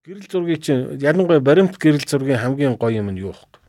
[0.00, 3.60] Гэрэл зургийг чинь ялангуяа баримт гэрэл зургийн хамгийн гоё юм нь юу вэ?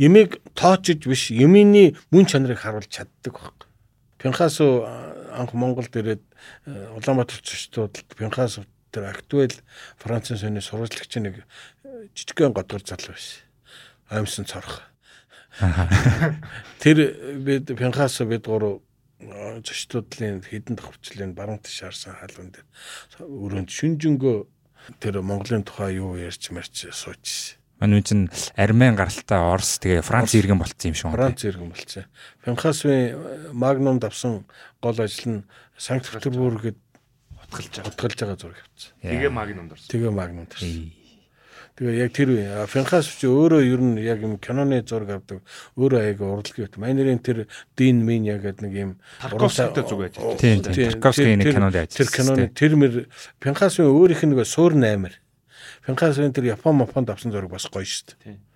[0.00, 3.68] Ямиг тоочж биш, юмины мөн чанарыг харуулж чаддаг байхгүй.
[4.16, 4.88] Пинхасу
[5.28, 6.24] анх Монголд ирээд
[6.64, 8.64] Улаанбаатар зочдод Пинхасу
[8.96, 9.52] тэр актуэл
[10.00, 11.44] Францын соёлын сурвалжлагч нэг
[12.16, 13.44] жижигхэн годгор залуу байсан.
[14.08, 14.88] Аймсан цорох.
[16.80, 17.12] Тэр
[17.44, 18.80] бид Пинхасу бид гурав
[19.20, 22.66] зочдлын хідэн давхрчлын баруун тийш харсан халуун дээр
[23.28, 24.36] өрөөнд шүнжэнгөө
[24.96, 27.58] тэр Монголын тухай юу ярьж марч сууж.
[27.78, 31.30] Манай чинь армян гаралтай Орос тэгээ Франц иргэн болцсон юм шиг байна.
[31.30, 32.04] Франц иргэн болцсон.
[32.42, 34.44] Франхасвын Магнум давсан
[34.82, 35.46] гол ажил нь
[35.78, 36.74] Санкт Петербургэд
[37.38, 37.92] утгалж байгаа.
[37.92, 38.98] Утгалж байгаа зураг авчихсан.
[38.98, 39.88] Тэгээ Магнумд орсон.
[39.94, 40.92] Тэгээ Магнумд орсон.
[41.78, 45.46] Тэгээ яг тэр үе Финхас ч өөрөө ер нь яг юм киноны зураг авдаг.
[45.78, 46.74] Өөрөө аяг урлагийн бит.
[46.74, 47.46] Манерын тэр
[47.78, 48.90] Дин Мин яг гэдэг нэг юм
[49.22, 50.18] Тарковскийтэй зүг байж.
[50.42, 50.66] Тийм.
[50.66, 51.94] Тарковский нэг кинонд ажилласан.
[51.94, 52.94] Тэр киноны тэр мэр
[53.38, 55.22] Финхасын өөрийнх нь нэг суур 8-аар.
[55.86, 58.42] Финхасын тэр Япон Японд авсан зураг бас гоё шүү дээ.
[58.42, 58.47] Тэгээд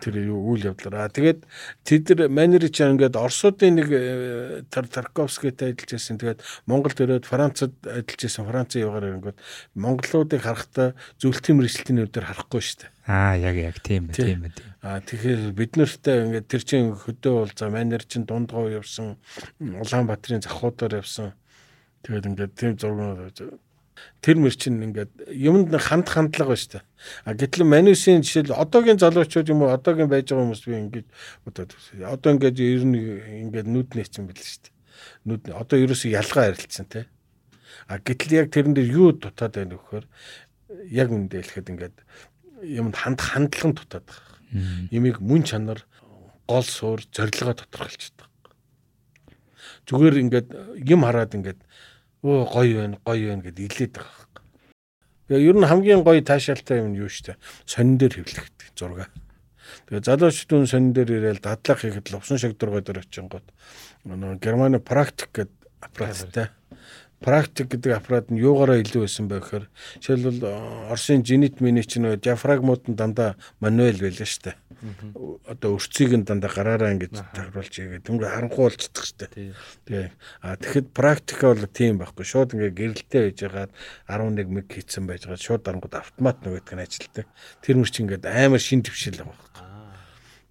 [0.00, 1.12] тэр юу үйл явдлаа.
[1.12, 1.44] Тэгээд
[1.84, 6.16] тэд нар ч ингээд Оросуудын нэг э, тар Тарковскитэй ажиллаж байсан.
[6.16, 8.48] Тэгээд Монголд ирээд Францад ажиллаж байсан.
[8.48, 9.38] Францын явгаар ирэнгүүт
[9.76, 12.90] монголуудыг харахтаа зөвлөлтийн мэрэгчлэлтийн нүдээр харахгүй шүү дээ.
[13.04, 14.56] Аа яг яг тийм ээ тийм ээ.
[14.80, 19.20] Аа тэгэхээр бид нартай ингээд тэр чин хөдөө уулзаа манер чин дундгоо явсан
[19.60, 21.36] Улаанбаатарын завхуудаар явсан.
[22.08, 23.60] Тэгээд ингээд тийм зургууд
[24.20, 26.82] тэр мөр чинь ингээд юмд ханд хандлага ба штэ.
[27.24, 31.08] А гэтэл манюсын жишээл одоогийн залуучууд юм уу одоогийн байж байгаа хүмүүс би ингээд
[32.02, 32.98] одоо ингээд ер нь
[33.48, 34.72] ингээд нүд нээсэн бэл штэ.
[35.28, 37.06] Нүд одоо ерөөсөө ялгаа харилцсан те.
[37.86, 40.04] А гэтэл яг тэрэн дээр юу дутаад байна вөхөр
[40.90, 41.96] яг үндэ хэлэхэд ингээд
[42.64, 44.34] юмд ханд хандлага дутаад байгаа.
[44.90, 45.84] Ямиг мөн чанар
[46.48, 48.30] гол суур зорилгоо тодорхойлчихдаг.
[49.88, 50.48] Зүгээр ингээд
[50.80, 51.60] юм хараад ингээд
[52.24, 54.34] өө гоё байна, гоё байна гэд илээд байгаа хэрэг.
[55.28, 57.36] Тэгээ ер нь хамгийн гоё таашаалтай юм юу штэ.
[57.68, 59.12] Сонин дээр хэвлэгдэх зураг.
[59.92, 63.44] Тэгээ залуучдын сонин дээр ирээл дадлах хийхэд лувсан шиг дургой дээр очингууд
[64.08, 66.48] нөгөө Германы практик гэдэг аппараттай.
[67.20, 69.64] Практик гэдэг аппарат нь юугаараа илүү байсан бэ гэхээр
[70.00, 70.40] жишээлбэл
[70.92, 74.56] Оросын жинит миний чинь нөгөө диафрагмууд нь дандаа мануэл байлаа штэ
[75.48, 79.26] одоо өрцгийг нь дандаа гараараа ингэж тагруулж игээд ингээ харанхуй болчихдаг штэ.
[79.88, 80.10] Тэгээ
[80.44, 82.24] а тэгэхэд практика бол тийм байхгүй.
[82.24, 83.72] Шууд ингээ гэрэлтэй байж байгаад
[84.08, 85.40] 11 мэг хийцэн байж байгаа.
[85.40, 87.26] Шууд дарангууд автомат нөгөөдг нь ажилтдаг.
[87.64, 89.72] Тэр мөр чинь ингээ амар шин твшил байгаа.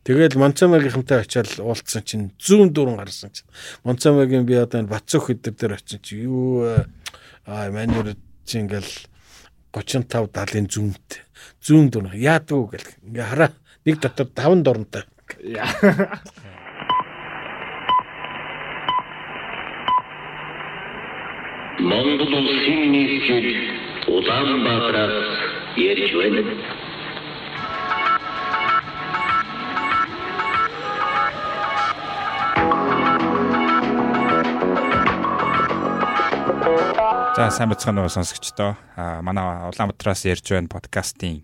[0.03, 3.47] Тэгэл Монцамагийнхантай очиад уулцсан чинь зүүн дуран гарсан чинь.
[3.87, 6.67] Монцамагийн би одоо энэ Бацөх өдөр дээр очив чи юу
[7.47, 8.91] аа манер чи ингээл
[9.71, 11.23] 35 70-ын зүүнт
[11.63, 13.51] зүүн дуран яадгүй гэл ингээ хараа
[13.85, 15.03] нэг дотор 5 дорнтой.
[21.79, 23.49] Монгол улсын нийслэл
[24.07, 25.19] Улаанбаатараас
[25.75, 26.41] ярьж байна.
[37.35, 38.77] За сайн бацгаана уу сонсогчдоо.
[38.95, 41.43] А манай Улаанбаатараас ярьж байна подкастын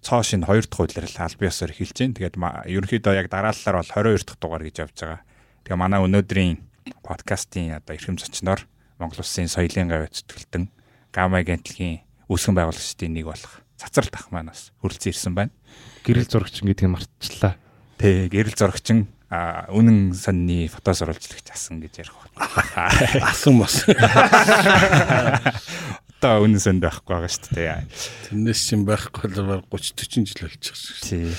[0.00, 2.16] цоо шин 2 дахь удирал аль биесээр эхэлж байна.
[2.16, 5.20] Тэгээд ерөнхийдөө яг дараалалаар бол 22 дахь дугаар гэж явж байгаа.
[5.64, 6.56] Тэгээ манай өнөөдрийн
[7.04, 8.64] подкастын одоо эрхэм зочноор
[8.98, 10.72] Монгол Улсын соёлын гавь зүтгэлтэн
[11.12, 12.00] Гамай гэнтлэгийн
[12.30, 15.50] үүсгэн байгуулагчдын нэг болох Цацрал тах маань бас хүрэлцэн ирсэн байна.
[16.04, 17.56] Гэрэл зурагчин гэдгийг мартчихлаа.
[17.96, 23.24] Тэ гэрэл зурагчин а үнэн санны фото сурвалжлагч асан гэж ярих байна.
[23.24, 23.88] Асан бас.
[26.20, 27.88] одоо үнэн сэнд байхгүй байгаа шүү дээ.
[28.28, 31.00] Тэрнээс чинь байхгүй бол 30 40 жил болчих шүү.
[31.00, 31.32] Тий.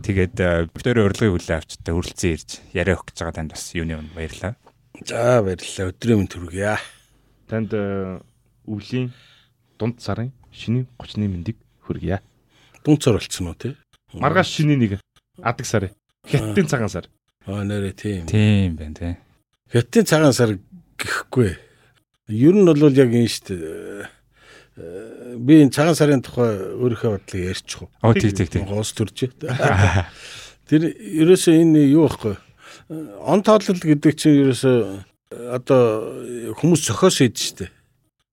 [0.00, 4.56] Тэгээд бүгдөө урилгын хүлээ авчтай үргэлцэн ирж яриа өгч байгаа танд бас юуны өмнө баярлалаа.
[5.04, 5.92] За баярлалаа.
[5.92, 6.80] Өдрийн мэнд хүргье.
[7.52, 9.12] Танд өвлийн
[9.76, 12.24] дунд сарын шинийн 30-ны мэндийг хүргье.
[12.80, 13.76] Дунд сар болцсон уу тий?
[14.16, 14.92] Маргааш шинийн нэг
[15.44, 15.92] адаг сар.
[16.24, 17.12] Хятадын цагаан сар.
[17.44, 18.24] Аа нэрээ тийм.
[18.24, 19.14] Тийм байна тий.
[19.68, 20.56] Хятадын цагаан сар
[20.96, 21.71] гэхгүй.
[22.32, 24.08] Ер нь бол яг энэ шүү дээ.
[24.72, 27.90] Э, би энэ цагаан сарын тухай өөрийнхөө бодлыг ярьчих уу.
[28.00, 28.64] Оо тий тий тий.
[28.64, 29.28] Гоос төрж.
[30.64, 32.40] Тэр ерөөсөө энэ юу байхгүй.
[33.20, 34.78] Он тоолол гэдэг чинь ерөөсөө
[35.52, 37.66] одоо хүмүүс зохиос хийдэж штэ.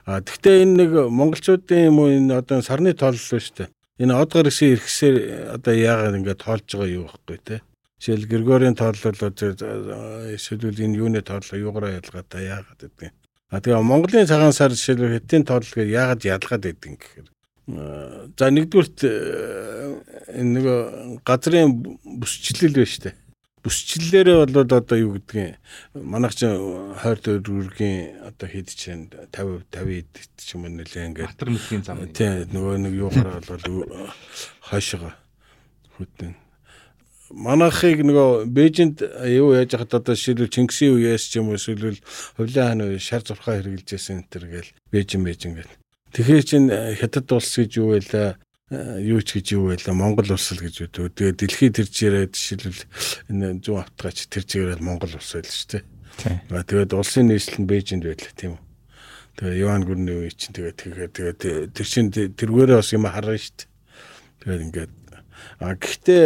[0.08, 3.70] А тэгвэл энэ нэг монголчуудын юм уу энэ одоо сарны тоолол шүү дээ.
[4.00, 5.16] Энэ од гарагшийн эрхсээр
[5.60, 7.60] одоо яагаад ингээд тоолж байгаа юу байхгүй те.
[8.00, 9.12] Жишээл Григорийн тоолол
[10.32, 13.19] эсвэл энэ юуны тоолол юугаараа ялгаад та яагаад гэдэг юм.
[13.50, 17.28] А тэгээ Монголын цагаан сар жишээлбэл хэдийн тооллого яагаад ялгаад байдгийг гэхээр
[18.38, 18.98] за нэгдүгürt
[20.38, 20.66] энэ нэг
[21.26, 21.82] газрын
[22.22, 23.18] бүсчлэл байна штэ.
[23.66, 25.58] бүсчлэлээрээ бол одоо юу гэдгийг
[25.98, 31.30] манайх ч хойр дөрвөргийн одоо хэд чинь 50 50 хэд ч юм уу нэлээ ингээд
[31.34, 32.06] Батар мөсгийн зам.
[32.14, 33.66] тий нөгөө нэг юугаар бол
[34.62, 35.14] хойшоо
[35.98, 36.34] хөтөн
[37.32, 42.02] манайхыг нөгөө Бээжинд юу яаж хахад одоо жишээлбэл Чингисийн үеэс ч юм уу эсвэл
[42.38, 45.74] Хувлын хааны үе шар зурхаа хэрэгжилжсэн энэ төр гээл Бээжин Бээжин гэл.
[46.14, 46.64] Тэгэхээр чин
[46.98, 48.38] хятад улс гэж юу байлаа
[49.02, 51.10] юу ч гэж юу байлаа Монгол улс л гэж үү.
[51.14, 52.84] Тэгээ дэлхийд тэрж яриад жишээлбэл
[53.30, 55.86] энэ зүүн автгач тэрж яриад Монгол улс байл шүү дээ.
[56.66, 58.62] Тэгээд улсын нийслэл нь Бээжинд байлаа тийм үү.
[59.38, 61.40] Тэгээ Юан гүрний үе чинь тэгээд тэгээд тэгээд
[61.74, 63.70] тэр чин тэргээрээ бас юм харна шүү дээ.
[64.44, 64.92] Тэгээд ингээд
[65.60, 66.26] гэхдээ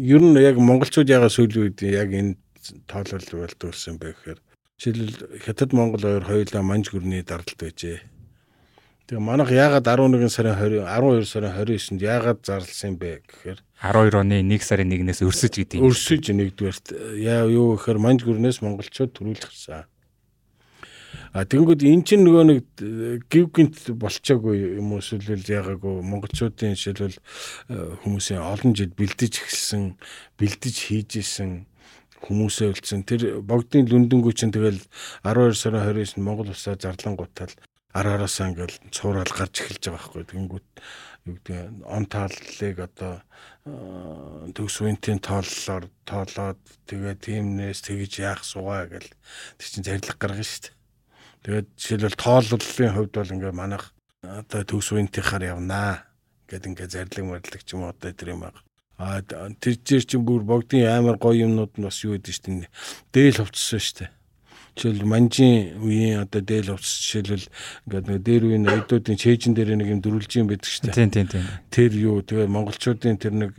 [0.00, 2.40] ер нь яг монголчууд ягаа сүүлийн үед яг энэ
[2.88, 4.40] тоолол болдгорсон бэ гэхээр
[4.80, 8.00] жишээлбэл хятад монгол хоёр хоёулаа манж гүрний дардалт байжээ.
[9.06, 14.36] Тэгээ манайх яагаад 11 сарын 20 12 сарын 29-нд яагаад зарласан бэ гэхээр 12 оны
[14.42, 15.86] 1 сарын 1-ээс өрсөж гэдэг юм.
[15.86, 16.86] өрсөж нэгдүгээрт
[17.20, 19.86] яа юу гэхээр манж гүрнээс монголчууд төрүүлж гисэн.
[21.32, 22.60] А тэгэнгүүт эн чинь нөгөө нэг
[23.30, 27.18] гів гинт болчоогүй юм уу эсвэл яагаагүй монголчуудын жишээлбэл
[28.04, 29.96] хүмүүсийн олон жил бэлдэж эхэлсэн
[30.38, 31.66] бэлдэж хийж исэн
[32.26, 33.02] хүмүүсээ үлдсэн.
[33.06, 34.80] Тэр богдын лүндэнгүү чинь тэгэл
[35.26, 37.52] 12 сарын 29-нд Монгол улсаа зарлангуутал
[37.96, 40.24] араараасаа ингээл цуураал гарч эхэлж байгаа байхгүй.
[40.30, 40.68] Тэгэнгүүт
[41.26, 43.14] юу гэдэг он тааллыг одоо
[44.52, 49.10] төгс үеийн тооллоор тоолоод тэгээ тиймнээс тэгж яах суугаа гэл
[49.58, 50.75] тэр чинь зарлаг гаргана шүү дээ
[51.46, 53.94] Тэгээд жишээлбэл тооллолын хувьд бол ингээ манайх
[54.26, 56.02] одоо төгс үеийнхаар явнаа
[56.50, 58.58] гэд ингээ зарлиг мэрлэг ч юм уу одоо тэр юм баг.
[58.98, 62.66] А тэр чинь чинь бүр богдын амар гоё юмнууд нь бас юу гэдэг чинь
[63.14, 64.10] дээл хувцсан шүү дээ.
[64.74, 67.46] Жишээл манжийн үеийн одоо дээл хувцс жишээлбэл
[67.86, 70.98] ингээд нэг дээр үеийн айдуудын чэйжин дээр нэг юм дөрүлжин байдаг шүү дээ.
[70.98, 71.46] Тийм тийм тийм.
[71.70, 73.52] Тэр юу тэгээ монголчуудын тэр нэг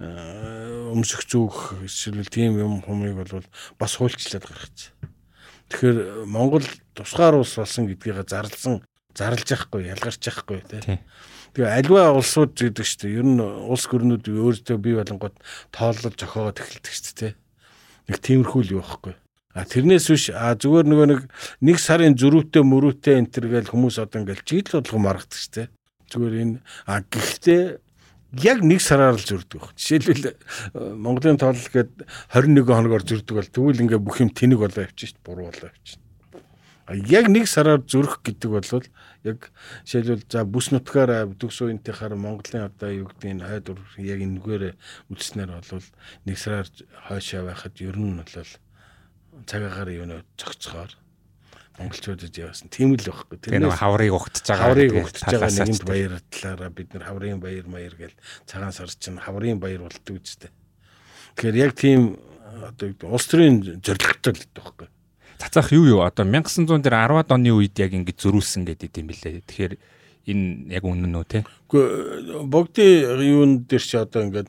[0.00, 3.44] өмсөх зүг жишээлбэл тийм юм хумыг бол
[3.76, 4.95] бас хуульчлаад гаргачих.
[5.70, 8.82] Тэгэхээр Монгол тусгаар улс болсон гэдгийг зарлсан
[9.16, 11.00] зарлж яахгүй ялгарч яахгүй тий.
[11.56, 15.34] Тэгээ альва улсууд гэдэг чинь ер нь улс гөрнүүд өөрсдөө бий болонгод
[15.72, 17.32] тооллож зохиогоод эхэлдэг шүү дээ.
[18.12, 19.16] Нэг тиймэрхүү л юу байхгүй.
[19.56, 21.20] А тэрнээс биш а зүгээр нөгөө нэг
[21.64, 25.68] нэг сарын зөрүүтэй мөрүүтэй энэ төр гээл хүмүүс одоо ингээл жидл бодлого маргадаг шүү дээ.
[26.12, 27.62] Зүгээр энэ а гэхдээ
[28.42, 29.72] яг нэг сараар л зөрдөг баг.
[29.76, 30.36] Жишээлбэл
[30.74, 32.04] Монголын тоол гээд
[32.34, 35.24] 21 хоногор зөрдөг бол тэгвэл ингээ бүх юм тэнэг болоо явчих дээ.
[35.24, 36.00] Буруу болоо явчих.
[36.86, 38.84] Яг нэг сараар зүрх гэдэг бол
[39.26, 39.50] яг
[39.88, 43.66] жишээлбэл за бүс нутгаар төгс үеийнхаар Монголын одоо юу гэдэг энэ хойд
[43.98, 44.64] яг энэгээр
[45.10, 45.86] үлснээр бол
[46.30, 46.68] нэг сараар
[47.10, 48.30] хойшоо байхад ер нь бол
[49.50, 50.94] цагаагаар юу нэ цогцохоор
[51.78, 52.68] монголчуудад явсан.
[52.72, 53.36] Тийм л байхгүй.
[53.36, 54.64] Тэгээ нэг хаврыг угтж байгаа.
[54.72, 58.16] Хаврыг угтж байгаа нэгэнт баярлалаараа бид нар хаврын баяр маяр гэл
[58.48, 60.50] цагаан сар чинь хаврын баяр болтгүй үстэй.
[61.36, 62.16] Тэгэхээр яг тийм
[62.64, 64.88] одоо улс төрийн зорилготой л байхгүй.
[65.36, 69.44] Цацах юу юу одоо 1900 дээр 10-ад оны үед яг ингэж зөрүүлсэн гэдэг юм билээ.
[69.44, 69.74] Тэгэхээр
[70.32, 71.44] энэ яг үнэн үү те?
[71.68, 74.48] Гэхдээ богдын юун дээр чи одоо ингээд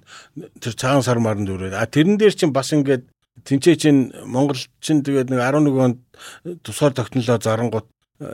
[0.63, 1.75] тэр цагаан сар марн дөрөө.
[1.75, 3.03] А тэрэн дээр чинь бас ингээд
[3.43, 5.99] тэнцээ чинь Монгол чинь тэгээд нэг 11 онд
[6.63, 7.87] тусгаар тогтнолоо зарангууд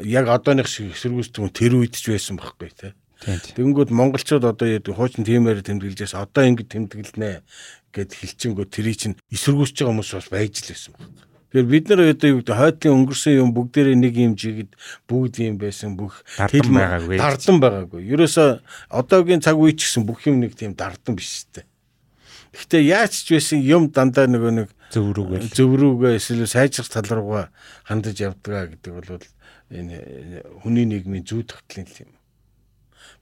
[0.04, 2.96] яг одооных шиг эсэргүүцдэг тэр үед ч байсан байхгүй те.
[3.24, 7.44] Тэгэнгүүт монголчууд одоо яа хуучин тиймээр тэмдэглэжээс одоо ингэ тэмдэглэнэ
[7.96, 11.34] гэд хэлчихэнгүү тэрий чинь эсэргүүцэж байгаа хүмүүс бас байж л байсан байхгүй.
[11.54, 14.72] Тэгэхээр бид нар одоо юу гэдэг хойтлын өнгөрсөн юм бүгдээрээ нэг юм жигэд
[15.06, 17.18] бүгд юм байсан бүх дардан байгаагүй.
[17.22, 18.02] Дардан байгаагүй.
[18.10, 18.44] Ерөөсө
[18.90, 21.70] одоогийн цаг үе ч гэсэн бүх юм нэг тийм дардан биш үстэй.
[22.58, 27.46] Гэхдээ яаж ч байсан юм дандаа нөгөө нэг зөврүүгээ зөврүүгээ эсвэл сайжрах тал руугаа
[27.90, 29.26] хандаж явдгаа гэдэг бол
[29.74, 29.98] энэ
[30.62, 32.12] хүний нийгмийн зүй тогтлын юм.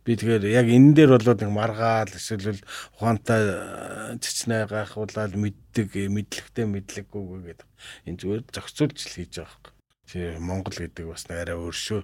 [0.04, 2.60] Би тэгэхээр яг энэ дээр бол нэг маргаал эсвэл
[3.00, 7.24] ухаантай цэцнээ гайхуулаад мэддэг мэдлэгтэй мэдлэггүй
[7.56, 7.70] гэдэг
[8.10, 9.68] энэ зүгээр зохицуулж л хийж байгаа хэрэг.
[10.12, 12.02] Тэр Монгол гэдэг бас арай өөршөө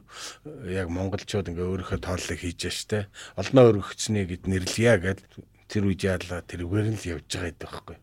[0.71, 3.11] яг монголчууд ингээ өөрийнхөө тооллыг хийж штэ.
[3.35, 5.19] Олноо өргөцсний гэд нэрлэе гэд
[5.67, 7.97] тэр үе яалаа тэрүүгээр нь л явж байгаа гэдэг байхгүй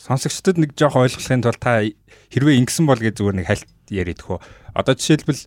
[0.00, 1.84] сонсогчдод нэг жоох ойлгохын тулд та
[2.32, 4.40] хэрвээ ингэсэн бол гэж зүгээр нэг хальт яриад хөө.
[4.72, 5.44] Одоо жишээлбэл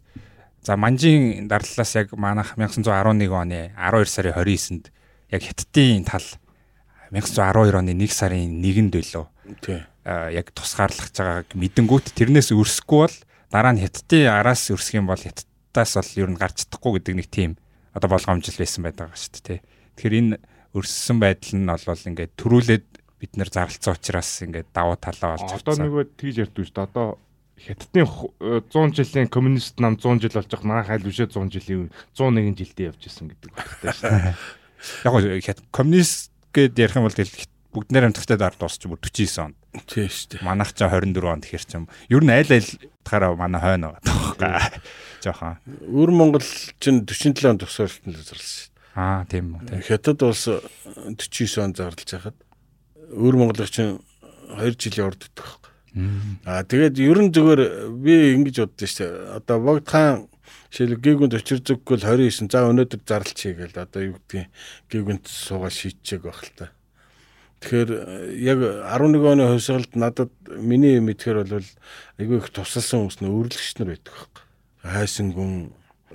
[0.61, 4.85] за манжийн дарлалаас яг манайх 1911 оны 12 сарын 29-нд
[5.33, 6.27] яг хятадын тал
[7.09, 9.25] 1912 оны 1 сарын 1-нд байлоо.
[9.65, 9.81] Тий.
[10.05, 13.17] Яг тусгаарлах байгааг мэдэнгүүт тэрнээс өрсөхгүй бол
[13.49, 17.27] дараа нь хятадын араас өрсөх юм бол хятадаас бол ер нь гарч чадахгүй гэдэг нэг
[17.33, 17.51] тийм
[17.97, 19.59] одоо болгоомжл байсан байдаг шүү дээ.
[19.97, 20.37] Тэгэхээр энэ
[20.77, 22.85] өрссөн байдал нь бол ингээд төрүүлээд
[23.23, 25.63] бид нэр зарлцсан учраас ингээд давуу талаа болж байна.
[25.63, 26.87] Одоо нөгөө тэгж ярьдгүй шүү дээ.
[26.91, 27.07] Одоо
[27.63, 28.09] Хятадын
[28.67, 32.89] 100 жилийн коммунист нам 100 жил болж байгаа манай хайл бишээ 100 жилийн 101 жилдээ
[32.91, 34.35] явж исэн гэдэг багтай шүү дээ.
[35.07, 39.55] Яг гоо коммунист гэд ярих юм бол бүгд нэр амтгтай дараа дуусч бүр 49 онд.
[39.87, 40.43] Тийм шүү дээ.
[40.43, 41.87] Манайх ч 24 онд ихэр чим.
[42.11, 42.69] Ер нь айл айл
[43.07, 44.81] тахаараа манай хойно байгаа байхгүй.
[45.23, 45.57] Жохон.
[45.87, 46.45] Өр Монгол
[46.83, 49.73] чинь 47 онд тусаалтанд зарласан шүү Аа тийм үү.
[49.73, 49.81] дээ.
[49.89, 52.37] Хятад улс 49 онд зарлаж хахад
[53.11, 53.99] өр Монголын чинь
[54.53, 55.71] 2 жилийн урд байхгүй.
[56.47, 57.61] Аа тэгээд ер нь зүгээр
[57.99, 59.11] би ингэж боддоо шүү дээ.
[59.37, 60.29] Одоо Богд хаан
[60.73, 64.49] жишээл гэгүнд очир зүггүй л 29 за өнөөдөр зарлчихъя гээл одоо юу гэдгийг
[64.89, 66.65] гэгүнд суугаа шийдчихээг байх л та.
[67.61, 68.05] Тэгэхээр э,
[68.41, 71.69] яг 11 оны хувьсгалд надад миний мэдхээр бол
[72.17, 74.43] айгүй их тусалсан хүмүүс нэ өрлөгч нар байдаг байхгүй.
[74.81, 75.53] Хайсан гүн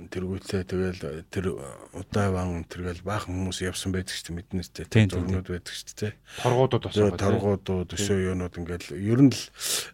[0.07, 1.45] тэргүүтлээ тэгэл тэр
[1.91, 4.87] удааван тэргээл баахан хүмүүс явсан байдаг шүү дээ мэднэс дээ.
[4.87, 6.13] Тийм, тийм, зургнууд байдаг дээ.
[6.39, 7.25] Торгуудад бас Тэгээ байгаа.
[7.27, 9.41] торгуудууд өшөө юунууд ингээл ер нь л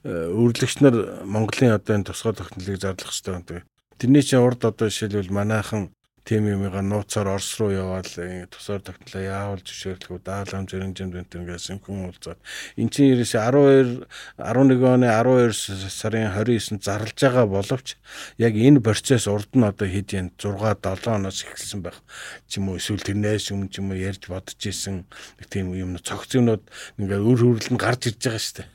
[0.06, 0.96] э, өрлөгч нар
[1.26, 3.64] Монголын одоо энэ тусгай технологиг зарлах хэрэгтэй гэдэг.
[3.96, 5.95] Тэрний чинь урд одоо жишээлбэл манайхан
[6.26, 11.80] тим юмыга нууцаар Орос руу яваал э, тусгаар технологи яавал зөвшөөрлөхөө даалгам зэрэмжэнд энэ гэсэн
[11.86, 12.42] хүн уулзаад
[12.82, 14.10] эн чинь ерөөсө 12
[14.42, 15.54] 11 оны 12
[15.86, 17.96] сарын 29-нд зарлж байгаа боловч
[18.42, 22.02] яг энэ процесс урд нь одоо хэд юм 6 7 оноос эхэлсэн байх
[22.50, 25.06] ч юм уу эсвэл тэрнээс өмнө ч юм уу ярьж бодож исэн
[25.38, 26.66] нэг тийм юм цогц юмнууд
[26.98, 28.70] ингээд өр хөрөл нь гарч ирж байгаа шүү дээ.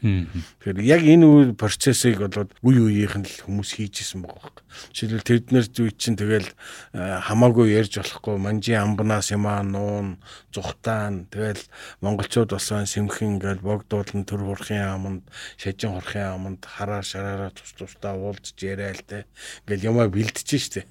[0.62, 4.64] Тэгэхээр яг энэ үе процессыг болоод үе үеийнх нь л хүмүүс хийж исэн байгаа байхгүй.
[4.94, 6.48] Жишээлбэл тэднэр зүй чинь тэгэл
[6.94, 10.20] э, хамаагүй ярьж болохгүй манжи амбнаас юмаа нуун
[10.52, 11.64] зүхтаан тэгэл
[12.04, 15.24] монголчууд байна сэмхэн ингээл богдуулан төр хурхын аманд
[15.56, 19.24] шажин хурхын аманд хараа шараараа тус тусдаа уулзж яриа л те
[19.64, 20.84] ингээл юмаа бэлдэж штэ.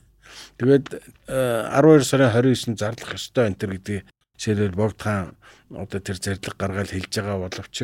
[0.58, 0.88] Тэгээд
[1.30, 3.98] э, 12 сарын 29-нд зарлах ёстой энэ төр гэдэг
[4.42, 5.38] жишээлбэл богд хаан
[5.70, 7.78] одоо тэр зэрлэг гаргаал хэлж байгаа боловч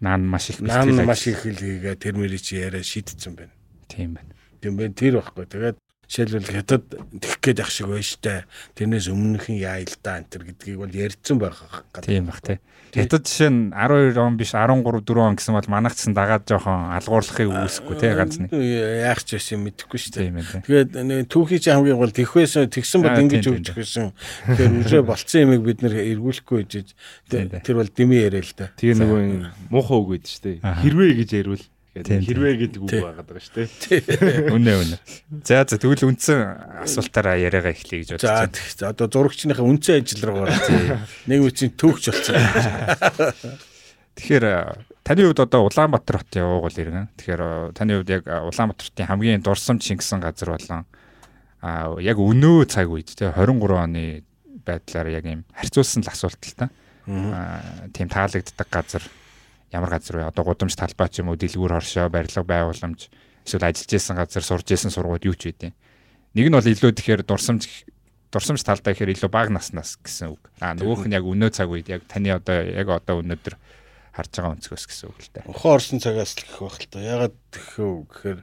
[0.00, 3.52] Наан маш их наан маш их хэлгээ тэр мэрий чи яриа шийдсэн байна.
[3.84, 4.32] тийм байна.
[4.60, 5.44] Тийм байх тэр байхгүй.
[5.44, 5.76] Тэгээд
[6.08, 8.48] жишээлбэл хятад тэгэх гээд ах шиг байна штэ.
[8.74, 11.84] Тэрнээс өмнөх нь яа л да энэ төр гэдгийг бол ярьсан байх.
[12.00, 12.56] Тийм бах тий.
[12.96, 16.96] Хятад жишээ нь 12 он биш 13 4 он гэсэн бол манайх ч дагаад жоохон
[16.96, 18.48] алгуурлахыг үүсэхгүй тий ганц нэг.
[18.56, 20.32] Яах ч байсан мэдэхгүй штэ.
[20.64, 24.16] Тэгээд нэг түүхий чи хамгийн гол байсан тэгсэн бод Аа, ингэж өгч байсан.
[24.48, 26.96] Тэгэхээр үрээ болцсон юмыг бид нэр эргүүлэхгүй гэж
[27.28, 28.72] тэр бол дими яриа л да.
[28.80, 29.20] Тэгээ нөгөө
[29.68, 30.56] муухай үг гэдэг шүү дээ.
[30.64, 30.80] Аха.
[30.80, 31.64] Хэрвээ гэж ярил.
[31.94, 32.20] Тийм.
[32.22, 34.54] хэрвээ гэдэг үг байгаад байгаа шүү дээ.
[34.54, 34.96] Үнэ үнэ.
[35.42, 36.38] За за тэгвэл үндсэн
[36.86, 41.02] асуултаараа яриагаа эхлэе гэж За бодож тэгс- одоо зурагчныхаа үнцэн ажил руу гараа.
[41.26, 42.38] Нэг үчин түүхч болсон.
[44.14, 47.06] Тэгэхээр э, таны хувьд одоо Улаанбаатар хотын уугуул иргэн.
[47.18, 50.86] Тэгэхээр э, таны хувьд яг э, Улаанбаатар хотын хамгийн дурсамж шингэсэн газар болон
[51.62, 54.22] а яг өнөө цаг үед те 23 оны
[54.62, 56.66] байдлаар яг юм харьцуулсан л асуулт л та.
[57.10, 59.02] Аа тийм таалагддаг газар
[59.72, 60.28] ямар газар вэ?
[60.28, 63.08] Одоо гудамж талбай ч юм уу, дэлгүүр хоршоо, барилга байгууламж
[63.44, 65.72] эсвэл ажиллаж исэн газар, сурж исэн сургууль юу ч үгүй.
[66.36, 67.88] Нэг нь бол илүү тэгэхээр дурсамж
[68.28, 70.42] дурсамж талдаа гэхээр илүү бага наснаас гэсэн үг.
[70.60, 73.56] Аа нөгөөх нь яг өнөө цаг үед яг таны одоо яг одоо өнөөдөр
[74.12, 75.48] харж байгаа өнцгөөс гэсэн үг л дээ.
[75.48, 76.98] Ухаан орсон цагаас л гэх байх л та.
[77.00, 78.40] Ягаад гэхөө гэхээр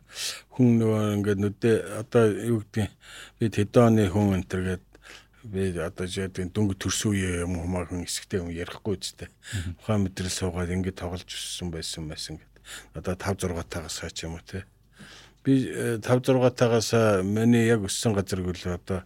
[0.57, 2.89] хүн нөгөө ингээд нүдэ одоо юу гэдэг
[3.37, 4.85] би тэдэн оны хүн энэ төргээд
[5.45, 9.29] би одоо жишээд дөнгө төрсөн үе юм humaaхан хэсэгтэй юм ярихгүй үстэй.
[9.79, 12.53] Ухаан мэдрэл суугаад ингээд тоглож өссөн байсан байсан гэд.
[12.97, 14.65] Одоо 5 6 тагаас хаач юм уу те.
[15.45, 15.69] Би
[16.01, 16.89] 5 6 тагаас
[17.21, 19.05] миний яг өссөн газар гэл одоо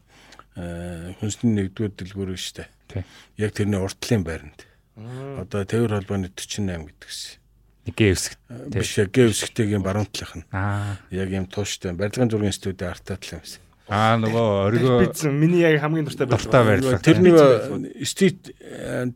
[0.56, 2.70] э, хүнсний нэгдүгээр дэлгүүр шүү дээ.
[2.88, 3.04] Тий.
[3.38, 4.64] Яг тэрний уртлын байранд.
[4.96, 7.40] Одоо тээвэр холбооны 48 гэдгсэн.
[7.88, 8.34] Нэг гээвсэг.
[8.36, 8.80] Тий.
[8.80, 10.48] Биш гээ өсгтэйгийн баруун талынх нь.
[10.56, 11.00] Аа.
[11.12, 13.64] Яг юм тууштай барилгын зургийн студид артаа тал юмсан.
[13.90, 17.00] Аа нөгөө оргио Бидсэн миний яг хамгийн дуртай барилга.
[17.02, 18.54] Тэр нэг стит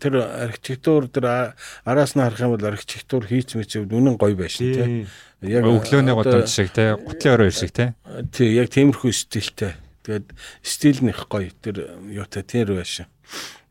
[0.01, 1.53] тэр архитектур тэр
[1.85, 5.05] араас нь харах юм бол архитектур хийц мэт үнэн гоё байна шүү тий.
[5.45, 7.93] Яг өглөөний годомж шиг те, гутлын орой шиг те.
[8.33, 9.77] Тий, яг тиймэрхүү стилтэй.
[10.09, 10.33] Тэгээд
[10.65, 11.53] стил нь их гоё.
[11.61, 13.05] Тэр юутай тэр байшин.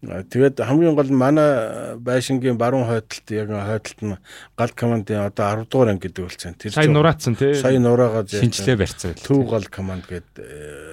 [0.03, 4.19] Тэгээд хамгийн гол манай байшингийн баруун хойдолт яг хойдолт нь
[4.59, 6.55] гал командын одоо 10 дугаар анги гэдэг болсон.
[6.59, 7.55] Тэр Сайн чинь- нураацсан тий.
[7.55, 10.92] Сайн нураагаад Шинжлээ барьцсан төв гал команд гэдэг э,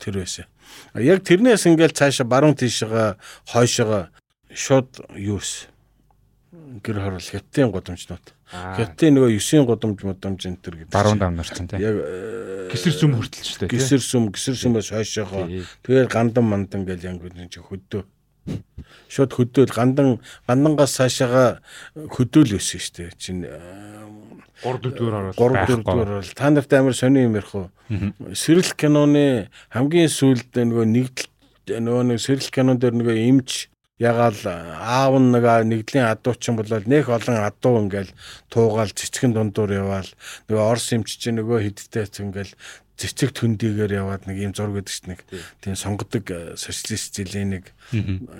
[0.00, 0.48] тэр байсан.
[0.96, 3.20] Яг тэрнээс ингээл цаашаа баруун тийшээ
[3.52, 4.08] хойшоо
[4.48, 5.68] шууд юус
[6.82, 8.26] гэр хорол хятадын гудамжнууд.
[8.50, 10.90] Хятадын нөгөө 9-ийн гудамж мудамж энэ төр гэдэг.
[10.90, 11.22] Баруун чинь.
[11.22, 11.78] давнарсан те.
[11.78, 13.78] Яг э, Гисэр сүм хүртэлчтэй тий.
[13.78, 15.62] гисэр сүм гисэр сүмээс хойшоогоо Тий.
[15.86, 18.02] тэгэл гандан мандан гэл яг энэ чи хөдөө.
[19.06, 20.18] Шууд хөдөөл гандан
[20.50, 21.62] гандангаас цаашаага
[21.94, 23.10] хөдөөл өссөн шүү дээ.
[23.14, 23.46] Чин
[24.62, 25.32] 3 4 орол.
[25.34, 25.66] 3 байхгүй.
[25.66, 27.70] 4 дугаар бол та нарт амар сони юм ярих уу?
[28.34, 33.68] Сэрэл киноны хамгийн сүүлд нөгөө нэгдэл нөгөө нэг сэрэл кинон дээр нөгөө имж
[34.00, 38.12] ягаал аав нэг нэгдлийн адуучин болол нэх олон адуу ингээл
[38.48, 40.08] туугаал цэцгэн дундуур яваал
[40.48, 42.56] нөгөө орс имч чинь нөгөө хидтэй ингээл
[43.00, 45.20] цэцэг төндийгээр яваад нэг юм зураг гэдэг чинь нэг
[45.64, 47.64] тийм сонгодог э, социалист жилийн нэг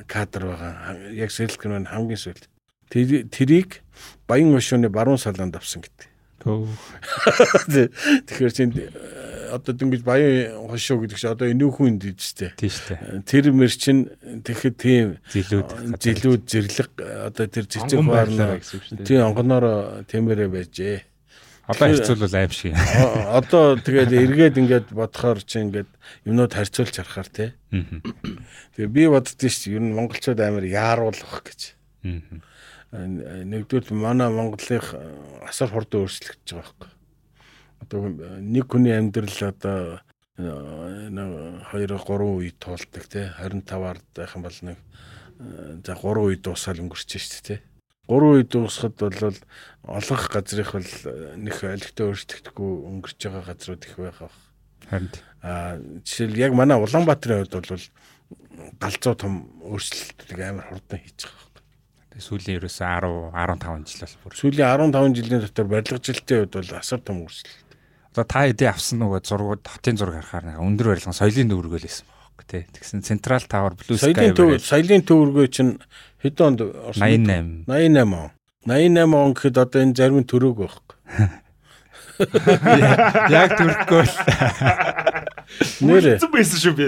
[0.04, 0.96] кадр байгаа.
[1.16, 2.44] Яг сэрэл киноны хамгийн сүүлд.
[2.92, 3.80] Тэр- тэрийг
[4.28, 6.09] Баян хошууны баруун салаанд авсан гэдэг.
[6.40, 12.56] Тэгэхээр чинь э, одоо дөнгөж баян хошуу гэдэг чинь одоо энүүхэн дэжтэй.
[12.56, 13.28] Тийм шүү дээ.
[13.28, 14.08] Тэр мэр чинь
[14.40, 16.00] тэгэхэд тийм Зилүүд.
[16.00, 16.90] жилүүд зэрлэг
[17.28, 19.06] одоо тэр цэцэг баарна гэсэн дээ.
[19.06, 19.66] тийм онгоноор
[20.08, 20.98] тэмээрээ байжээ.
[21.70, 22.74] Одоо хэцүүлвэл аим шиг.
[23.38, 25.86] Одоо тэгээд эргээд ингээд бодохоор чи ингээд
[26.26, 27.50] юмнууд харьцуулж харахаар тий.
[28.74, 31.78] Тэгээ би боддоо шүү ер нь монголчууд амар яаруулах гэж.
[32.02, 32.42] Мгм.
[32.90, 36.90] Нэгдүгээр манай Монголын э, асар хурдан өөрчлөгдөж байгаа байхгүй.
[37.80, 38.00] Одоо
[38.42, 40.00] нэг хүний амьдрал одоо
[40.36, 41.28] э, нэг
[41.70, 42.02] 2 3
[42.34, 44.78] үе туулдаг тий 25-аар байх юм бол нэг
[45.38, 47.60] э, за 3 үе дуусаад өнгөрч шүү дээ тий
[48.10, 49.38] 3 үе дуусахад бол
[49.86, 50.90] олонх газрынх бол
[51.38, 54.34] нэг олигтой өөрчлөгдөхгүй өнгөрч байгаа газрууд их байгаа.
[54.90, 57.84] Харин А жишээл яг манай Улаанбаатарын хувьд бол
[58.76, 61.49] галзуу том өөрчлөлтийг амар хурдан хийж байгаа.
[62.10, 64.34] Тэгээ сүүлийн ерөөсөө 10 15 жил бол бүр.
[64.38, 67.68] Сүүлийн 15 жилийн дотор барилга жилтийн хувьд бол асар том өөрчлөлт.
[68.10, 72.44] Одоо та хэдийн авсан нөгөө зургууд хотын зураг харахаар нэг өндөр барилгын соёлын дүүргээлсэн байхгүй
[72.50, 72.62] тий.
[72.74, 75.78] Тэгсэн Central Tower Blue Sky Соёлын төв соёлын төвөргөө чинь
[76.18, 77.64] хэд онд орсон бэ?
[77.70, 77.70] 88.
[77.70, 78.30] 88 он.
[78.66, 80.96] 88 он гэхэд одоо энэ зарим төрөөг байхгүй.
[83.32, 84.14] Яг төрөхгүй л
[85.86, 86.18] Нэрээ.
[86.22, 86.86] Зүг байсан шүү би.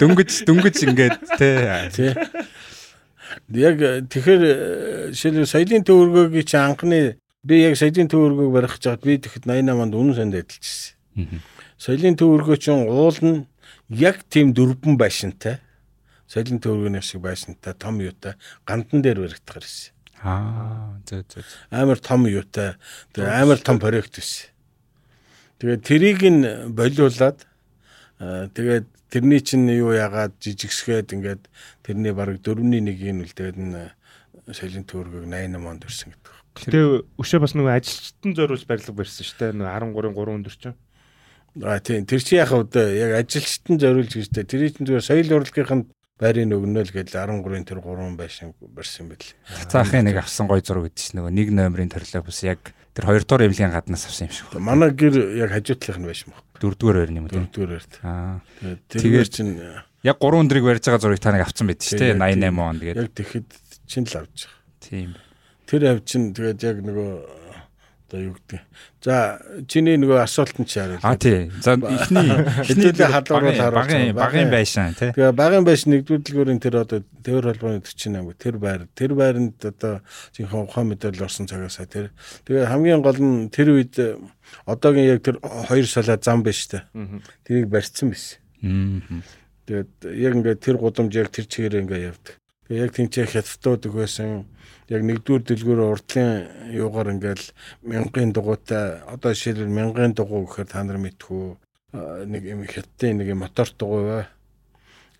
[0.00, 1.54] Дөнгөж дөнгөж ингээд тий.
[1.94, 2.10] Тий.
[3.54, 4.54] Яг э, тэгэхээр э,
[5.14, 7.00] жишээл соёлын төвөргөөгийн чи анхны
[7.42, 10.36] би яг соёлын төвөргөөг барих гэж хаад би тэгэхэд 88 онд үнэн санд.
[11.16, 11.38] Мгм.
[11.80, 13.46] Соёлын төвөргөө чинь уул нь
[13.88, 15.58] яг тийм дөрвөн байшинтай.
[16.30, 19.92] Соёлын төвөргөний шиг байшинтай том юутай гандан дээр баригдах гэсэн.
[20.22, 21.44] Аа зөө зөө.
[21.72, 22.76] амар том юутай
[23.16, 24.52] тэгээ амар том проект биш.
[25.58, 26.44] Тэгээд тэрийг нь
[26.76, 27.49] болиулаад аа,
[28.20, 31.42] тэгээд тэрний чинь юу яагаад жижигсгээд ингээд
[31.80, 33.74] тэрний бараг 4-ний 1-ийг нь үлдээд нь
[34.52, 36.34] соёлын төвөргөг 88 онд ирсэн гэдэг.
[36.60, 36.80] Гэтэ
[37.16, 39.56] өшөө бас нөгөө ажилчтан зориулж барилга барьсан шүү дээ.
[39.56, 40.78] Нөгөө 13 3 өндөр чинь.
[41.64, 45.88] Аа тийм тэр чи яхав одоо яг ажилчтан зориулж гэжтэй тэрий чинь зүгээр соёл урлагийнхын
[46.20, 49.24] байрын өгнөл гэж 13-ын тэр 3 байшин барьсан байл.
[49.70, 52.60] Цаахын нэг авсан гой зураг гэдэг чинь нөгөө нэг номерын төрлөө бас яг
[53.00, 54.68] тэр хоёр дахь эвлийн гаднаас авсан юм шиг байна.
[54.68, 56.44] Манай гэр яг хажуутлах нь байшин баг.
[56.60, 57.32] Дөрөвдүгээр байр юм уу.
[57.32, 57.94] Дөрөвдүгээр байрт.
[58.04, 58.44] Аа.
[58.60, 59.52] Тэгээд Тэгээд тэр чинь
[60.00, 62.12] Яг 3 өдрийг барьж байгаа зургийг та нэг авсан байд шүү дээ.
[62.12, 62.96] яг 88 он тэгээд.
[63.00, 63.48] яг тэгэхэд
[63.84, 64.60] чинь л авч байгаа.
[64.80, 65.08] Тийм.
[65.68, 67.10] Тэр авь чинь тэгээд яг нөгөө
[68.10, 68.60] одоо юу гэдэг.
[69.06, 69.38] За
[69.70, 70.98] чиний нөгөө асуулт нь чи харъя.
[71.06, 71.46] Аа тий.
[71.62, 75.14] За эхний эхний Хэдүүлээ халдвар бол харуулж багын багын байшин тий.
[75.14, 80.02] Тэгээ багын байш нэгдүгээр дэлгүүрийн тэр одоо төвөр холбооны 48 тэр байр тэр байранд одоо
[80.34, 82.10] жинхэнэ ухаан мэдээлэл орсон цагаасаа тэр
[82.50, 83.94] тэгээ хамгийн гол нь тэр үед
[84.66, 86.82] одоогийн яг тэр хоёр салаа зам биш үү
[87.46, 88.42] тэрийг барьцсан биш
[89.70, 92.34] тэгээд яг ингээд тэр гудамж яг тэр чигээр ингээд явдаг
[92.66, 94.48] тэгээ яг тэнцээ хятадууд байсан
[94.90, 96.30] яг нэгдүгээр дэлгүүр урдлын
[96.74, 97.46] юугаар ингээл
[97.86, 101.44] мянган дугуйтай одоо жишээлбэл мянган дугуй гэхээр та нар мэдхүү
[102.26, 104.24] нэг юм хятадын нэг мотор дугуй бай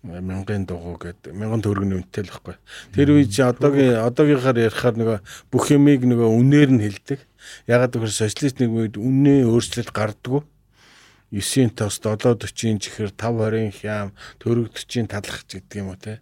[0.03, 2.55] мянган дугуй гэдэг мянган төгрөгийн үнэтэй л байхгүй.
[2.91, 5.17] Тэр үе чи одоогийн одоогийнхаар ярихаар нөгөө
[5.53, 7.19] бүх юмыг нөгөө үнээр нь хэлдэг.
[7.69, 10.41] Ягаад гэвэл социалист нэг үед үнэ өөрчлөлт гардггүй.
[11.31, 16.19] 9-ийн тост 740-ийн чихэр 5-20-ийн хям төгрөг 40-ийн талах гэдэг юм уу те.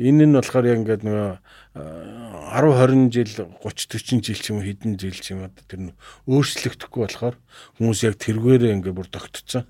[0.00, 1.30] Энэ нь болохоор яг ингээд нөгөө
[1.76, 5.92] 10 20 жил 30 40 жил ч юм уу хэдэн жил ч юм уу тэр
[5.92, 7.36] нь өөрчлөгдөхгүй болохоор
[7.76, 9.68] хүмүүс яг тэргээрээ ингээд бүр тогтцсон.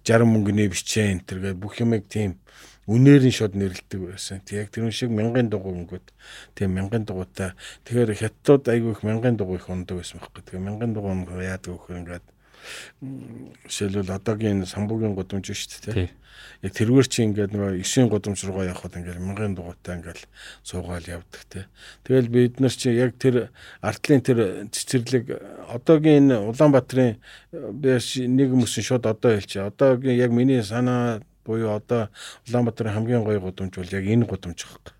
[0.00, 2.40] 60 мөнгөний бичээ энэ тэргээ бүх юмыг тийм
[2.88, 4.40] үнээр нь шууд нэрлдэг байсан.
[4.46, 6.06] Тэг яг тэр шиг мянган дугуй өнгөд
[6.56, 7.52] тийм мянган дугуйтай.
[7.84, 10.40] Тэгэхээр хятадууд айгүй их мянган дугуй их ундаг байсан байхгүй.
[10.46, 12.26] Тэгээ мянган дугуй өнгө яадаг вөхөр ингээд
[13.68, 16.10] жишээлбэл одоогийн самбуугийн гудамж шүү дээ.
[16.64, 20.24] Яг тэргээр чи ингээд нөгөө 9-ийн гудамж руугаа явхад ингээд мянган дугуйтай ингээд
[20.64, 21.68] суугаал явдаг те.
[22.04, 25.36] Тэгэл бид нар чи яг тэр артлын тэр цэцэрлэг
[25.68, 27.20] одоогийн энэ Улаанбаатарын
[27.52, 29.68] би нэг хүмүүсийн шууд одоо хэлчих.
[29.68, 32.08] Одоогийн яг миний санаа буюу одоо
[32.48, 34.95] Улаанбаатарын хамгийн гоё гудамж бол яг энэ гудамж байхгүй.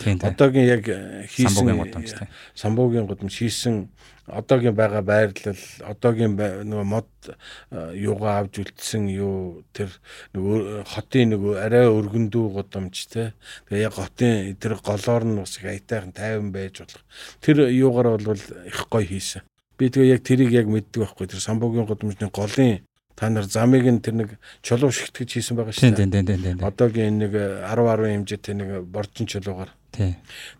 [0.00, 2.28] Одоогийн яг э, хийсэн Самбуугийн гудамж тий.
[2.54, 3.88] самбуугийн гудамж хийсэн
[4.30, 9.90] одоогийн байгаа байрлал одоогийн нөгөө мод э, юугаа авч үлдсэн юу тэр
[10.34, 13.32] нөгөө хотын нөгөө арай өргөндүү гудамж те
[13.68, 17.02] тэгээ яг хотын тэр голоор нь бас их аятайхан тайван байж болох.
[17.42, 19.42] Тэр юугаар бол их гоё хийсэн.
[19.76, 21.26] Би тэгээ яг тэрийг яг мэддэг байхгүй.
[21.26, 22.84] Тэр самбуугийн гудамжны голын
[23.16, 24.30] та нар замыг нь тэр нэг
[24.62, 26.56] чулуу шигтгэж хийсэн байгаа шүү дээ.
[26.64, 29.68] одоогийн нэг 10 10 хэмжээтэй нэг боржин чулуугаар.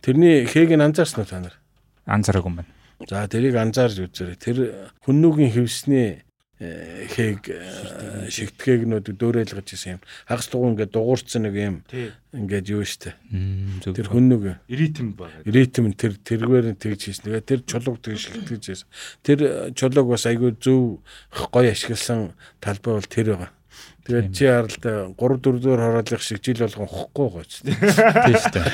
[0.05, 1.57] Тэрний хээг нь анзаарсан уу та нар
[2.11, 2.73] Анзаараагүй юм байна.
[3.09, 4.37] За тэрийг анзаарч үзээрэй.
[4.37, 4.59] Тэр
[5.07, 6.21] хүннүүгийн хөвсний
[6.59, 10.03] э, хээг э, шигтгээгнүүд дөөрэлгэж исэн юм.
[10.27, 11.77] Хагас дугуй ингээд дугуурцсан нэг юм
[12.35, 13.15] ингээд юу штэ.
[13.81, 15.47] Тэр хүн нэг Ритм байгаа.
[15.47, 17.25] ритм нь тэр тэргээр нь тэгж хийсэн.
[17.31, 18.89] Тэгээ тэр чулууг тэгж шилтгэж хийсэн.
[19.25, 21.01] Тэр э, чулууг бас айгүй зөв
[21.55, 23.51] гоё ашигласан талбай бол тэр байгаа.
[24.11, 27.53] Тэгээд чи харалт 3 4 дөрөөр хороолох шиг жил болгон хохгүй байгаа ч.
[27.63, 28.69] тийм шүү дээ.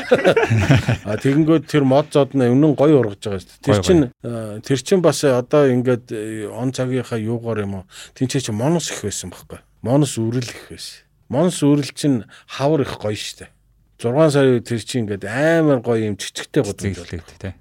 [1.05, 3.65] А тэгэнгүүт тэр мод зод нь өмнө гоё ургаж байгаа шүү дээ.
[3.69, 7.89] Тэр чин э, тэр чин бас одоо ингээд э, он цагийнхаа юугаар юм уу?
[8.17, 9.61] Тинчээ чи монос их байсан байхгүй.
[9.85, 11.05] Монос үрэл их байсан.
[11.29, 13.53] Монос үрэл чин хавар их гоё шүү дээ.
[14.01, 17.05] 6 сарын тэр чин ингээд амар гоё юм чичгтэй годомж байна.
[17.05, 17.55] Зэглээд тий.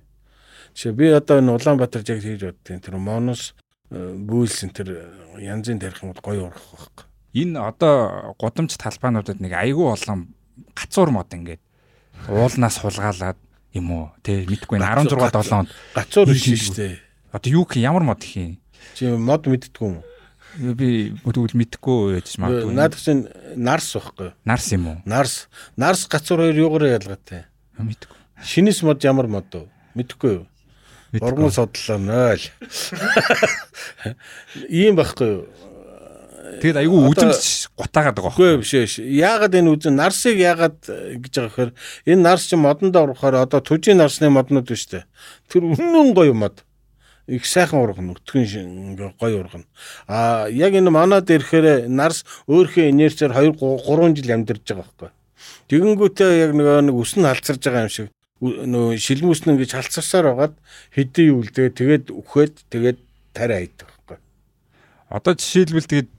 [0.80, 3.52] Жишээ би одоо энэ Улаанбаатар яг хийж боддیں۔ Тэр монос
[3.92, 7.06] бүүлсэн тэр э, янзын тарих юм бол гоё ургах байхгүй.
[7.36, 10.32] Энэ одоо гудамж талбайнуудад нэг айгүй олон
[10.71, 11.60] гацуур мод ингээд
[12.32, 13.36] уулнаас хулгаалаад
[13.76, 16.95] юм уу тий мэдгүй энэ 16 7 онд Гацуур биш шүү дээ.
[17.36, 18.56] одоо юу гэх ямар мод гэх юм
[18.95, 20.08] Чи мод мэддэггүй юм уу?
[20.80, 23.28] би тэгвэл мэдгүй яж магадгүй Наад чинь
[23.60, 24.32] нарс байхгүй.
[24.48, 25.52] нарс юм уу Нарс.
[25.76, 27.52] Нарс гацуур хоёр юугаар ялгаатай?
[27.76, 29.67] мэдгүй Шинэс мод ямар мод вэ?
[30.00, 30.48] Мэдхгүй юу?
[31.19, 32.39] Урган судлаа 0.
[34.69, 35.43] Ийм байхгүй юу?
[36.62, 37.44] Тэгээд айгүй үзэмж
[37.78, 38.96] гутаагаад байгаа Үгүй биш биш.
[39.00, 41.72] Яагаад энэ үзэн нарсыг яагаад э, гэж байгаа гэхээр
[42.12, 45.06] энэ нарс чинь модонд орохоор одоо түжийн нарсны моднууд биш үү?
[45.50, 46.64] Тэр үнэн гоё мод.
[47.26, 49.66] Их сайхан ургана, өтгөн гоё ургана.
[50.06, 55.10] А яг энэ манад ирэхээр нарс өөрхөө инерциар 2 3 жил амьдарч байгаа байхгүй.
[55.74, 58.10] Тэгэнгүүтээ яг нөгөө нэг үс нь халцарж байгаа юм шиг
[58.42, 60.56] шилмүс нь ингэж халцарсаар байгаад
[60.92, 63.00] хэдий тэгээ тэгээд үхээд тэгээд
[63.34, 64.18] тариа хайдаг байхгүй.
[65.10, 66.10] одоо жишээлбэл тэгээд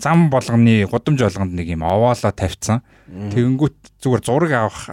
[0.00, 2.82] зам болгоны гудамж болгонд нэг юм овоолоо тавьсан.
[3.08, 4.84] Тэгэнгүүт зүгээр зураг авах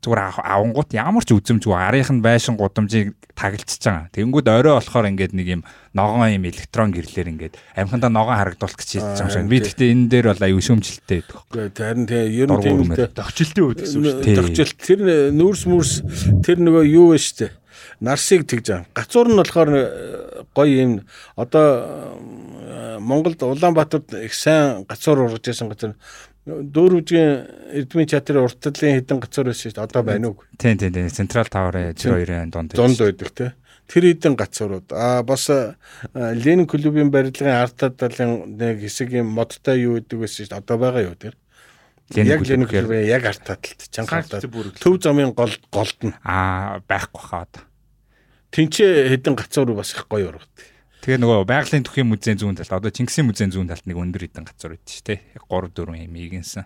[0.00, 4.08] зүгээр авангууд ямар ч үзэмжгүй арийнх нь байшин гудамжийг тагалцж байгаа.
[4.16, 8.88] Тэгэнгүүт орой болохоор ингээд нэг юм ногоон юм электрон гэрлэр ингээд амхандаа ногоон харагдуулах гэж
[8.88, 9.52] хийж байгаа юм шиг.
[9.52, 13.12] Би гэхдээ энэ дээр бол аюу шөмжлөлтэй байдаг Гэхдээ харин тэгээ ер нь тийм дээ.
[13.12, 14.38] Догчлолтын үед гэсэн үг шүү дээ.
[14.40, 15.00] Тогтжол тэр
[15.36, 15.92] нүүрс мүрс
[16.40, 17.59] тэр нөгөө юу вэ штэ.
[18.00, 18.86] Нарсыг тэгж байгаа.
[18.96, 20.92] Гацуур нь болохоор э, гоё юм.
[21.36, 22.16] Одоо
[22.64, 25.94] э, Монголд Улаанбаатарт их сайн гацуур ургаж байсан газар
[26.46, 29.84] дөрвжгийн Эрдмийн театрын уртлын хэдэн гацуур байсан шүү дээ.
[29.84, 30.40] Одоо байна уу?
[30.56, 33.52] тийм тийм тийм централ таврын 02-ын донд Зонд байдаг те.
[33.84, 34.88] Тэр хэдэн гацуурууд.
[34.96, 35.76] Аа бас э,
[36.16, 40.62] Ленин клубын барилгын арт талын нэг хэсэг юм модтой юу гэдэг байсан шүү дээ.
[40.64, 41.36] Одоо байгаа юу тэр?
[42.16, 44.48] Яг Ленин клубын яг арт талд чанга Санкц талд.
[44.48, 44.80] бүрэг.
[44.80, 47.68] Төв замын гол голд нь аа байхгүй хаа одоо
[48.50, 50.50] Тинчээ хэдэн гацуур бас их гоё ургад.
[51.00, 54.44] Тэгээ нөгөө байгалийн түүхийн музейн зүүн талд одоо Чингисийн музейн зүүн талд нэг өндөр хэдэн
[54.44, 56.64] газар байдаг шүү дээ 3 4 юм ийгэнсэн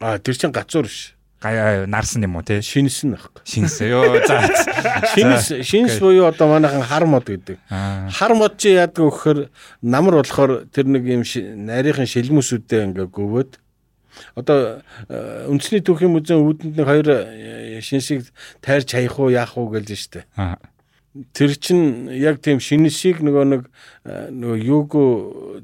[0.00, 1.12] Аа тэр чин гацуур биш.
[1.44, 3.44] гая нарсан юм уу те Шинэс нь байхгүй.
[3.44, 4.48] шинс ёо за
[5.12, 7.58] Шинэс шинэс буюу одоо манайхан хар мод гэдэг.
[7.68, 9.40] Хар мод чи яадаг вэ гэхээр
[9.84, 13.60] намар болохоор тэр нэг юм нарийнхан шилмүсүүдээ ингээ гөвөөд
[14.36, 18.28] одоо э, үндэсний түүхийн музейн үүдэнд нэг хоёр э, шинсийг
[18.60, 20.24] тайрч хаях уу яах уу гэлж штэ.
[20.36, 20.60] аа.
[21.34, 23.62] Тэр чин яг тийм шинэсийг нөгөө нэг
[24.06, 24.90] э, нөгөө юуг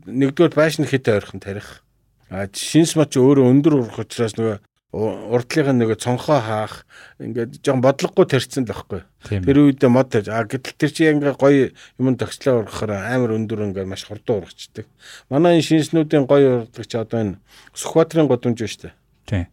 [0.02, 1.86] нэгдүгээр байшин хит ойрхон тарих.
[2.30, 4.58] А шинэс мод чи өөрөө өндөр урах учраас нөгөө
[4.96, 6.82] урдлынх нь нөгөө цонхоо хаах
[7.22, 9.02] ингээд жоохон бодлогогүй тарьсан л байхгүй.
[9.28, 13.70] Тэр үед мод тарьж а гэтэл тэр чи ингээ гоё юм тогслоо ургахаар амар өндөр
[13.70, 14.86] ингээ маш хурдан ургачдаг.
[15.30, 17.38] Манай энэ шинснүүдийн гоё ургдаг чи одоо энэ
[17.76, 18.94] Сүхбаатарын годомж шүү дээ.
[19.26, 19.46] тийм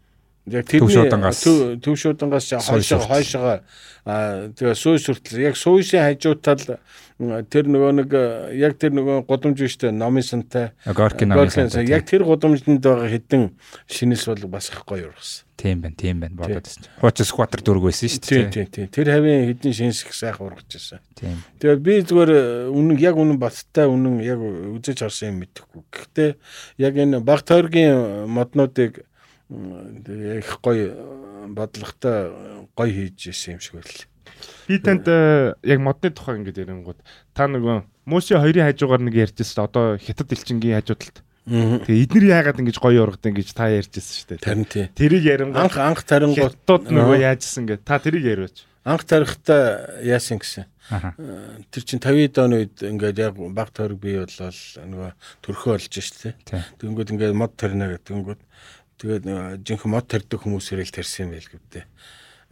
[0.46, 3.64] Яг тэрний төв шуудангаас хойшоо хойшоо
[4.04, 5.40] тэгээ сууй сүртэл.
[5.40, 6.80] Яг сууйшийн хажуутал
[7.48, 8.12] тэр нөгөө нэг
[8.60, 10.76] яг тэр нөгөө гудамж биш үү номын сантай.
[10.84, 13.56] Яг тэр гудамжинд байгаа хэдэн
[13.88, 15.48] шинэс бол бас их гоё ургасан.
[15.56, 16.92] тийм байна тийм байна бодоод байна.
[17.00, 18.88] Хууч скватер дөрөг байсан шүү Тийм дээ тийм тийм.
[18.92, 21.00] Тэр хавийн хэдэн шинэс их сайхан ургаж байсан.
[21.16, 21.40] тийм.
[21.64, 25.82] Тэгээд би зүгээр э, үнэн яг үнэн баттай үнэн яг үзэж харсан юм мэдэхгүй.
[25.88, 26.32] Гэхдээ
[26.84, 29.08] яг энэ баг тойргийн моднуудыг
[29.54, 32.20] тэгээ их гоё э, бодлоготой
[32.74, 34.02] гоё хийж ирсэн юм шиг байл.
[34.68, 37.00] Би танд э, яг модны тухай ингэж ярингууд
[37.34, 41.24] та нөгөө Мөши хоёрын хажуугаар нэг ярьжсэн одоо хятад элчингийн хажуудалд.
[41.48, 44.44] Тэгээ эднэр яагаад ингэж гоё ургад ингэж та ярьжсэн шүү дээ.
[44.44, 44.92] Тарин тий.
[44.92, 47.80] Тэрийг ярингууд Анх анх тарингууд хятадууд нөгөө яажсэн гэ.
[47.88, 48.68] Та тэрийг яриач.
[48.84, 50.68] анх тарихтаа яасан гэсэн.
[50.92, 55.12] Э, Тэр чин 50-д оны үед ингээд яг баг тойрог бий болол нөгөө
[55.48, 56.36] төрхөө олж штэ.
[56.44, 58.04] тийм Тэнгүүд ингээд мод тарина гэдэг.
[58.12, 58.42] Тэнгүүд
[59.04, 59.28] тэгээд
[59.68, 61.86] жинхэнэ мод тарьдаг хүмүүсээр л тарьсан байл гэвдээ.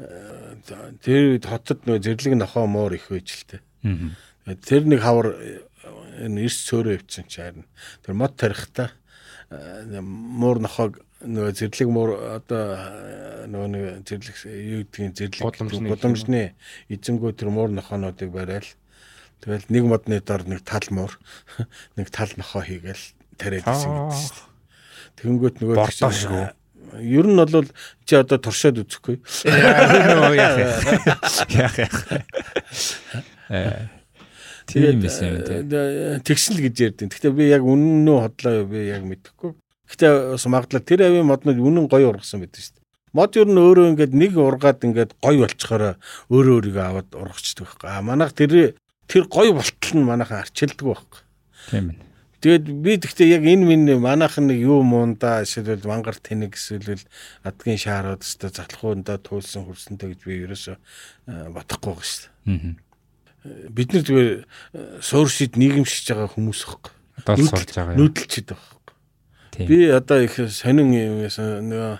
[0.01, 0.59] Э,
[0.99, 3.61] Тэр үед хотод нөгөө зэрлэг нохоо муур их байж л тээ.
[3.87, 4.09] мгм.
[4.43, 5.63] Тэгээд Тэр нэг хавар э,
[6.27, 7.65] энэ эрс цөөрөө өвчин чи харин.
[8.03, 8.91] Тэр мод тарихтаа
[9.47, 12.11] э, муур нохоог нөгөө зэрлэг муур
[12.41, 16.57] одоо нөгөө нэг зэрлэг юу гэдгийг зэрлэг гудамжны
[16.89, 18.67] эзэнгүү тэр муур нохоонуудыг барайл.
[19.41, 21.13] Тэгэл нэг модны дор нэг тал муур
[21.97, 23.05] нэг тал нохоо хийгээл
[23.37, 24.50] тариад гэсэн гэдэг шүү дээ.
[25.21, 26.49] Тэгэнгүүт нөгөө Бордоо шиг үү?
[26.99, 27.69] Ер нь бол
[28.03, 29.21] чи одоо туршаад үзэхгүй.
[29.47, 30.81] Яах яах.
[31.55, 31.97] Яах яах.
[34.65, 36.21] Тийм байсан юм тийм.
[36.25, 39.55] Тэгсэн л гэж ярьдیں۔ Гэхдээ би яг үнэн нь хотлоо би яг мэдэхгүй.
[39.87, 42.85] Гэхдээ бас магадлал тэр авийн моднууд үнэн гоё ургасан байдаг шүү дээ.
[43.11, 45.99] Мод ер нь өөрөө ингээд нэг ургаад ингээд гоё болчохороо
[46.31, 47.87] өөрөө өөрийгөө аваад ургачдаг байхгүй.
[47.91, 48.79] А манайх тэр
[49.11, 51.19] тэр гоё болтол нь манайхан арчилдаг байхгүй.
[51.67, 52.10] Тийм ээ.
[52.41, 57.05] Тэгээд би тэгтээ яг энэ минь манайхан нэг юу муунда эсвэл мангар тэнэг эсвэл
[57.45, 60.73] адгийн шаарууд өстө затлахуунда туулсан хөрсөнтэй гэж би ерөөсө
[61.29, 62.73] бодохгүй байгаа шүү дээ.
[63.69, 64.31] Бид нар зүгээр
[65.05, 66.81] сууршид нийгэмшиж байгаа хүмүүс л
[67.45, 68.09] сурж байгаа юм.
[68.09, 68.81] Нүүдэлчд байгаа.
[69.69, 71.95] Би одоо их сонин юм яасан нөгөө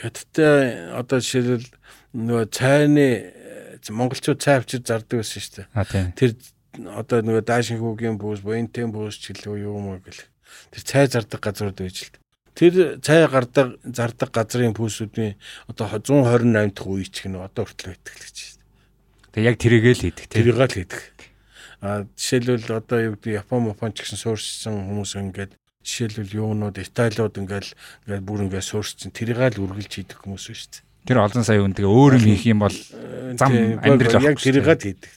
[0.00, 1.68] хятадтай одоо жишээлбэл
[2.16, 3.08] нөгөө цайны
[3.84, 6.12] монголчууд цай авчир зардаг байсан шүү дээ.
[6.16, 6.30] Тэр
[6.84, 10.26] одоо нөгөө даашин хүүгийн бүүс, буянтын бүүс ч гэлөө юу юм гэл.
[10.72, 12.16] Тэр цай зардаг газрууд байж л.
[12.56, 15.36] Тэр цай гардаг зардаг газрын пүүсүүдийн
[15.68, 18.66] одоо 128 дахь үе ч гэнэ одоо хүртэл байдаг л гэж шүү дээ.
[19.36, 20.32] Тэг яг тэрийгээ л хийдэг тийм.
[20.32, 21.02] Тэрийг л хийдэг.
[21.84, 25.52] А жишээлбэл одоо юу гэдэг Япон, Япон ч гэсэн суурьсан хүмүүс ингээд
[25.84, 27.70] жишээлбэл юунууд Италиуд ингээл
[28.08, 30.84] ингээд бүр ингээд суурьсан тэрийг л үргэлж хийдэг хүмүүс шүү дээ.
[31.06, 32.76] Тэр олон сая хүн тэгээ өөр юм хийх юм бол
[33.38, 34.74] зам Тийм, амьдрал яг авахгүй шүү тэрийг дээ.
[34.74, 35.12] л хийдэг.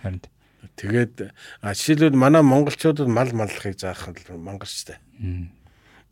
[0.00, 0.22] Харин.
[0.76, 1.32] Тэгээд
[1.64, 5.00] жишээлбэл манай монголчуудад мал маллахыг заах нь мангастай.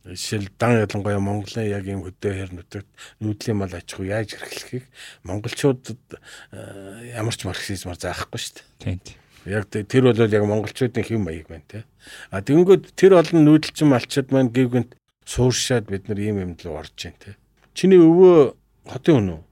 [0.04, 2.88] Жишээл дан ялангуяа Монголын яг юм хөдөө хэр нутагт
[3.24, 4.84] нүүдлийн мал аж ахуй яаж эрхлэхийг
[5.24, 5.96] монголчуудад
[6.52, 8.68] ямар ч марксизмаар заахгүй шүү дээ.
[8.84, 8.98] Тийм.
[9.00, 9.18] тийм.
[9.48, 11.84] Яг тэ- тэр бол яг монголчуудын хэв маяг байна те.
[12.28, 14.92] А тэгэнгүүт тэр олон нүүдэлчин малчид маань гівгэнт
[15.24, 17.36] сууршаад бид нар ийм юм руу орж байна те.
[17.72, 18.56] Чиний өвөө
[18.92, 19.42] хотын хүн үү?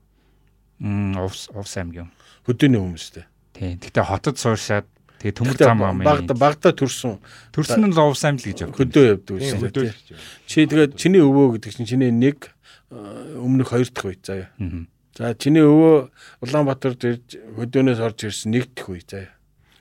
[0.84, 2.12] Мм увс увс аймгийн.
[2.44, 3.24] Хөдөөний хүмүүстэй.
[3.56, 3.80] Тийм.
[3.80, 4.84] Гэтэ хотод сууршаад
[5.22, 6.02] тэгээ төмөр зам ам.
[6.02, 7.22] багта багта төрсөн
[7.54, 8.76] Төрсөн нь л увс аймл гэж явдаг.
[8.76, 9.94] хөдөө явдаг гэсэн.
[10.50, 12.50] Чи тэгээд чиний өвөө гэдэг чинь чиний нэг
[12.90, 14.50] өмнөх хоёр дахь үе заяа.
[15.16, 16.10] За чиний өвөө
[16.42, 19.30] Улаанбаатарт ирж хөдөөнөөс орж ирсэн нэг дахь үе заяа.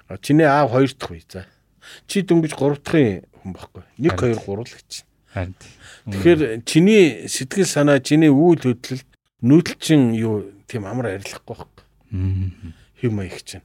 [0.08, 1.50] А чиний аав хоёр дахь үе заяа.
[2.06, 3.84] Чи дөнгөж гурав дахын хүн байхгүй.
[3.98, 4.92] 1 2 3 л гэж.
[5.34, 5.56] Харин.
[6.12, 9.08] Тэгэхээр чиний сэтгэл санаа, чиний үйл хөдлөлд
[9.42, 11.84] нүүдэлчин юу тийм амар арилахгүй байхгүй.
[12.12, 12.76] Мм.
[13.02, 13.64] Хэв маяг чинь.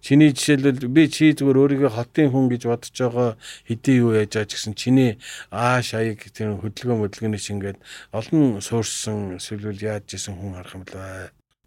[0.00, 3.30] Чиний жишээлбэл би чи зүгээр өөрийгөө хотын хүн гэж бодож байгаа
[3.68, 5.10] хэдий юу яаж байгаа ч гэсэн чиний
[5.52, 7.78] ааш аяг тийм хөдөлгөөн хөдөлгөөний чинь ингээд
[8.16, 10.96] олон суурсан эсвэл яаж исэн хүн харах юм бол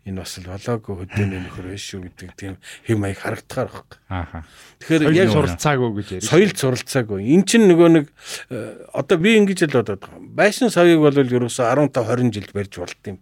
[0.04, 3.98] энэ бас л болоогүй хөдөөний нөхөр биш шүү гэдэг тийм хэв маяг харагдахаар байхгүй.
[4.12, 4.44] Ааха.
[4.84, 6.28] Тэгэхээр Яг суралцаагүй гэж ярив.
[6.28, 7.20] соёл зуралцаагүй.
[7.24, 8.06] Эн чинь нөгөө нэг
[8.52, 10.20] э, одоо би ингэж л бодоод байгаа.
[10.20, 13.18] Байшин савыг бол ерөөсөө 15 20 жил барьж болд юм.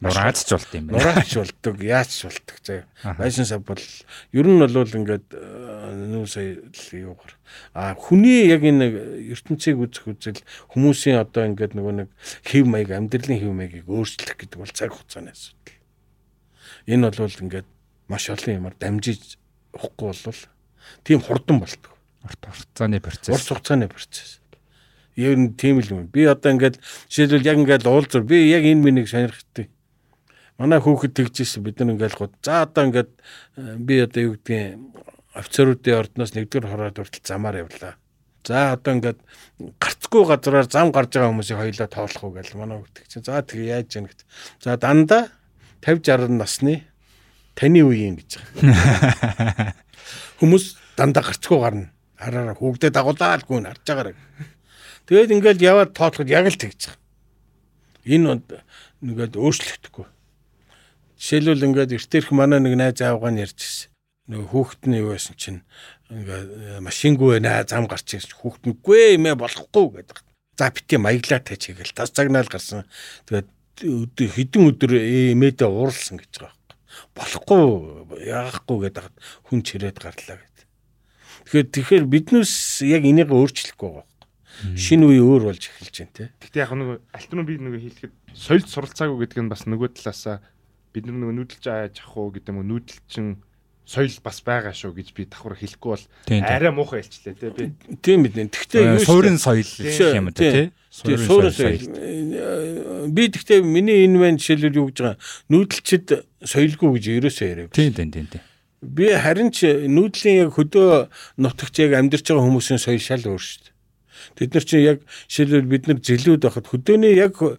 [0.00, 0.98] Нураач ч болт юм байна.
[1.00, 2.84] Нураач болдог, яач болдог.
[3.00, 3.16] Аха.
[3.16, 3.80] Байшин сав бол
[4.36, 6.60] ер нь бол ингээд нүү сая
[6.92, 7.32] юугаар.
[7.72, 12.08] А хүний яг энэ ертөнцийг үзэх үзэл хүмүүсийн одоо ингээд нөгөө нэг
[12.44, 15.80] хэв маяг амьдралын хэв маягийг өөрчлөх гэдэг бол цаг хугацааны асуудал.
[16.84, 17.68] Энэ бол ингээд
[18.12, 19.40] маш олон юмар дамжиж
[19.72, 20.40] өгөхгүй бол
[21.08, 21.92] тийм хурдан болдог.
[22.20, 23.48] Урт хугацааны Урт процесс.
[23.48, 24.44] хугацааны процесс.
[25.16, 26.06] Ер нь тийм л юм.
[26.12, 26.76] Би одоо ингээд
[27.08, 29.72] жишээлбэл яг ингээд уулзар би яг энэ минийг сонирхтыг.
[30.56, 32.32] Манай хүүхэд тэгжсэн бид нар ингээд гоо.
[32.40, 33.10] За одоо ингээд
[33.60, 34.80] э, би одоо юу гэдгийг
[35.36, 38.00] офицеруудын ордноос нэгдүгээр хороод хүртэл замаар явлаа.
[38.40, 39.20] За одоо ингээд
[39.76, 43.26] гарцгүй газраар зам гарч байгаа хүмүүсийг хоёлоо тоолох уу гэж манай хүүхэд чинь.
[43.28, 44.24] За тэгээ яаж яах гэв.
[44.64, 45.28] За дандаа
[45.84, 46.88] 50 60 насны
[47.52, 49.76] таны үеийн гэж байгаа.
[50.40, 50.64] Хүмүүс
[50.96, 51.92] дандаа гарцгүй гарна.
[52.16, 54.16] Хараараа хүүхдээ дагуулаа л гүн харж байгаарай.
[55.04, 57.04] Тэгээд ингээд яваад тоолоход яг л тэгж байгаа.
[58.08, 58.44] Энэ од
[59.04, 60.06] нэгэд өөрчлөгдөхгүй.
[61.16, 63.88] Жишээлбэл ингээд эртэрх манай нэг найз аавгаа нь ярьжсэн.
[64.28, 65.60] Нөгөө хүүхэд нь юу байсан чинь
[66.12, 68.36] ингээд машингүй байна зам гарч ирсэн.
[68.36, 70.18] Хүүхэд нь гүй юмэ болохгүй гэдэг.
[70.60, 72.84] За бити маяглаа тач хийгээл тас цагнаал гарсан.
[73.24, 73.48] Тэгээд
[73.84, 74.92] өдөр хідэн өдөр
[75.32, 76.54] эмээдээ ууралсан гэж байгаа.
[77.16, 77.64] Болохгүй
[78.28, 79.04] яахгүй гэдэг
[79.48, 80.64] хүн чирээд гарлаа гэдэг.
[81.46, 84.16] Тэгэхээр тэгэхээр биднээс яг энийг өөрчлөхгүй байгаа.
[84.74, 86.24] Шинэ үе өөр болж эхэлж байна те.
[86.40, 90.40] Гэтэ яг нөгөө альтернатив би нөгөө хэлэхэд соёл суралцаагүй гэдэг нь бас нөгөө талаасаа
[90.96, 93.26] бид нар нөгөө нүүдэлж ааж ах уу гэдэг юм уу нүүдэлчин
[93.86, 96.04] соёл бас байгаа шүү гэж би давхар хэлэхгүй бол
[96.42, 97.70] арай муухай хэлчлээ те би
[98.02, 98.50] Тийм биднэ.
[98.50, 100.74] Тэгтээ юу суурин соёл гэх юм да тий.
[101.06, 101.86] Тийм суурин соёл.
[101.94, 105.18] Э, Би тэгтээ миний энэ маань жишээлбэл юу гэж байгаа
[105.54, 106.08] нүүдэлчд
[106.42, 107.70] соёлгүй гэж ерөөсөө яриаг.
[107.70, 108.42] Тийм тийм тийм тийм.
[108.82, 111.06] Би харин ч нүүдлийн яг хөдөө
[111.38, 113.75] нутагч яг амьдарч байгаа хүмүүсийн соёл шал өөр шүү дээ.
[114.34, 114.98] Тэд нар чинь яг
[115.30, 117.54] жишээлбэл бид нар зэлүүд байхад хөдөөний яг э,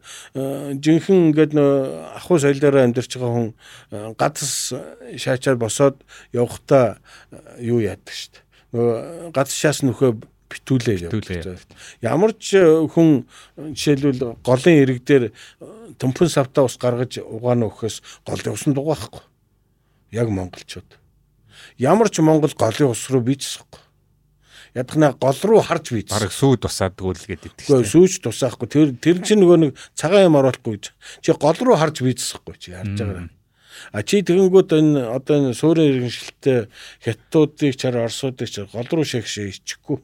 [0.75, 3.49] жинхэнэ ингээд ахуй соёлоороо амьдарч байгаа хүн
[3.91, 4.73] э, гадас
[5.15, 6.03] шаачаар босоод
[6.36, 6.99] явхдаа
[7.32, 8.43] э, юу яадаг шүү дээ.
[8.75, 10.12] Нөгөө гадас шаас нөхөө
[10.51, 11.63] битүүлээ явуулдаг.
[12.03, 15.32] Ямар ч хүн жишээлбэл голын ирэг дээр
[15.99, 19.23] төмпөн савтаа ус гаргаж угаана өгөхөөс голын усан дугаахгүй.
[20.12, 20.88] Яг монголчууд.
[21.80, 23.87] Ямар ч монгол голын ус руу бичсэхгүй
[24.77, 26.11] ядахна гол руу харж бийц.
[26.13, 27.65] Бараг сүйд тусаадгүй л гэдэг тийм.
[27.65, 28.67] Гэхдээ сүйж тусаахгүй.
[28.69, 30.77] Тэр тэр чинь нөгөө нэг цагаан юм оруулахгүй.
[31.25, 33.29] Чи гол руу харж бийцсэхгүй чи харж байгаа.
[33.91, 36.69] А чи тэгэнгүүт энэ одоо энэ суурин иргэншилттэй
[37.01, 40.01] хятадуудыг чар орсуудыг чар гол руу шигшээ ичихгүй.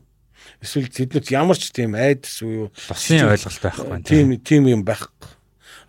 [0.61, 4.01] Эсвэл тэднэрт ямар ч тийм айдас уу юу тосын ойлголт байхгүй.
[4.05, 5.29] Тийм тийм юм байхгүй.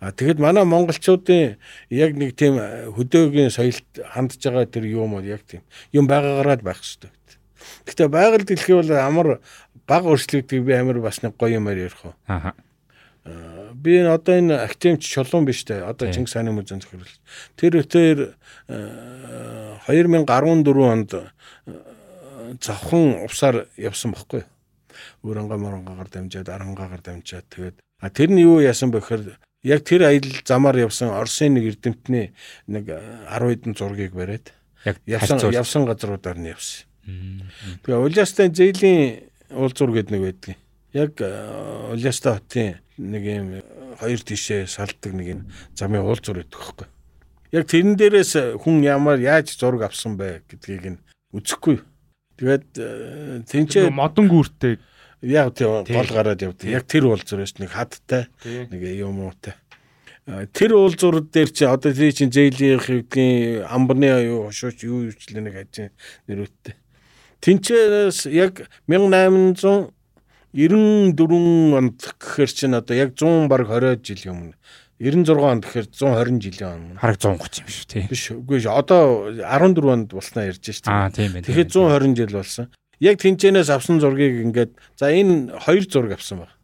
[0.01, 1.55] А тэгэд манай монголчуудын
[1.89, 2.59] яг нэг тийм
[2.93, 5.63] хөдөөгийн соёлд хандж байгаа тэр юм уу яг тийм
[5.95, 7.11] юм байгаагаараа байх хэрэгтэй.
[7.85, 9.39] Гэхдээ байгаль дэлхий бол амар
[9.87, 12.13] баг өөрчлөгдөв би амар бас нэг гоё юмар ярих уу.
[12.27, 12.53] Аа.
[13.73, 15.85] Би энэ одоо энэ актемч чулуун биш үү?
[15.85, 17.21] Одоо Чингис хааны музейн захирлт.
[17.57, 18.37] Тэр өтөр
[18.69, 20.25] 2014
[20.85, 21.11] онд
[22.61, 24.49] завхан увсаар явсан байхгүй юу?
[25.25, 27.75] Өрөнгө моронгагаар дамжаад, арангагаар дамжаад тэгээд
[28.13, 32.37] тэр нь юу яасан гэхээр яг тэр аялал замаар явсан Оросын нэг эрдэмтний
[32.69, 34.53] нэг 10 хэдэн зургийг бариад
[34.85, 36.85] яг явсан явсан газруудаар нь явсан.
[37.05, 40.57] Тэгээ Улаастай зээлийн уулзуур гэдэг нэг байдгийг.
[40.93, 41.13] Яг
[41.93, 43.47] Улаастай хотын нэг юм
[43.99, 45.41] хоёр тишээ салдаг нэг юм
[45.77, 46.87] замын уулзуур байдаг хөөхгүй.
[47.53, 51.03] Яг тэрэн дээрээс хүн ямар яаж зураг авсан бэ гэдгийг нь
[51.35, 51.83] үзэхгүй.
[52.41, 52.67] Тэгээд
[53.47, 54.81] тэнцээ модон гүртэй
[55.21, 56.67] яг тийм гол гараад явдаг.
[56.67, 59.55] Яг тэр уулзуур шүү нэг хадтай нэг юм уутай.
[60.25, 65.53] Тэр уулзуур дээр чи одоо тий чин зээлийн хэвдгийн амбаны юу хошууч юу юучлээ нэг
[65.53, 65.93] хажин
[66.27, 66.75] нэрвэттэй.
[67.41, 69.91] Тинчээс яг 1894
[71.75, 74.55] онд гэхэр чинь одоо яг 100 баг 20 жил өмнө
[74.99, 78.03] 96 онд гэхээр 120 жилийн өмнө хараг 130 юм шүү тий.
[78.07, 80.87] Биш үгүй одоо 14 онд болсноо ярьж шүү.
[80.87, 81.43] Аа тийм байх.
[81.43, 82.71] Тэгэхээр 120 жил болсон.
[83.03, 86.55] Яг тэнцэнээс авсан зургийг ингээд за энэ хоёр зураг авсан баг.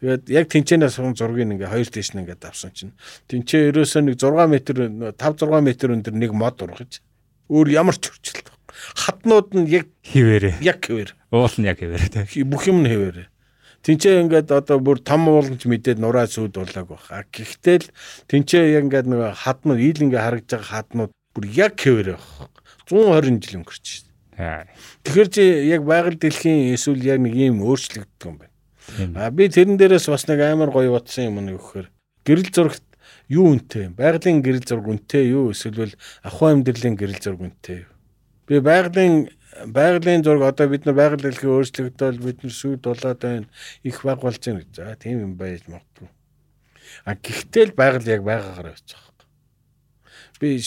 [0.00, 2.96] Тэгээд яг тэнцэнээс авсан зургийг ингээ хоёр тийш нь ингээд авсан чинь.
[3.28, 7.04] Тэнцээ ерөөсөө нэг 6 м 5 6 м өндөр нэг мод ургаж.
[7.52, 8.48] Өөр ямар ч хурцлт
[8.94, 10.62] хатнууд нь яг хിവэрэ.
[10.62, 11.14] Яг хിവэр.
[11.34, 12.46] Уул нь яг хിവэрэ тий.
[12.46, 13.28] Бүх юм нь хിവэрэ.
[13.84, 17.26] Тинчээ ингээд одоо бүр том ууланч мэдээд нураа сүд болоог баха.
[17.28, 17.88] Гэхдээ л
[18.32, 22.48] тинчээ яг ингээд нэг хаднууд ийл ингээд харагдж байгаа хаднууд бүр яг хിവэр байх.
[22.88, 24.66] 120 жил өнгөрч шээ.
[25.04, 28.54] Тэгэхээр чи яг байгаль дэлхийн эсвэл яг нэг юм өөрчлөгддөг юм байна.
[29.20, 31.86] А би тэрэн дээрээс бас нэг амар гоё бодсон юм нэг өгөхөр
[32.24, 32.84] гэрэл зурагт
[33.28, 37.93] юу үнтэй байгалийн гэрэл зураг үнтэй юу эсвэл ахуй амьдралын гэрэл зураг үнтэй юу
[38.46, 39.30] Би байгалийн
[39.66, 43.46] байгалийн зураг одоо бид нар байгаль дэлхий өөрчлөгдөөл бид нар сүйд болоод байна.
[43.82, 44.64] Их баг болж байна.
[44.74, 46.08] За тийм юм байж магадгүй.
[47.04, 49.14] А гэхдээ л байгаль яг байгаагаар байж байгаа.
[50.40, 50.58] Би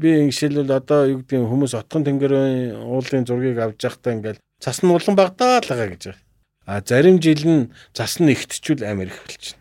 [0.00, 4.88] би ингэшэлвэл одоо юу гэдэг хүмүүс отгон тэнгэрийн уулын зургийг авч явахдаа ингээл цас нь
[4.88, 6.22] улан багтаа л байгаа гэж байна.
[6.64, 9.60] А зарим жил нь цас нь ихтчүүл амар их болчихно.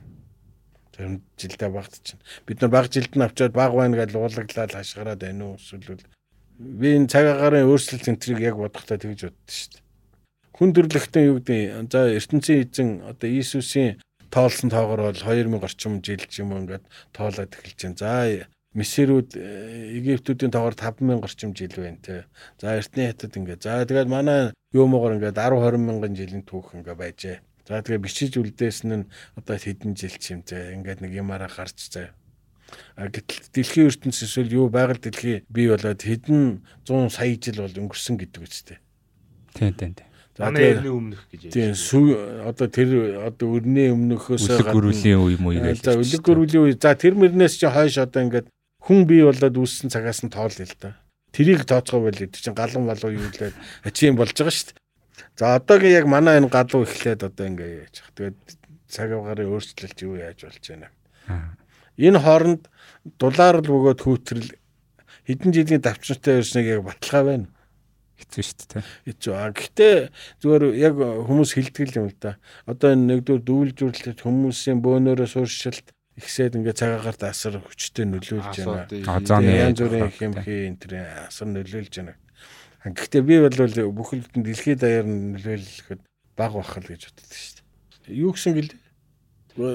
[0.95, 2.21] Зарим жилдээ багтчихна.
[2.45, 6.05] Бид нар баг жилд нь авчаад баг байна гэж уулаглаад хашгираад байна уу эсвэл
[6.59, 9.83] би энэ цаг агарын өөрчлөлт центрийг яг бодохдоо тэгж боддоо шүү дээ.
[10.55, 13.99] Хүн төрлөختөн юу гэдэг за ертөнцийн эзэн одоо Иесусийн
[14.31, 17.99] тоолсон тоогоор бол 2000 орчим жил ч юм уу ингээд тоолоод эхэлж байна.
[17.99, 19.35] За Месерүүд
[19.99, 22.25] Египтүүдийн тоогоор 5000 орчим жил байна те.
[22.59, 23.63] За Эртний хятад ингээд.
[23.63, 27.37] За тэгээд манай муугаар ингээд 10 20 мянган жилийн түүх ингээд байжээ.
[27.67, 30.75] За тэгээ бичиж үлдээсэн нь одоо хэдэн жил ч юм те.
[30.75, 32.11] Ингээд нэг юмараа гарч заяа.
[32.97, 38.15] Гэтэл дэлхийн ертөнц эсвэл юу байгаль дэлхий бий болоод хэдэн 100 сая жил бол өнгөрсөн
[38.17, 38.80] гэдэг үстэй.
[39.54, 40.10] Тийм тийм тийм.
[40.36, 41.80] За тэгээ өмнөх гэж ярьж.
[41.80, 42.89] Тийм одоо тэр
[43.23, 45.80] одоо өрний өмнөхөөс гадна гөрүүлийн үе муу гэж.
[45.80, 46.75] За үлэг гөрүүлийн үе.
[46.75, 48.47] За тэр мөрнөөс чи хойш одоо ингээд
[48.84, 50.99] хүн бий болоод үүссэн цагаас нь тоол л да.
[51.32, 53.56] Тэрийг тооцгоо байл гэдэг чинь галан балуу юу лээ.
[53.88, 54.84] Ачийн болж байгаа шүү дээ.
[55.39, 57.95] За одоогийн яг манай энэ галуу эхлээд одоо ингээд яаж.
[58.15, 58.39] Тэгээд
[58.91, 60.88] цаг агарын өөрчлөлт юу яаж болж байна.
[61.97, 62.63] Энэ хооронд
[63.19, 64.49] дулаар л бөгөөд хүүтрэл
[65.25, 67.47] хэдэн жилийн давчралтай ирснэг яг баталгаа байна.
[68.15, 68.84] Хэцүү шүү дээ.
[69.12, 69.34] Хэцүү.
[69.36, 69.95] А гэхдээ
[70.39, 72.39] зүгээр яг хүмүүс хилдэг юм л да.
[72.63, 78.88] Одоо энэ нэгдүгээр дүүлжүүлэлт хүмүүсийн бөөнөрөө сууршилт ихсээд ингээ цагаагаарт асар хүчтэй нөлөөлж байна.
[78.88, 80.93] Янз бүрийн хэмхи энэ төр
[81.27, 82.15] асар нөлөөлж байна.
[82.88, 83.58] Гэхдээ би бол
[83.99, 86.01] бүхэл дэлхийд даяар нөлөөлөхөд
[86.39, 87.59] баг бахал гэж боддог шүү
[88.07, 88.15] дээ.
[88.15, 88.80] Юу гэсэн гэлээ?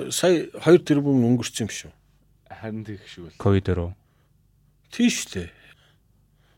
[0.09, 1.93] Сая 2 тэрбум өнгөрсөн юм шүү.
[2.61, 3.33] Харин тийх шүү.
[3.41, 3.97] Ковид руу.
[4.93, 5.49] Тийш үү.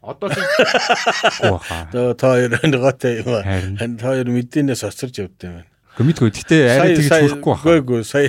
[0.03, 3.46] Одоо та хоёр нэготой юм аа.
[3.78, 5.72] Та хоёр мэдэнээс оцорж явд юм байна.
[5.93, 6.32] Гүмитгүй.
[6.32, 7.80] Гэтэ арай тэгж хүрэхгүй байна.
[7.84, 8.28] Үгүй сая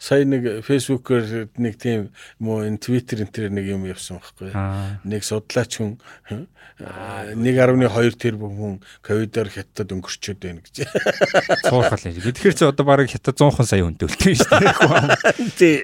[0.00, 2.08] сая нэг фэйсбүүкээр нэг тийм
[2.40, 4.48] муу энэ твиттер энэ нэг юм явсан байхгүй.
[5.04, 6.00] Нэг судлаач хүн
[6.80, 10.88] 1.2 тэрбум хүн ковидоор хятад өнгөрчөөд байна гэж.
[11.68, 12.32] Цуурхал юм.
[12.32, 15.52] Тэгэхээр чи одоо барыг хятад 100хан сая хүнтэй үлдсэн шүү дээ.
[15.60, 15.76] Тий.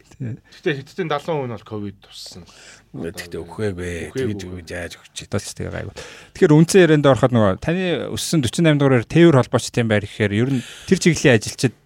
[0.65, 2.49] Гэтэ хятадын 70 хүн бол ковид туссан.
[2.95, 3.93] Тэгтээ өгөөгүй.
[4.17, 5.95] Тэгж өгж яаж өгч Тооч тэгээ гайгүй.
[6.33, 10.51] Тэгэхээр үндсэн ярианд ороход нөгөө таны өссөн 48 дугаар тээвэр холбоочтой юм байр гэхээр ер
[10.57, 11.77] нь тэр чиглэлийн ажилчид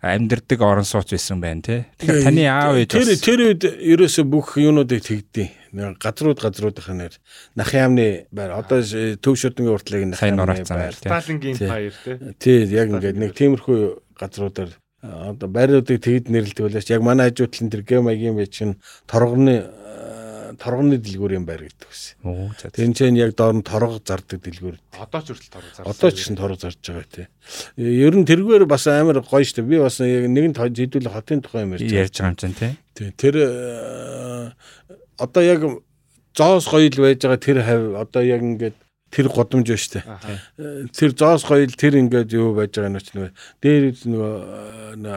[0.00, 1.80] амьдэрдэг орон сууц байсан байна тий.
[2.00, 5.48] Тэгэхээр таны аав ээж Тэр тэр үед ерөөсө бүх юунуудыг тэгдэв.
[6.00, 7.14] Газрууд газруудынхаа нэр
[7.56, 10.92] нах яамны байр одоо төв шүдэнгийн уртлыг нах Сайн яамны байр.
[10.92, 11.08] байр, тий.
[11.08, 11.68] Сталингийн Тий.
[11.68, 12.16] баяр тий.
[12.40, 13.80] Тий яг ингээд нэг тиймэрхүү
[14.16, 14.72] газруудаар
[15.04, 18.74] одоо байруудыг тэгэд нэрлдэг байлаач яг манай хажуутлын тэр геомагийн байж чинь
[19.06, 19.68] торгоны
[20.60, 22.20] торгоны дэлгүүрийн байр гэдэг за.
[22.76, 24.76] Тэр чинь яг доор нь торго зардаг дэлгүүр.
[25.00, 25.88] Одоо ч хүртэл торог зарсан.
[25.88, 27.26] Одоо ч гэсэн торго зарж байгаа тий.
[27.80, 29.64] Ер нь тэргээр бас амар гоё штэ.
[29.64, 32.12] Би бас яг нэгэн хэдүүл хотын тухай юм ярьж байгаа.
[32.12, 32.56] байгаа юм чинь
[32.92, 33.10] тий.
[33.16, 34.52] Тэр э,
[35.16, 35.60] одоо яг
[36.36, 38.76] зоос гоёл байж байгаа тэр хав одоо яг ингээд
[39.10, 40.00] тэр годомж байна штэ.
[40.56, 44.34] Э, Тэр зоос гоёл тэр ингээд юу байж байгаа нь ч нөгөө дээр нөгөө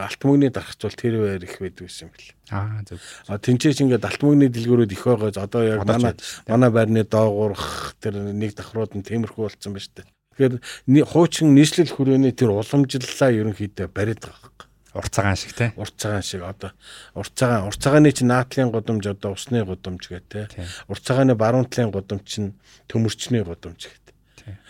[0.02, 2.34] алт мөгний дарахцуул тэр байр их байдаг юм бэл.
[2.50, 2.98] Аа зөв.
[3.30, 5.30] А тэнцээч ингээд алт мөгний дэлгүүрүүд их байгаа.
[5.38, 6.14] Одоо яг манай
[6.50, 10.10] манай байрны доогуурх тэр нэг давхрууд нь тиймэрхүү болсон байна штэ.
[10.34, 14.53] Тэгэхээр хуучин нийслэл хүрээний тэр уламжлалаа ерөнхийдөө бариад байгаа.
[14.94, 15.72] Урт цагаан шиг тий.
[15.76, 16.70] урт цагаан шиг одоо
[17.14, 20.48] урт цагаан урт цагааны чинь наатлын годомж одоо усны годомж гэх те
[20.88, 22.54] урт цагааны баруун талын годомж чинь
[22.86, 24.14] төмөрчний годомж гэх тий.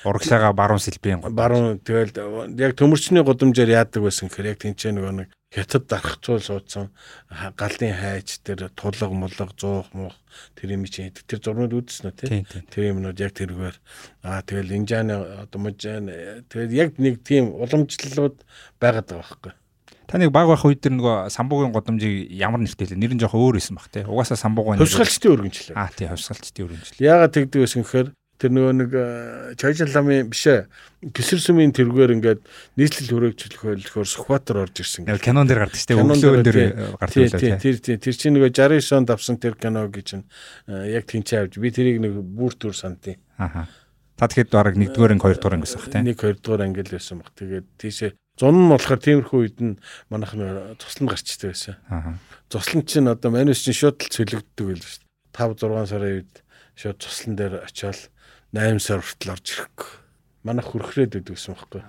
[0.05, 1.31] Урагшаага баруун сэлбийн гол.
[1.31, 6.91] баруун тэгэл яг төмөрчний годомжоор яадаг байсан гэхээр яг тэнцээ нөгөө нэг хятад дарахцуул суудсан
[7.57, 10.17] галын хайж тэр тулга мулга зуух муух
[10.59, 13.77] тэр юм чинь тэр зурнууд үзсэн үү те Тий, тэр юмнууд яг тэргээр
[14.27, 15.15] аа тэгэл инжааны
[15.47, 16.11] одоо можаан
[16.51, 18.43] тэгэл яг нэг тийм уламжлалууд
[18.83, 19.53] байгаад байгаа байхгүй
[20.05, 23.01] Таныг баг байх үед тэр нөгөө самбуугийн годомжийг ямар нэртэй лээ?
[23.01, 24.05] Нэр нь жоохон өөр байсан баг тий.
[24.05, 27.01] Угаасаа самбуугийн нэр- хувьсгалчдын өргөнчлөө Аа тий, хувьсгалчдын өргөнжил.
[27.01, 30.67] Яагаад тэгдэг вэ гэхээр тэр нөгөө нэг э, чойжин ламын биш ээ
[31.07, 32.41] гисэр сүмийн тэргээр ингээд
[32.75, 35.07] нийслэл хүрээжлөхөөр сухватор орж ирсэн.
[35.07, 36.43] Яг кинон дээр гардаг шүү дээ.
[36.43, 36.69] Дээр тий.
[36.99, 40.27] гардаг үлээ тий, тэр тий, тэр чинь нөгөө 69 онд авсан тэр кино гэж чинь
[40.67, 43.23] э, яг тэнцээ авч би тэрийг нэг бүр төр сантын.
[43.39, 43.71] Ааха.
[44.19, 46.03] Та тэгэхэд бараг 1-р анги 2-р анги гэсэн баг тий.
[46.03, 47.31] Нэг 2 дугаар ангил байсан баг.
[47.39, 49.79] Тэгээд тийшээ зун нь болохоор тиймэрхүү үед нь
[50.11, 51.77] манайх нэг туслан гарчдаг байсан.
[51.91, 52.19] Ааха.
[52.51, 55.11] Цуслан чинь одоо манайс чинь шууд л цөлөгддөг байл шүү дээ.
[55.35, 56.35] 5 6 сарын үед
[56.75, 58.01] шууд цуслан дээр очиод
[58.55, 59.91] 8 сар хүртэл орж ирэхгүй.
[60.47, 61.83] Манайх хөрхрээд байдаг гэсэн байхгүй.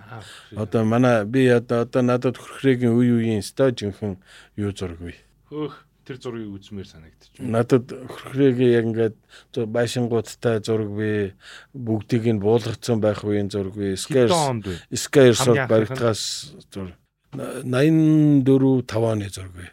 [0.57, 4.17] Одоо манай би одоо одоо надад хөрхрээгийн үе үеийн стажинхэн
[4.57, 5.17] юу зураггүй.
[5.49, 7.41] Хөөх тэр зургийг үзмээр санагдчих.
[7.41, 9.17] Надад хөрхрээгийн яг ингээд
[9.65, 11.33] байшингуудтай зураг би
[11.73, 15.71] бүгдийг нь буулгацсан байх үеийн зураг би анхных нь?
[15.73, 16.21] баригдгаас
[16.69, 16.95] зураг
[17.35, 19.65] 84 5 оны зураг би.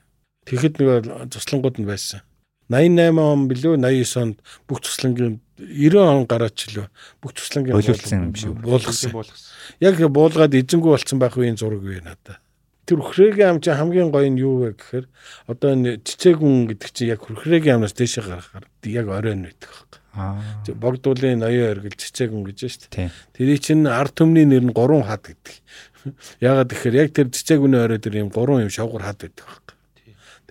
[0.48, 2.24] Тэгэхэд нэг туслангууд нь байсан.
[2.72, 6.88] 88 он билүү 99 онд бүх туслангийн 90 он гараач лөө
[7.22, 8.56] бүх туслангийн Боловлсон юм шиг.
[8.58, 9.12] буулгасан.
[9.12, 9.50] буулгасан.
[9.78, 12.41] Яг буулгаад эзэнгүү болцсон байх үеийн зураг вэ надаа.
[12.82, 15.06] Тэр хөрхрээгийн ам чинь хамгийн гоё нь юу вэ гэхээр
[15.46, 20.00] одоо энэ цэцэгүн гэдэг чинь яг хөрхрээгийн амнаас дээшээ гарахаар яг оройн байдаг байхгүй.
[20.18, 20.42] Аа.
[20.66, 23.10] Богдуулын ноён оргил цэцэгүн гэж байна шүү дээ.
[23.38, 25.62] Тэрий чинь ард түмний нэр нь гурван хад гэдэг.
[26.42, 29.76] Ягаад гэхээр яг тэр цэцэгүний орой дээр юм гурван юм шавгар хад байдаг байхгүй.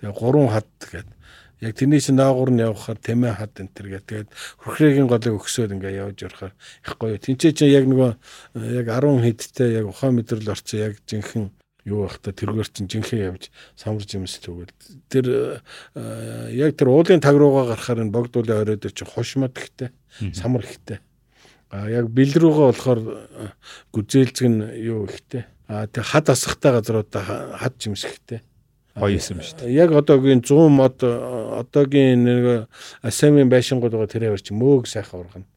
[0.00, 1.20] Тэгээ гурван хад гэдэг.
[1.62, 4.08] Яг тэрний чинь наагур нь явахаар тэмээ хад энэ төр гэдэг.
[4.08, 4.30] Тэгээд
[4.66, 7.20] хөрхрээгийн голыг өгсөөр ингээ явж явахаар их гоё.
[7.22, 8.10] Тинчээ чинь яг нөгөө
[8.58, 11.54] э, яг 10 хэдтэй яг ухаан мэдрэл орцсон яг жинхэнэ
[11.84, 14.70] юу байх та тэргээр чинь жинхэнэ явж самарж юмс тэгвэл
[15.10, 15.60] тэр
[15.96, 19.90] э, яг тэр уулын таг руугаа гарахаар энэ богдуулын орой дээр чинь хушмат ихтэй
[20.34, 20.98] самар ихтэй.
[21.72, 23.48] А яг бэл рүүгээ болохоор э,
[23.90, 25.46] гүзээлзэг нь юу ихтэй?
[25.66, 28.42] А тэг хад асахтай газруудаа ха- хад жимс ихтэй.
[28.92, 29.72] Гоё юм шүү дээ.
[29.72, 32.68] яг одоогийн 100 мод одоогийн нэг
[33.00, 35.48] асамын байшингууд байгаа тэр аваар чи мөөг сайхан ургана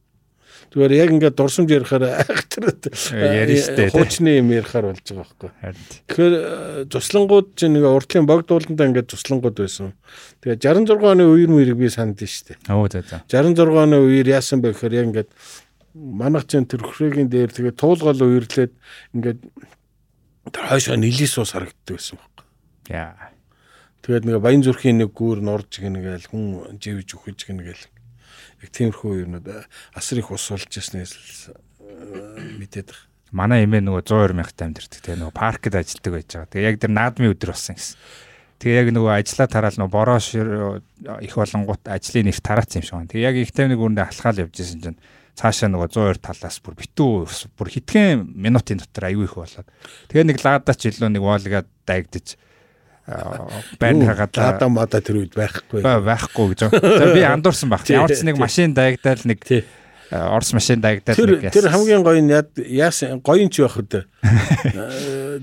[0.76, 2.68] зүгээр яг ингээд дурсамж ярихаар айхтар
[3.16, 3.92] Ярина штэ, тий.
[3.96, 5.50] хуучны юм ярихаар болж байгаа байхгүй.
[6.12, 9.96] Тэгэхээр э, туслангууд чинь нэг уртлын богдуулантаа ингээд туслангууд байсан.
[10.44, 12.60] Тэгээ 66 оны үеэр мөрийг би санд штэ.
[12.68, 13.24] Оо за за.
[13.32, 15.30] 66 оны үеэр яасан бэ гэхээр яг ингээд
[15.96, 18.76] манайх чинь тэр хөрхрээгийн дээр тэгээ туулгал үерлээд
[19.16, 19.40] ингээд
[20.52, 22.44] тэр хойшоо нилээс ус харагддаг байсан баг.
[22.92, 23.32] Яа.
[24.04, 27.95] Тэгээд нэг баян зүрхийн нэг гүүр норж гингээл хүн живж үхэж гингээл
[28.72, 29.64] тиймэрхүү юмнууд э,
[29.94, 31.14] асар их ус болж яснээс
[31.52, 31.56] э,
[32.62, 33.10] мэдээд байгаа.
[33.36, 36.52] Манай эмээ нөгөө 120 мянгат амьдэрдэг тэгээ нөгөө паркд ажилладаг байж байгаа.
[36.54, 37.98] Тэгээ яг тэр наадмын өдөр болсон гэсэн.
[38.64, 40.48] Тэгээ яг нөгөө ажиллаа тараал нөгөө бороо шир
[41.20, 43.12] их болонгууд ажлын нэр тараацсан юм шиг байна.
[43.12, 45.00] Тэгээ яг их тайвны гүрэндээ алхаал явж исэн чинь
[45.36, 47.28] цаашаа нөгөө 102 талаас бүр битүү
[47.60, 49.68] бүр хитгэн минутын дотор аюу их болоод
[50.08, 52.40] тэгээ нэг ладач илүү нэг воолгаад дайгдаж
[53.06, 56.74] байн хагаад лада мада тэр үед байхгүй байхгүй гэж.
[56.74, 57.86] За би андуурсан баг.
[57.86, 59.46] Ямар ч нэг машин дайгдаал нэг
[60.12, 61.54] Орос машин дайгдаал нэг.
[61.54, 62.34] Тэр хамгийн гоё нь
[62.70, 64.06] яасан гоё ч байх үү.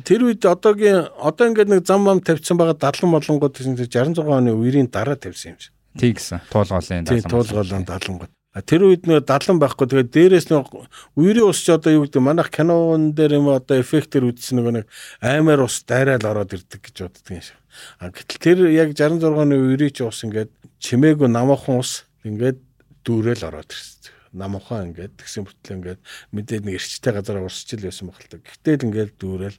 [0.06, 4.90] Тэр үед одоогийн одоо ингээд нэг зам мам тавьсан байгаа дадлан болонгууд 66 оны үерийн
[4.90, 5.74] дараа тавьсан юм шиг.
[5.98, 6.46] Тий гэсэн.
[6.50, 7.20] Туулгоолын дадлан.
[7.20, 8.32] Тий туулгоолын дадлангууд.
[8.52, 10.84] Тэр үед нөө дадлан байхгүй тэгээд дээрээс нөө
[11.16, 14.86] үерийн ус ч одоо юу гэдэг манайх кинон дээр юм одоо эффектээр үзсэн нөгөө нэг
[15.24, 17.56] аймаар ус дайраал ороод ирдэг гэж боддөг юм шиг.
[17.96, 20.52] А гэтэл тэр яг 66 оны үерийн ч ус ингээд
[20.84, 22.60] чимээгүй намаахан ус ингээд
[23.08, 24.12] дүүрэл ороод ирсэн.
[24.36, 26.00] Намаахан ингээд тэгсэн бүтлээ ингээд
[26.36, 28.36] мэдээд нэг эрчтэй газараа урсчил байсан баг л та.
[28.36, 29.56] Гэтэл ингээд дүүрэл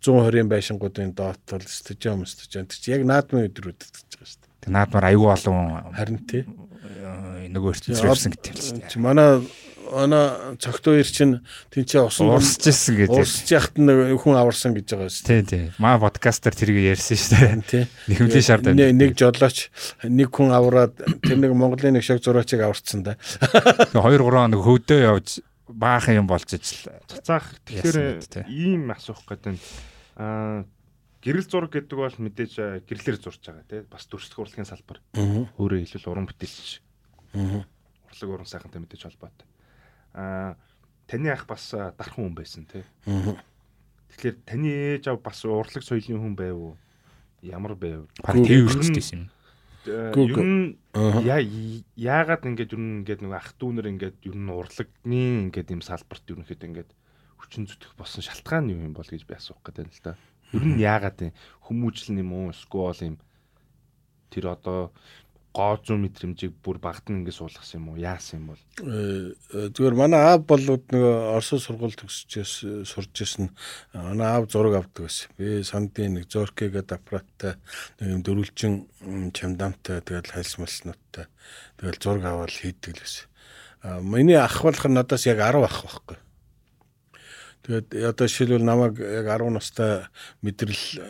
[0.00, 4.64] 120-ын байшингуудын доотол стажиум стажиум тэр чи яг наадмын өдрүүд гэж байгаа шүү дээ.
[4.64, 6.48] Тэг наадмаар аюу олон харин тий
[7.50, 9.00] нөгөө ертөнцийн гэдэг л шүү дээ.
[9.00, 9.40] Манай
[9.92, 11.42] ана цогт хоёр чинь
[11.74, 13.18] тэнцээ усан урсж ирсэн гэдэг.
[13.18, 15.42] Урсж яхад нэг хүн аварсан гэж байгаа шүү дээ.
[15.42, 15.64] Тий, тий.
[15.82, 17.64] Маа подкастер тэрийг ярьсан шүү дээ.
[17.66, 17.84] Тий.
[18.10, 18.90] Нэхэмлийн шаард байна.
[18.94, 19.70] Нэг жолооч
[20.06, 23.18] нэг хүн авраад тэр нэг Монголын нэг шог зураачийг аварцсан да.
[23.94, 26.90] 2 3 хоног хөвдөө явж баахан юм болж ижил.
[27.10, 29.60] Цацаах тэгэхээр ийм асуух гэдэг нь
[30.18, 30.66] аа
[31.20, 34.98] гэрэл зураг гэдэг бол мэдээж гэрлэр зурж байгаа тий бас төрслөх урлагийн салбар.
[35.14, 36.80] Өөрөө хэлбэл уран бүтээлч
[37.34, 39.46] Урлаг уран сайхантай мэдээж холбоотой.
[40.14, 40.56] Аа
[41.06, 42.84] таны ах бас дархан хүн байсан тий.
[43.06, 44.68] Тэгэхээр таны
[44.98, 46.74] ээж ав бас урлаг соёлын хүн байв уу?
[47.42, 48.06] Ямар байв?
[48.22, 49.30] Баг тэрвэрчтэй юм.
[49.86, 50.78] Ер нь
[51.96, 56.68] яагаад ингэж нь ингэж нэг ах дүүнэр ингэж ер нь урлагны ингэж юм салбарт ерөнхийдөө
[56.68, 56.88] ингэж
[57.40, 60.20] хүчин зүтгэх болсон шалтгаан юу юм бол гэж би асуух гэдэг л да.
[60.52, 61.32] Ер нь яагаад юм
[61.64, 62.52] хүмүүжлэн юм уу?
[62.52, 63.16] Эсвэл юм
[64.28, 64.92] тэр одоо
[65.50, 67.98] гоо зүүн мэдрэмжийг бүр багтан ингэ суулгасан юм уу?
[67.98, 68.62] Яасан юм бол?
[68.86, 69.34] Э,
[69.74, 73.50] зүгээр манай аав бол нөгөө Орос сургууль төгсөж сурж ирсэн.
[73.94, 75.34] Манай аав зураг авдаг байсан.
[75.34, 77.58] Би сандын нэг зорке гэдэг аппараттай
[77.98, 78.74] нэг юм дөрвөлжин
[79.34, 81.26] чамдамтай тэгэл хальс малснуудтай
[81.82, 83.26] тэгэл зураг аваад хийдэг л байсан.
[84.06, 86.18] Миний ах болох нь надаас яг 10 ах байхгүй.
[87.66, 90.06] Тэгээд одоо жишээлбэл намайг яг 10 настай
[90.40, 91.02] мэдрэл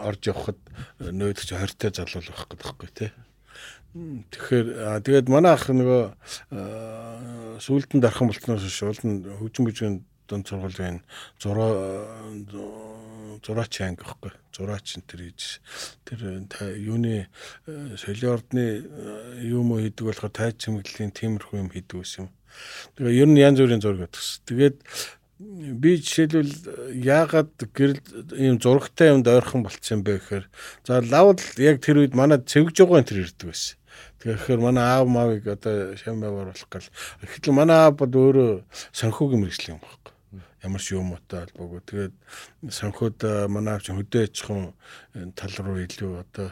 [0.00, 0.58] орж явхад
[1.02, 3.10] нөөдч 20 тай залуу байх гэдэг байхгүй тий.
[4.32, 6.02] Тэгэхээр тэгээд манай ах нөгөө
[7.58, 9.96] сүүлдэн дархан болтноос хойш уулын хөгжим бүжгийн
[10.28, 11.02] дунд сургуулийн
[11.40, 11.72] зураа
[13.42, 15.60] зураач анги гэхгүй зураач энэ төр хийж
[16.04, 16.44] тэр
[16.76, 17.26] юуны
[17.96, 18.64] соёлын ордны
[19.40, 22.30] юм уу хийдэг болохоор тайз чимэглэлийн тиймэрхүү юм хийдэг байсан юм.
[22.98, 24.22] Тэгээ ер нь янз бүрийн зураг өгдөг.
[24.50, 24.76] Тэгээд
[25.38, 26.54] би жишээлбэл
[26.98, 28.02] яагаад гэрэл
[28.34, 30.44] ийм зурагтай юмд ойрхон болцсон бэ гэхээр
[30.82, 33.77] за лавл яг тэр үед манай цэвгж байгаа энэ төр ирдэг байсан.
[34.18, 36.88] Тэгэхээр манай аав маавыг одоо шамбай оруулах гал.
[37.22, 38.50] Гэтэл манай аав бод өөрөө
[38.90, 40.14] санхүүгийн мэрэгчлэн юм байхгүй.
[40.66, 41.80] Ямар ч юм утай албагүй.
[41.86, 42.14] Тэгээд
[42.66, 44.74] санхүүд манай чинь хөдөө аж ахуйн
[45.38, 46.50] тал руу илүү одоо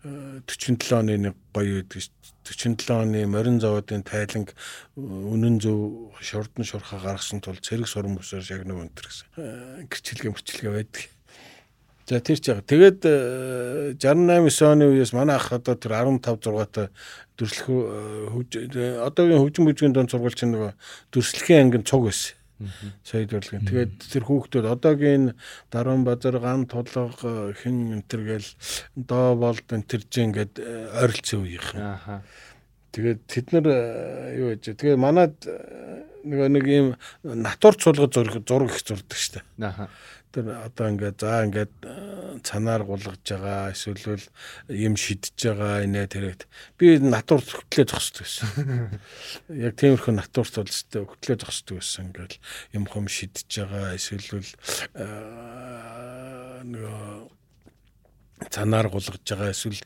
[0.00, 4.56] 47 оны нэг гоё үед 47 оны морин заводын тайланг
[4.96, 11.04] үнэн зөв шурдан шурхаа гаргасан тул цэрэг суран бусаар шагнав өнтер гэсэн гэрчилгээ мөрчилгээ байдаг.
[12.10, 12.66] За тэр ч яг.
[12.66, 13.06] Тэгээд
[14.02, 16.90] 68 9 оны үеэс манай ах одоо тэр 15 6-тай
[17.38, 17.70] дүрслэх
[19.06, 20.74] одоогийн хөгжим бүжгийн дунд сургууль чинь нөгөө
[21.14, 22.34] дүрслэхийн ангин цуг байсан.
[23.06, 23.62] Соёл урлагийн.
[23.62, 25.38] Тэгээд тэр хүүхдүүд одоогийн
[25.70, 28.50] даруун базар ган тулга хин энтер гээл
[28.98, 31.78] доо болд энтерж ингээд ойролцсон үеийнх.
[31.78, 32.26] Ааха.
[32.90, 33.66] Тэгээд тэд нар
[34.34, 35.38] юу гэж тэгээ манад
[36.26, 36.88] нөгөө нэг юм
[37.22, 39.46] натур цулгаж зураг зураг их зурдаг штэ.
[39.62, 39.88] Ааха
[40.30, 44.22] тэр одоо ингээд за ингээд э, цанаар гулгаж байгаа эсвэл
[44.70, 46.46] юм шидэж байгаа инээ тэрэт
[46.78, 48.48] би натур хөтлөө зогсдог байсан.
[49.66, 52.38] Яг тиймэрхүү натурт бол өстэй хөтлөө зогсдог байсан ингээд
[52.78, 54.46] юм хом шидэж байгаа эсвэл
[54.94, 55.06] э,
[56.62, 57.39] нөгөө
[58.48, 59.76] цанаар гулгаж байгаа эсвэл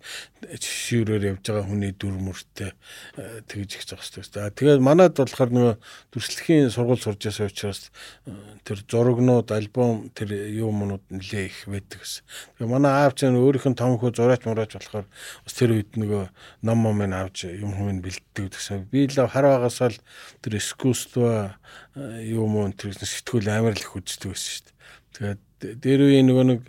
[0.55, 2.71] шиврээр явж байгаа хүний дүр мөртэй
[3.19, 4.23] э, тэгж их зогсдог.
[4.23, 5.75] За тэгээд манад болохоор нөгөө
[6.15, 7.91] дүрслэхийн сургууль сурж байсан учраас
[8.29, 8.33] э,
[8.63, 12.23] тэр зурагнууд, альбом тэр юу юмнууд нэлээ их байдаг гэсэн.
[12.63, 16.25] Тэгээ манай аав чинь өөрийнх нь том хөө зураач мураач болохоор бас тэр үед нөгөө
[16.63, 18.87] ном ном нь авч юм хүн бэлддэг гэсэн.
[18.87, 19.99] Би л хар багасаа л
[20.47, 21.59] тэр искусство
[21.97, 24.75] юм уу тэр сэтгүүл амар л их үздэг байсан шүү дээ.
[25.15, 25.41] Тэгээд
[25.81, 26.61] дээр үеийн нөгөө нэг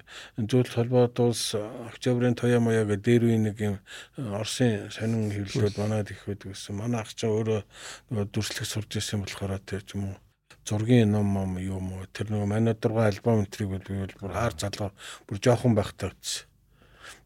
[0.48, 3.76] зүйл холбоот улс октябрийн тоя моё гэдэг дээр үеийн нэг юм
[4.16, 6.80] Оросын сонин хэвлэлүүд манад их байдаг гэсэн.
[6.80, 7.62] Манай ах чинь өөрөө
[8.10, 10.18] нөгөө дүрслэх сурж ирсэн болохоор тэр ч юм уу
[10.66, 14.92] зургийн ном ном юм уу тэр нөгөө манай дургай альбом энтрийг бол бүр хаар залгуу
[15.28, 16.50] бүр жоохон байхдаа үзсэн.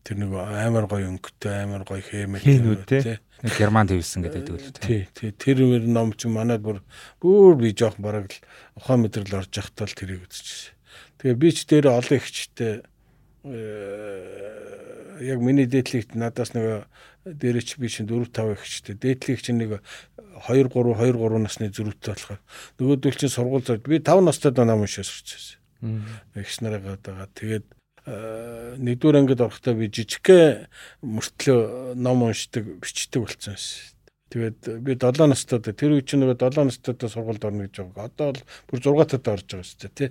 [0.03, 3.19] Тэр нэг амар гоё өнгөтэй амар гоё хийнүүд те.
[3.39, 5.07] Герман твсэн гэдэг үү те.
[5.15, 6.83] Тий, тэр мөр ном ч манайд бүр
[7.23, 8.39] бүр би жоох бараг л
[8.75, 10.78] ухаан мэдрэл орж явахтаа л тэрийг үзчихсэн.
[11.19, 12.81] Тэгээ би ч дээр олон ихчтэй
[13.43, 16.87] э, яг миний дээдлэгт надаас нэг
[17.27, 19.83] дээрээ чи би чинь 4 5 ихчтэй дээдлэг чинь нэг
[20.47, 22.39] 2 3 2 3 насны зүрхтэй болохоор
[22.79, 25.59] нөгөөдөл чинь сургууль зав би 5 настай доноо мөшөө сурчихсан.
[26.39, 27.27] Ихс нараа байгаа.
[27.35, 27.67] Тэгээд
[28.79, 30.71] нэгдүгээр ангид орохдоо би жижигхэн
[31.03, 33.91] мөртлөө ном уншдаг, бичдэг болсон шээ.
[34.29, 38.07] Тэгээд би 7 настай тэр үе чинь нөгөө 7 настай сургуульд орно гэж байгаа.
[38.07, 38.27] Одоо
[38.71, 40.09] бол бүр 6 татад орж байгаа шүү дээ, тий.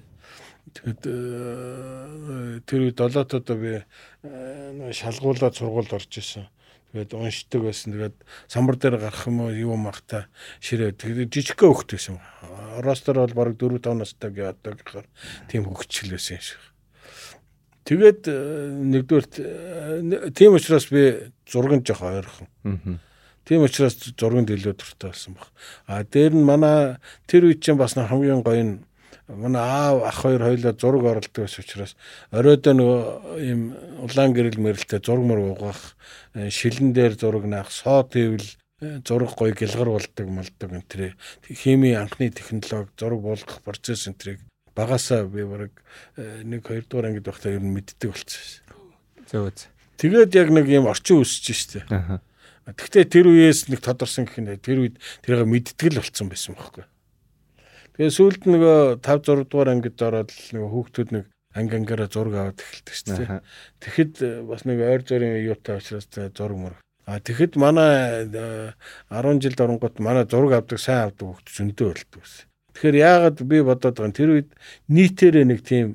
[0.75, 6.49] Тэгэхэд э, тэр үед долоотод би э, шалгуулаад сургуульд орж исэн.
[6.93, 7.93] Тэгээд уншдаг байсан.
[7.93, 8.17] Тэгээд
[8.49, 10.29] самбар дээр гарах юм уу юу махта
[10.61, 10.97] ширээ.
[10.97, 12.21] Тэгээд жижигхэн хөвгт байсан.
[12.81, 15.07] Оростор бол бараг 4 5 настай гэдэг гэхээр
[15.53, 16.63] тийм хөвгчл байсан юм шиг.
[17.89, 18.37] Тэгээд э,
[18.85, 22.49] нэгдүгээр тийм учраас би зурган жоох ойрхон.
[23.49, 25.49] Тийм учраас зурганд илүү дуртай болсон баг.
[25.89, 28.85] А дээр нь манай тэр үед чинь бас хамгийн гоё нь
[29.29, 31.97] манай аав ах хоёр хоёлоо зураг оролдог байсан учраас
[32.33, 33.03] оройдоо нөгөө
[33.45, 33.61] ийм
[34.01, 35.97] улаан гэрэл мэрэлтэй зураг мөр угаах
[36.35, 38.49] э, шилэн дээр зураг наах соо тэвэл
[38.81, 41.13] э, зураг гоё гэлгар болдог малдаг энэ
[41.45, 44.41] хими анхны технологи зураг болгох процесс энтрийг
[44.73, 45.73] багасаа би бараг
[46.17, 48.65] э, нэг хоёр дугаар ангид байхдаа ер нь мэддэг болчихсон.
[49.29, 49.69] Зөв зөв.
[49.99, 51.85] Тэгээд яг нэг юм орчин үсэж штэ.
[52.65, 56.87] Гэхдээ тэр үеэс нэг тодорсон гэх нь тэр үед тэрийг мэддэг л болцсон байсан байхгүй.
[57.99, 61.25] Тэгээ сүүлд нөгөө 5 6 дугаар ангид ороод нөгөө хүүхдүүд нэг
[61.59, 63.41] анги ангаараа зураг аваад эхэлдэг шүү дээ.
[63.83, 66.75] Тэгэхэд э, бас нэг ойр зургийн юутай учраас зураг мөр.
[67.11, 68.79] А тэгэхэд манай 10
[69.11, 72.47] э, жилд оронгот манай зураг авдаг сайн авдаг хүүхд зөндөө болдог байсан.
[72.79, 74.51] Тэгэхээр яагаад би бодоод байгаа тэр үед
[74.87, 75.87] нийтээрээ нэг тийм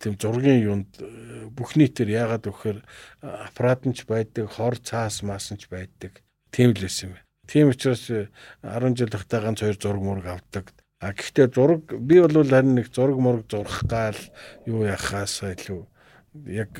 [0.00, 2.80] тийм зургийн юунд э, бүх нийтээр яагаад вөхөр
[3.20, 6.24] аппарат нь ч байдаг, хор цаас маасан ч байдаг.
[6.48, 7.20] Тийм л байсан юм.
[7.44, 10.72] Тийм учраас 10 жил тахтаа ганц хоёр зураг мураг авдаг.
[11.02, 14.14] А гэхдээ зураг би бол харин нэг зураг мураг зурх гал
[14.70, 15.82] юу яхаас илүү
[16.46, 16.78] яг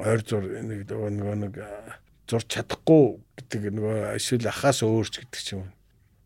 [0.00, 1.60] ойр зур нэг нөгөө нэг
[2.24, 5.68] зурч чадахгүй гэдэг нөгөө эсвэл ахаас өөрч гэдэг ч юм.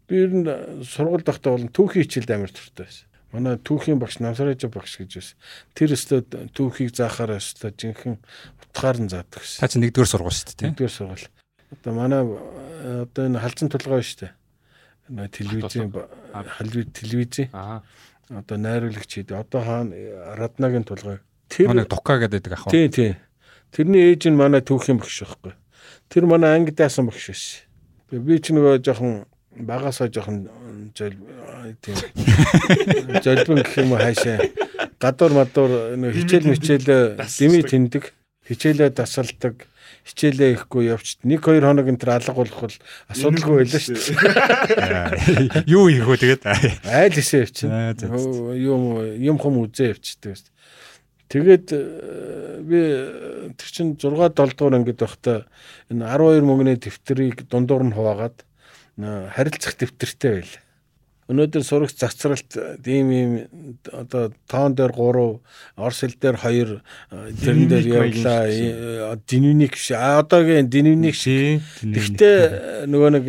[0.07, 0.47] Би ер нь
[0.87, 3.11] сургууль дахтаа бол түүхийн хичээлд амар туртай байсан.
[3.35, 5.37] Манай түүхийн багш Намсараж багш гэж байсан.
[5.75, 6.23] Тэр өстө
[6.55, 8.23] түүхийг заахаар өстө жинхэнэ
[8.63, 9.59] утгаар нь заадаг гэсэн.
[9.59, 10.71] Та чи нэгдүгээр сургууль шүү дээ.
[10.71, 11.27] Нэгдүгээр сургууль.
[11.83, 12.23] Одоо манай
[13.09, 14.33] одоо энэ халзан толгой шүү дээ
[15.33, 15.93] телевизийн
[16.33, 17.51] халвид телевизийн
[18.31, 19.95] одоо найруулагч хэд одоо хаана
[20.37, 23.17] раднагийн тулгай тэр нэг дука гэдэг ах тий тий.
[23.73, 25.53] Тэрний ээж нь манай түүхийн багш байхгүй.
[26.09, 27.45] Тэр манай анги даасан багш биш
[28.13, 29.25] би ч нөгөө жоохон
[29.57, 30.49] багасаа жоохон
[30.97, 31.17] жол
[31.81, 31.97] тийм.
[33.25, 34.41] Жолбон гэх юм уу хаашаа
[35.01, 38.05] гадуур мадуур нөгөө хичээл мичээл дими тэндэг.
[38.49, 39.65] Хичээлээ дасалдаг
[40.03, 42.77] хичээлээ ихгүй явчт нэг хоёр хоног энэ төр алга болох бол
[43.13, 45.65] асуудалгүй байлаа шүү дээ.
[45.71, 46.43] Юу хийх вэ тэгээд?
[46.91, 47.95] Айл эсэ явчихна.
[48.59, 48.83] Юм
[49.23, 50.53] юм хум үзээ явчихдаг шүү дээ.
[51.33, 51.81] Тэгээд э,
[52.61, 52.81] би
[53.57, 55.49] тэр чин 6 7 дугаар ангид байхдаа
[55.89, 58.45] энэ 12 мөнгөний дэвтрийг дундуур нь хуваагаад
[59.01, 60.55] харилцах дэвтэртэй байл.
[61.33, 62.53] Өнөөдөр сурагч завцралт
[62.85, 63.33] ийм ийм
[63.89, 65.41] одоо тоон дээр 3,
[65.81, 66.79] орс хэл дээр 2
[67.41, 69.17] тэрэн дээр явлаа.
[69.25, 69.91] Динвиник биш.
[69.97, 71.65] Одоогийн динвиник шиг.
[71.81, 73.27] Гэхдээ нөгөө нэг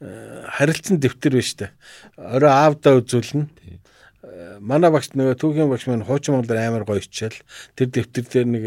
[0.00, 1.68] харилцан дэвтэр биш үү?
[2.16, 3.44] Орой аавдаа үзүүлнэ
[4.60, 7.38] манай багш нөгөө түүхийн багш маань хуучин монголоор амар гоё хичээл
[7.74, 8.64] тэр дэвтэр дээр нэг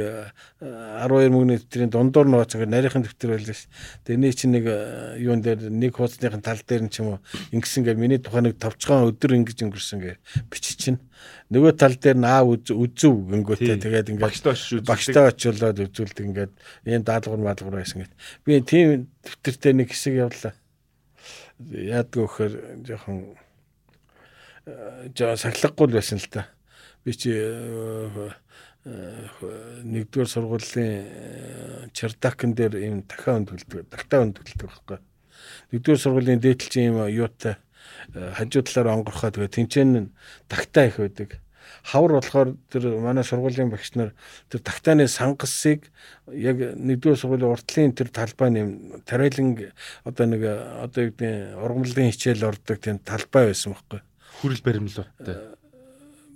[0.59, 3.69] 12 мөнгөний дэвтрийн дундуур нөгөө цаг нарийнхан дэвтэр байлаа ш.
[4.03, 7.19] Тэрний чинь нэг э, юун дээр нэг хуудасныхан тал дээр нь ч юм уу
[7.55, 10.11] ингэсэн гэ миний тухайн нэг товчхон өдөр ингэж өнгөрсөн гэ
[10.51, 10.99] бичиж чинь
[11.53, 16.51] нөгөө тал дээр нь аа үзүү гингүүтэй тэгээд ингээд багштай очиулаад үзүүлдэг ингээд
[16.89, 18.13] ийм даалгавар маалгавар байсан гэт.
[18.43, 20.53] Би тийм дэвтэртэй нэг хэсэг явлаа.
[21.61, 22.51] Яадгүй вөхөр
[22.83, 23.37] жоохон
[24.65, 26.47] сахилгагүй байсан л та.
[27.03, 28.31] Би чи э,
[28.85, 34.97] э, нэгдүгээр сургуулийн чардакн дээр ийм дахиад өндөлдөг, тагтаа өндөлдөг байхгүй.
[35.75, 37.59] Нэгдүгээр сургуулийн дээдлчин ийм юутай
[38.15, 40.15] э, хажуу талаар онгорхоо тэгээ тэнцэн
[40.47, 41.43] тагтаа их байдаг.
[41.83, 44.15] Хавар болохоор тэр манай сургуулийн багш нар
[44.47, 45.91] тэр тагтааны сангасыг
[46.31, 49.59] яг нэгдүгээр сургуулийн уртлын тэр талбай нэм тариалан
[50.07, 53.99] одоо нэг одоо юу гэдэг ургамлын хичээл ордог тийм талбай байсан байхгүй
[54.43, 55.55] хүрэл баримлуудтай.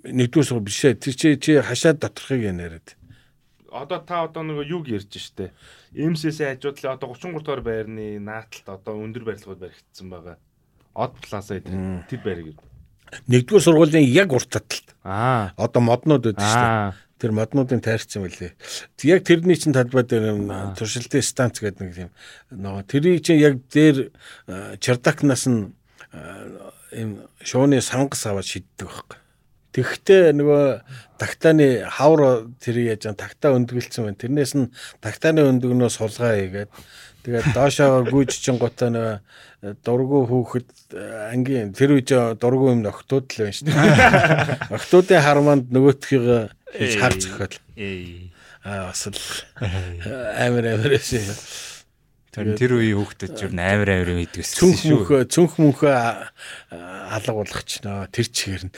[0.08, 0.96] Нэгдүгээр сургууль биш ээ.
[0.96, 2.96] Тэр чи чи хашаад доторхыг яриад.
[3.68, 5.52] Одоо та одоо нэг юг ярьж штэ.
[5.92, 10.38] МСС хажуудлаа одоо 33 дугаар байрны нааталт одоо өндөр барилгууд баригдсан байгаа.
[10.96, 12.56] Од плаза эдгээр тэр байрыг.
[13.28, 14.96] Нэгдүгээр сургуулийн яг урт таталт.
[15.04, 15.52] Аа.
[15.60, 16.96] Одоо моднууд шүү дээ.
[17.18, 18.56] Тэр моднуудын тайрцсан байлээ.
[19.04, 20.38] Яг тэрний чинь талбай дээр
[20.80, 22.12] туршилтын станц гэдэг нэг юм
[22.54, 24.14] нөгөө тэрийг чинь яг дээр
[24.80, 25.74] чердакнаас нь
[26.92, 29.20] ийм шууны сангас аваад шиддэг байхгүй.
[29.78, 30.66] Тэгэхдээ нөгөө
[31.22, 34.18] тактаны хавар тэр яаж тагтаа өндгөлцсөн байна.
[34.18, 34.72] Тэрнээс нь
[35.04, 36.72] тактаны өндгөнөө сулгаа хийгээд
[37.22, 40.98] тэгээд доошоо гүйж чин гутаа нөгөө дургу хүүхэд
[41.30, 42.10] ангийн тэр үеж
[42.42, 44.74] дургу юм охтууд л байна шүү дээ.
[44.78, 46.26] Охтуудын харманд нөгөөтхийг
[46.74, 47.58] хийж хар зөхөөл.
[48.66, 49.22] Аа бас л
[50.42, 51.22] амар амар эсэ.
[52.38, 57.34] Тэр үеийн хүүхдэд ч юу амар амар идэгсэн цүнх мөнх цүнх мөнх алга
[57.82, 58.74] нөө тэр чигээр нь.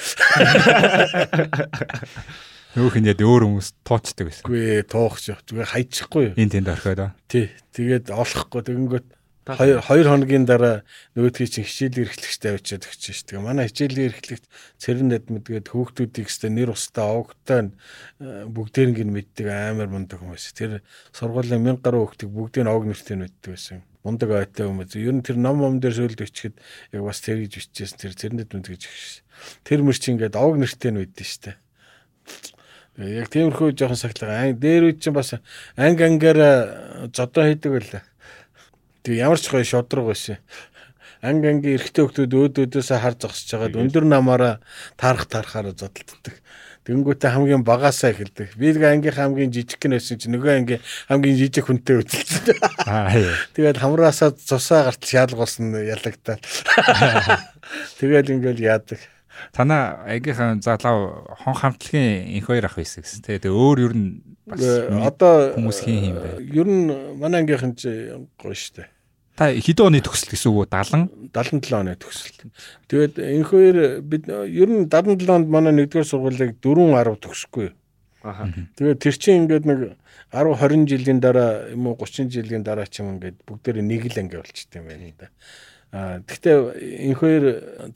[2.80, 4.46] Нөөх нь яд өөр хүмүүс туучдаг байсан.
[4.48, 6.38] Үгүй туухч зүгээр хайчихгүй юу.
[6.40, 7.18] Энд тэнд орхиод.
[7.28, 7.50] Тий.
[7.76, 8.62] Тэгээд олохгүй
[9.50, 10.86] тэгэнгүүт Хоёр хоногийн дараа
[11.18, 13.42] нөгөөдгийг чинь хичээл эрхлэгчтэй авчиад өгч шүү дээ.
[13.42, 14.46] Манай хичээлийн эрхлэгч
[14.78, 17.74] цэрэн надмэдгээд хүүхдүүдийг өстө нэр устаа огтой
[18.22, 20.54] бүгдээрнг нь мэддэг амар мундаг хүмүүс.
[20.54, 20.86] Тэр
[21.18, 23.82] сургуулийн 1000 гаруй хүүхдийг бүгдийг ог нэртэй мэддэг байсан.
[24.06, 24.94] Мундаг ойтой хүмүүс.
[25.02, 26.56] Ер нь тэр ном ном дээр сөүлд өчгöd
[26.94, 28.84] яг бас тэр гэж бичижсэн тэр цэрэн надмэд гэж.
[29.66, 31.58] Тэр мөр чи ингээд ог нэртэй нь мэддэг шүү дээ.
[33.00, 34.52] Яг тиймэрхүү жоохон сахилга.
[34.54, 35.32] Дээр үе чинь бас
[35.80, 38.04] анги ангаараа зодоо хийдэг байлаа.
[39.04, 40.38] Тэгээ ямар ч гоё шодрог байсан.
[41.20, 44.54] Анги анги эрэгтэй хүмүүс өөд өөдөөсөө хар зогсож байгаад өндөр намаараа
[44.96, 46.36] таарах таарахаараа зодтолдог.
[46.88, 48.56] Тэнгүүтээ хамгийн багасаа эхэлдэг.
[48.56, 50.76] Би нэг ангийнхаа хамгийн жижиг гэн байсан чинь нөгөө анги
[51.12, 52.56] хамгийн жижиг хүнтэй үзэлцсэн.
[53.54, 56.42] Тэгээд хамраасаа цусаа гартал шаалгуулсан ялагдаад.
[58.00, 59.00] Тэгээд ингээл яадаг.
[59.54, 63.24] Танаа ангийнхаа залуу хон хамтлагийн инх хоёр ах байсан гэсэн.
[63.26, 64.64] Тэгээд өөр ер нь бас
[65.06, 66.30] одоо хүмүүс хин юм бэ?
[66.54, 66.88] Ер нь
[67.20, 67.88] манай ангийнхан ч
[68.38, 68.90] гоё штэ.
[69.40, 71.32] Та хэдэн оны төгсөл гэсэн үг үү?
[71.32, 72.52] 70 77 оны төгсөл.
[72.92, 77.72] Тэгээд энэ хоёр бид ер нь 77 онд манай нэгдүгээр сургуулийг 4 10 төгсөхгүй.
[78.20, 78.52] Аха.
[78.76, 79.80] Тэгээд тэр чинь ингээд нэг
[80.36, 84.20] 10 20 жилийн дараа юм уу 30 жилийн дараа ч юм ингээд бүгдээр нэг л
[84.20, 85.32] анги болчихдээ юм байна да.
[85.90, 86.58] Тэгтээ
[87.10, 87.44] энэ хоёр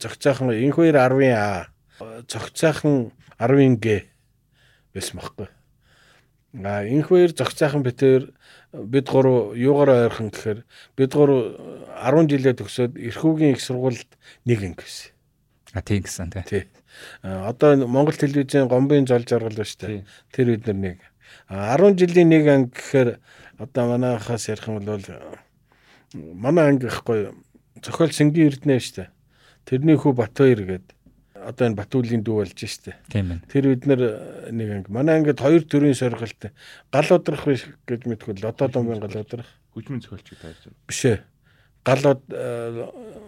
[0.02, 1.70] зөгцөөхан энэ хоёр 10-ын А
[2.26, 4.02] зөгцөөхан 10-ын Г
[4.94, 5.48] байсан байхгүй.
[6.66, 8.34] А энэ хоёр зөгцөөхан битээр
[8.74, 10.66] бид гурав юугаар ойрхон гэхээр
[10.98, 11.54] бид гурав
[12.02, 14.10] 10 жилээ төгсөөд эрхүүгийн их сургуульд
[14.42, 15.14] нэг анги гэсэн.
[15.74, 16.66] А тийм гэсэн тий.
[17.22, 20.02] Одоо Монгол телевизийн гомбын жол жаргал ба штэ.
[20.34, 20.98] Тэр бид нар нэг
[21.46, 23.18] 10 жилийн нэг анги гэхээр
[23.58, 25.02] одоо манайхаас ярих юм бол
[26.14, 27.30] манай анги гэхгүй
[27.84, 29.12] зохиол Сэнгийн Эрдэнэ штэ.
[29.68, 30.94] Тэрний хүү Батбаяр гэдэг
[31.44, 32.96] одоо энэ Батүлийн дүү болж штэ.
[33.52, 34.00] Тэр бид нар
[34.48, 36.50] нэг анги манай ангид хоёр төрлийн соргилт
[36.88, 39.48] гал удрах биш гэж мэдгүй лото домын гал удрах.
[39.76, 40.78] Хүчмэн зохиолч тааж байна.
[40.88, 41.20] Биш ээ.
[41.84, 42.00] Гал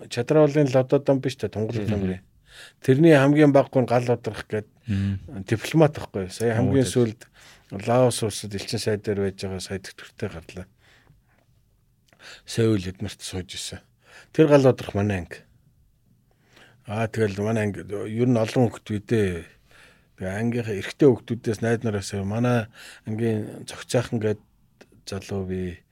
[0.09, 2.25] чадраулын лото дом биш та тунгалаг номын.
[2.81, 4.69] Тэрний хамгийн баггүй нь гал удрах гээд
[5.45, 6.33] дипломат байхгүй.
[6.33, 7.29] Сая хамгийн сүүлд
[7.71, 10.67] Лаос улсад элчин сайд дээр байж байгаа сайд төвтэй гарлаа.
[12.47, 13.83] Сеул эднэрт сууж исэн.
[14.33, 15.39] Тэр гал удрах манай анги.
[16.87, 19.45] Аа тэгэл манай анги ер нь олон хүүхд бидээ
[20.17, 22.67] тэгээ ангийнхаа эрэгтэй хүүхдүүдээс найд нараас манай
[23.05, 24.41] ангийн цогцоохон гээд
[25.05, 25.83] залуу би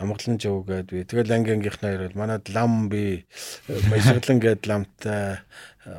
[0.00, 3.26] амгалан жав гээд би тэгэл анги ангийнхнаа ирэл манад лам би
[3.66, 5.42] баясгалан гээд ламтай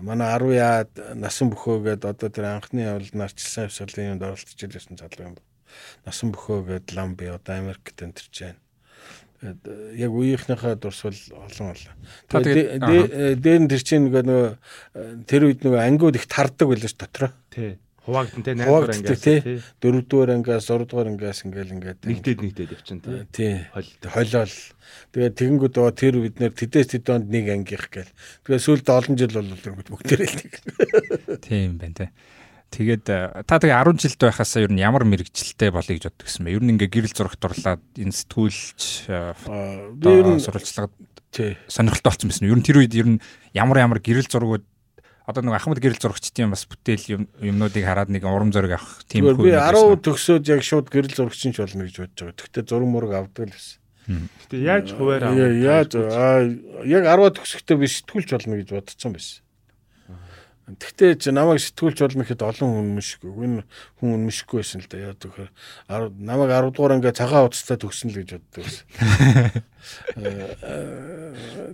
[0.02, 4.98] манай 10 яад насан бөхөө гээд одоо тэр анхны явал нарчилсан явсгалын юмд оролцож ирсэн
[4.98, 5.36] залуу юм.
[6.08, 8.60] Насан бөхөө гээд лам би одоо Америкт энтерч байна
[9.40, 11.96] яг үеийнхнийхээ дурсвал олон болоо.
[12.28, 17.32] Тэгээд дээр нь тэр чинь нөгөө тэр үед нөгөө ангиуд их тардаг байлаа ш дотроо.
[17.48, 17.80] Тий.
[18.04, 19.40] Хуваагдан те 8 дугаар ангиас тий.
[19.80, 23.64] 4 дугаар ангиас 6 дугаар ангиас ингээл ингээд нэгдээд нэгдээд явчихна тий.
[23.64, 23.64] Тий.
[24.12, 24.56] Холиол.
[25.14, 28.12] Тэгээд тэгэнгүүт оо тэр бид нэр тэдэс тэдэнд нэг ангих гээл.
[28.44, 30.54] Тэгээд сүүлд олон жил бол бүгдээрээ л нэг.
[31.44, 32.10] Тийм байна тий.
[32.70, 36.46] Тэгээд э, та тэгээ 10 жилд байхасаа ер нь ямар мэрэгчлэлтэй болъё гэж боддог гэсэн
[36.46, 36.54] бэ?
[36.54, 39.34] Ер нь ингээ гэрэл зурагт орлаад энэ сэтгүүлч э,
[39.98, 40.94] би ер нь сурвалжлагад
[41.34, 42.46] сонирхолтой болсон байсан.
[42.46, 43.22] Ер нь тэр үед ер нь
[43.58, 44.66] ямар ямар гэрэл зургууд
[45.30, 49.46] одоо нэг Ахмад гэрэл зурагчдын бас бүтээл юмнуудыг хараад нэг урам зориг авах тийм хөө.
[49.46, 52.38] Би 10 төгсөөд яг шууд гэрэл зурагч нь ч болно гэж бодож байгаа.
[52.38, 53.78] Тэгтээ зураг мураг авдаг л байсан.
[54.10, 55.54] Гэтэ яаж хуваар авах?
[55.54, 55.92] Яаж
[56.86, 59.42] яг 10 төгсөхдөө би сэтгүүлч болно гэж бодсон байсан.
[60.78, 63.32] Тэгтээ чи намайг сэтгүүлч болно гэхэд олон хүн мөшгүй.
[63.34, 63.64] Энэ
[63.98, 65.02] хүн мөшгүй байсан л да.
[65.10, 65.50] Яа гэхээр
[66.20, 68.86] намайг 10 дугаар ингээ цагаан уцтай төгсөн л гэж боддог байсан.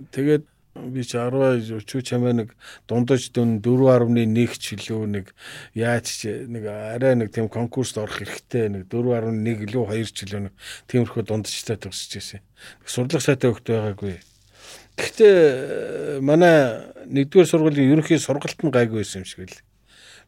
[0.16, 0.44] Тэгээд
[0.76, 2.52] би чи 10 чүү чамаа нэг
[2.88, 5.32] дундаж дүн 4.1 ч илүү нэг
[5.72, 10.40] яаж ч нэг арай нэг тийм конкурст орох хэрэгтэй нэг 4.1 илүү 2 ч илүү
[10.48, 10.54] нэг
[10.88, 12.40] тиймэрхүү дундажтай төгсөж байсан.
[12.84, 14.20] Сурлах сайтай хөхт байгаагүй.
[14.96, 16.56] Гэхдээ манай
[17.06, 19.60] нэгдүгээр сургуулийн ерөнхий сургалт нь гайгүй байсан юм шиг л.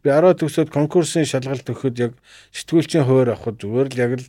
[0.04, 2.12] би 10 төгсөөд конкурсын шалгалт өгөхөд яг
[2.54, 4.26] сэтгүүлчийн хуваар авахд зүгээр л яг л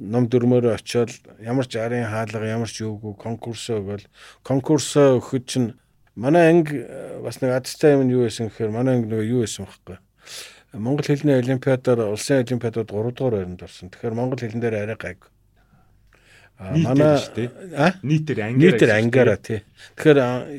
[0.00, 1.12] ном дөрмөөр очиод
[1.44, 4.06] ямар ч арын хаалга ямар ч юугүй конкурсоо өгөөл
[4.40, 5.68] конкурсоо өгөхөд чинь
[6.16, 9.44] манай анги э, бас нэг азтай юм нь юу байсан гэхээр манай анги нөгөө юу
[9.44, 10.00] байсан бэхгүй
[10.72, 13.90] Монгол хэлний олимпиадаар улсын олимпиадад 3 дугаар байранд орсон.
[13.90, 15.26] Тэгэхээр монгол хэлэн дээр арай гайг.
[16.60, 17.16] А манай
[18.04, 19.64] нийтээр ангиараа нийтээр ангиараа тий.
[19.96, 20.18] Тэгэхээр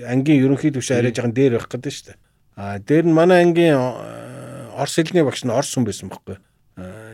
[0.10, 2.18] ангийн ерөнхий түвш арай жоохон дээр байх гэдэг шүү дээ.
[2.58, 6.42] А дээр нь манай ангийн орс хэлний багш нь орс хүн байсан байхгүй.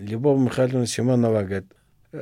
[0.08, 1.76] Любов Михайловна Симонова гэдэг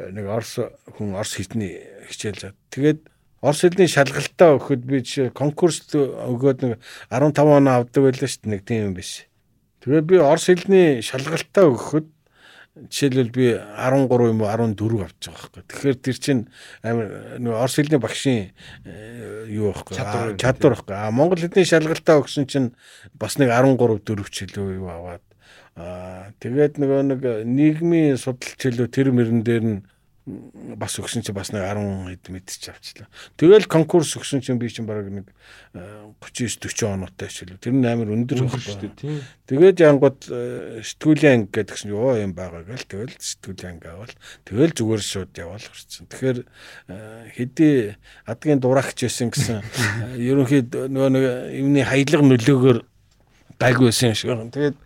[0.10, 0.58] нэг орс
[0.98, 2.58] хүн орс хэлний хичээл зав.
[2.74, 3.06] Тэгээд
[3.46, 6.82] орс хэлний шалгалтаа өгөхөд би жишээ конкурст өгөөд нэг
[7.14, 8.54] 15 оноо авдаг байлаа шүү дээ.
[8.58, 9.30] Нэг тийм юм биш.
[9.86, 12.10] Тэгээд би орс хэлний шалгалтаа өгөхөд
[12.76, 14.76] жишээлбэл би 13 юм уу 14
[15.08, 15.64] авч байгаа байхгүй.
[15.72, 16.42] Тэгэхээр тэр чинь
[16.84, 17.08] амар
[17.40, 18.52] нөгөө орс хэлний багшийн
[18.84, 19.96] э, юу байхгүй
[20.36, 20.96] чадвар байхгүй.
[20.96, 22.76] А монгол хэлний шалгалтаа өгсөн чинь
[23.16, 25.24] бас нэг 13 4 ч илүү юу аваад
[25.80, 29.80] аа тэгээд нөгөө нэг нийгмийн судалж хэлөө тэр мөрөн дээр нь
[30.26, 33.06] бас өгсөн чи бас нэг 10 хэд мэдчих авчлаа.
[33.38, 35.30] Тэгэл конкурс өгсөн чинь би чинь баг нэг
[35.78, 37.62] 39 40 оноотой шилв.
[37.62, 39.22] Тэр нь амар өндөр шүү дээ.
[39.46, 44.14] Тэгээд янгууд э, сэтгүүлийн анги гэдэг чинь ёо юм байгаа гэл тэгэл сэтгүүлийн анги авал
[44.50, 46.10] тэгэл зүгээр шууд яваал хүрсэн.
[46.10, 47.76] Тэгэхээр э, хэдий
[48.26, 52.80] адгийн дурагч байсан гэсэн э, ерөнхийд нөгөө нэг юмны хаялга нөлөөгөөр
[53.62, 54.34] гайгүй байсан шиг.
[54.34, 54.78] Тэгээд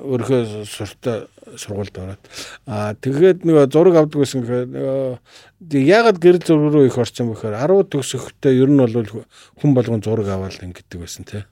[0.00, 1.26] өөрийнхөө суртаа
[1.56, 2.22] сургуульд ороод
[2.66, 7.60] аа тэгээд нөгөө зураг авдаг гэсэн гэхээр нөгөө яагаад гэр зураг руу их орсон бэхээр
[7.60, 9.24] 10 төгсөхдөө ер нь бол
[9.60, 11.44] хүн болгон зураг аваад ингэдэг байсан те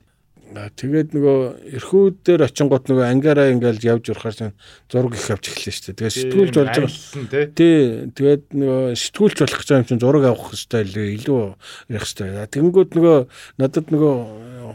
[0.50, 1.38] тэгээд нөгөө
[1.78, 4.50] эрхүүдээр очингууд нөгөө ангаараа ингээл явж урахаар
[4.90, 5.98] зураг их авч эхэллээ шүү дээ.
[6.00, 7.46] Тэгээд сэтгүүлч болж байгаа.
[7.54, 7.78] Тий.
[8.18, 10.82] Тэгээд нөгөө сэтгүүлч болох гэж байгаа юм чинь зураг авах хэрэгтэй
[11.22, 11.42] илүү
[11.94, 12.50] ярих хэрэгтэй.
[12.50, 13.18] Тэгэнгүүт нөгөө
[13.62, 14.14] надад нөгөө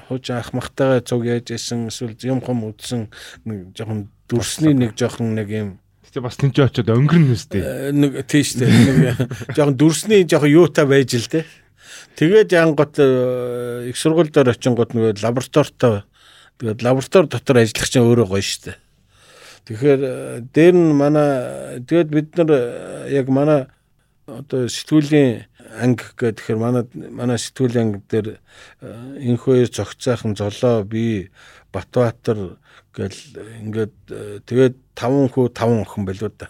[0.07, 3.07] хууч ах махтайгаа цуг яаж исэн эсвэл юм хом үдсэн
[3.45, 5.69] нэг жоохон дүрсний нэг жоохон нэг юм
[6.15, 7.59] Тэ бас тэнцээ очиод өнгөрнө үстэй.
[7.59, 8.71] Э, нэг тийш дээ.
[8.71, 11.43] Нэг жоохон дүрсний жоохон юутай байж л те.
[12.15, 16.07] Тэгээд янгот э, их сургууль дээр очингууд нөгөө лабораторитой
[16.59, 18.79] тэгээд лаборатори дотор ажиллах чинь өөрөө гоё штэ.
[19.67, 22.61] Тэгэхээр э, дээр нь манай тэгээд бид нар э,
[23.11, 23.67] яг манай
[24.23, 25.43] одоо сэтгүүлийн
[25.75, 28.27] анги гэх тэгэхээр манай манай сэтгүүлийн анги дээр
[29.19, 31.29] энэ хоёр зөгцөөхэн золоо би
[31.75, 32.57] Батбаатар
[32.95, 33.19] гэл
[33.67, 33.95] ингээд
[34.47, 36.47] тэгээд 5 хүү 5 охин байлуу да.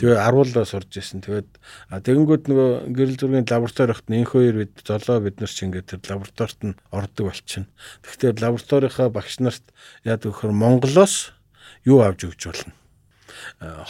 [0.00, 1.20] Тэгээ аруулаа сурж исэн.
[1.20, 1.52] Тэгээд
[1.92, 6.60] тэгэнгүүт нөгөө гэрэл зургийн лабораторид нэнх хоёр бид золоо бид нар ч ингээд тэр лабораторид
[6.64, 7.68] нь ордог болчихно.
[8.00, 9.64] Тэгэхээр лабораторийнхаа багш нарт
[10.08, 11.36] яад өгөхөр Монголоос
[11.84, 12.72] юу авч өгч болно.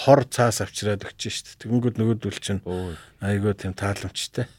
[0.02, 1.54] Хор цаас авчираад өгч шít.
[1.62, 2.66] Тэгэнгүүт нөгөөдөл чинь
[3.22, 4.50] айгүй тийм тааламжтай.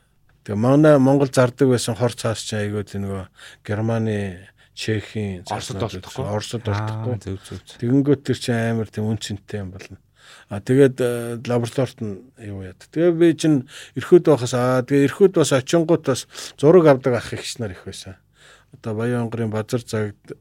[0.44, 3.26] Тэгээ манай Монгол зардаг байсан хор цаас чинь айгүй тийм нөгөө
[3.64, 6.26] Германы Чехийн Оросд болтохгүй.
[6.26, 7.38] Оросд болтохгүй.
[7.80, 10.02] Тэгэнгүүт тэр чинь амар тийм үнцэнтэй юм болно.
[10.50, 12.82] А тэгээд э, лабораторид нь юу яад.
[12.92, 16.28] Тэгээ би чинь эрхүүд байхаас аа тэгээ эрхүүд бас очингууд бас
[16.60, 18.18] зураг авдаг ах ихч нар их байсан.
[18.74, 20.36] Одоо Баянгарын базар цагт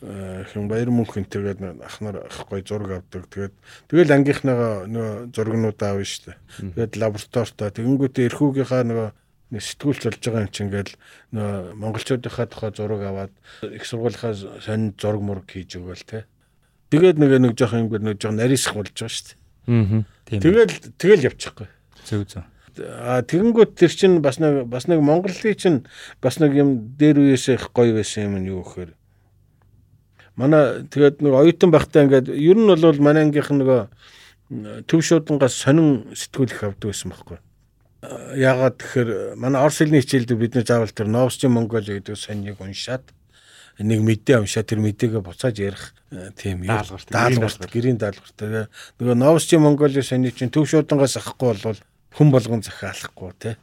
[0.00, 3.28] хэн баяр мөнх энтергээд ах нар ах гой зураг авдаг.
[3.28, 3.54] Тэгээд
[3.88, 6.36] тэгэл ангийнхныгаа нөгөө зургнуудаа авна дээ.
[6.76, 9.08] Тэгээд лабораторитой тэгэнгүүтээ эрхүүгийнхаа нөгөө
[9.58, 10.94] сэтгүүлч болж байгаа юм чинь ингээл
[11.34, 13.32] нөгөө монголчуудынхаа тухай зураг аваад
[13.66, 16.24] их сургуулийнхаа сонин зураг мураг хийж өгөөл те.
[16.94, 19.36] Тэгээд нэг нэг жоох юм нэг жоох нарийсах болж байгаа дээ.
[19.66, 20.04] Аа.
[20.30, 21.68] Тэгэл тэгэл явчихгүй.
[22.06, 22.46] Зөв зөв.
[22.78, 25.78] А тэгэнгүүт тэр чинь бас нэг бас нэг Монголын чинь
[26.22, 28.94] бас нэг юм дээр үеэс их гоё байсан юм нь юу гэхээр
[30.36, 33.80] манай тэгээд нэг оюутан байхдаа ингээд ер нь бол манай ангийнх нөгөө
[34.86, 37.38] төв шуудангаас сонин сэтгүүл их авдаг байсан байхгүй.
[38.34, 43.04] Яагаад тэгэхээр манай орс хэлний хичээлд бид нэ заавал тэр Новосчин Монголи гэдэг соньыг уншаад
[43.80, 48.66] нэг мэдээ уншаа тэр мэдээгээ буцааж ярих э, тийм даалгаварт гэрийн даалгаварт тэгээ
[49.00, 51.80] нөгөө Новосчи Монголын сони чинь төв шуудангаас авахгүй бол
[52.12, 53.54] хүн болгон захиалахгүй тий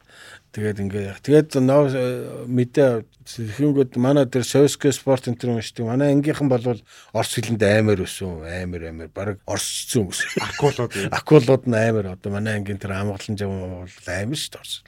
[0.58, 5.86] Тэгээд ингээ тэгээд нов э, мэдээ тэгэнгүүт манай тэр Соёско спорт энэ шүү дээ.
[5.86, 6.82] Манай ангийнхан бол
[7.14, 8.42] орс хэлэнд аймаар өсөн.
[8.42, 10.20] Аймар аймар баг орсцсон хүмүүс.
[10.42, 10.90] Акулууд.
[11.14, 14.82] Акулууд нь аймар одоо манай ангийн тэр амгалан жав бол аймар шүү дээ орс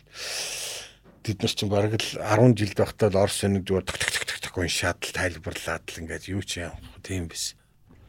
[1.23, 4.39] бид нар чинь бараг л 10 жилд байхдаа л орс нэг зүгээр ток ток ток
[4.41, 7.55] ток уншаад л тайлбарлаад л ингээд юу ч юм тийм биш.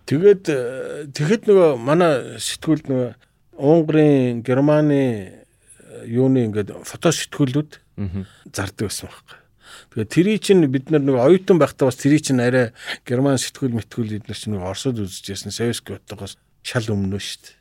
[0.07, 0.57] Тэгээд э,
[1.11, 3.09] тэгэхэд нөгөө манай сэтгүүлд нөгөө
[3.61, 5.40] Унгарын Германы
[6.05, 7.71] юуны ингээд фото сэтгүүлүүд
[8.55, 9.37] зардаг байсан байхгүй.
[9.91, 12.71] Тэгээд тэрий чинь бид нар нөгөө оюутан байхдаа бас тэрий чинь арай
[13.07, 17.55] герман сэтгүүл мэтгүүл бид нар чинь нөгөө орсод үзчихсэн Советский хотоогоос шал өмнө шүү дээ.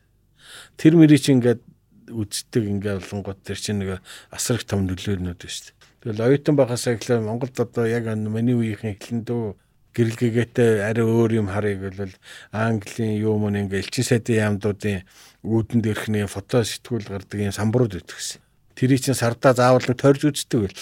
[0.79, 1.63] Тэр мэрий чинь ингээд
[2.11, 4.03] үздэг ингээ болонгууд тэр чинь нэг
[4.35, 5.79] асар их том нөлөөнүүд байна шүү дээ.
[6.01, 9.55] Тэгэл оюутан байхаас эхлээ Монголд одоо яг миний үеийнхэн эхлэн дөө
[9.95, 12.15] гэрэлгээтэй арай өөр юм харъя гэвэл
[12.55, 15.03] Английн юу мөн ингээ элчин сайдын яамдуудын
[15.45, 18.41] үүдэнд ирхний фото сэтгүүл гардаг юм самбарууд өгсөн.
[18.77, 20.79] Тэрийг чинь сардаа заавал тойрж үздэг байл.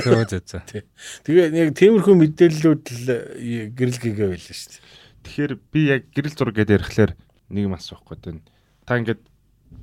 [0.00, 0.84] Зөө зөө зөө.
[1.28, 3.08] Тэгээ яг тиймэрхүү мэдээллүүд л
[3.76, 4.84] гэрэлгээгээ байл шүү дээ.
[5.28, 7.12] Тэгэхээр би яг гэрэл зураг гэдээ ярихлаар
[7.52, 8.40] нэг юм асуухгүй тань.
[8.88, 9.20] Та ингээд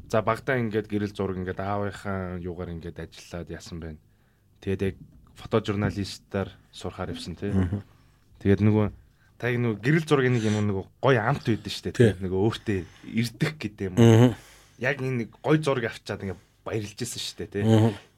[0.10, 4.02] за багтаа ингээд гэрэл зураг ингээд аавынхаа юугаар ингээд ажиллаад яасан байна.
[4.66, 4.96] Тэгээд яг
[5.38, 7.54] фотожурналистаар сурахаар явсан тий.
[8.42, 8.90] Тэгээд нөгөө
[9.38, 11.96] та яг нөгөө гэрэл зургийн нэг юм нөгөө гоё амт шүү дээ.
[11.96, 12.80] Тэгээд нөгөө өөртөө
[13.12, 14.34] ирдэх гэдэг юм уу.
[14.80, 17.64] Яг энэ нэг гоё зураг авчаад ингээд баярлж шүү дээ тий.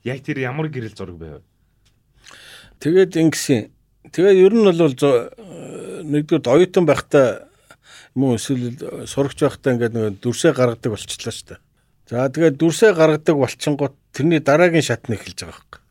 [0.06, 1.42] Яг тэр ямар гэрэл зураг байв?
[2.80, 3.74] Тэгээд ингэсэн.
[4.14, 4.82] Тэгээд ер нь бол
[6.06, 7.50] нэгдүгээр оюутан байхдаа
[8.14, 11.60] мөн эсвэл сурагч байхдаа ингээд нөгөө дүрсээ гаргадаг болчихлоо шүү дээ.
[12.08, 15.88] За тэгээд дүрсээ гаргадаг болчингууд тэрний дараагийн шат нь эхэлж байгаа хэрэг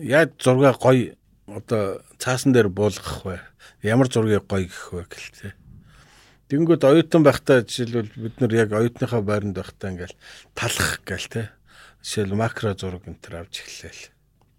[0.00, 1.14] яаж зургаа гоё
[1.46, 3.40] одоо цаасан дээр буулгах вэ?
[3.82, 5.52] Ямар зургийг гоё гэх вэ гэлтэй.
[6.50, 10.16] Тэнгүүд оюутан байхдаа жишээлбэл бид нар яг оюутныхаа байранд байхдаа ингээл
[10.58, 11.42] талах гээл те.
[12.02, 14.02] Жишээл макро зураг энэ төр авч эхлээл.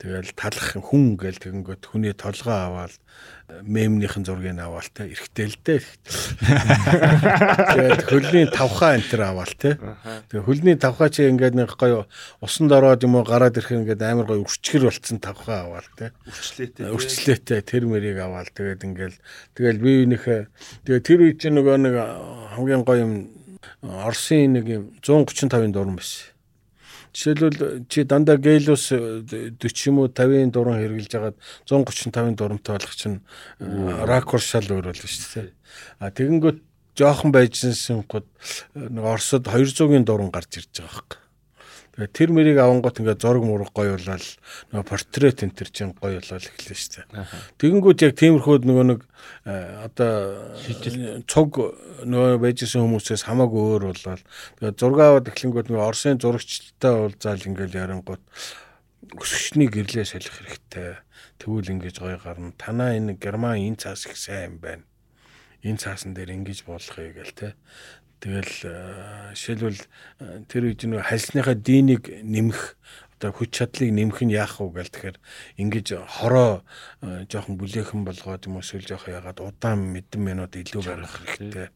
[0.02, 2.98] Тэгэл талах хүн гээл тэгэнгүүт хүний толгоо аваад
[3.62, 5.86] мемнийхэн зургийг аваал те эрэхтэй л дээ.
[7.70, 9.78] Тэгээд хөлний тавхаа энэ төр аваал те.
[10.34, 12.10] Тэгээд хөлний тавхаа чи ингээд нэг гоё
[12.42, 16.10] усанд ороод юм уу гараад ирэх ингээд амар гоё өрчгөр болцсон тавхаа аваал те.
[16.26, 16.90] Үрчлээтэй.
[16.90, 19.16] Үрчлээтэй тэр мэрийг аваал тэгээд ингээд
[19.54, 20.42] тэгэл биенийхээ
[20.90, 21.94] тэгээд тэр үед чинь нөгөө нэг
[22.58, 23.14] хамгийн гоё юм
[23.82, 26.34] Оросын нэг юм 135-ын дуран байсан
[27.12, 31.38] Жишээлбэл чи дандаа гейлус 40 юм уу 50-ын дуран хэрглэж хагаад
[31.68, 33.20] 135-ын дурамтай болох чинь
[33.60, 35.52] ракурс шал өөр болно шүү дээ.
[36.00, 36.60] А тэгэнгүүт
[36.96, 38.28] жоохон байжсэн гот
[38.76, 41.21] нэг Оросод 200-ын дуран гарч ирж байгаа хэрэг.
[41.92, 44.28] Тэгээ тэр мэрийг авангууд ингээ зураг мураг гоё болол
[44.72, 47.06] нөгөө портрет энэ төр чинь гоё болол эхлэв дээ.
[47.60, 49.02] Тэгэнгүүт яг тиймэрхүүд нөгөө нэг
[49.84, 50.56] одоо
[51.28, 51.52] цуг
[52.08, 54.24] нөгөө байжсэн хүмүүсээс хамаагүй өөр болол
[54.64, 58.24] тэгээ зураг аваад эхлэнгүүт нөгөө Оросын зурагчтай уулзаал ингээл ярангууд
[59.20, 61.04] өсгчний гэрлээ солих хэрэгтэй.
[61.42, 62.56] Тэгвэл ингэж гоё гарна.
[62.56, 64.88] Танаа энэ герман энэ цаас их сайн байна.
[65.66, 67.54] Энэ цаасан дээр ингэж болохыг гэл те.
[68.22, 72.78] Тэгэл э, жишээлбэл э, тэр үед нэг хальсныхаа динийг нэмэх
[73.18, 75.18] одоо хүч чадлыг нэмэх нь яах вэ гэл тэгэхээр
[75.58, 76.62] ингэж хороо
[77.02, 81.70] э, жоохон бүлээхэн болгоод юм эсвэл жоохон ягаад удаан мэдэн минут илүү барих хэрэгтэй.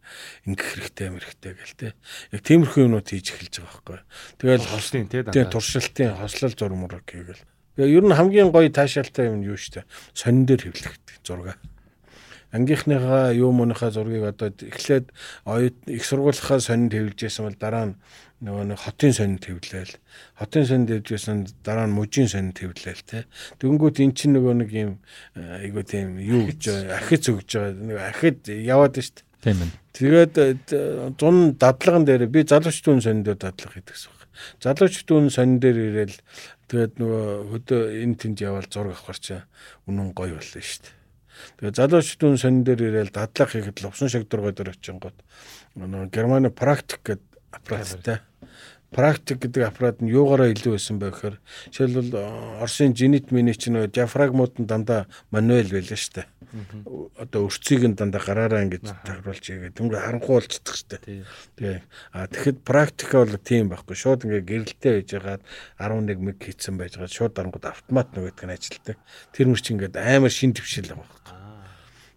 [0.46, 1.88] ингэх хэрэгтэй мэрхтэй гэл те.
[2.30, 4.00] Яг тиймэрхүү юмнууд хийж эхэлж байгаа байхгүй.
[4.38, 7.41] Тэгэл хослын те тэгээ туршилтын хослол зураг мураг гэвэл
[7.78, 9.86] ер нь хамгийн гоё таашаалтай юм юу штэ?
[10.14, 10.93] Сонин дээр хэвлэх
[11.26, 11.58] зураг
[12.56, 15.12] ангийнхныхаа юу мөнийхээ зургийг одоо эхлээд
[15.43, 17.95] оюут их сургуулийнхаа сонинд хэвлэжсэн бол дараа нь
[18.41, 19.93] нөгөө нэг хотын сонинд хэвлээл
[20.39, 23.28] хотын сонинд хэвлэжсэн дараа нь мужийн сонинд хэвлээл те.
[23.60, 24.91] Дөнгөт эн чинь нөгөө нэг юм
[25.36, 27.28] э, айгуу тийм юу гэж ахиц.
[27.32, 30.56] өгж байгаа нэг ахид яваад штт тийм ээ тэгээд э,
[31.20, 34.22] зун дадлаган дээр би залууч дүүн сонин дээр дадлага хийдэгс баг
[34.64, 36.18] залууч дүүн сонин дээр ирээл
[36.66, 39.41] тэгээд нөгөө хөдөө энэ тэнд явал зураг авахар чаа
[39.86, 40.95] үнэн гоё болно штт
[41.60, 45.18] Тэгээ залуучдын сонин дээр ирээл дадлаг хийхэд л усан шагдургой дээр очингууд
[45.76, 48.20] нөгөө Германы практик гэдэг аппараттай.
[48.96, 51.36] Практик гэдэг аппарат нь юугаараа илүү байсан бэ гэхээр
[51.74, 52.12] жишээлбэл
[52.64, 56.28] Оросын жинит миний чинь нөгөө диафрагмууд нь дандаа мануэл байлаа шүү дээ.
[57.20, 61.03] Одоо өрцгийг нь дандаа гараараа ингэж тагруулж игээд өнгө харанхуй болчихдаг шүү дээ.
[61.60, 61.80] Тэгээ.
[62.16, 63.95] А тэгэхэд практика бол тийм байхгүй.
[63.95, 65.43] Шууд ингээ гэрэлтэй байж байгаад
[65.80, 67.12] 11 мэг хийцэн байж байгаа.
[67.12, 68.97] Шууд дарангууд автомат нөгөөдг нь ажилтдаг.
[69.36, 71.26] Тэр мөр чинь ингээд амар шин твшил байгаа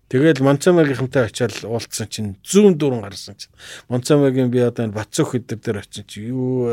[0.09, 3.53] Тэгэл Монцамагийнхантай очиад уулзсан чинь зүүн дөрөн гарсан чинь.
[3.93, 6.64] Монцамагийн би одоо энэ Бацөх өдөр дээр очиж чи юу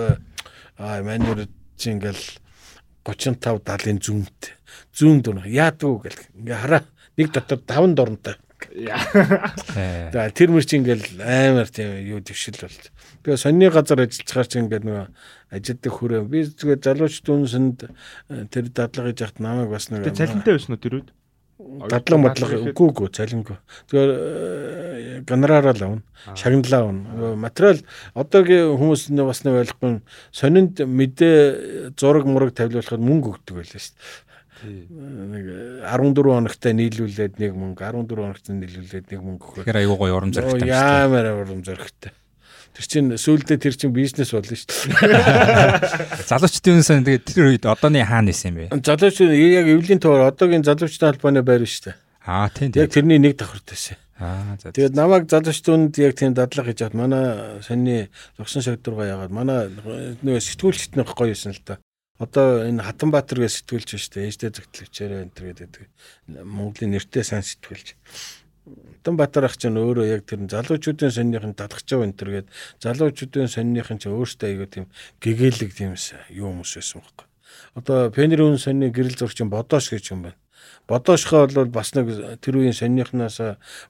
[0.80, 2.24] аа манер чи ингээл
[3.04, 4.56] 35 70-ын зүүнт.
[4.96, 6.24] Зүүн дөрөн яадгүй гэл.
[6.40, 6.88] Ингээ хараа
[7.18, 8.36] нэг дотор 5 дорнтой.
[10.16, 12.80] За тэр мөр чи ингээл амар тийм юу төвшил бол.
[13.24, 15.06] Тэгээ сонины газар ажиллацгаар чи ингээд нөгөө
[15.56, 16.24] ажилдаг хүрээ.
[16.28, 20.08] Би зүгээр залууч дүнсэнд э, тэр дадлага хийж яхад намайг бас нэг.
[20.08, 21.10] Тэгээ цалинтай байсан уу тэр үед?
[21.56, 23.56] дадлаг мадлага үгүй үгүй цалингүй.
[23.88, 26.02] Тэгэхээр гонораар л авна.
[26.36, 27.36] Шагналаа авна.
[27.40, 27.80] Материал
[28.12, 30.04] одоогийн хүмүүс нь бас нэг ойлгохгүй
[30.36, 34.04] сонинд мэдээ зураг мураг тавилуулахад мөнгө өгдөг байлаа шүү дээ.
[34.64, 35.46] Нэг
[35.84, 39.66] 14 хоногтай нийлүүлээд нэг мөнгө 14 хоногтой нийлүүлээд нэг мөнгө өгөх.
[39.68, 40.70] Тэгэхээр аюу гой урам зоригтой.
[40.72, 42.16] Яамаар урам зоригтой.
[42.76, 46.28] Тэр чин сүүлдээ тэр чин бизнес болно шүү дээ.
[46.32, 48.80] Залуучдын сан тэгээд тэр үед одооны хаана исэн юм бэ?
[48.84, 51.96] Залууч яг эвлийн товар одоогийн залуучдын холбооны байр шүү дээ.
[52.28, 52.84] Аа тийм тийм.
[52.84, 54.00] Яг тэрний нэг давхартай байсан.
[54.20, 54.76] Аа за.
[54.76, 57.24] Тэгээд намайг залуучдууд яг тийм дадлага хийж хаад манай
[57.64, 61.80] сонины зогсон шагдруугаа яагаад манай нөгөө сэтгүүлчт нэг гоё юмсан л да.
[62.16, 64.28] Одоо энэ Хатанбаатар гэж сэтгүүлч шүү дээ.
[64.32, 65.84] Ээжтэй зөвтлөвчээрээ энэ төр гэдэг.
[66.48, 68.00] Монголын нэртэй сайн сэтгүүлч.
[68.66, 72.48] Улаанбаатар ах чинь өөрөө яг тэр залуучуудын сонирхын талхчаа энэ төргээд
[72.82, 74.86] залуучуудын сонирхын чинь өөртөө айгүй тийм
[75.22, 75.94] гэгээлэг тийм
[76.34, 77.28] юу хүмүүс байсан байхгүй.
[77.78, 80.40] Одоо Пенерүүн сонины гэрэл зурчин бодоош гэж юм байна.
[80.88, 83.40] Бодоошхоо бол бас нэг тэр үеийн сонирхнаас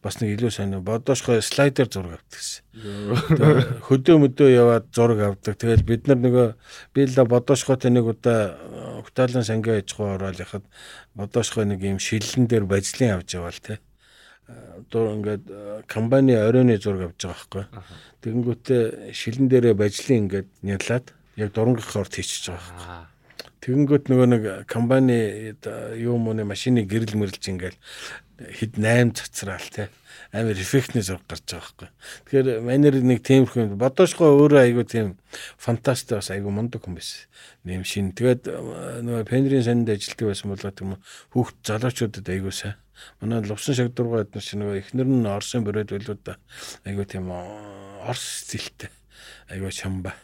[0.04, 2.64] бас нэг илүү сайн бодоошхоо слайдер зураг авдаг гэсэн.
[3.84, 5.60] Хөдөө мөдөө яваад зураг авдаг.
[5.60, 6.48] Тэгэл бид нар нөгөө
[6.96, 8.56] би л бодоошхоотой нэг удаа
[9.04, 10.64] Хутаалан сангийн аж ахуй ороод яхад
[11.20, 13.84] бодоошхоо нэг юм шиллэн дээр бажлын авч яваал те
[14.92, 17.66] дуу ингээд компани оройны зураг авч байгаа байхгүй.
[18.22, 21.06] Тэгэнгүүтээ шилэн дээрээ бажлын ингээд нядлаад
[21.36, 23.15] яг дурангийнхоор тийчж байгаа байхгүй.
[23.66, 25.58] Тэгэнгүүт нөгөө нэг компани
[25.98, 27.80] юу мууны машины гэрэл мэрэлж ингээл
[28.38, 29.90] хэд 8 цацраал те
[30.30, 31.90] амар эффектний зураг гарч байгаа байхгүй.
[32.28, 35.08] Тэгэхээр манер нэг тиймэрхүү бодоошгоо өөрөө айгүй тийм
[35.58, 37.26] фантастик бас айгүй мундаг хүн байсан.
[37.64, 38.12] Нэм шин.
[38.12, 38.52] Тэгээд
[39.08, 41.00] нөгөө пенрийн санд ажилтдаг байсан болоо тийм
[41.32, 42.76] хүүхд залуучуудад айгүй сайн.
[43.24, 46.36] Манай лувсан шагдургаа эднэр чинь нөгөө эхнэр нь Орсын бороод байлуу да.
[46.84, 48.92] Айгүй тийм Орс стилтэй.
[49.50, 50.16] Айгүй чамба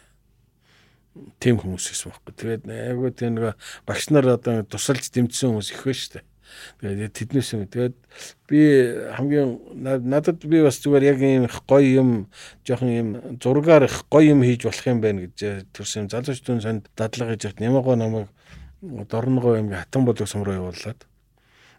[1.39, 2.33] тийм хүмүүс байсан байхгүй.
[2.39, 3.55] Тэгээд айгүй тийм нэг
[3.87, 6.25] багш нар одоо тусалж дэмжсэн хүмүүс их байна шүү дээ.
[6.81, 7.63] Тэгээд тэднээс юм.
[7.67, 7.95] Тэгээд
[8.47, 8.59] би
[9.15, 9.49] хамгийн
[10.07, 12.09] надад би бас зүгээр яг ийм гоё юм
[12.67, 13.09] жоохон ийм
[13.39, 17.59] зургаар их гоё юм хийж болох юм байна гэж төрсөн залуучдын санд дадлага хийж хат
[17.59, 18.27] нямаагаа намайг
[18.81, 21.07] дорногоо юм хатан болог сум руу явуулаад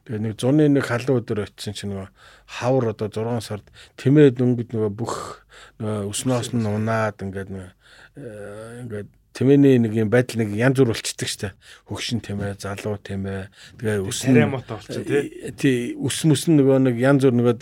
[0.02, 2.10] Тэгээ нэг зуны нэг халуун өдөр очисон чинь нөгөө
[2.58, 5.46] хавар одоо 6 сард тэмээд өнгөд нөгөө бүх
[5.78, 7.70] нөгөө өснөөс нь унаад ингээд нөгөө
[8.18, 11.48] э, ингээд тэмээний нэг юм байдал нэг янз бүр болчдөг штэ.
[11.88, 13.48] Хөгшин тэмээ залуу тэмээ.
[13.80, 17.56] Тэгээ өс тариамот болчих тий тий өс мөс нөгөө нэг янз бүр нөгөө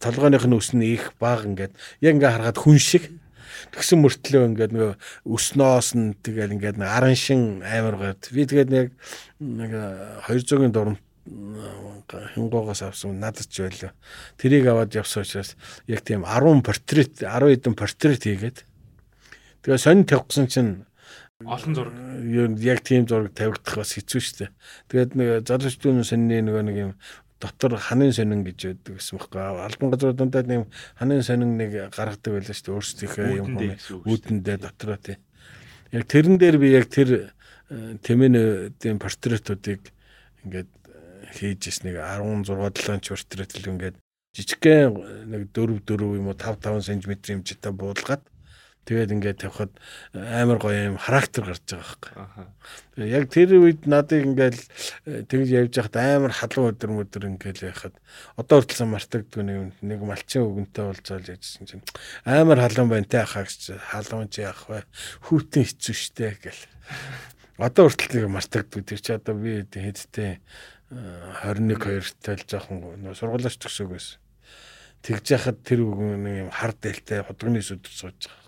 [0.00, 1.72] толгойных нь өс нь их баг ингээд.
[2.04, 3.08] Яг ингээ харахад хүн шиг.
[3.72, 4.94] Тэгсэн мөртлөө ингээд нөгөө
[5.24, 8.88] өснөөс нь тэгээд ингээд аран шин амар гад би тэгээд яг
[9.40, 9.72] нэг
[10.28, 11.00] 200-ын дуранд
[12.06, 13.92] хингоогоос авсан надад ч байлаа.
[14.38, 15.56] Тэрийг аваад явсан учраас
[15.88, 18.58] яг тийм 10 портрет 10 хэдэн портрет хийгээд.
[19.66, 20.86] Тэгээ сонь тавьсан чинь
[21.44, 21.94] олон зураг.
[22.64, 24.48] Яг тийм зураг тавигдах бас хэцүү шттэ.
[24.88, 26.92] Тэгээд нэг залуучдын сонины нөгөө нэг юм
[27.40, 29.40] дотор ханын сонин гэж байдаг гэсэн байхгүй.
[29.44, 30.64] Албан газруудад нэг
[30.96, 32.76] ханын сонин нэг гаргадаг байлаа шүү дээ.
[32.80, 33.48] Өөрсдийнхөө юм
[34.08, 35.20] үүдэндээ дотроо тий.
[35.92, 37.08] Яг тэрэн дээр би яг тэр
[37.68, 39.92] э, тэмээнүүдийн портретуудыг
[40.40, 40.70] ингээд
[41.36, 43.96] хийж ис нэг 16 7 ч портрет л ингээд
[44.32, 48.24] жижигхэн нэг 4 4 юм уу 5 5 см хэмжээтэй буулгаад
[48.86, 49.72] тэгээд ингээд тавихад
[50.14, 53.10] амар гоё юм характер гарч байгаа байхгүй.
[53.10, 54.56] Яг тэр үед надыг ингээд
[55.26, 57.98] тэгж явж байхад амар халуун өдөр мөдөр ингээд яхад
[58.38, 61.84] одоо хүртэл мартагдгүй нэг нэг малчин өгөнтэй уулзаал яжсэн чинь
[62.22, 64.86] амар халуун байна те ахаагч халуун чи яах вэ?
[65.26, 66.62] Хүүтэн хэцүү штэ гэл.
[67.58, 70.38] Одоо хүртэл нэг мартагдгүй тэр чи одоо би хэдтэй
[70.88, 74.22] 21 2-тай л жоохон сургуулаач төгсөөг байсан.
[75.02, 78.45] Тэгж яхад тэр нэг юм хар дээлтэй худганы сүдэр сууж байгаа.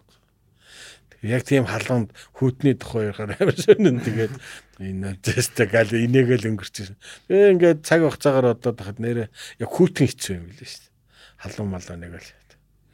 [1.22, 4.34] Яг тийм халуунд хүүтний тухай ярихаар амар сонин тэгээд
[4.78, 6.96] энэ тест гал инээгээл өнгөрчихсэн.
[7.26, 9.26] Тэгээ ингээд цаг хугацаагаар одоо тахад нэрээ
[9.58, 10.94] яг хүүтэн хэцүү юм билээ шүү дээ.
[11.42, 12.38] Халуун малаа нэг л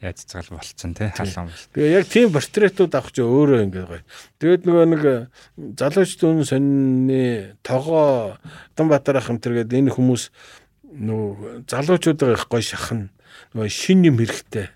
[0.05, 1.51] яаж цэцгэл болцсон тий халуун.
[1.73, 4.03] Тэгээ яг тийм портретууд авах чи өөрөө ингээд гоё.
[4.41, 5.15] Тэгээд нөгөө нэг э,
[5.79, 8.37] залууч дүүн сонины тогоо
[8.75, 10.23] Улаанбаатар ах хамтэргээд энэ хүмүүс
[10.83, 13.09] нөгөө залуучуудаа их гоё шахна.
[13.55, 14.67] Нөгөө шин юм хэрэгтэй.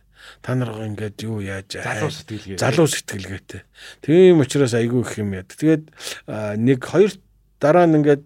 [0.42, 2.58] Та нар ингээд юу яаж залуу сэтгэлгээ.
[2.64, 3.62] Залуу сэтгэлгээтэй.
[4.02, 5.44] Тийм учраас айгүй их юм яа.
[5.44, 5.84] Тэгээд
[6.64, 7.12] нэг хоёр
[7.60, 8.24] дараа нь ингээд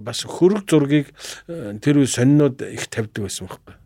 [0.00, 1.12] бас хөрөг зургийг
[1.46, 3.76] тэр үе сонинууд их тавьдаг байсан байхгүй.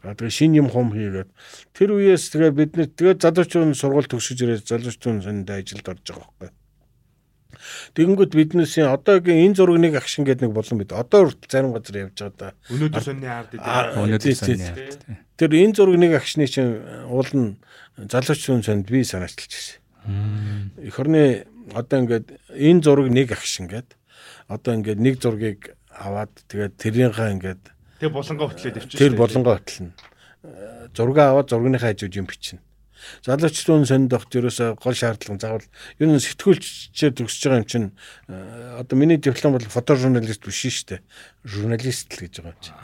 [0.00, 1.28] Тэгээ шин юм хум хийгээд
[1.76, 6.32] тэр үеэс тэгээ бид нэр тэгээ залуучууд сургууль төгсөж ирээд залуучууд сонд ажилд орж байгаа
[6.40, 6.59] байхгүй.
[7.94, 11.96] Тэгэнгүүт биднээс одоогийн энэ зураг нэг агшин гэдэг нэг болон бид одоо хүртэл зарим газар
[12.08, 12.48] явж байгаа да.
[12.72, 15.02] Өнөөдөр сонны ард өнөөдөр сонны ард.
[15.36, 17.60] Тэр энэ зураг нэг агшны чинь уул нь
[17.96, 20.72] залуучууд сонд би санаачилж байсан.
[20.80, 21.44] Эх орны
[21.76, 23.98] одоо ингээд энэ зураг нэг агшин гэдэг.
[24.48, 27.62] Одоо ингээд нэг зургийг аваад тэгээд тэрийнхаа ингээд
[28.00, 28.96] Тэр булангоо хөтлөөд явчих.
[28.96, 29.92] Тэр булангоо хөтлөнө.
[30.96, 32.64] Зураг аваад зургийнхаа хажууд юм бичнэ.
[33.24, 35.66] Залуучдын сонд огт ерөөсө гол шаардлага заавал
[36.00, 37.88] ер нь сэтгүүлчээр төгсөж байгаа юм чинь
[38.28, 41.00] одоо миний диплом бол фотожурналист биш шүү дээ.
[41.44, 42.76] Журналист л гэж байгаа юм чинь.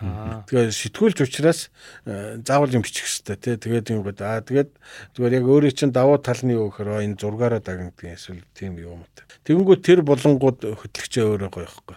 [0.48, 1.60] Тэгээ сэтгүүлч учраас
[2.06, 3.56] заавал юм бичих хэрэгтэй тий.
[3.56, 4.70] Тэгээд юм гээд аа тэгээд
[5.16, 9.08] зүгээр яг өөрийн чинь давуу талны юу гэхээр энэ зургаараа дагндаг эсвэл тийм юм уу.
[9.46, 11.96] Тэгэнгүүт тэр булангууд хөтлөгчөө өөрөө гоёхгүй.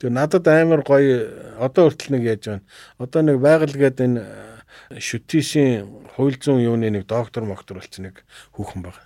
[0.00, 2.64] Тэгээ надад амар гоё одоо хүртэл нэг яаж байна.
[2.98, 4.20] Одоо нэг байгаль гэдэг энэ
[4.90, 8.24] шүтээшийн хууль зүйн юуны нэг доктор моктор болсон нэг
[8.56, 9.02] хүүхэн байна.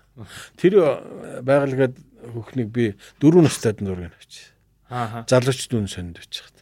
[0.56, 1.02] Тэр
[1.42, 2.84] байгаль гэдэг хүүхнийг би
[3.20, 4.54] дөрөв настайд зургийг авчи.
[4.88, 5.24] Аа.
[5.28, 6.53] Залууч дүн сонд очих.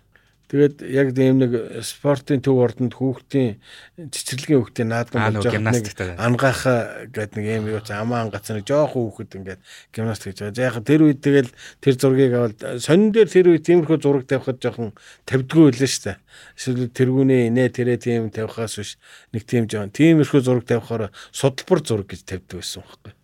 [0.52, 3.56] Тэгээд яг ийм нэг спортын төв ордонд хүүхдийн
[3.96, 5.88] цэцэрлэгийн хүүхдийн наадам болж байгаа нэг
[6.20, 9.60] ангааха гэдэг нэг юм юу ч амаа ангацсан нэг жоохон хүүхэд ингээд
[9.96, 10.76] гимнастик хийж байгаа.
[10.76, 11.48] Яг тэр үед тэгэл
[11.80, 14.92] тэр зургийг аваад сонин дээр тэр үед тиймэрхүү зураг тавихад жоохон
[15.24, 16.20] тавьдгүй байлаа шүү дээ.
[16.60, 19.00] Эсвэл тэргүүнээ инээ тэрэ тийм тавихаас биш
[19.32, 23.21] нэг тийм жоон тиймэрхүү зураг тавихаар судалбар зураг гэж тавьдаг байсан байхгүй.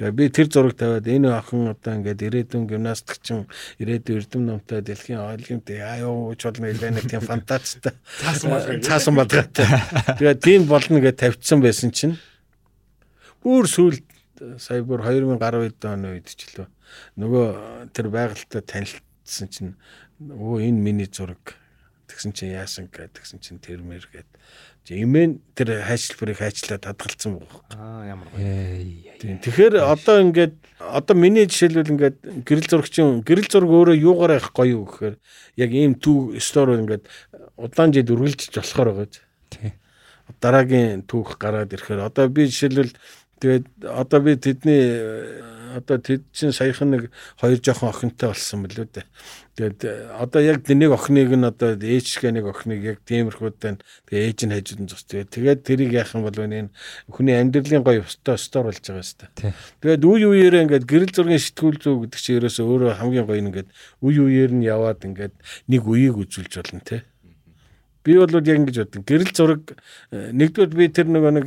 [0.00, 3.44] Би тэр зураг тавиад энэ охин одоо ингээд ирээдүйн гимнастикчин
[3.76, 9.68] ирээдүйн эрдэм номтой дэлхийн олимпиад аюу ууч болно гэлээ нэг тийм фантазтай цаасан балгаатай.
[10.16, 12.16] Тэгээ тийм болно гэж тавьчихсан байсан чинь.
[13.44, 14.04] Бүр сүүлд
[14.56, 16.68] сая бүр 2012 оны үед ч лөө
[17.20, 17.46] нөгөө
[17.92, 19.76] тэр байгальтай танилцсан чинь
[20.16, 21.60] өө энэ миний зураг.
[22.08, 24.34] Тэгсэн чинь яасан гэдгсэн чинь тэрмэр гэдэг
[24.88, 27.52] Имэн тэр хайчлбарыг хайчлаад хадгалсан баг.
[27.76, 29.38] Аа ямар гоё.
[29.44, 34.82] Тэгэхээр одоо ингээд одоо миний жишээлбэл ингээд гэрэл зурагчин гэрэл зураг өөрөө юугаар их гоё
[34.82, 35.16] юу гэхээр
[35.60, 37.04] яг ийм түүх стори ингээд
[37.54, 39.08] удаан жид үргэлжлэж болохоор байгаа.
[39.52, 39.72] Тий.
[40.40, 42.96] Дараагийн түүх гараад ирэхээр одоо би жишээлбэл
[43.38, 44.82] тэгээд одоо би тэдний
[45.76, 47.02] одоо тэд чинь саяхан нэг
[47.38, 49.06] хоёр жоохон охинтой болсон мөлөө дээ.
[49.54, 53.78] Тэгээд э, одоо яг нэг охиныг нь одоо ээжгээ нэг охиныг яг тиймэрхүүтэй
[54.08, 55.04] тэгээ ээж нь хажууд нь зогс.
[55.06, 56.72] Тэгээд тэрийг яах юм бол энэ
[57.12, 59.54] хүний амьдралын гоё өстой стор болж байгаа шүү дээ.
[59.84, 63.68] Тэгээд үе үеэрээ ингээд гэрэл зургийн сэтгүүл зүй гэдэг чинь ерөөсөө өөрөө хамгийн гоё ингээд
[64.00, 65.34] үе үеэр нь яваад ингээд
[65.68, 67.04] нэг үеийг үзүүлж болно те.
[68.00, 69.04] Би бол яг ингэж боддог.
[69.04, 69.62] Гэрэл зураг
[70.08, 71.46] э, нэгдүгээр би тэр нөгөө нэг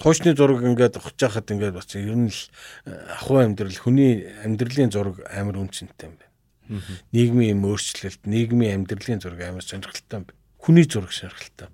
[0.00, 2.40] туушны зураг ингээд ухаж хахад ингээд бас ер нь л
[2.88, 6.82] э, ахуй амьдрал хүний амьдралын зураг амар үнцэнтэй юм байна.
[7.12, 10.40] Нийгмийн юм өөрчлөлт, нийгмийн амьдралын зураг амар сонирхолтой юм байна.
[10.56, 11.68] Хүний зураг сонирхолтой.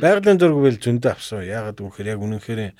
[0.00, 1.44] Байгалийн зураг бол зөндөө авсан.
[1.44, 2.72] Яагаад гэвэл яг үнэнхээр э,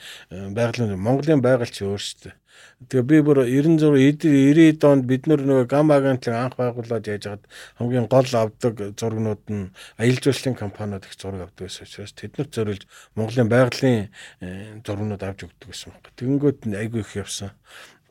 [0.56, 2.39] байгалийн Монголын байгальч өөрсдөө
[2.88, 7.42] Тэгээ би бүр 96 90 донд бид нөгөө гам агентлаг анх байгуулад яаж хаад
[7.76, 9.68] хамгийн гол авдаг зургнууд нь
[10.00, 12.84] аялал жуулчлалын компаниуд их зураг авдаг байсан учраас тэднэрт зориулж
[13.20, 14.08] Монголын байгалийн
[14.40, 16.16] э, зургнууд авч өгдөг байсан байна.
[16.16, 17.52] Тэгэнгүүт айгүй их явсан.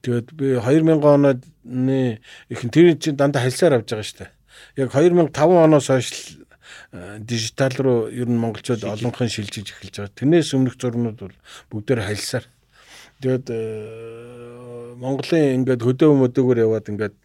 [0.05, 4.31] Тэгээд би 2000 оны их тэр чинь дандаа хальсаар авч байгаа шүү дээ.
[4.85, 6.37] Яг 2005 оноос хойш
[7.19, 10.17] дижитал руу ер нь монголчууд олонхын шилжиж эхэлж байгаа.
[10.17, 11.37] Тэрнээс өмнөх зургнууд бол
[11.73, 12.45] бүгдээр хальсаар
[13.19, 17.15] Тэгээд э, Монголын ингээд хөдөө мөдөөгөр яваад ингээд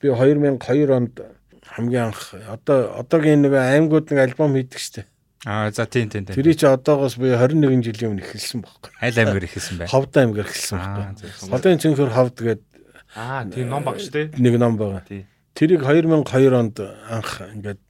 [0.00, 1.20] би 2002 онд
[1.68, 5.08] хамгийн анх одоо одоогийн нэг аймагуд нэг альбом хийдэг штеп.
[5.44, 6.36] Аа за тийм тийм тийм.
[6.36, 8.90] Тэрий чи одоогоос би 21 жилийн өмнө эхэлсэн байхгүй.
[9.00, 9.88] Аль аймгаар эхэлсэн бай.
[9.88, 11.30] Ховд аймгаар эхэлсэн байхгүй.
[11.52, 12.62] Ховдын цэнхэр ховд гээд
[13.16, 14.32] Аа тийм ном багш тий.
[14.40, 15.04] Нэг ном байгаа.
[15.52, 17.80] Тэрийг 2002 онд анх ингээд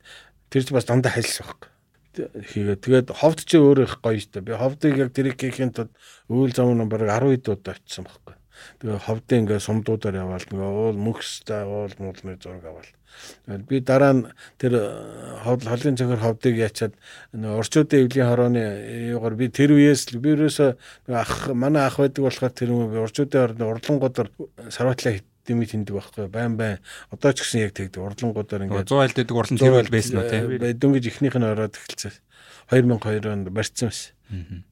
[0.51, 1.72] тэр чи бас дандаа хайлсан байхгүй
[2.18, 2.76] хийгээ.
[2.82, 4.44] Тэгээд ховд чи өөрөө их гоё штэ.
[4.44, 5.90] Би ховдыг яг тэрийг хийхэд тод
[6.28, 8.34] үйл зам нь бараг 10 хэд удаа очсон байхгүй.
[8.80, 12.90] Тэгээ ховдын ингээ сумдуудаар яваал ингээ уул мөхстэй уул муулны зураг аваал.
[13.47, 14.22] Тэгээд би дараа нь
[14.59, 14.84] тэр э,
[15.44, 16.94] ховд холын цогор ховдыг яачаад
[17.32, 18.62] орчуудын эвлийн хорооны
[19.14, 20.76] юугаар би тэр үеэс би ерөөсө
[21.10, 24.28] ах манай ах байдаг болохоор тэр юм би орчуудын хорооны урлангуудаар
[24.70, 26.28] сарватлаа дими тэндэг байхгүй.
[26.28, 26.78] Байн байн.
[27.10, 27.98] Одоо ч гэсэн яг тэгдэг.
[27.98, 30.44] Урдлангуудаар ингээд 100 айлд дэдэг урлан тэр байл байсан уу тийм.
[30.59, 32.14] дөнгөж ихнийх нь ороод эхэлсэн.
[32.70, 34.64] 2002 онд барьсан байсан.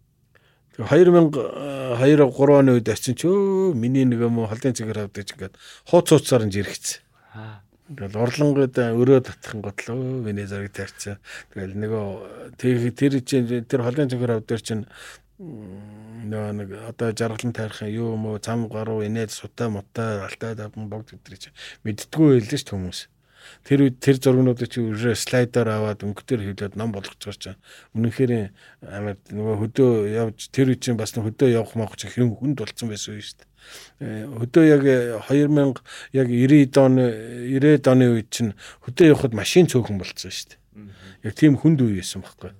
[0.78, 5.54] Тэгээ 2002 3 оны үед очив ч өө миний нэг юм холдын цэгээр авдаг ингээд
[5.90, 7.02] хууц хууцаар нь жирэгцсэн
[7.90, 11.18] Тэгэл урлангууд өрөө татхан готлоо миний зэрэг тавьчихсан.
[11.50, 14.86] Тэгэл нөгөө тэр чинь тэр холын цэнхэр авдар чинь
[15.40, 20.92] нөгөө нэг одоо жаргалан тайрах юу юм уу цам гаруу инээд сутай мутай алтай даван
[20.92, 21.48] богд гэдрий чи
[21.84, 23.08] мэддггүй байлээ ш хүмүүс.
[23.64, 27.56] Тэр үед тэр зургнуудыг чи өрөө слайдаар аваад өнгөтөр хөвлөд ном болгочихор чаа.
[27.96, 28.52] Үнэнхээр
[28.84, 32.92] амар нөгөө хөдөө явж тэр үед чинь бас хөдөө явах маах чи хэрэв хүнд болцсон
[32.92, 34.28] байсан юм шүү дээ.
[34.44, 34.84] Хөдөө яг
[35.24, 35.80] 2000
[36.12, 37.04] яг 90 оны
[37.48, 38.52] 90 оны үед чинь
[38.84, 40.60] хөдөө явахад машин цөөхөн болцсон шүү дээ.
[41.24, 42.52] Яг тийм хүнд үе байсан байхгүй.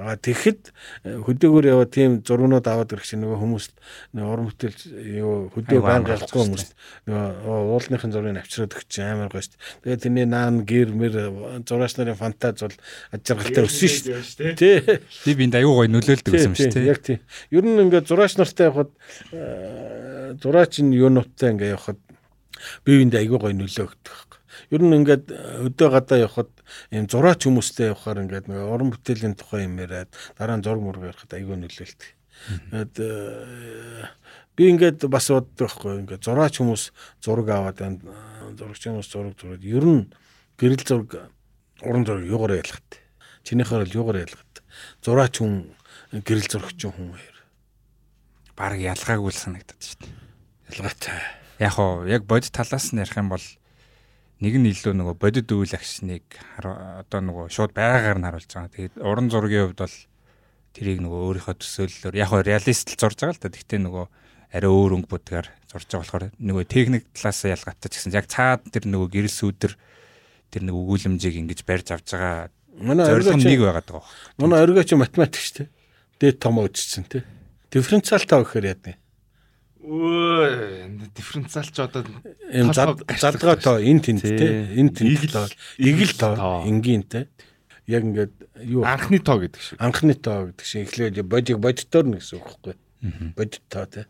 [0.00, 0.60] А тэгэхэд
[1.04, 3.66] э, хөдөөгөр яваа тийм зургнууд аваад ирэх чинь нөгөө хүмүүс
[4.16, 4.78] нөгөө уран бүтээл
[5.20, 6.64] юу хөдөө баян гарахгүй хүмүүс
[7.08, 9.80] нөгөө уулынхын зургийг авчираад өгч амар гоё шүү дээ.
[9.84, 11.14] Тэгээд тэрний наан гэр мэр
[11.64, 12.76] зураач нарын фантаз бол
[13.16, 14.54] ажиргалтай өссөн шүү дээ.
[14.60, 14.78] Тий.
[15.24, 16.88] Би бинд аюу гоё нөлөөлдөг юм шүү дээ.
[16.88, 17.18] Яг тий.
[17.50, 18.92] Ер нь ингээд зураач нартай явхад
[19.32, 22.00] э, зураач нь юунуудтай ингээд явхад
[22.84, 24.29] би бинд аюу гоё нөлөө өгдөг
[24.70, 25.26] Ер нь ингээд
[25.66, 26.50] өдөө гадаа явхад
[26.94, 31.10] ийм зураач хүмүүстэй явхаар ингээд нэг уран бүтээлийн тухай юм яриад дараа нь зураг мураг
[31.10, 32.02] ярихад айгүй нөлөөлт.
[32.70, 34.06] Тэгээд э,
[34.54, 36.82] би ингээд бас боддог байхгүй ингээд зураач хүмүүс
[37.18, 38.14] зураг аваад байна.
[38.54, 40.02] Зурагч хүмүүс зураг зураад ер нь
[40.54, 41.10] гэрэл зураг
[41.82, 43.02] уран зураг юугаар ялгат.
[43.42, 44.54] Чинийхээр л юугаар ялгат.
[45.02, 45.74] Зураач хүн
[46.14, 47.36] гэрэл зурагч хүн хоёр.
[48.54, 50.14] Бараг ялгаагүй л санагдаад шүү дээ.
[50.78, 51.20] Ялгаатай.
[51.58, 53.44] Яг уу яг бод талаас нь ярих юм бол
[54.40, 56.24] нэг нь илүү нөгөө бодит үйл агшныг
[56.64, 58.72] одоо нөгөө шууд байгаагаар нь харуулж байгаа.
[58.72, 59.96] Тэгээд уран зургийн хувьд бол
[60.72, 63.52] тэрийг нөгөө өөрийнхөө төсөөллөөр яг хөө реалист л зурж байгаа л да.
[63.52, 64.04] Гэхдээ нөгөө
[64.56, 68.64] арай өөр өнгө будгаар зурж байгаа болохоор нөгөө техник талаас ялгаатай ч гэсэн яг цаад
[68.72, 69.72] тэр нөгөө гэрэл сүудэр
[70.50, 72.48] тэр нэг өгүүлэмжийг ингэж барьж авч байгаа
[72.80, 74.08] манай зорилго нэг байгаад байгаа.
[74.40, 75.68] Манай оргиоч математик шүү дээ.
[76.20, 77.22] Дээд том өчсөн тий.
[77.70, 78.96] Дифференциал тоо гэхээр яа гэдэг
[79.80, 82.04] Өө дифференциалч одоо
[82.52, 85.48] юм задгаа тоо эн тент те эн тент тоо
[85.80, 87.32] игэл тоо энгийн те
[87.88, 89.80] яг ингээд юу анхны тоо гэдэг шиг.
[89.80, 90.84] Анхны тоо гэдэг шиг.
[90.84, 92.74] Эхлээд бодиг бодитоор нь гэсэн үг байхгүй.
[93.32, 94.04] Бодит тоо те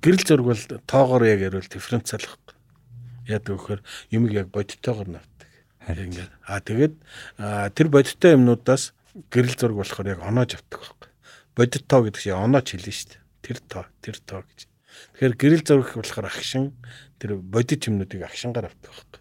[0.00, 2.56] гэрэл зург бол тоогоор яг ярил дифференциал байхгүй.
[3.28, 5.48] Яадаг вөхөр юмыг яг бодиттойгоор навдаг
[5.86, 6.32] ингээд.
[6.48, 6.94] А тэгээд
[7.76, 8.96] тэр бодиттой юмнуудаас
[9.30, 11.10] гэрэл зург болохоор яг оноож авдаг байхгүй.
[11.54, 14.70] Бодит тоо гэдэг чинь оноож хэлнэ шүү дээ тэр тоо тэр тоо гэж.
[15.18, 16.72] Тэгэхээр гэрэл зураг болохоор агшин
[17.18, 19.20] тэр бодит юмнуудыг агшингаар авдаг байхгүй.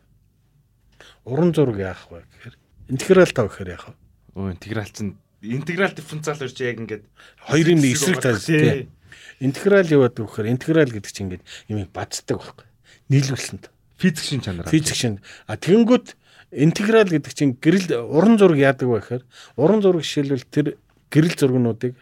[1.26, 2.56] Уран зураг яах вэ гэхээр
[2.90, 3.96] интеграл тоо гэхээр яах вэ?
[4.38, 7.04] Өө интеграл чинь интеграл дифференциал гэж яг ингээд
[7.50, 8.94] хоёрын нэг эсрэг тал тийм.
[9.42, 12.68] Интеграл вэ гэхээр интеграл гэдэг чинь ингээд юмыг бацдаг байхгүй.
[13.10, 13.74] Нийлүүлсэнд.
[13.98, 14.70] Физик шин чанар.
[14.70, 15.20] Физик шин.
[15.46, 16.16] А тэгэнгүүт
[16.52, 19.24] интеграл гэдэг чинь гэрэл уран зураг яадаг вэ гэхээр
[19.58, 20.68] уран зураг жишээлбэл тэр
[21.10, 21.96] гэрэл зургнуудыг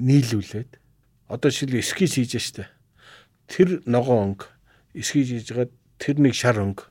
[0.00, 0.70] нийлүүлээд
[1.28, 2.66] одоо шил эскиз хийж штэ.
[3.46, 4.46] Тэр ногоон өнгө
[4.94, 6.84] эскиз хийж байгаа тэр нэг шар өнгө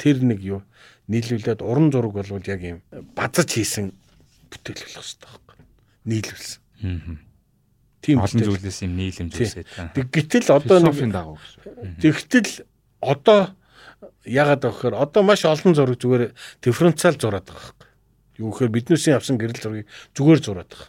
[0.00, 0.60] тэр нэг юу
[1.10, 2.78] нийлүүлээд уран зураг болвол яг юм
[3.18, 3.90] базаж хийсэн
[4.50, 5.56] бүтээл болох хэрэгтэй байхгүй.
[6.06, 6.60] Нийлүүлсэн.
[6.86, 7.30] Аа.
[8.00, 9.68] Тийм олон зүйлээс юм нийлэмж үүсээд.
[9.92, 11.12] Тэг гэтэл одоо нэг гэсэн.
[12.00, 12.64] Тэгтэл
[13.04, 13.52] одоо
[14.24, 16.32] ягаад гэхээр одоо маш олон зураг зүгээр
[16.64, 17.88] дифференциал зураад байгаа байхгүй.
[18.40, 20.88] Юу гэхээр биднээсээ авсан гэрэл зургийг зүгээр зураад байгаа.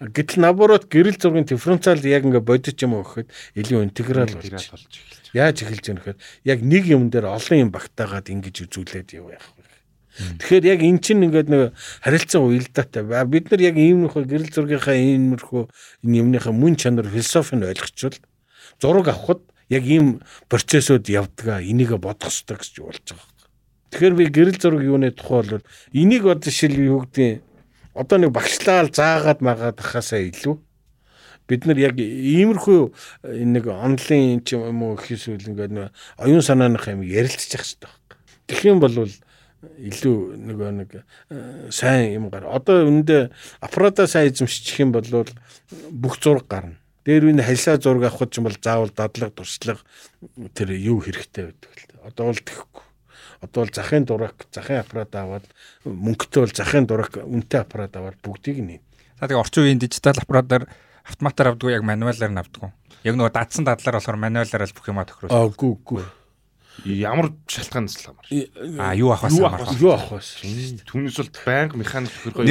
[0.00, 3.28] Гэтэл наборот гэрэл зургийн дифференциал яг ингээ бодож юм өгөхөд
[3.58, 4.92] илүү интеграл болж эхэлж.
[5.34, 9.48] Яаж эхэлж байгаа нөхөр яг нэг юм дээр олон юм багтаагаад ингэж үзүүлээд юу яах
[9.54, 9.68] вэ?
[10.18, 13.06] Тэгэхээр яг эн чинь ингээд нэг харилцан уялдаатай.
[13.06, 15.62] Бид нар яг ийм нөхөр гэрэл зургийнхаа иймэрхүү
[16.02, 18.18] энэ юмныхаа мөн чанар философийг ойлгочвол
[18.82, 23.38] зураг авахд яг ийм процессууд явдгаа энийг бодох хэрэгтэй гэж болж байгаа.
[23.94, 25.64] Тэгэхээр би гэрэл зураг юуны тухай бол
[25.94, 27.46] энийг одоо шил юу гэдэг
[27.98, 30.56] одоо нэг багшлаал заагаад магаад ахаасаа илүү
[31.48, 32.80] бид нар яг иймэрхүү
[33.24, 37.96] нэг онлайн ч юм уу ихээс үл ингээд нэг оюун санааных юм ярилцчих хэрэгтэй байна.
[38.46, 38.94] Тэгэх юм бол
[39.58, 42.46] илүү нөгөө нэг э, сайн юм гар.
[42.46, 43.32] Одоо үүндээ
[43.64, 45.08] аппарата сайн эзэмшчих юм бол
[45.90, 46.76] бүх зураг гарна.
[47.08, 49.82] Дээр үн халисаа зураг авах ч юм бол заавал дадлаг туршлага
[50.54, 52.06] тэр юу хэрэгтэй байдаг л.
[52.06, 52.87] Одоо бол тэхгүй
[53.40, 55.46] одоо бол захын дурак, захын аппарат аваад
[55.84, 58.80] мөнгөтэй бол захын дурак, үнэтэй аппарат аваад бүгдийг нь.
[59.20, 60.66] За тэгээ орчин үеийн дижитал аппаратаар
[61.06, 62.70] автоматар авдгүй яг мануалаар нь авдгүй.
[63.06, 65.38] Яг нөгөө дадсан дадлаар болохоор мануалаар л бүх юма тохируулсан.
[65.38, 66.02] Аа гүү гүү.
[66.86, 68.26] Ямар шалтгаан нэслэмар.
[68.78, 69.42] Аа юу авах вэ?
[69.82, 70.78] Юу авах вэ?
[70.86, 72.46] Түүнээс бол байнга механик хөргөө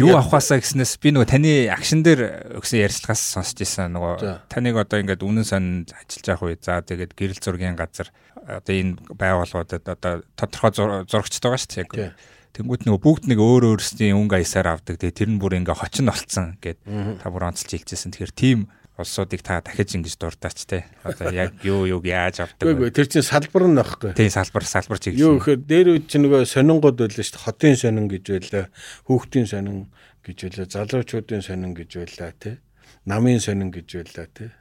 [0.00, 4.80] юу авах вэ гэснээс би нөгөө таны акшн дээр өгсөн ярилцлагаас сонсч ирсэн нөгөө таныг
[4.80, 6.56] одоо ингээд үнэн сонь ажиллаж явах үе.
[6.56, 8.08] За тэгээд гэрэл зургийн газар
[8.48, 12.16] одоо энэ байгууллагуудад одоо тодорхой зурагчд байгаа шүү дээ.
[12.50, 14.98] Тэнгүүт нөгөө бүгд нэг өөр өөрсдийн өнгө аясаар авдаг.
[14.98, 16.82] Тэгээ тэр нь бүр ингээ хочин болцсон гэд
[17.22, 18.10] та бүр онцлж хэлчихсэн.
[18.10, 18.66] Тэгэхээр тийм
[19.00, 20.84] улсуудыг та дахиж ингэж дуртаач те.
[21.02, 22.92] Одоо яг юу юуг яаж авдаг вэ?
[22.92, 24.12] Тэр чинь салбар нь байхгүй.
[24.14, 25.16] Тийм салбар салбар чиг.
[25.16, 27.44] Юу гэхээр дээр үед чинь нөгөө сонингууд байлаа шүү дээ.
[27.48, 28.64] Хотын сонин гэж байлаа.
[29.08, 29.78] Хүүхдийн сонин
[30.22, 30.66] гэж байлаа.
[30.68, 32.60] Залуучуудын сонин гэж байлаа те.
[33.08, 34.52] Намын сонин гэж байлаа те.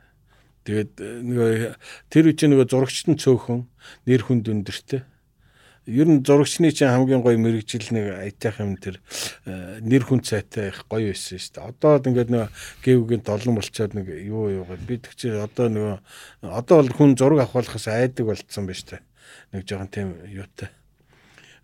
[0.64, 1.49] Тэгээд нөгөө
[2.10, 3.68] тэр үе чинь нөгөө зурагчт нь цөөхөн
[4.07, 5.02] нэр хүнд өндөртэй
[5.90, 9.02] ер нь зурагчны чинь хамгийн гоё мэрэгжил нэг аятайх юм тэр
[9.49, 11.66] э, нэр хүн цайтай их гоё байсан шүү дээ.
[11.74, 12.53] Одоо ингээд нэг
[12.86, 15.98] гэвгийн долон болчоод нэг юу юу би тэгчээ одоо нөгөө
[16.45, 19.02] одоо бол хүн зураг авахлахаас айдаг болцсон ба штэ.
[19.49, 20.70] Нэг жоохон тийм юутай.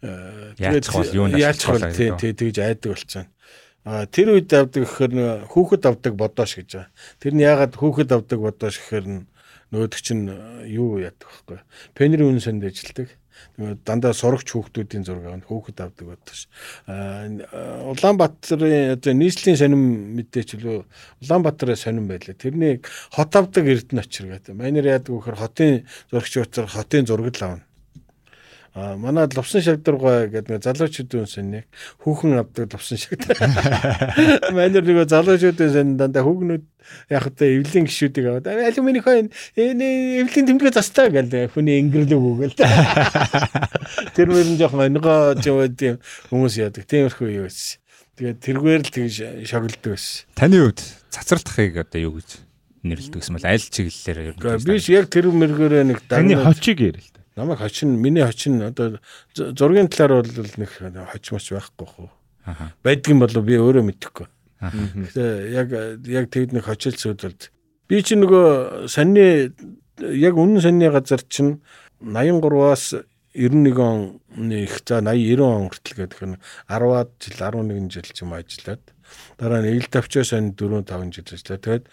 [0.02, 3.30] Э, бол юу яаж бол тий тэгж айдаг болцсон.
[3.86, 6.90] А тэр үед авдаг гэхээр хүүхэд авдаг бодоош гэж байгаа.
[7.22, 9.30] Тэр нь яагаад хүүхэд авдаг бодоош гэхээр
[9.70, 10.26] нөгөөдөг чинь
[10.66, 11.62] юу яадаг вэ?
[11.94, 13.14] Пенри үнсэнд ажилладаг
[13.58, 16.48] дандаа сурагч хүүхдүүдийн зураг авах хүүхэд авдаг байдаг ш.
[16.88, 19.82] Улаанбаатарын одоо нийслэлийн сонин
[20.20, 20.84] мэдээч лөө
[21.24, 22.36] Улаанбаатарын сонин байлаа.
[22.36, 22.84] Тэрний
[23.16, 24.60] хот авдаг эрдэнэ очир гэдэг.
[24.60, 27.64] Манер яадаг вөхөр хотын зурагч утсаар хотын зураг л авна.
[28.76, 31.66] А манай лувсан шавдаргаа гэдэг нэг залуучуудын сонник
[32.04, 33.40] хүүхэн авдаг лувсан шавдар.
[34.52, 36.64] Манер нэг залуучуудын сонин дандаа хүүгнүүд
[37.08, 42.60] яг та эвлэн гişүүдийг аваад алюминий хойно энэ эвлэн тэмдгээ застаа гэл хүний ингэрлэг үгэл.
[44.20, 46.84] Тэр мөрөн жоохон онгоо тийм хүмүүс яадаг.
[46.84, 47.80] Тиймэрхүү юу байсан.
[48.20, 49.16] Тэгээд тэргээр л тэгж
[49.48, 50.28] шоглдог байсан.
[50.36, 50.84] Таны хувьд
[51.16, 52.44] цацралтахыг одоо юу гэж
[52.84, 57.15] нэрлэдэг юм бол аль чиглэлээр ер нь биш яг тэр мэргээрээ нэг таны хочиг ярил.
[57.36, 59.00] Намайг хочин миний хочин одоо
[59.36, 60.70] зургийн талаар бол нэг
[61.12, 62.10] хочмоч байхгүй хөө.
[62.84, 64.28] Байдгийн болов би өөрөө мэдэхгүй.
[65.14, 65.70] Тэгээ яг
[66.08, 67.42] яг тэгэд нэг хочилсууд бол
[67.90, 69.52] би чи нөгөө саний
[70.00, 71.60] яг үнэн саний газар чинь
[72.00, 73.04] 83-аас
[73.36, 76.40] 91 оны их за 80 90 он хүртэл гэдэг нь
[76.72, 78.84] 10-аад жил 11 жил ч юм ажиллаад
[79.38, 81.60] дараа нь ил давчаа сан 4 5 жил ажиллаа.
[81.60, 81.86] Тэгээд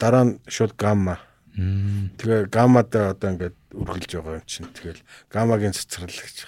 [0.00, 1.20] дараа нь шууд гамма.
[2.16, 4.70] Тэгээ гаммад одоо ингээд үргэлж байгаа юм чинь.
[4.70, 6.38] Тэгэл гамагийн цэцэрлэг гэж.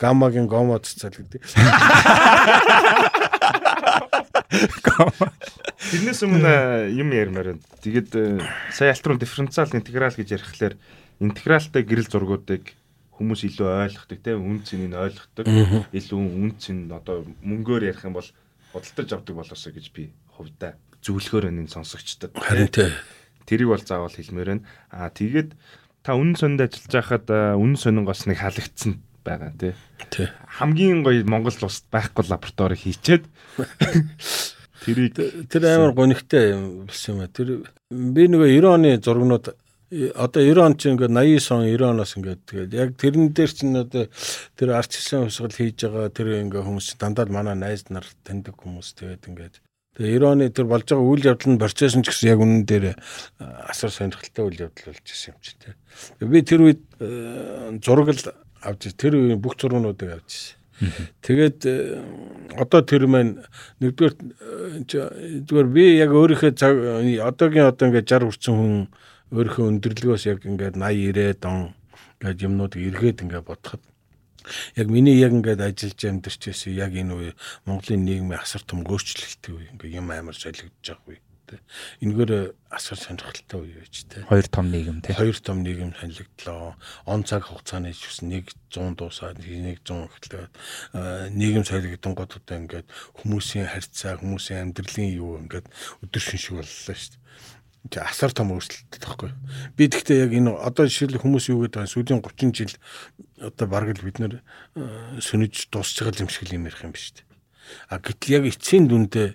[0.00, 1.42] Гамагийн гомо цэцэл гэдэг.
[5.90, 7.62] Тэрнээс өмнө юм ярмаар байна.
[7.80, 8.40] Тэгээд э,
[8.72, 10.74] сая альтрон дифференциал интеграл гэж ярихлаар
[11.20, 12.76] интегралтай гэрэл зургуудыг
[13.20, 15.44] хүмүүс илүү ойлгохдаг тийм үн цэнийг ойлгохдаг.
[15.92, 18.28] Илүү үн цэн одоо мөнгөөр ярих юм бол
[18.72, 22.32] худалдаж авдаг болоосоо гэж би хувьдаа зөвлөхөр энэ сонсогчдод.
[22.40, 22.88] Харин тий.
[23.44, 24.64] Тэрийг бол заавал хэлмээр байна.
[24.88, 25.52] Аа тэгээд
[26.02, 29.74] та үнэн сонинд ажиллаж байхад үнэн сонингоос нэг халагдсан байгаа тий.
[30.58, 33.24] Хамгийн гоё Монгол улсад байхгүй лаборатори хийчээд
[34.84, 35.16] тэрийг
[35.48, 37.28] тэр амар гонигтай юм болсон юм а.
[37.28, 39.52] Тэр би нөгөө 90 оны зургнууд
[39.90, 43.76] одоо 90 он чинь ингээд 89 он 90 оноос ингээд тэгээд яг тэрэн дээр чинь
[43.76, 44.04] одоо
[44.56, 48.94] тэр арч хэлсэн хувьсгал хийж байгаа тэр ингээд хүмүүс дандаа манай найз нар таньдаг хүмүүс
[48.96, 49.54] тэгээд ингээд
[49.98, 52.62] тэгээ 90 оны тэр болж байгаа үйл явдал нь процесс нь ч гэсэн яг үнэн
[52.68, 52.84] дээр
[53.66, 55.74] асар сонирхолтой үйл явдал болж ирсэн юм чи тэ.
[56.22, 56.82] Би тэр үед
[57.82, 58.22] зураг л
[58.62, 60.60] авч тэр үеийн бүх зургуудыг авч ирсэн.
[61.20, 61.60] Тэгээд
[62.56, 63.44] одоо тэр маань
[63.84, 64.14] нэгдүгээр
[65.44, 66.74] зүгээр би яг өөрийнхөө цаг
[67.20, 68.74] одоогийн одоо ингээд 60 хүрсэн хүн
[69.36, 71.76] өөрийнхөө өндөрлөгөөс яг ингээд 80 90 дон
[72.24, 73.82] ингээд юмнуудыг эргээд ингээд бодоход
[74.76, 77.30] яг миний яг ингээд ажиллаж амьдарч байсан яг энэ үе
[77.66, 81.18] Монголын нийгмийн асар том өөрчлөлттэй үе ингээд юм амар солигдож байгаа үе
[82.04, 84.22] энэгээр асар сонирхолтой үе байж тэ.
[84.30, 85.18] Хоёр том нийгэм тэ.
[85.18, 86.78] Хоёр том нийгэм сонигдлоо.
[87.06, 88.30] Он цаг хугацааны ч гэсэн
[88.70, 90.46] 100 дуусаад 100 гэхлээр
[91.34, 92.86] нийгэм солигдсон гот одоо ингээд
[93.18, 95.66] хүмүүсийн харьцаа, хүмүүсийн амьдралын юу ингээд
[96.06, 97.18] өдөр шиншиг боллоо шүү дээ
[97.88, 99.32] асар том өөрчлөлт таахгүй.
[99.76, 101.88] Би тэгтээ яг энэ одоо жишээл хүмүүс юу гэдэг вэ?
[101.88, 102.74] Сүүлийн 30 жил
[103.40, 104.44] одоо бараг л бид нэр
[105.18, 107.30] сөнөж дуусч байгаа юм шиг юм ярих юм биш үү?
[107.88, 109.28] А гэтэл яг эцсийн дүндээ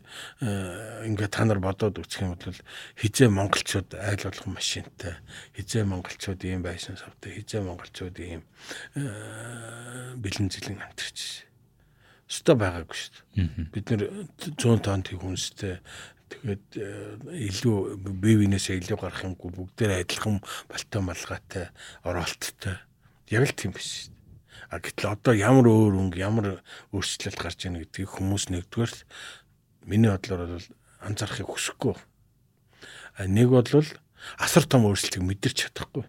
[1.08, 2.60] ингээ та нар бодоод үзэх юм бол
[3.00, 5.16] хизээ монголчууд айл болох машинтай
[5.56, 8.44] хизээ монголчууд ийм байсан савтай хизээ монголчууд ийм
[10.20, 11.48] бэлэн зэлэн амтэрч
[12.26, 13.70] өстой байгаагүй шүү дээ.
[13.70, 14.02] Бид нэр
[14.58, 15.78] 100 тонн тэг хүнстэй
[16.42, 17.18] Тэгээд э,
[17.50, 17.78] илүү
[18.20, 21.66] бие биенээсээ илүү гарах юмгүй бүгдээр адилхан балтай малгайтай
[22.04, 22.76] оролттой.
[23.32, 24.10] Яг л тийм биш.
[24.70, 26.48] А гэтэл одоо ямар өөр өнгө ямар
[26.92, 28.94] өөрчлөлт гарч ийн гэдгийг хүмүүс нэгдүгээр
[29.86, 30.68] миний бодлоор бол
[31.06, 31.96] анзаарахыг хүсэхгүй.
[31.96, 33.66] А нэг бол
[34.38, 36.06] асар том өөрчлөлтийг мэдэрч чадахгүй.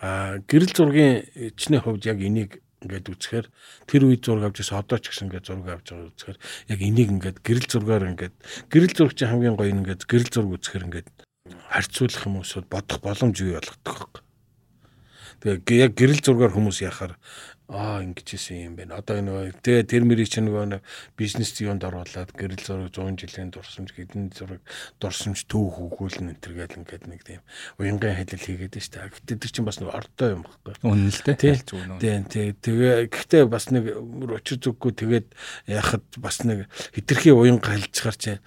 [0.00, 3.46] А гэрэл зургийн ичний хувьд яг энийг ингээд үзэхээр
[3.90, 6.38] тэр үед зураг авч ирсэн одоо ч гэсэн ингээд зураг авч байгаа үзэхээр
[6.70, 8.34] яг энийг ингээд гэрэл зургаар ингээд
[8.70, 11.08] гэрэл зураг чинь хамгийн гоё ингээд гэрэл зураг үзэхээр ингээд
[11.74, 14.22] харьцуулах юм уусууд бодох боломж бий болгодог байхгүй.
[15.38, 17.12] Тэгээ яг гэрэл зургаар хүмүүс яхаар
[17.68, 18.96] аа ингэжсэн юм байна.
[18.96, 20.80] Одоо энэ тэгээ тэр мэрийг чинь нөгөө
[21.20, 24.64] бизнес юунд оруулаад гэрэл зураг 100 жилийн дурсамж хэдэн зураг
[24.96, 27.44] дурсамж төв хөгүүлэн энэ төр гэл ингээд нэг тийм
[27.76, 29.12] уянгын хэлэл хийгээд шүү дээ.
[29.12, 30.80] Гэтэ тэр чинь бас нэг ордоо юм баггүй.
[30.80, 31.36] Үнэн л дээ.
[32.00, 35.26] Тийм тийм тэгээ гэхдээ бас нэг учир зүггүй тэгээд
[35.68, 38.40] яхад бас нэг хитрхи уянга хэлцгаар чинь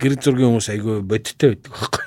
[0.00, 2.04] гэрэл зургийн хүмүүс айгүй бодиттой байдаг байхгүй.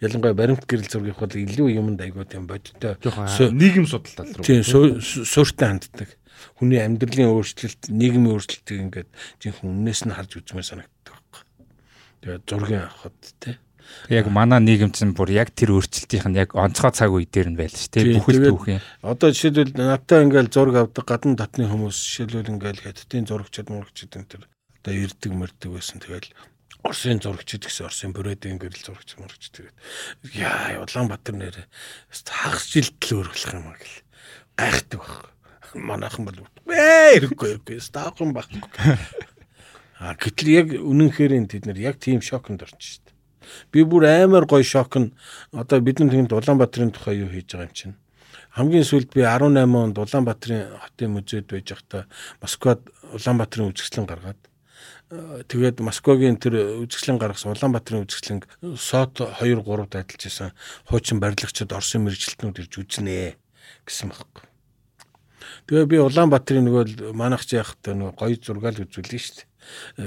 [0.00, 2.98] Ялангуяа баримт гэрэл зургийг бол илүү юмд айгүй тийм бодиттой.
[2.98, 4.44] Нийгэм судалтал руу.
[4.44, 6.08] Тийм суурт өөртөө ханддаг.
[6.56, 9.10] Хүний амьдралын өөрчлөлт, нийгмийн өөрчлөлтийг ингээд
[9.44, 11.42] жинхэнэ үннээс нь харж үзмээр санагддаг байхгүй.
[12.24, 13.56] Тэгээд зургийн авахд тий.
[14.08, 17.58] Яг манай нийгэм чинь бүр яг тэр өөрчлөлтийнх нь яг онцгой цаг үе дээр нь
[17.60, 18.16] байл ш тий.
[18.16, 18.80] Бүхэл түүх юм.
[19.04, 24.30] Одоо жишээлбэл надтай ингээл зураг авдаг гадна татны хүмүүс жишээлбэл ингээл хэдтийн зурагчид мурагчид энэ
[24.30, 24.42] төр
[24.80, 26.00] одоо ирдэг мөрдөг байсан.
[26.00, 26.30] Тэгэл
[26.84, 29.76] Орсын зурагчид гэсэн Орсын бүрээдийн гэрэл зурагч мурагч тэгээд
[30.36, 31.66] яа Улаанбаатар нэрээ
[32.08, 33.96] хагас жилдэл өөрчлөх юм аа гэл
[34.56, 35.30] гайхдаг баг
[35.74, 38.64] манайхан бол ээ ирэхгүй ирэхгүй стаахан байхгүй.
[40.00, 43.04] А гэтэл яг үнэнхээр тэд нар яг тийм шоконд орж шít.
[43.68, 45.12] Би бүр амар гоё шок нь
[45.52, 47.96] одоо бидний тэнд Улаанбаатарын тухай юу хийж байгаа юм чинь.
[48.56, 52.08] Хамгийн сүүлд би 18 онд Улаанбаатарын хотын музейд байж байхдаа
[52.40, 52.80] Москвад
[53.12, 54.40] Улаанбаатарын үзэсгэлэн гаргаад
[55.10, 58.46] тэгээд Москвагийн тэр үзэсгэлэн гаргасан Улаанбаатарын үзэсгэлэн
[58.78, 60.54] сот 2 3-д адилж исэн
[60.86, 63.34] хуучин барилгачид Орсын мэрэгчлэтнүүд ирж үзнэ
[63.82, 64.46] гэсэн байхгүй.
[65.66, 69.50] Тэгээ би Улаанбаатарын нөгөө манайх ч та нөгөө гоё зургаал үзүүлнэ шүү дээ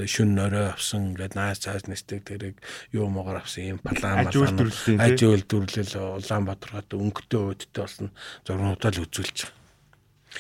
[0.08, 2.56] шүн нөрөө авсан ингээд наас цааш нэстэг тэрэг
[2.96, 8.10] юу могоор авсан юм палан Аж үйлдвэрлэлийн, аж үйлдвэрлэл Улаанбаатарт өнгөтэй өдөртэй болсон
[8.48, 9.62] зургуудаа л үзүүлж байгаа.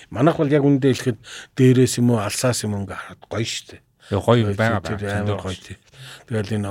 [0.09, 1.19] Манайх бол яг үндэ хэлэхэд
[1.53, 3.81] дээрээс юм уу алсаас юм ингээ хараад гоё дээ.
[4.11, 5.19] Гоё байгаа байгаа.
[5.21, 5.77] амар гоё тий.
[6.27, 6.69] Тэгэл энэ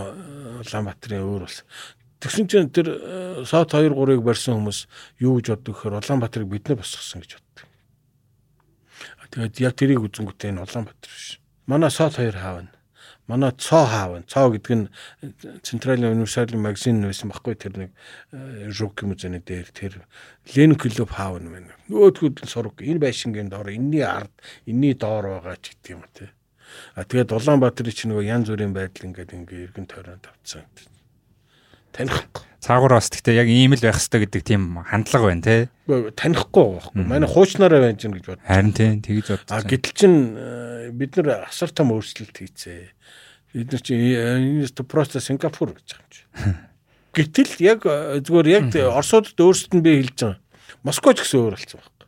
[0.63, 1.65] Улаанбаатарын өөр бас
[2.23, 4.87] Тэгсэн чинь тэр э, сот 2 3-ыг барьсан хүмүүс
[5.19, 7.67] юу гэж боддог гэхээр Улаанбаатарыг бид нэ босгосон гэж боддог.
[9.35, 11.43] Тэгээд яг тэрийг үзэнгүүтээ энэ Улаанбаатар биш.
[11.67, 12.71] Манай сот 2 хаавна.
[13.27, 14.23] Манай цоо хаавна.
[14.31, 14.87] Цоо гэдэг нь
[15.67, 17.91] Центральны универсалын магазин байсан баггүй тэр нэг
[18.71, 20.07] юм зэний дээр тэр
[20.55, 21.75] Ленин клуб хаавна мэн.
[21.91, 24.31] Нөгөөдгүүд сураг энэ байшингийн доор энэний ард
[24.63, 26.31] энэний доор байгаа ч гэдэг юм те.
[26.95, 30.65] А тэгээд Улаанбаатарын чи нөгөө янз бүрийн байдал ингээд ингээ эргэн тойронд тавцсан.
[31.93, 32.25] Танихгүй.
[32.63, 35.57] Цаагуур бас гэхдээ яг ийм л байх хэрэгтэй гэдэг тийм хандлага байна те.
[36.15, 37.05] Танихгүй байхгүй.
[37.05, 38.41] Манай хуучнаараа байж гэн гэж бод.
[38.47, 39.67] Харин тийм тэгж А бодсон.
[39.67, 42.87] гэтэл чин э, бид нар асар том өөрчлөлт хийцээ.
[43.53, 46.23] Бид нар чи энэ просто Сингапур гэж байгаа юм чи.
[47.19, 50.39] Гэтэл яг э, зүгээр яг Оросуудад өөрсдөд нь би хэлж байгаа.
[50.87, 52.02] Москва ч гэсэн өөр болсон байхгүй.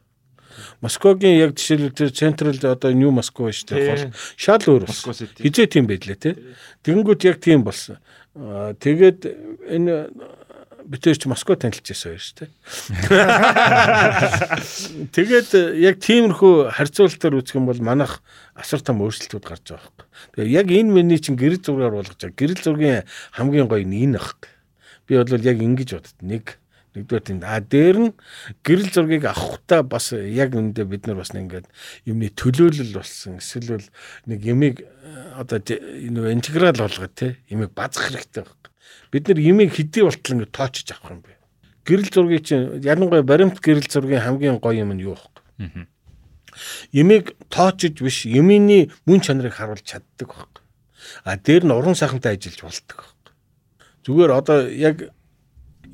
[0.80, 4.12] Москвагийн яг жишээлбэл централ одоо Нью Москва шүү дээ.
[4.36, 5.14] Шал өөр болсон.
[5.14, 6.36] Хизээ тийм байлээ те.
[6.84, 7.98] Тэнгүүд яг тийм болсон.
[8.34, 9.20] Тэгээд
[9.70, 10.10] энэ
[10.84, 12.48] битэрч Москва танилцчихсан байж тээ.
[15.16, 15.50] Тэгээд
[15.80, 18.20] яг тиймэрхүү харьцуулалтаар үзэх юм бол манайх
[18.52, 20.04] асар том өөрчлөлтүүд гарч байгаа хэрэг.
[20.36, 22.36] Тэгээ яг энэ миний чинь гэрэл зургаар болгож байгаа.
[22.36, 24.42] Гэрэл зургийн хамгийн гоё нь энэ хэрэг.
[25.08, 26.16] Би бол яг ингэж бодд.
[26.20, 26.60] Нэг
[26.94, 28.10] нэгдүгээр тийм а дээр нь
[28.62, 31.66] гэрэл зургийг авахтаа бас яг үндэ бид нар бас нэг ингээд
[32.06, 33.88] юмны төлөөлөл болсон эсвэл бол
[34.30, 34.86] нэг юмыг э,
[35.34, 38.70] одоо энэ интеграл болгоод те юмыг базах хэрэгтэй байна.
[39.10, 41.34] Бид нар юмыг хэдий болтол ингээд тоочж авах юм бэ.
[41.82, 45.90] Гэрэл зургийг чинь ялангуяа баримт гэрэл зургийн хамгийн гоё юм нь юу вэ?
[46.94, 50.62] Юмыг тоочж биш юмны мөн чанарыг харуулж чаддаг байхгүй.
[51.26, 52.98] А дээр нь уран сайхантай ажиллаж болдог.
[54.06, 55.10] Зүгээр одоо яг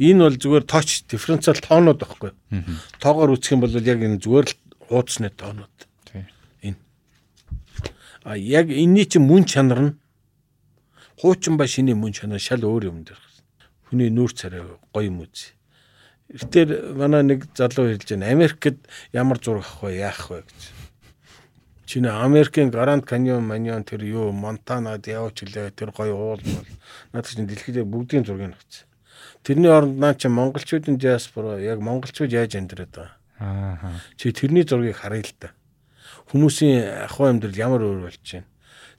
[0.00, 2.32] энэ бол зүгээр тооч дифференциал тоонууд байхгүй.
[3.04, 4.56] Тоогоор үүсэх юм бол яг энэ зүгээр л
[4.88, 5.76] хуудасны тоонууд.
[6.08, 6.76] Тийм.
[8.24, 9.92] А яг энэний чинь мөн чанар нь
[11.20, 13.20] хуучин ба шиний мөн чанар шал өөр юм дээр.
[13.92, 15.52] Хүний нүүр царай гоё юм үз.
[16.32, 18.32] Эртээр манай нэг залуу хэлж байна.
[18.32, 18.80] Америкт
[19.12, 20.60] ямар зураг авах вэ, яах вэ гэж.
[21.90, 26.70] Чиний Америкийн Гранд Каньон, Маньон тэр юу, Монтанад явж үлээ тэр гоё уул бол.
[27.12, 28.89] Наад чинь дэлхийд бүгдийн зургийг авчихсан.
[29.42, 33.16] Тэрний оронд наа чи монголчуудын диаспора яг монголчууд яаж амьдраад байгаа.
[33.40, 33.96] Аа.
[34.16, 35.50] Чи тэрний зургийг харъя л да.
[36.28, 38.46] Хүмүүсийн ахуй амьдрал ямар өөр болж байна.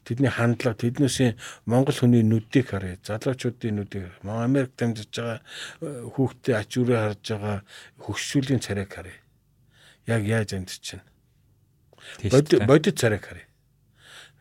[0.01, 1.37] Тэдний хандлага, тэднээсийн
[1.69, 2.97] монгол хүний нүдийг харъя.
[3.05, 4.09] Залуучуудын нүдийг.
[4.25, 5.45] Мон Америк дамжиж байгаа
[5.85, 7.57] э, хүүхдээ ач үрээ харж байгаа
[8.01, 9.21] хөгшүүлийн царайг харъя.
[10.09, 11.05] Яг яаж амьдч чинь.
[12.33, 13.45] Бодит бодит царайг харъя.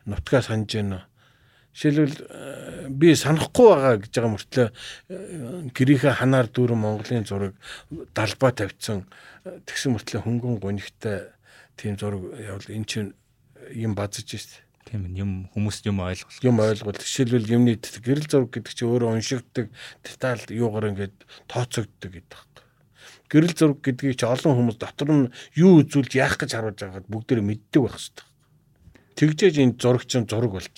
[0.09, 1.10] Нутгаа санаж байна уу?
[1.71, 7.55] Жишээлбэл э, би санахгүй байгаа гэж байгаа мөртлөө э, гэрийнхээ ханаар дүүрэн Монголын зураг
[8.11, 9.07] далбаа тавьсан
[9.47, 11.31] э, тэгсэн мөртлөө хөнгөн гонигтай
[11.79, 13.15] тийм зураг явал эн чинь
[13.71, 14.67] юм базж шít.
[14.83, 16.43] Тийм юм хүмүүст юм ойлгох.
[16.43, 19.71] Юм ойлгол жишээлбэл юмны гэрэл зураг гэдэг чинь өөрөө уншигддаг
[20.03, 21.15] деталь юугаар ингээд
[21.47, 22.51] тооцогддог гэдэг байна.
[23.31, 27.39] Гэрэл зураг гэдгийг чи олон хүмүүс дотор нь юу үзүүлж яах гэж харуулж байгаад бүгдээр
[27.39, 28.27] мэддэг байх хэрэгтэй.
[29.15, 30.75] Тэгжээж энэ зураг чинь зураг болж.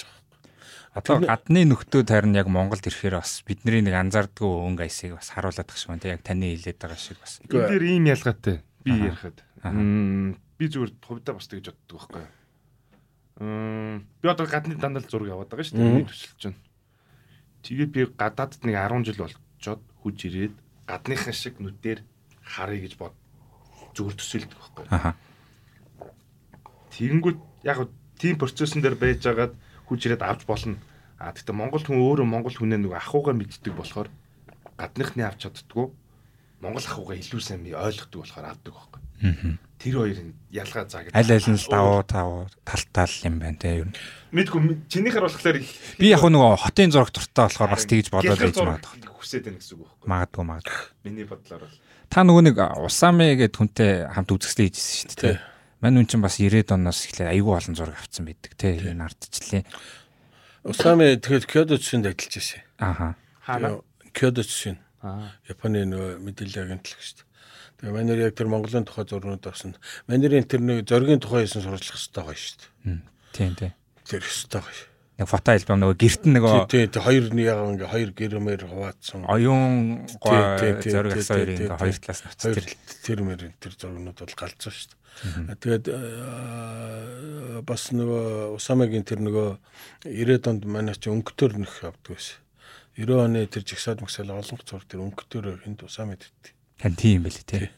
[0.94, 5.74] Одоо гадны нөхдүүд харин яг Монголд ирэхээр бас бидний нэг анзаардгүй өнгө айсыг бас харуулдаг
[5.74, 6.14] шиг байна.
[6.14, 7.42] Яг таны хэлээд байгаа шиг бас.
[7.50, 8.62] Энэ дээр ийм ялгаатай.
[8.86, 9.42] Би ярихад.
[9.64, 12.32] Би зүгээр хувьдаа бас тэгж боддог байхгүй юу.
[13.42, 15.90] Мм, би одоо гадны дандаа зураг яваад байгаа шүү дээ.
[15.90, 16.62] Миний төсөлж байна.
[17.66, 20.56] Тэгээд би гадаадд нэг 10 жил болчоод хүж ирээд
[20.86, 22.06] гадныхан шиг нүдээр
[22.46, 23.18] харъя гэж бод
[23.98, 24.94] зүгээр төсөөлдөг байхгүй юу.
[24.94, 25.18] Аха.
[26.94, 27.90] Тэгэнгүүт яг
[28.22, 29.58] тийм процессын дээр байж байгаад
[29.88, 30.78] хүж ирээд авч болно.
[31.20, 34.10] А гэхдээ Монгол хүн өөрөө Монгол хүнээ нэг ахуугаа мэддэг болохоор
[34.78, 35.88] гадныхны авч чаддгүй.
[36.60, 39.02] Монгол ахуугаа илүү сайн би ойлгодог болохоор авдаг байхгүй.
[39.80, 41.16] Тэр хоёрын ялгаа заа гэдэг.
[41.16, 43.96] Аль аль нь л давуу тавуу тал тал юм байна те ер нь.
[44.32, 45.60] Мэдгүй чинийхэр болохоор
[46.00, 49.12] Би яг нөгөө хотын зураг дуртай болохоор бас тэгж бодоод байж магадгүй.
[49.24, 50.08] хүсээд байна гэсэн үг байхгүй.
[50.12, 50.80] Магадгүй магадгүй.
[51.08, 51.78] Миний бодлоор бол.
[52.12, 55.36] Та нөгөө нэг Усами гэдэг хүнтэй хамт үзэсгэлэн хийжсэн шүү дээ.
[55.40, 55.53] Те.
[55.84, 58.80] Мань үн чинь бас 90-ад оноос эхлээд айгүй олон зураг авцсан байдаг те.
[58.80, 59.68] Энэ ардчлалын.
[60.64, 62.64] Усами тэгэхээр Кёдо цэсэнд ажиллаж байсан.
[62.80, 63.08] Аха.
[63.44, 63.84] Хаана?
[64.16, 65.36] Кёдо цэсэнд Аа.
[65.52, 67.28] Японы нөгөө мэдээллийн агентлаг шүү дээ.
[67.84, 69.76] Тэгээ манайр яг тэр Монголын тухай зурнууд авсан.
[70.08, 72.56] Манайрын тэр нэг зоргийн тухай хийсэн сурчлах хэрэгтэй гоё шүү
[72.88, 73.04] дээ.
[73.36, 73.74] Тийм тийм.
[74.08, 74.84] Тэр хэрэгтэй гоё.
[75.20, 79.28] Нэг фото альбом нөгөө герт нөгөө тий тий хоёр яг ингээ хоёр гэрмээр хуваацсан.
[79.28, 80.40] Оюун гой
[80.88, 82.68] зөрг ас хоёрын ингээ хоёр талаас нь тэр
[83.04, 85.03] тэр мэр тэр зургнууд бол галзуу шүү дээ.
[85.22, 85.86] Тэгээд
[87.64, 89.50] бас нөгөө Усамагийн тэр нөгөө
[90.10, 92.42] 90-ад онд манай чи өнгөтөр нөх авдаг байсан.
[92.98, 96.54] 90 оны тэр жигсаад мөксөл олон зур тэр өнгөтөр хинт Усамад итдэг.
[96.82, 97.70] Хан тийм байли тий.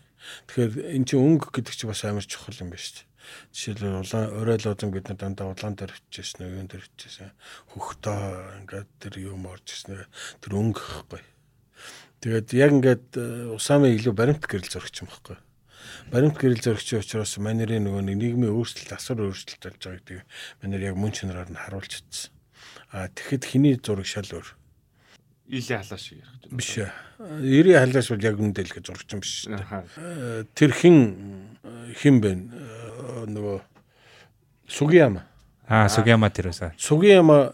[0.49, 3.13] Тэгэхээр эн чинь өнгө гэдэг чинь бас амар чухал юм байна шүү дээ.
[3.53, 7.31] Жишээлбэл улаан орой лозон бид нар дандаа улаан дээр хичээсэн, юун дээр хичээсэн.
[7.73, 8.19] Хөхтөө
[8.65, 10.05] ингээд тэр юм орж ирсэн.
[10.41, 11.21] Тэр өнгө гэхгүй.
[12.21, 13.05] Тэгээд яг ингээд
[13.53, 15.37] усаамын илүү баримт гэрэл зөрөгч юм байхгүй.
[16.11, 20.21] Баримт гэрэл зөрөгчийн учраас манерын нөгөө нийгмийн өөрчлөлт асар өөрчлөлт болж байгаа гэдэг
[20.63, 22.31] манер яг мөн чанараар нь харуулж чадсан.
[22.91, 24.47] А тэгэхэд хиний зураг шал өөр.
[25.47, 26.51] Илийн халаа шиг ярих гэж.
[26.57, 26.91] Биш ээ.
[27.45, 29.45] Ирийн халааш бол яг үндэл гэж зурагч юм биш.
[30.57, 30.97] Тэр хин
[31.93, 32.31] хин бэ?
[33.29, 33.57] Нөгөө
[34.67, 35.25] Сугияма.
[35.67, 36.73] Аа, Сугияма тэр үсэ.
[36.77, 37.53] Сугияма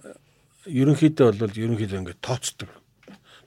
[0.65, 2.71] ерөнхийдөө бол ерөнхийдөө ингээд тооцдог.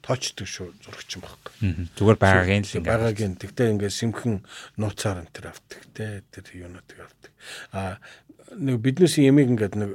[0.05, 1.89] Тоочдог шүү зурагч юм байна.
[1.97, 3.35] Зүгээр байгаагийн л ингээд байгаагийн.
[3.41, 4.35] Тэгтээ ингээд сэмхэн
[4.77, 6.21] нууцаар энэ тэр авдаг те.
[6.29, 7.33] Тэр юунуудыг авдаг.
[7.73, 7.97] Аа
[8.53, 9.91] нэг биднээс ямиг ингээд нэг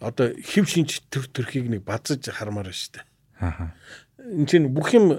[0.00, 3.06] одоо хэв шинж төр төрхийг нэг базаж хармаар байна шүү дээ.
[3.44, 3.76] Аа.
[4.24, 5.12] Энд чинь бүх юм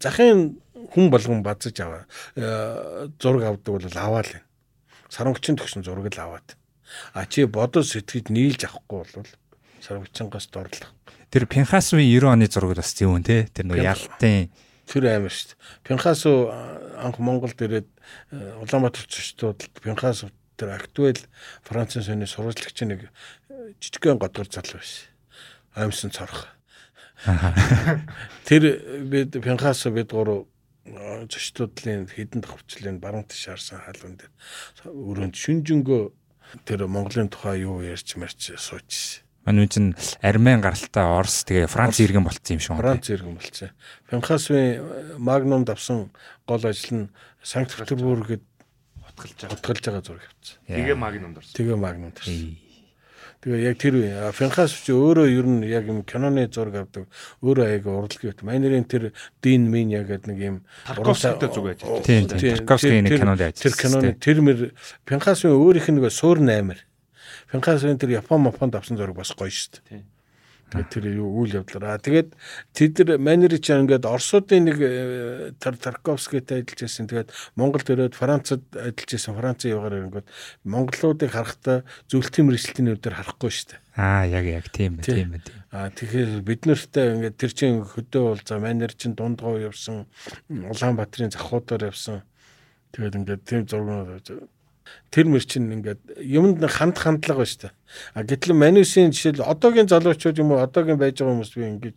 [0.00, 0.58] захын
[0.92, 2.04] хүн болгон базаж аваа.
[2.36, 4.44] Э, зураг авдаг бол аваал юм.
[5.08, 6.56] Сарангачин төгсөн зураг л аваад.
[7.12, 9.28] А чи бодол сэтгэж нийлж авахгүй бол
[9.80, 10.92] сарвчангаас дорлох.
[11.28, 13.48] Тэр Пинхасвын 90 оны зураг бас үү те?
[13.52, 14.48] Тэр нэг ялтын
[14.88, 15.60] тэр амар шүү дээ.
[15.84, 16.48] Пинхасу
[16.96, 17.88] анх Монголд ирээд
[18.32, 21.20] Улаанбаатар зочдод Пинхасу тэр актуэл
[21.68, 23.12] Францын соёлын сурвалжлагч нэг
[23.78, 25.12] жижигхэн годгор залуу байсан.
[25.76, 26.48] Аимсан цорох.
[28.48, 30.48] Тэр бид Пинхасу бид гурав
[31.28, 34.32] зочдлын хідэн давхарчлын баруун тийш харсан халуун дээр
[34.88, 36.02] өрөөнд шүнжэнгөө
[36.64, 39.20] тэр Монголын тухай юу ярьж марч сууж.
[39.48, 43.00] Манай чинь Армен гаралтай Орос тэгээ Франц иргэн болцсон юм шиг байна.
[43.00, 43.72] Франц иргэн болцсон.
[44.12, 46.12] Пинхасвын магнум давсан
[46.44, 47.08] гол ажил нь
[47.40, 48.44] Санкт Петербургэд
[49.00, 49.56] хотголж байгаа.
[49.56, 50.60] Хотголж байгаа зураг явуулсан.
[50.68, 51.54] Тэгээ магнумд орсон.
[51.56, 52.58] Тэгээ магнумд орсон.
[53.38, 53.94] Тэгээ яг тэр
[54.34, 57.06] Финхас ч өөрөө ер нь яг юм киноны зураг авдаг.
[57.40, 58.42] Өөрөө аяг урлагийн бат.
[58.42, 62.02] Манерын тэр Дин Мин яг гэдэг нэг юм Тарковскийтэй зүг байж байгаа.
[62.02, 62.26] Тийм.
[62.28, 63.62] Тарковский нэг кинонд ажилласан.
[63.64, 64.58] Тэр киноны тэр мэр
[65.06, 66.42] Финхасын өөрийнх нь нэг суур
[67.48, 67.52] 8.
[67.52, 70.04] Финхасын тэр Япон Мапонд авсан зураг бас гоё шүү дээ.
[70.68, 71.96] Тэгээд тэр юу үйл явдлаар.
[71.96, 72.36] Аа тэгээд
[72.76, 77.08] тэд нар манер ч ингээд Оросуудын нэг э, Тарковскийтэй ажиллаж байсан.
[77.08, 79.32] Тэгээд Монголд ирээд Францад ажиллаж байсан.
[79.32, 80.28] Францын явгаар ингээд
[80.68, 83.80] монголуудыг харахтаа зөвлөлтийн мэрэгчлэлтийн үдээр харахгүй шүү дээ.
[83.96, 85.40] Аа яг яг тийм ба тийм ба.
[85.72, 90.04] Аа тэгэхээр бид нартай ингээд тэр чин хөдөө уулзаа манер чин дундгоо явсан
[90.52, 92.28] Улаанбаатарын захуудаар явсан.
[92.92, 94.52] Тэгээд ингээд тийм зургууд
[95.10, 97.72] тэр мөр чинь ингээд юмд ханд хандлага ба штэ.
[98.12, 101.96] А гэтэл манисийн жишээл одоогийн залуучууд юм уу одоогийн байж байгаа хүмүүс би ингээд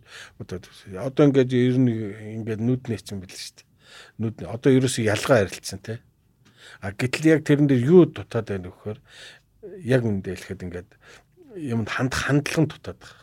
[0.96, 1.92] одоо ингээд ер нь
[2.40, 3.64] ингээд нүд нээсэн байл штэ.
[4.16, 6.00] Нүд одоо ерөөсөө ялгаа харилцсан те.
[6.80, 8.98] А гэтэл яг тэрэн дээр юу дутаад байна вөхөр
[9.84, 10.90] яг үндэ хэлэхэд ингээд
[11.60, 13.22] юмд ханд хандлагын дутаад байгаа.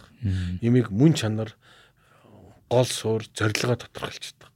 [0.61, 1.57] Ямиг мөн чанар
[2.69, 4.53] гол суур зорилгоо тодорхойлчихдаг.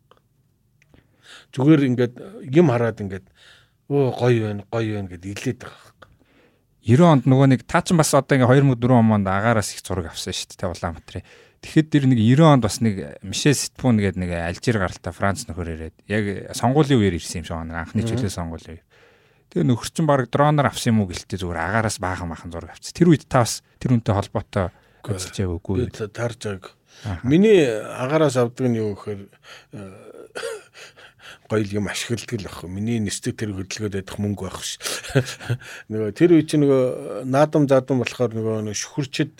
[1.54, 2.14] Зүгээр ингээд
[2.54, 3.26] юм хараад ингээд
[3.94, 6.02] өө гоё байна, гоё байна гэд илээд байгаа хэрэг.
[6.84, 10.34] 90 онд нөгөө нэг таа чин бас одоо ингээ 2004 онд агаараас их зураг авсан
[10.34, 11.28] шүү дээ Улаанбаатарын.
[11.64, 15.70] Тэгэхэд тэр нэг 90 онд бас нэг Мишель Ситпун гэдэг нэг Алжир гаралтай Франц нөхөр
[15.80, 17.88] ирээд яг сонгуулийн үеэр ирсэн юм шиг байна.
[17.88, 18.86] Анхны чөлөө сонгуулийн үе.
[19.54, 22.98] Тэгээ нөхөр чин баг дроноор авсан юм уу гэлтэй зүгээр агаараас баахан баахан зураг авчихсан.
[23.00, 24.76] Тэр үед та бас тэр үнтэй холбоотой
[25.08, 25.88] ажиллаж байгаагүй.
[26.12, 26.66] Тарж байгааг.
[27.24, 29.32] Миний агаараас авдаг нь юу гэхээр
[31.50, 32.70] гоё юм ашигладаг л ахгүй.
[32.70, 34.80] Миний нэстэг тэр хөдөлгөөд байдах мөнгө байх ш.
[35.92, 39.34] Нөгөө тэр үе чинь нөгөө наадам заадам болохоор нөгөө шүхэрчэд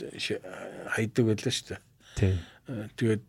[0.94, 1.82] хайдаг байлаа шүү дээ.
[2.20, 2.36] Тий.
[2.96, 3.24] Тэгээд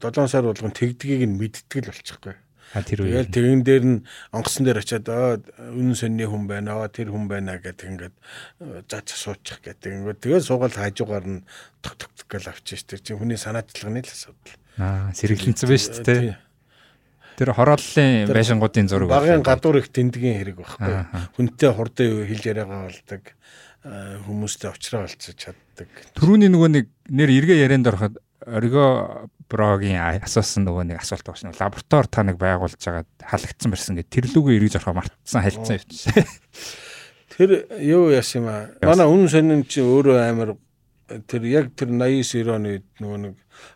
[0.00, 2.36] 7 сар болгон тэгдгийг нь мэддэг л болчихгүй.
[2.72, 3.22] А тэр үе.
[3.22, 3.98] Тэгэл тэгэн дээр нь
[4.32, 5.36] онгоцон дээр очиад аа
[5.76, 8.16] үнэн сонны хүн байна аа тэр хүн байна гэдэг ингээд
[8.88, 10.00] заач суучих гэдэг.
[10.00, 11.44] Ингээд тэгээ суугаад хажуугаар нь
[11.84, 13.04] ток ток гэл авчих шүү дээ.
[13.04, 14.58] Чи хүний санаачлагны л асуудал.
[14.80, 16.34] Аа сэргэлэнцэн байна шүү дээ.
[17.38, 20.94] Тэр хорооллын байшингуудын зураг багын гадуур их тэндгийн хэрэг байхгүй.
[21.34, 23.22] Хүнтэй хурдан хэлж яриагаа болдог
[23.84, 25.90] хүмүүстэй уулзраа олцож чаддаг.
[26.16, 28.16] Төрүүний нөгөө нэг нэр эргээ ярианд ороход
[28.46, 33.96] орго брогийн асуусан нөгөө нэг асуулт багш нь лаборатори та нэг байгуулж байгаа халагдсан барьсан
[34.00, 36.16] гэд тэр лүгөө эргэж орохоо мартсан хальцсан явчих.
[37.34, 38.72] Тэр юу яасан юм аа.
[38.80, 40.56] Манай үнэн сонин чи өөрөө амар
[41.04, 43.34] тэр яг тэр 89 90 оны нөгөө нэг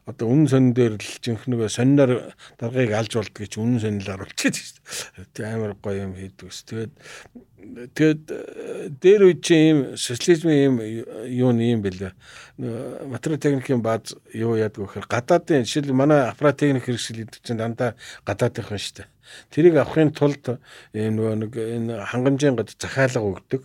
[0.09, 4.81] одоо үнэн сонин дээр л жинхнэгээ сониноор даргаыг алж болдгийг чи үнэн сонилоор болчиход шүү
[4.81, 5.33] дээ.
[5.37, 6.65] Тэг амар гоё юм хийдэг ус.
[6.65, 6.93] Тэгээд
[7.95, 10.75] тэгэд э, дээр үе чи ийм социализмын ийм
[11.29, 12.13] юу нь ийм бэлээ.
[13.13, 17.61] Материал техникийн бааз юу яадаг вэ гэхээр гадаадын жишээл манай аппарат техник хэрэгсэл гэдэг чинь
[17.61, 19.09] дандаа гадаадынх нь шүү дээ.
[19.53, 20.63] Тэрийг авахын тулд
[20.95, 23.63] ийм нөгөө нэг энэ хангамжийн гад захиалга өгдөг.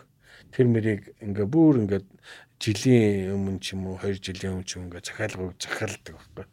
[0.54, 2.06] Тэр мэрийг ингээ бүр ингээд
[2.64, 6.46] жилийн өмнө ч юм уу 2 жилийн өмнө ч юм ингээ захиалга захиалдаг байхгүй.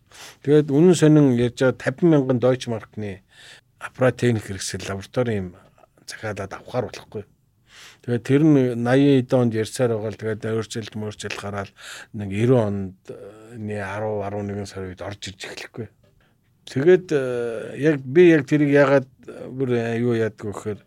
[0.42, 3.22] Тэгээд үнэн сонин ярьж байгаа 50 мянган дойч маркны
[3.78, 5.48] аппарат техник хэрэгсэл лабораторийн юм
[6.10, 7.24] захиалаад авахар болохгүй.
[8.02, 11.70] Тэгээд тэр нь 80 онд ярьсаар байгаа л тэгээд өөрчлөлт мөрчлөлт гараад
[12.18, 12.98] нэг 90 онд
[13.54, 15.86] 10 11 сар үед орж ирж эхлэхгүй.
[16.70, 17.22] Тэгээд э,
[17.78, 19.08] яг би яг тэрийг ягаад
[19.50, 20.80] бүр юу яадг вэ гэхээр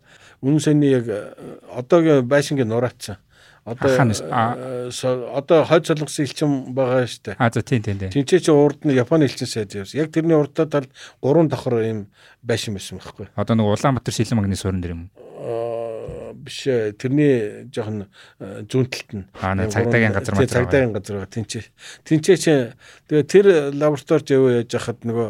[0.44, 1.32] үн сэний яг э,
[1.72, 3.20] одоогийн байшингийн нураацсан.
[3.64, 4.90] Одоо э,
[5.32, 7.36] одоо хойд солонгосын элчин байгаа шүү дээ.
[7.40, 8.12] А за тийм тийм тийм.
[8.12, 10.04] Тинчээ чи урд нь Японы элчин сайд явсан.
[10.04, 10.84] Яг тэрний урдаа тал
[11.24, 12.12] 3 давхар юм
[12.44, 13.32] байшин байсан байхгүй.
[13.32, 15.08] Одоо нэг Улаанбаатар шилэн магны суурин дээр юм
[16.44, 16.64] биш
[17.00, 18.04] тэрний жоохон
[18.68, 19.24] зүүн талд нь
[19.72, 21.64] цагдаагийн газар маа цагдаагийн газар байгаа тэнцээ
[22.04, 22.52] тэнцээ чи
[23.08, 25.28] тэгээ тэр лабораторич яваа яаж хахад нөгөө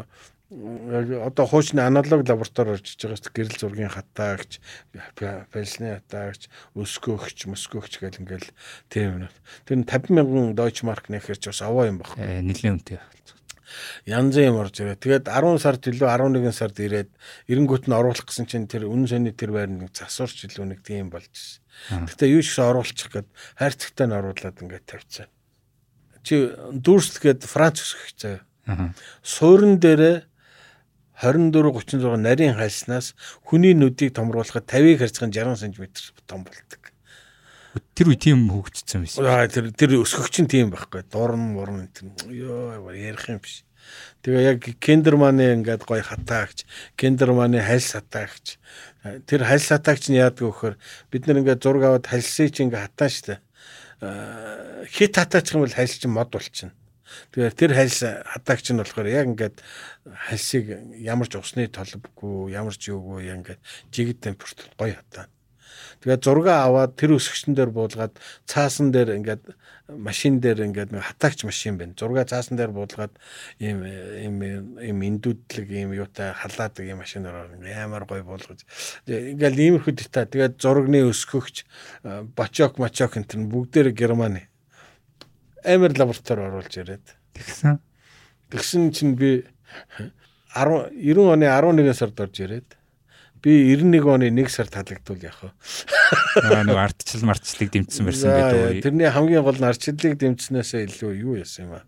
[0.54, 4.62] одоо хуучны аналог лаборатори орж иж байгаа шүү гэрэл зургийн хатаагч
[5.50, 6.46] пенсны хатаагч
[6.78, 8.50] өскөөгч мөскөөгч гэл ингээл
[8.86, 9.32] тийм юм.
[9.66, 12.14] Тэр 50 мянган дойч марк нэхэр ч бас аваа юм баг.
[12.18, 13.02] Нилээн үнэтэй
[14.06, 15.00] янзын юм орж ирээ.
[15.00, 17.10] Тэгээд 10 сард илүү 11 сард ирээд
[17.50, 21.10] эренгүүт нь оруулах гэсэн чинь тэр үнэн сони тэр байр нэг засварч илүү нэг тийм
[21.10, 21.58] болж.
[21.90, 23.28] Гэтэ юу ч оруулчих гээд
[23.58, 25.26] хайрцагтай нь оруулаад ингээд тавьцаа.
[26.22, 28.94] Чи дүүрсэл гээд Франц өсгөх заяа.
[29.24, 30.24] Суурин дээрээ
[31.20, 33.14] 24 36 нарийн хальснаас
[33.46, 35.86] хүний нүдийг томруулахад 50-ыг харьцах 60 см
[36.26, 36.82] том болдог.
[37.94, 39.26] Тэр үе тийм хөгжсөн байсан.
[39.26, 41.02] Аа тэр тэр өсгөгч нь тийм байхгүй.
[41.10, 41.90] Дурн мурн
[42.30, 43.66] ёо ярих юм биш.
[44.22, 46.64] Тэгээ яг Кендерманы ингээд гой хатаагч,
[46.96, 48.56] Кендерманы хальс хатаагч.
[49.26, 50.76] Тэр хальс хатаагч нь яадаг вэ гэхээр
[51.10, 53.34] бид нар ингээд зураг аваад хальсыг чи ингээд хатаа штэ.
[54.88, 56.72] Хит хатаачих юм бол хальс чинь мод болчихно.
[57.34, 59.56] Тэгэхээр тэр хальс хатаагч нь болохоор яг ингээд
[60.04, 60.68] хальсыг
[61.00, 65.32] ямар ч усны толбгүй, ямар ч юугүй ингээд жигд температурт гоё хатаа.
[66.04, 69.42] Тэгээд зураг аваад тэр өсгчн дээр буулгаад цаасан дээр ингээд
[69.88, 71.96] машин дээр ингээд нэг хатаагч машин байна.
[71.96, 73.16] Зураг цаасан дээр буулгаад
[73.58, 74.36] ийм ийм
[74.76, 78.64] ийм индүүдлэг ийм юутай халаадаг ийм машинаар амар гой буулгаж
[79.08, 80.28] ингээд иймэрхүү деталь.
[80.28, 81.64] Тэгээд зурагны өсгөгч
[82.36, 84.52] бочок мачок энэ бүгдээр Германы
[85.64, 87.16] амар лаборатори оруулж ирээд.
[87.32, 87.80] Тэгсэн.
[88.52, 89.48] Тэгсэн чинь би
[90.54, 92.76] 10 90 оны 11 сард орж ирээд
[93.44, 95.50] би 91 оны 1 сар таалагдвал яах вэ?
[96.48, 98.82] Аа нэг ардчил марчлыг дэмжсэн байсан гэдэг үү?
[98.86, 101.84] Тэрний хамгийн гол нь ардчлыг дэмжснээсээ илүү юу яасан юм аа?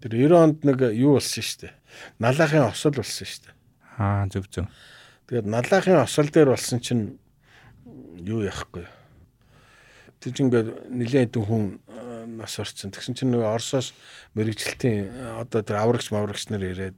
[0.00, 1.74] Тэр 90 онд нэг юу болсон шүү дээ.
[2.16, 3.54] Налаахын осол болсон шүү дээ.
[4.00, 4.66] Аа зөв зөв.
[5.28, 7.18] Тэгээд налаахын осол дээр болсон чинь
[8.24, 8.88] юу яахгүй.
[10.20, 11.80] Тэр чинь ингээд нэлээд хүн
[12.26, 12.90] нас орсон.
[12.90, 13.92] Тэгсэн чинь нөгөө Оросоос
[14.34, 16.96] мэрэгчлэлтийн одоо тэр аврагч маврагч нар ирээд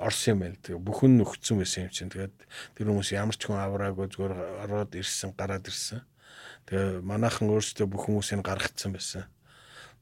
[0.00, 0.56] Орс юм байл.
[0.64, 2.08] Тэгээ бүхэн нөхцсөн байсан юм чинь.
[2.08, 2.36] Тэгээд
[2.72, 6.00] тэр хүмүүс ямар ч хүн авраагүй зүгээр ороод ирсэн, гараад ирсэн.
[6.72, 9.28] Тэгээ манайхан өөрсдөө бүх хүмүүсийг гаргацсан байсан.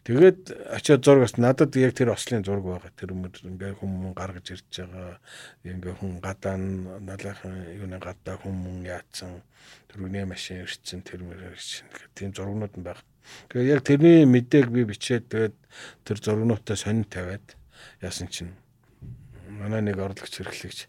[0.07, 2.95] Тэгээд очиод зургаас надад яг тэр ослын зураг байгаа.
[2.95, 5.19] Тэр ингээ хүмүүс гаргаж ирж байгаа.
[5.67, 6.55] Ингээ хүн гадаа
[7.03, 9.43] налайхан юуны гадаа хүмүүс яатсан.
[9.91, 11.91] Тэрүүний машин ирсэн тэр мөрөөр чинь.
[12.15, 13.03] Тийм зургнууд нь байгаа.
[13.51, 15.57] Тэгээ яг тэрний мэдээг би бичээд тэгээд
[16.07, 17.57] тэр зургнуудаа сонин тавиад
[18.01, 18.55] яасан чинь
[19.49, 20.87] манай нэг орлогч хэрэглэгч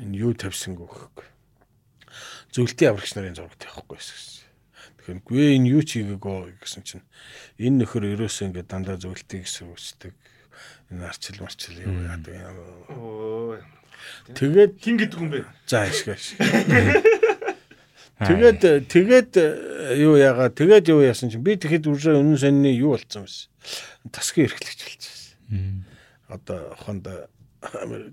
[0.00, 1.26] энэ юу тавьсангүй гэхгүй.
[2.52, 4.18] Зөвлөлтийн аврагч нарын зураг тавихгүй байсан.
[5.04, 7.04] Тэгэхээр гүй энэ юу ч хийгээгүй гэсэн чинь
[7.60, 10.14] энэ нөхөр ерөөсөө ингээд дандаа зөвлөлтийг сэрүүцдэг.
[10.90, 13.60] Энэ арчил марчил юу яадаг юм.
[14.32, 15.40] Тэгээд хин гэдэг хүн бэ?
[15.68, 16.36] За ашигаш.
[18.14, 19.30] Тэгээд тэгээд
[19.98, 23.50] юу яагаа тэгээд юу яасан чинь би тэгэхэд үржээ үнэн сонины юу болцсон байсан.
[24.14, 25.82] Тасгийн эрхлэгч болчихсон.
[26.30, 27.10] Одоо хонд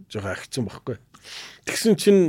[0.10, 0.98] жоохон агцсан байхгүй.
[1.70, 2.22] Тэгсэн чинь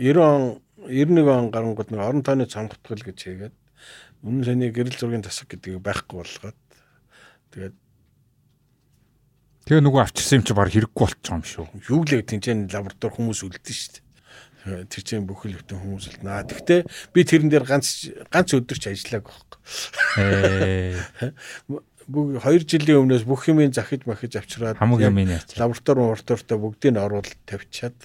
[0.00, 3.54] 90 он 91 он гарангууд нэг орон тооны цамхтгал гэж хийгээд
[4.24, 6.58] үнэн саний гэрэл зургийн тасаг гэдгийг байхгүй болгоод
[7.52, 7.76] тэгээд
[9.66, 11.66] Тэгээ нөгөө авчирсан юм чи баг хэрэггүй болчих юм шүү.
[11.90, 14.05] Юу лээ тэнцэн лаборатори хүмүүс үлдэн шүү дээ.
[14.66, 16.26] Тэр чинь бүхэл бүтэн хүмүүс үлдэн.
[16.26, 16.80] Аа тэгтээ
[17.14, 19.62] би тэрэн дээр ганц ганц өдөр ч ажиллаагүй байхгүй.
[22.06, 25.42] бүх 2 жилийн өмнөөс бүх юмыг захиж махиж авчираад хамаг юм яа.
[25.58, 27.98] Лаборатори лабораторитой бүгдийг нь оруулаад тавьчаад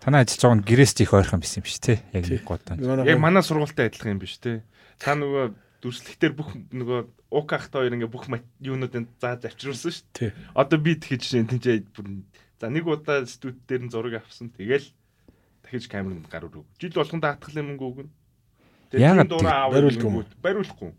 [0.00, 1.94] танаа ажиллаж байгаа нь гэрээс их ойрхон байсан юм шүү те.
[2.16, 2.80] Яг нэг тань.
[3.04, 4.64] Яг манай сургуультай адилхан юм биш те.
[4.96, 5.52] Та нөгөө
[5.84, 7.00] дүрслэхтэр бүх нөгөө
[7.36, 8.24] УК ахтай хоёр ингээ бүх
[8.64, 10.32] юунуудыг зааж авчирсан шүү дээ.
[10.56, 12.24] Одоо би тэгэхэд жишээ тэнцээ бүр
[12.56, 14.48] за нэг удаа студ дээр нь зураг авсан.
[14.56, 14.88] Тэгэл
[15.66, 16.64] дахиж камеранд гар өрөв.
[16.78, 18.08] Жил болгон даатгал юм өгнө.
[18.94, 19.34] Яагаад
[19.74, 20.94] бариулгүй бариулахгүй.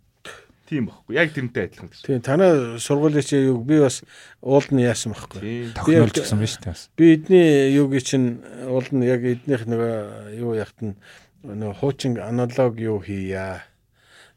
[0.68, 1.15] Тийм багхгүй.
[1.15, 2.03] Яг тэрнтэй адилхан гэсэн.
[2.03, 4.03] Тийм танаа сургуулийн чи юу би бас
[4.44, 5.72] уулд нь яасан багхгүй.
[5.72, 6.76] Тохиолж гисэн биз дээ.
[6.99, 10.99] Би эдний юуг чинь уулд нь яг эднийх нөгөө юу ягт нь
[11.48, 13.64] нөгөө хуучин аналог юу хийя.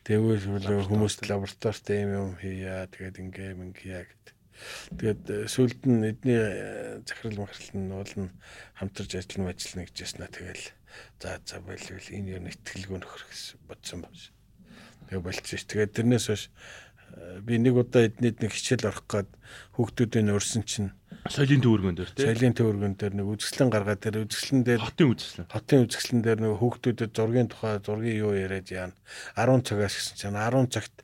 [0.07, 2.87] Тэгвэл хүмүүст лабораторитой юм юм хийя.
[2.95, 4.20] Тэгээд ингээ мингийа гэдэг.
[4.97, 6.41] Тэгээд сүлд нь эдний
[7.07, 8.35] захирал махрал нь уул нь
[8.77, 10.67] хамтарч ажиллана ажиллана гэж яснаа тэгэл
[11.23, 14.19] за за байлгүй энэ юу нэтгэлгүй нөхөр гэсэн бодсон байна.
[15.11, 15.63] Тэгээ болчих.
[15.67, 16.51] Тэгээд тэрнээс хойш э,
[17.45, 19.31] би нэг удаа эднийд нэг хичээл орох гээд
[19.77, 20.91] хүүхдүүдийн өрсөн чинь
[21.29, 25.49] соёлын төвөргөн дээр тийм соёлын төвөргөн дээр нэг үзэсгэлэн гаргаад тэр үзэсгэлэн дээр хотын үзэсгэлэн
[25.53, 28.97] хотын үзэсгэлэн дээр нэг хүүхдүүдэд зургийн тухай зургийн юу яриад яана
[29.37, 30.97] 10 цагаас гэсэн чинь 10 цагт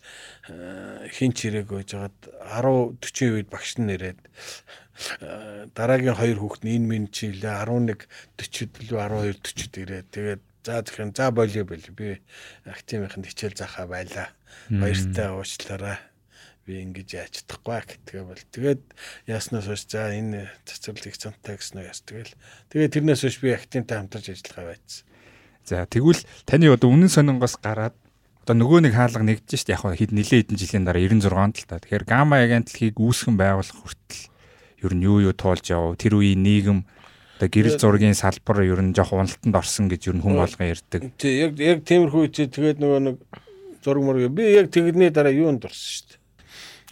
[0.48, 2.18] э, хин чирээг ойж хагаад
[2.48, 8.08] 10 40 үед багш нь нэрээд э, дараагийн хоёр хүүхд нь энэ минь чийлээ 11
[8.40, 9.00] 40-д лөө
[9.36, 11.94] 12 40-д ирээд тэгээд За тэгэхээр за болио болио.
[11.94, 12.18] Би
[12.66, 14.34] активынханд хичээл заахаа байлаа.
[14.70, 15.98] Баяртай уучлаарай.
[16.66, 18.42] Би ингэж яаж чадахгүй гэтгээ бол.
[18.50, 18.82] Тэгээд
[19.30, 22.02] яаснаас хойш за энэ цацрал их цантай гэсэн яас.
[22.02, 22.34] Тэгэл
[22.74, 25.06] тэгээд тэрнээс хойш би активтай хамтарч ажиллагаа байцсан.
[25.62, 27.94] За тэгвэл таны одоо үнэн сонингоос гараад
[28.42, 31.66] одоо нөгөө нэг хаалга нэгдэж шít яг хэд нилээ хэдэн жилийн дараа 96 онд л
[31.70, 31.78] та.
[31.78, 34.26] Тэгэхээр гамма агентлахыг үүсгэн байгуулах хүртэл
[34.86, 36.80] ер нь юу юу туулж яв тэр үеийн нийгэм
[37.36, 41.00] Одоо гэрэл зургийн салбар ер нь жоох уналтанд орсон гэж ер нь хүн болгон ярьдаг.
[41.20, 43.16] Тий яг яг тиймэрхүү чи тэгээд нөгөө нэг
[43.86, 46.24] зураг мөрөг би яг тэгний дараа юунд орсон шүү дээ.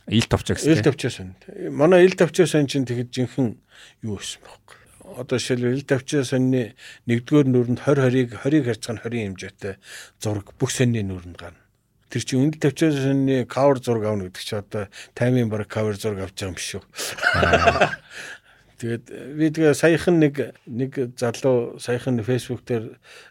[0.07, 0.73] Ил гэсэн.
[0.73, 1.35] Ил товчоо сон.
[1.71, 3.57] Манай ил товчоо сон чинь тэгэхэд жинхэнэ
[4.05, 5.17] юу байсан бохоо.
[5.17, 6.77] Одоо жишээл ил товчоо сонны
[7.09, 9.75] нэгдүгээр нүрэнд 20 20-ыг 20-ыг харьцах нь 20 хэмжээтэй
[10.21, 11.61] зураг бүх сонны нүрэнд гарна.
[12.13, 16.29] Тэр чинь үндэл товчоо сонны кавер зураг авна гэдэг чи одоо таймын баг кавер зураг
[16.29, 16.83] авч байгаа юм шүү.
[18.85, 19.05] Тэгээд
[19.41, 22.85] би тэгээ саяхан нэг нэг залуу саяхан фэйсбүүк дээр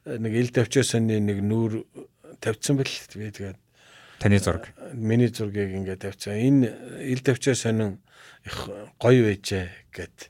[0.10, 1.86] нэг ил давчаасны нэг нүүр
[2.44, 3.58] тавьсан бэл би тэгээд
[4.20, 6.36] таны зураг миний зургийг ингээд тавьсан.
[6.36, 6.68] Энэ
[7.08, 8.00] ил давчаа сонин
[8.44, 10.30] их гоё байжээ гэд.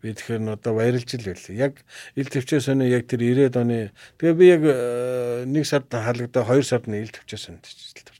[0.00, 1.46] Би тэгэхээр н одоо баярлж л байл.
[1.56, 1.74] Яг
[2.16, 6.62] ил давчаа сонин яг тэр 90-ад оны тэгээ би яг э, нэг сард халагдаа 2
[6.64, 8.18] сард нь ил давчаа сонд ажиллаж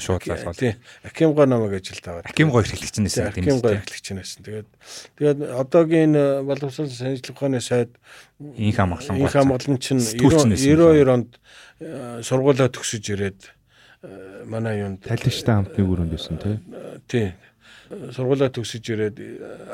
[0.00, 0.54] шууд лалгал.
[0.54, 0.74] Тийм.
[1.02, 2.26] Акимго намайг ажилд аваад.
[2.26, 3.28] Акимго эрхлэгч байсан тийм.
[3.28, 4.44] Акимго эрхлэгч байсан.
[4.44, 4.68] Тэгээд
[5.16, 7.96] тэгээд одоогийн э, боловсрол санхүүжилт ухааны сайд
[8.38, 11.38] инх хамгаалан инх хамгаалан чинь 92 онд э,
[11.80, 13.40] сургуулаа төгсөж ирээд
[14.02, 16.58] э, манай юунд талиштай хамтны өрөөнд байсан тий.
[17.08, 17.34] Тийм
[17.90, 19.16] сургуулаа төгсөж ирээд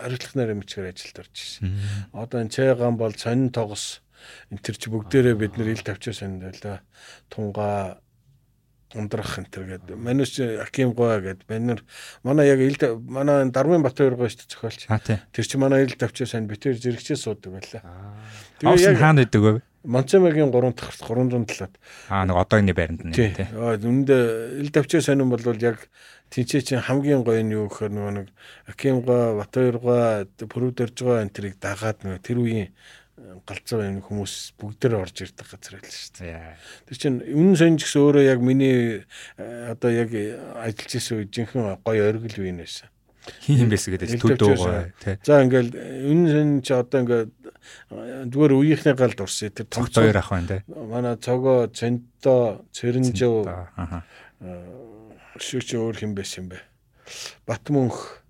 [0.02, 1.74] хариуцлах нарийн мичгээр ажилд орж ирсэн.
[2.12, 4.02] Одоо энэ цайгаан бол сонин тогос
[4.50, 6.82] энэ төр чи бүгдээрээ бид нэр ил тавчаа сонд байла.
[7.30, 8.02] Тунгаа
[8.94, 9.96] ундрах энэ төр гэдэг.
[9.96, 11.46] Манайс Аким гоо гэдэг.
[11.46, 11.80] Манайр
[12.26, 14.80] манай яг ил манай Дармын Батбаяр гоо шүү дээ зохиолч.
[15.30, 17.82] Тэр чи манай ил давчаа сайн битэр зэрэгчээ суудаг байлаа.
[18.58, 19.62] Тэгээ яг хаана идэг вэ?
[19.84, 21.72] Монцомагийн 3 дахь 307-ад.
[22.12, 23.32] Аа нэг одоогийн байранд нь тий.
[23.56, 24.08] Үүнд
[24.60, 25.88] ил давчаа сонин бол яг
[26.28, 28.28] тэнцээ чинь хамгийн гоё нь юу гэхээр нөгөө нэг
[28.68, 32.68] Аким гоо Батбаяр гоо Пүрүдэрж гоо энэ тэрийг дагаад нөгөө тэр үеийн
[33.48, 36.56] галзуу энэ хүмүүс бүгдээр орж ирдэг газар байл шүү дээ.
[36.88, 39.04] Тэр чинь үнэн сонь ч гэсэн өөрөө яг миний
[39.40, 40.12] одоо яг
[40.60, 42.88] ажиллаж исэн үе жинхэнэ гоё оргил үе нээсэн.
[43.44, 44.56] Хин юм байсан гэдэг төдөө
[45.02, 45.16] тий.
[45.26, 47.30] За ингээл үнэн сонь ч одоо ингээд
[48.32, 50.60] зүгээр үеийнхний галд урсан тэр цогц хоёр ах байна тий.
[50.68, 54.04] Манай цогоо цэнтоо цэрэнжөө аа
[55.36, 56.58] шүүч өөр хэм байсан юм бэ.
[57.44, 58.20] Батмөнх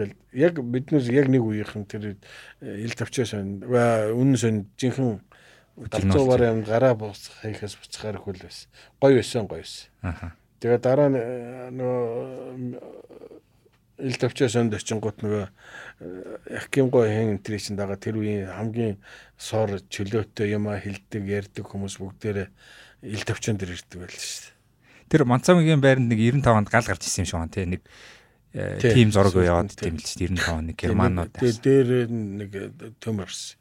[0.00, 2.16] Тэгэл яг биднээс яг нэг үеийнхэн тэр
[2.62, 5.20] э, ил тавчаас үнэн сон жинхэнэ
[5.92, 8.70] галзуу бараа гараа буцах хийхээс буцахаар хөл байсан.
[8.96, 9.92] Гоё байсан гоё байсан.
[10.00, 10.32] Аха.
[10.64, 12.00] Тэгээ дараа э, нөгөө
[14.00, 15.46] ил тавчаас онд очингууд нөгөө
[16.48, 18.96] Яким гоо хэн энэ чинь дагаа тэр үеийн хамгийн
[19.36, 22.48] сор чөлөөтэй юм а хилдэг ярьдаг хүмүүс бүгдээрээ
[23.04, 25.12] ил тавчаан дээр ирдэг байл шүү дээ.
[25.12, 27.82] Тэр Манцамгийн байранд нэг 95 онд гал гарч ирсэн юм шиг байна тий нэг
[28.80, 31.36] тим зураг яваад тийм л чинь 95 оны германууд.
[31.36, 32.50] Тэгээ дээр нэг
[33.04, 33.60] төмөрс.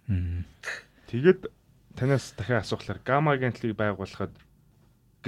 [1.11, 1.51] Тэгээд
[1.99, 4.31] танаас дахин асуухлаар гамма агентлыг байгуулахад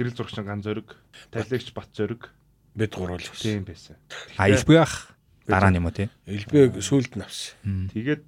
[0.00, 0.96] гэрэл зурагчин ган зөрөг,
[1.28, 2.32] талигч бат зөрөг
[2.74, 3.96] бид гурвал тийм байсан.
[4.36, 4.94] А илбэг ах
[5.46, 6.08] дараа нь юм уу тий?
[6.26, 7.90] Илбэг сүлд навсан.
[7.92, 8.22] Тэгээд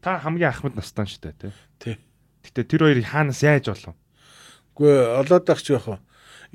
[0.00, 1.52] та хамгийн ахмад настан штэ тий.
[1.78, 1.96] Тий.
[2.44, 3.96] Гэтэ тэр хоёрыг хаанаас яаж болов?
[4.76, 5.98] Үгүй олоод ахч яах вэ?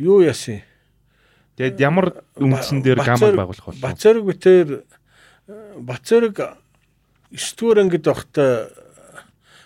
[0.02, 0.66] Юу яасан?
[1.56, 3.84] Тэгэд ямар үндсэн дээр гамаг байгуулах болов?
[3.86, 4.68] Бацэрэг битэр
[5.78, 6.36] Бацэрэг
[7.30, 8.74] 9 дугаар ангид байхдаа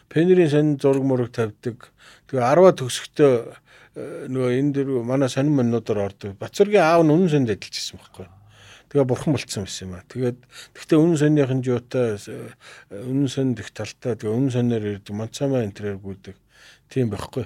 [0.09, 1.93] Пенерийн сонин зураг мураг тавьдаг.
[2.27, 3.33] Тэгээ 10-а төгсөхдөө
[3.95, 6.37] нөгөө энэ дэр манай сонин маннуудаар ордог.
[6.37, 8.27] Бацэргийн аав нь үнэн сонд ажиллаж байсан байхгүй.
[8.89, 10.05] Тэгээ бурхан болцсон байсан юм аа.
[10.09, 10.37] Тэгээд
[10.73, 12.17] гэхдээ үнэн сонныхын жуутай
[12.89, 16.37] үнэн сонд их талтай тэгээ үнэн сонноор ирдэг Монцамаа энтрээр гүйдэг.
[16.89, 17.45] Тийм байхгүй.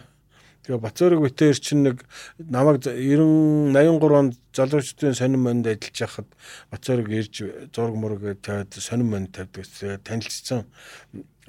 [0.63, 2.07] Тэгээ Бацөрөг Битээр чинь нэг
[2.39, 6.27] намайг 90 83 онд залуучдын сонин монд ажиллаж байхад
[6.71, 7.35] Бацөрөг ирж
[7.75, 9.67] зураг мураг тавиад сонин монд тавьдаг.
[9.67, 10.63] Тэгээ танилцсан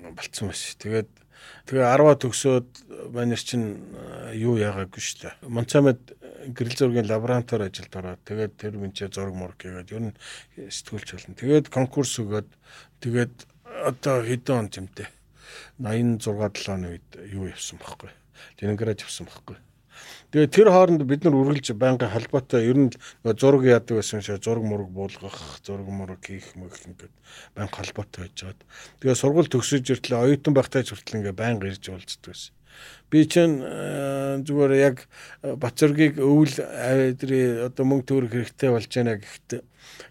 [0.02, 0.74] болцсон байсан.
[0.82, 1.10] Тэгээд
[1.66, 2.68] тэгээ 10-а төгсөөд
[3.14, 3.80] манер чинь
[4.36, 5.34] юу яагаагүй шүү дээ.
[5.48, 6.00] Монцамед
[6.52, 10.16] гэрэл зургийн лабораторид ажилд ороод тэгээд тэр мэнчээ зураг мураг гэгээд ер нь
[10.56, 11.40] сэтгүүлч болно.
[11.40, 12.48] Тэгээд конкурс өгөөд
[13.00, 13.34] тэгээд
[13.84, 15.08] одоо хэдэн он тэмтэй
[15.80, 18.10] 86 7 оны үед юу явсан байхгүй.
[18.60, 19.56] Ленинград явсан байхгүй.
[20.34, 22.90] Тэгээ тэр хооронд бид нар үргэлж байнгын холбоотой ер нь
[23.38, 27.14] зураг яадаг байсан шээ зураг мураг буулгах, зураг мураг хийх мөх ингээд
[27.54, 28.58] байнга холбоотой байж жаад.
[28.98, 32.50] Тэгээ сургууль төгсөж иртлээ оюутан байхтай ч хүртэл ингээд байнга ирж уулздаг байсан.
[33.14, 35.06] Би чинь э, зүгээр яг
[35.38, 39.62] Бацэргийг өвөл авдрий одоо мөнгө төгрөг хэрэгтэй болж байна гэхдээ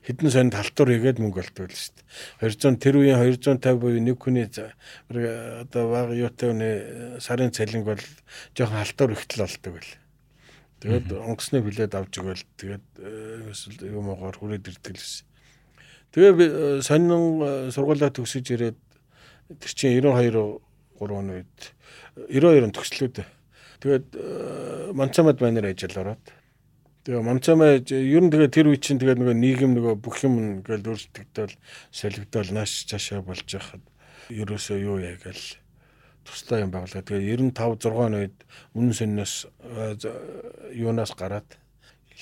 [0.07, 2.79] хэдэн сонд халтур хийгээд мөнгө олдвол шүү дээ.
[2.79, 8.03] 200 тэр үеийн 250 буюу нэг хүний одоо баг юутай үний э, сарын цалинг бол
[8.55, 9.91] жоохон халтур ихтэл олдог байл.
[10.83, 15.25] Тэгээд онгоцны билет авч өгөөл тэгээд э, эсвэл юмгаар хүрээд ирдэг л байсан.
[16.11, 18.79] Тэгээ би э, сонин сургуулаа төгсөж ирээд
[19.63, 20.59] тэр чинь 92
[20.99, 21.55] 3 оны үед
[22.27, 23.27] 92 он төгслөө дээ.
[23.79, 24.07] Тэгээд
[24.91, 26.23] Манцамад байнаар ажил ороод
[27.03, 30.87] Тэгээ Монцамаа ер нь тэгээ тэр үе чинь тэгээ нөгөө нийгэм нөгөө бүх юм ингээл
[30.87, 31.55] өөрчлөгдөөл
[31.91, 33.83] солигдоод нааш цаашаа болж байхад
[34.31, 35.19] ерөөсөө юу яа
[36.23, 37.03] тусдаа юм байгуулга.
[37.03, 38.37] Тэгээ 95 6 үед
[38.73, 39.33] үнэн сэннээс
[40.73, 41.47] юунаас гараад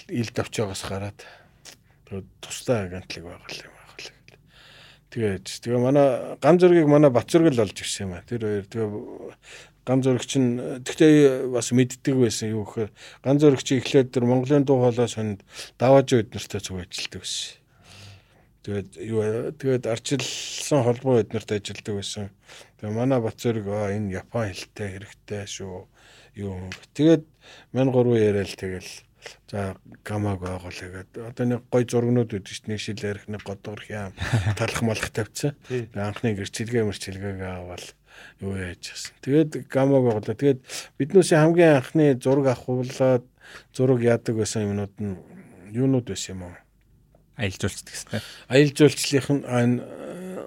[0.10, 1.20] ил давчаагаас гараад
[2.10, 4.10] тэгээ тусдаа агентлаг байгуул юм байгуул.
[5.12, 6.08] Тэгээд тэгээ манай
[6.42, 8.26] гам зөргийг манай Батзүргэл олж ирсэн юм а.
[8.26, 8.90] Тэр хоёр тэгээ
[9.86, 10.50] ган зөрөгч нь
[10.86, 12.92] тэгтээ бас мэддэг байсан юу гэхээр
[13.26, 15.42] ган зөрөгч эхлээд тэр Монголын дуу хоолой сонд
[15.82, 17.62] давааж үед нартай зүг ажилладаг байсан.
[18.62, 19.22] Тэгээд юу
[19.58, 22.30] тэгээд арчилсан холбоо бид нарт ажилладаг байсан.
[22.82, 25.86] Тэгээ манай бат зөрөг энэ Япон хэлтэй хэрэгтэй шүү.
[26.42, 26.58] Юу
[26.98, 27.24] тэгээд
[27.78, 28.90] мань гурван яриад тэгэл
[29.50, 31.22] За гамааг байгуул гэдэг.
[31.30, 32.72] Одоо нэг гой зургнууд шүү дээ.
[32.72, 34.16] Нэг шил ярих, нэг годгор хям
[34.58, 35.54] талах малах тавьчихсан.
[35.94, 37.94] Анхны гэрчилгээ мэрчилгээгээ аваад
[38.42, 39.14] юу яаж гисэн.
[39.22, 40.34] Тэгээд гамаг боглоо.
[40.34, 40.66] Тэгээд
[40.98, 43.24] биднээс хамгийн анхны зураг авахуулаад
[43.76, 45.20] зураг яадаг байсан юмнууд нь
[45.70, 46.56] юунууд байсан юм уу?
[47.42, 49.82] Аялал жуулчлалынх нь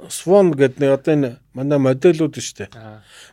[0.09, 2.71] Swan гэдэг нэг одоо энэ манай модельүүд шүү дээ.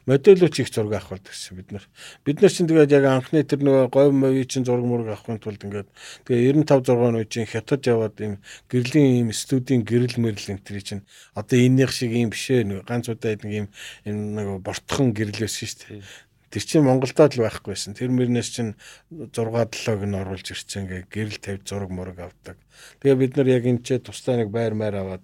[0.07, 1.85] Модельүүд их зураг авах болдог гэсэн бид нар.
[2.23, 5.63] Бид нар чинь тэгээд яг анхны тэр нөгөө говь мовийн чинь зураг мураг авахын тулд
[5.67, 5.89] ингээд
[6.27, 8.39] тэгээ 95 6 оны чинь хятад яваад ийм
[8.71, 11.03] гэрлийн ийм студийн гэрэл мэрэл энэ чинь
[11.35, 13.67] одоо энийх шиг ийм бишээ нэг ганц удаа нэг ийм
[14.07, 16.03] нэг бортхон байсан шүү дээ.
[16.51, 17.95] Тэр чинь Монголдоо л байхгүйсэн.
[17.95, 18.75] Тэр мөрнөөс чинь
[19.07, 22.59] 6 7-г нь оруулж ирсэн ингээ гэрэл тавьж зураг мураг авдаг.
[22.99, 25.23] Тэгээ бид нар яг энэ ч тусдаа нэг байр маяр аваад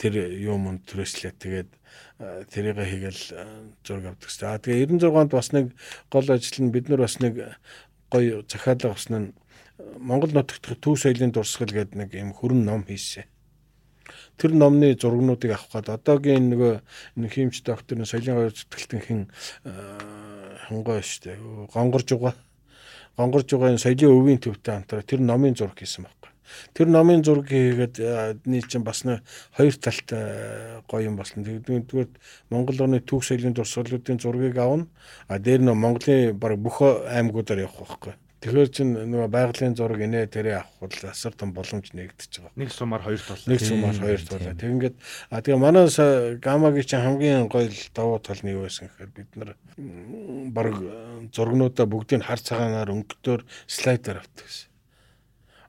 [0.00, 1.70] тэр юм мөн төрөслээ тэгээд
[2.48, 3.22] тэрийг хийгээл
[3.84, 4.28] зураг авдаг.
[4.48, 5.76] Аа тэгээ 96-нд бас нэг
[6.08, 7.60] гол ажил нь бид нар бас нэг
[8.08, 9.28] гоё захиалга авсан нь
[10.00, 13.28] Монгол нутагт төв соёлын дурсгал гэдэг нэг юм хөрөн ном хийсэн.
[14.38, 16.74] Тэр номны зургнуудыг авах гээд одоогийн нөгөө
[17.18, 19.20] энэ хиймч доктор соёлын хоёр зүтгэлтэнхэн
[20.70, 21.36] хангой шүү дээ.
[21.74, 22.34] Гонгорж байгаа.
[23.18, 26.18] Гонгорж энэ соёлын өвийн төвтэй хамтраа тэр номын зураг хийсэн байна
[26.72, 28.00] Тэр номын зураг хийгээд
[28.46, 29.24] нэг чинь бас нэг
[29.56, 31.44] хоёр талтай гоё юм болсон.
[31.44, 32.12] Тэгвэл
[32.50, 34.88] Монгол орны түүх соёлын дурсгалуудын зургийг авна.
[35.28, 38.14] А дээр нь Монголын баг бүх аймагуудаар явах байхгүй.
[38.38, 42.54] Тэгэхээр чин нөгөө байгалийн зураг инээ тэрэ авах бол асар том боломж нэгдэж байгаа.
[42.54, 43.42] Нэг сумаар хоёр тул.
[43.50, 44.38] Нэг сумаар хоёр тул.
[44.38, 44.96] Тэг ингээд
[45.34, 45.90] а тэгээ манай
[46.38, 49.50] гамагийн чин хамгийн гоё давуу тал нь юу байсан гэхээр бид нар
[50.54, 50.70] баг
[51.34, 54.67] зургнуудаа бүгдийг хар цагаанаар өнгөтөөр слайдер авдаг гэсэн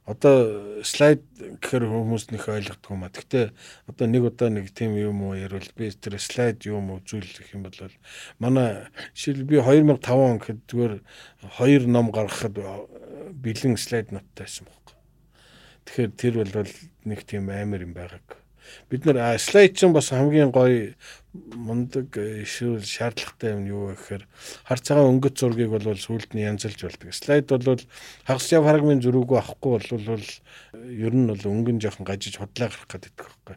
[0.09, 3.13] одоо слайд гэхээр хүмүүс нөх ойлгохгүй юм а.
[3.13, 3.53] Гэтэ
[3.85, 7.69] одоо нэг удаа нэг тийм юм уу ярил би тэр слайд юм уу зүйлэх юм
[7.69, 7.77] бол
[8.41, 10.93] манай жишээл би 2005 он гэхэд зүгээр
[11.61, 12.57] хоёр ном гаргахад
[13.37, 14.97] бэлэн слайд ноттай байсан байхгүй.
[15.85, 16.73] Тэгэхээр тэр бол
[17.05, 18.41] нэг тийм амар юм байгааг.
[18.89, 20.97] Бид нар слайд чинь бас хамгийн гоё
[21.55, 24.23] мундаг эсвэл шаардлагатай юм юу гэхээр
[24.65, 27.13] хар цагаан өнгөт зургийг бол сүулт нь янзалж болдог.
[27.13, 27.81] Слайд бол
[28.25, 30.23] хагас яв фрагмент зөрүүгөө авахгүй бол
[30.89, 33.55] ер нь бол өнгөн жоохон гажиж худлаа гарах гэдэг байхгүй.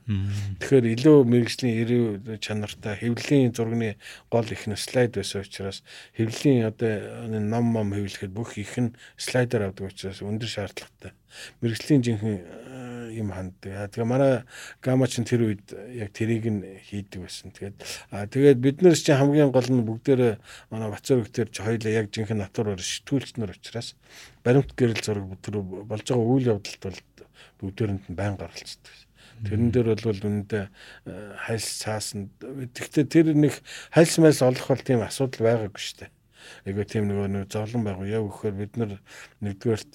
[0.60, 3.96] Тэгэхээр илүү мэрэгжлийн эрүү чанартай хэвлэлийн зургийн
[4.28, 5.80] гол их нь слайд байсан учраас
[6.18, 11.12] хэвлэлийн одоо ном ном хэвлэхэд бүх их нь слайдер авдаг учраас өндөр шаардлагатай.
[11.60, 12.62] Мэрэгжлийн жинхэнэ
[13.12, 13.92] юм ханддаг.
[13.92, 14.42] Тэгээ манай
[14.80, 17.52] гама ч тэр үед яг тэрийг нь хийдэг байсан.
[17.52, 17.76] Тэгээд
[18.10, 20.34] аа тэгээд бид нар чинь хамгийн гол нь бүгдээрээ
[20.72, 23.94] манай Бацар өгтөр чи хоёлаа яг жинхэнэ натур сэтгүүлч нар учраас
[24.44, 27.00] баримт гэрэл зураг тэр болж байгаа үйл явдалд бол
[27.60, 28.96] бүгдээрэнд нь байн гаралцдаг.
[29.42, 30.64] Тэрэн дээр бол үнэндээ
[31.46, 32.30] хайлс цаасан.
[32.40, 33.58] Гэхдээ тэр нэг
[33.90, 36.10] хайлс мэлс олох бол тийм асуудал байгаагүй шүү дээ.
[36.66, 38.06] Айгу тийм нөгөө нэг зовлон байгуу.
[38.06, 38.98] Яг өгөхөр бид нар
[39.42, 39.94] нэгдүгээрт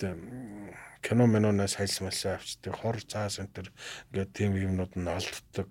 [1.08, 2.76] кино минонаас хайлс мэлсээ авчдаг.
[2.76, 3.68] Хор цаас энэ төр
[4.12, 5.70] ингээд тийм юмнууд нь олддог.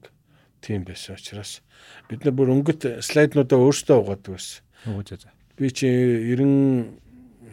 [0.65, 1.61] Тийм байсан учраас
[2.09, 4.65] бид нар бүр өнгөт слайднуудаа өөрсдөө угаадаг байсан.
[4.89, 5.29] Өгөөж за.
[5.61, 5.89] Би чи
[6.33, 7.05] 90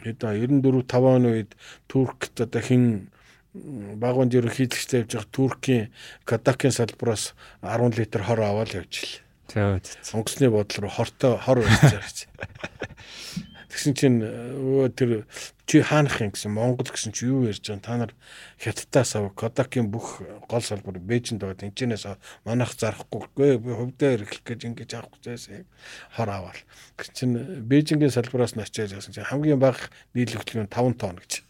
[0.04, 1.52] хэд 94 5 оны үед
[1.92, 3.12] Туркт одоо хин
[3.54, 5.84] багуунд ерөнхийлөгчтэй явж байгаа Туркийн
[6.26, 9.12] Кадакийн салбараас 10 литр хор аваад явж л.
[9.54, 13.53] Онгоцны бодол руу хортой хор барьж байгаа.
[13.74, 15.26] Тэгсэн чинь өө тэр
[15.66, 18.14] чи хаанах юм гэсэн Монгол гэсэн чи юу ярьж байгаа та нар
[18.62, 22.06] хятадаас ав Кодакийн бүх гол салбар Бээжинд байгаа тэнцэнээс
[22.46, 25.66] манайх зарахгүй би хувьдаа эрхлэх гэж ингэж авахгүй зайсан
[26.14, 26.62] хор аваад
[27.02, 31.42] гэсэн чинь Бээжингийн салбараас нь очиж яасан чинь хамгийн бага нийлэгдэл нь 5 тонн гэж.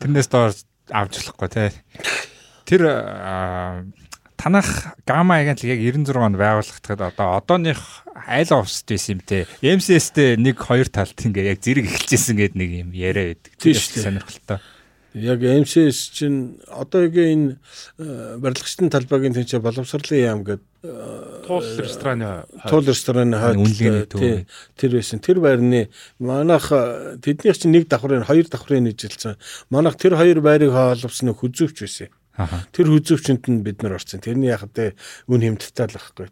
[0.00, 0.56] Тэрнээс доор
[0.88, 1.76] авч болохгүй те.
[2.64, 2.88] Тэр
[4.42, 9.46] танах гамма агент яг 96 онд байгуулагдахад одоо одооных айл офст байсан юм те.
[9.62, 13.54] MCS-тэй нэг хоёр талд ингээ яг зэрэг эхэлжсэн гэдэг нэг юм яриа байдаг.
[13.62, 14.58] Тийм сонирхолтой.
[15.14, 17.60] Яг MCS чинь одоогийн
[18.00, 20.66] энэ барилгачдын талбайгийн тэнцээ боловсролын яам гэдэг
[21.46, 24.10] туул рестораны туул рестораны хойд
[24.74, 25.20] тэр байсан.
[25.22, 26.66] Тэр байрны манайх
[27.22, 29.36] тэднийх чинь нэг давхрын хоёр давхрын нийжилсэн.
[29.70, 32.10] Манайх тэр хоёр байрыг хооловсон хүзүүвч байсан.
[32.72, 34.24] Тэр хүзүүвчэнд нь бид нар орсон.
[34.24, 34.96] Тэрний яг тэ
[35.28, 36.26] үн хэмтэлтэй л байхгүй.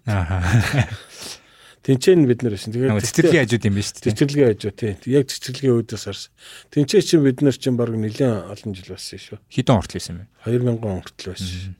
[1.81, 2.73] Тинчээ нь бид нар байсан.
[2.77, 4.05] Тэгээд цэцэрлэгийн хажууд юм биш үү?
[4.13, 4.97] Цэцэрлэгийн хажуу тийм.
[5.09, 6.33] Яг цэцэрлэгийн үүдээс харсан.
[6.73, 9.39] Тинчээ чинь бид нар чинь баг нэлээд олон жил болсон шүү.
[9.49, 10.25] Хэдэн хүртэл байсан бэ?
[10.45, 11.77] 2000 он хүртэл байсан.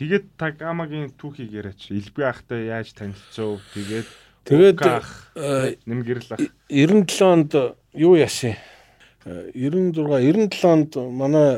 [0.00, 1.92] Тэгээд та гамагийн түүхийг яриач.
[1.92, 3.60] Илбэг ахтай яаж танилцв?
[3.76, 4.08] Тэгээд
[4.42, 4.78] Тэгээд
[5.86, 6.42] нэм гэрэл ах.
[6.66, 7.52] 97 онд
[7.94, 8.58] юу яасан?
[9.54, 11.54] 96 97 онд манай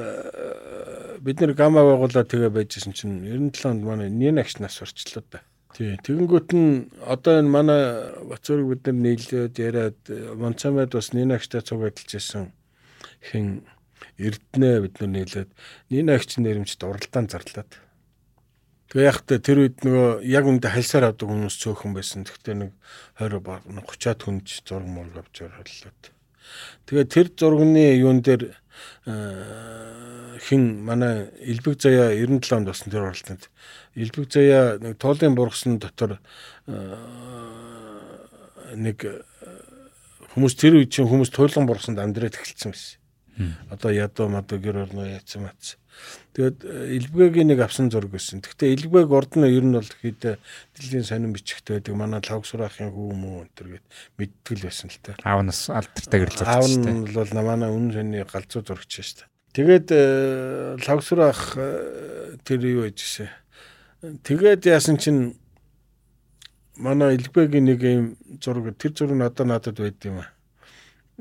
[1.24, 5.40] бид нэр гама байгуулаад тэгээ байжсэн чинь 97 онд манай нэн агш нас орчлоо да.
[5.72, 5.96] Тий.
[6.04, 7.82] Тэгэнгүүт нь одоо энэ манай
[8.28, 9.98] Бацуурыг бид нар нийлээд яриад
[10.36, 12.52] Монцамад бас нэн агштай цуг адилж байсан
[13.24, 13.64] хин
[14.20, 15.50] Эрдэнэ бид нар нийлээд
[15.90, 17.72] нэн агч нэрэмжт уралдаан зарлаад.
[18.92, 22.22] Тэгээ яг та тэр үед нөгөө яг үндэ хальсаар авдаг хүмүүс цөөхөн байсан.
[22.22, 22.70] Тэгтээ нэг
[23.18, 26.02] 20 30-аад хүнч зураг мураг авч орлоод.
[26.86, 28.54] Тэгээ тэр зурганы юун дээр
[29.04, 33.50] хин манай Илбэг заяа 97 онд болсон тэр оролтонд
[33.94, 36.18] Илбэг заяа нэг туулын бургасан дотор
[38.74, 39.24] нэг
[40.34, 42.98] хүмүүс тэр үед чинь хүмүүс туйлан бургасанд амьдраад эхэлсэн байсан.
[43.70, 45.78] Одоо ядуу мадуу гэр орно яцсан мац.
[46.34, 48.42] Тэгээд Илбэгийн нэг авсан зураг байсан.
[48.42, 50.42] Гэхдээ Илбэг урд нь ер нь бол хэд
[50.74, 51.94] дэлхийн сонин бичгтэй байдаг.
[51.94, 53.86] Манай лавг сураахын хүү мүү өнтер гэд
[54.18, 55.14] мэдтгэл байсан л та.
[55.22, 56.58] Аав нас алдартай гэрэл зурагч.
[56.58, 59.30] Аав нь бол манай үнэн сони галзуу зурагч шүү дээ.
[59.54, 59.86] Тэгээд
[60.82, 61.54] лавг сураах
[62.42, 63.30] тэр юу яжсэн.
[64.26, 65.38] Тэгээд яасан чинь
[66.74, 70.34] манай Илбэгийн нэг юм зураг тэр зураг одоо надад байд юм аа.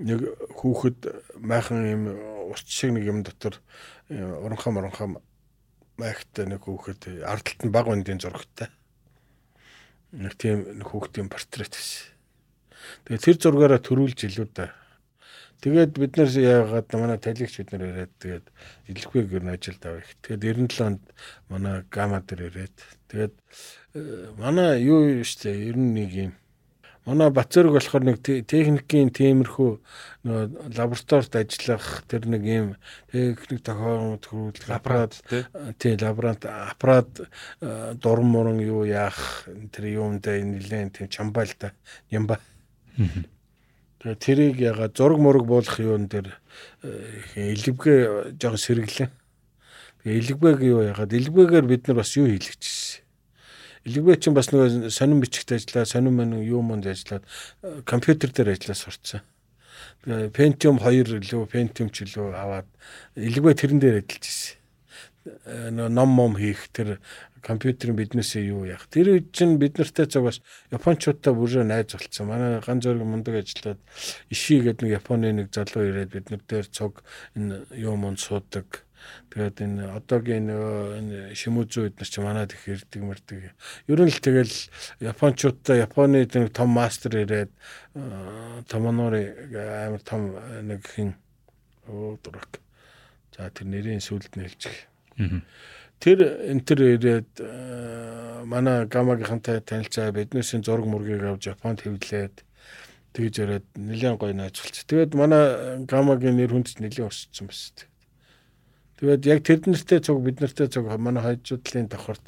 [0.01, 0.25] Нэг
[0.57, 2.03] хүүхэд майхан юм
[2.49, 3.61] урт шиг нэг юм дотор
[4.09, 5.11] уранхам уранхам
[5.97, 8.69] майхтай нэг хүүхэд ардталт нь баг үндийн зурагтай.
[10.11, 12.09] Нэг тийм хүүхдийн портрет байсан.
[13.07, 14.73] Тэгээ тэр зургаараа төрүүлж илүү да.
[15.63, 18.45] Тэгээд бид нар яагаад манай талигч бид нар ирээд тэгээд
[18.91, 20.11] илэхгүй гэр нь ажилд авах.
[20.19, 21.03] Тэгээд 97 онд
[21.47, 22.77] манай гама дээр ирээд
[23.07, 23.33] тэгээд
[24.35, 26.33] манай юу штэ 91 юм
[27.03, 29.71] Манай Бацөрөг болохоор нэг техникийн тиймэрхүү
[30.23, 32.67] нөгөө лабораторид ажиллах тэр нэг юм
[33.11, 35.19] техник тохиолдол хөрвүүлэх аппарат
[35.83, 37.27] тий лаборант аппарат
[37.59, 39.43] дуран муран юу яах
[39.75, 41.75] тэр юундаа нэлээд тийм чамбал та
[42.07, 42.39] ямба.
[43.99, 46.31] Тэгээ тэрийг яга зураг мураг буулах юун дээр
[47.35, 49.11] илбгээ жоохон сэргэлэн.
[50.07, 53.02] Тэгээ илбэг юу ягаад илбэгээр бид нар бас юу хийлгэжсэн
[53.83, 57.27] Илгвэ чинь бас нөгөө сонин бичгт ажиллаа, сонин мань юу манд ажиллаад
[57.83, 59.21] компьютер дээр ажиллаа сурцсан.
[60.07, 62.67] Pentium 2 илүү Pentium ч илүү аваад
[63.15, 64.55] Илгвэ тэрэн дээр ажиллаж ирсэн.
[65.75, 66.99] Нөгөө ном мом хийх тэр
[67.43, 68.87] компьютерийн биднээсээ юу яах.
[68.87, 70.39] Тэр үед чинь бид нартай цагаас
[70.71, 72.31] японочдтой бүрээ найз болцсон.
[72.31, 73.79] Манай ган зөрг мундаг ажиллаад
[74.31, 77.03] иши гэдэг нэг Японы нэг залуу ирээд бид нар дээр цог
[77.35, 78.82] энэ юу мон суудаг
[79.33, 83.39] Тэгээд энэ одоогийн энэ шимүзүү эднэр чи манад их ирдэг мэрдэг.
[83.89, 84.53] Ер нь л тэгэл
[85.01, 87.51] японочдод Японы нэг том мастер ирээд
[88.69, 91.17] Томонори амар том нэг хин
[91.89, 92.61] оо дурак.
[93.33, 94.69] За тэр нэрийн сүлд нэлж.
[96.03, 97.31] Тэр энэ төр ирээд
[98.45, 102.45] манай гамагийнхантай танилцаа биднээс зураг мургийг авч Японд хэвлээд
[103.13, 104.85] тэгж яриад нэлээд гоё найз болчих.
[104.89, 107.92] Тэгээд манай гамагийн нэр хүнд нэлээд өссөн байна.
[109.03, 112.23] Тэгээд яг тэр нэртэй цуг бид нартэй цуг манай хажуудлын давхарт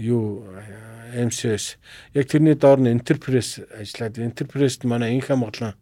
[0.00, 0.48] юу
[1.12, 1.76] MCS
[2.16, 5.76] яг тэрний доор нь Enterprise ажиллаад Enterprise-д манай инх хамгаалан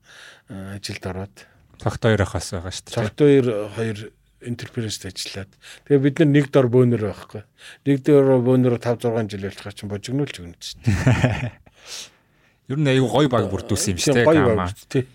[0.50, 1.46] ажилд ороод
[1.78, 2.98] Тогт хоёр ахаас байгаа шүү дээ.
[2.98, 3.98] Тогт хоёр хоёр
[4.42, 5.50] Enterprise-д ажиллаад.
[5.86, 7.42] Тэгээ бид нар нэг дор бөөнөр байхгүй.
[7.86, 10.90] Нэг дор бөөнөр 5 6 жил явуулахаар чинь божигнуулж өгнө ч тийм.
[12.74, 14.26] Ер нь аюу гой баг бүрдүүлсэн юм шүү дээ.
[14.26, 15.06] Гой баг тий.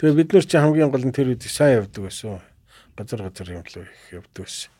[0.00, 2.40] Тэгээ бид нар чинь хамгийн гол нь тэр үед сайн явдаг байсан
[3.00, 4.70] газар газар юм л явдаг байсан.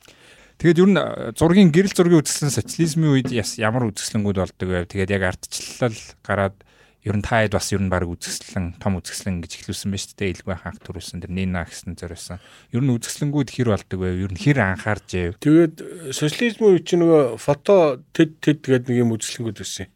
[0.60, 1.00] Тэгээд ер нь
[1.40, 4.84] зургийн гэрэл зургийн үзэсгэлэн социализмын үед ямар үзэсгэлэнгүүд болдог вэ?
[4.92, 6.56] Тэгээд яг ардчлал гараад
[7.00, 10.32] ер нь таад бас ер нь баг үзэсгэлэн том үзэсгэлэн гэж эхлүүлсэн байна шүү дээ.
[10.36, 12.44] Илгүй хаанх төрүүлсэн тэр Нина гэсэн зориулсан.
[12.76, 14.20] Ер нь үзэсгэлэнгүүд хэр болдог вэ?
[14.20, 15.40] Ер нь хэр анхаарч яв?
[15.40, 19.92] Тэгээд социализмын үед чинь нөгөө фото тэд тэд гэдэг нэг юм үзэсгэлэнгүүд байсан юм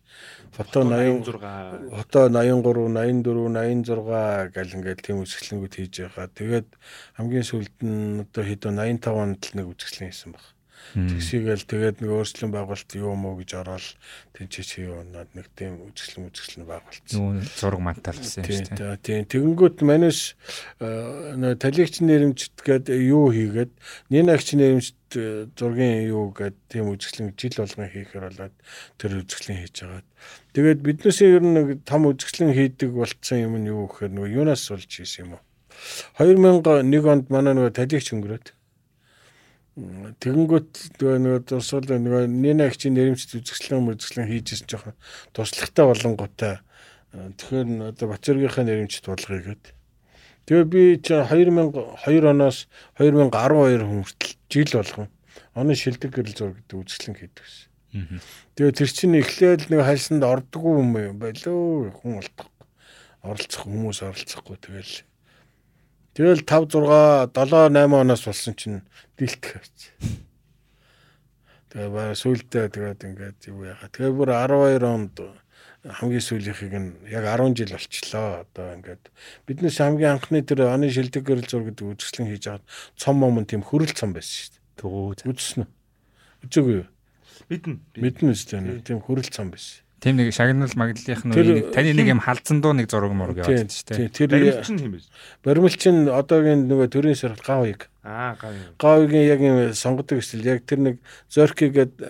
[0.54, 6.26] фото 86 фото 83 84 86 гэл ингээд тийм үзэсгэлэнгүүд хийж байгаа.
[6.30, 6.68] Тэгээд
[7.18, 10.53] хамгийн сүүлд нь одоо хэдөө 85 онд л нэг үзэсгэлэн хийсэн баг.
[10.92, 13.86] Тэгсийгээл тэгээд нэг өөрчлөн байгуулалт юу мó гэж ороод
[14.36, 17.16] тэнцээ чи юунаад нэг тийм үзэсгэлэн үзэсгэлэн байгуулсан.
[17.16, 19.00] Юу зураг мантал гэсэн юм шүү дээ.
[19.00, 19.24] Тийм.
[19.32, 20.36] Тэгэнгүүт манайш
[20.78, 23.72] нөө талигч нэрэмжт гээд юу хийгээд
[24.12, 28.54] нинагч нэрэмжт э, зургийн юу гээд тийм үзэсгэлэн жил болгон хийхээр болоод
[29.00, 30.04] тэр үзэсгэлэн хийж байгаа.
[30.54, 34.70] Тэгээд биднээс ер нь нэг том үзэсгэлэн хийдэг болцсон юм нь юу гэхээр нөгөө юунаас
[34.70, 35.42] болж хийсэн юм уу?
[36.18, 38.46] 2001 онд манай нөгөө талигч өнгөрөөд
[39.74, 44.94] Тэгэнгүүт нөгөө дурсвал нөгөө Нина ихчийн нэрмжт үзэсгэлэн үзэсгэлэн хийжсэн жоохон
[45.34, 46.54] туршлагатай болонготой.
[47.10, 49.74] Тэгэхээр одоо Бацэргийнхаа нэрмжт болгоё гэд.
[50.46, 52.70] Тэгээ би чи 2002 оноос
[53.02, 55.08] 2012 хүртэл жил болгон
[55.58, 58.22] оны шилдэг гэрэл зур гэдэг үзэсгэлэн хийдэг гэсэн.
[58.54, 62.66] Тэгээ тэр чинь эхлээл нэг хайсанд ордгоо юм байлоо хүн олдохгүй.
[63.26, 64.94] Оролцох хүмүүс оролцохгүй тэгэл
[66.14, 68.86] Тэгэл 5 6 7 8 оноос болсон чинь
[69.18, 69.78] дийлтэх авч.
[71.74, 73.90] Тэгээ баа сүултээ тэгээд ингээд юу яхаа.
[73.90, 75.18] Тэгээ бүр 12 онд
[75.84, 78.46] хамгийн сүүлийнхийг нь яг 10 жил болчлоо.
[78.46, 79.04] Одоо ингээд
[79.44, 82.64] биднээс хамгийн анхны тэр оны шилдэг гэрэл зур гэдэг үзэсгэлэн хийж аваад
[82.96, 85.34] цом момон тийм хөрөл цом байсан шүү дээ.
[85.34, 85.70] Үзсэн үү?
[86.48, 86.88] Үзээгүй юу?
[87.52, 87.74] Мэднэ.
[88.00, 88.80] Мэднэ үстэй.
[88.80, 89.83] Тийм хөрөл цом байсан.
[90.00, 93.72] Тийм нэг шагнал маглалынх нь нэг таны нэг юм халзан дуу нэг зураг мураг яваад
[93.72, 94.12] шүү дээ.
[94.12, 95.08] Тэр баримлчин юм биш.
[95.44, 97.88] Баримлчин одоогийн нөгөө төрийн сорилт гавыг.
[98.04, 98.52] Аа гав.
[98.76, 100.96] Гавыгийн яг юм сонгодог эсвэл яг тэр нэг
[101.32, 102.04] Зорки гээд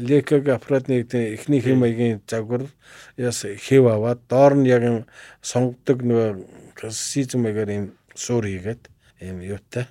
[0.00, 2.64] Лекаг аппаратны эхний хэм маягийн загвар
[3.18, 4.98] яс хэв аваад доор нь яг юм
[5.42, 6.30] сонгодог нөгөө
[7.36, 8.88] маягаар юм суур хийгээд
[9.20, 9.84] юм юутай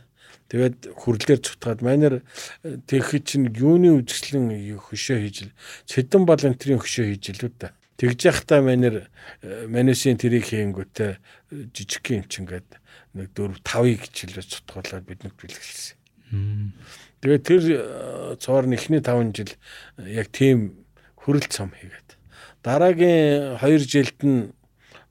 [0.48, 2.24] Тэгээд хүрлээр цутгаад манер
[2.64, 5.52] э, тэгэхэд чинь юуны үзэсгэлэн хөшөө хийж л
[5.92, 7.76] цэдэн бол энтрийн хөшөө хийж л үү та.
[8.00, 9.12] Тэгж явахдаа манер
[9.44, 12.80] э, манесийн тэрийг хийнгүүтээ э, жижиг юм чинь гээд
[13.20, 16.00] нэг 4 5-ыг хичээлээ цутгуулаад биднэрт бэлгэлсэн.
[17.20, 17.64] Тэгээд тэр
[18.40, 19.52] цоор нь эхний 5 жил
[20.00, 20.88] яг тийм
[21.20, 22.16] хүрэл цом хийгээд
[22.64, 24.56] дараагийн 2 жилд нь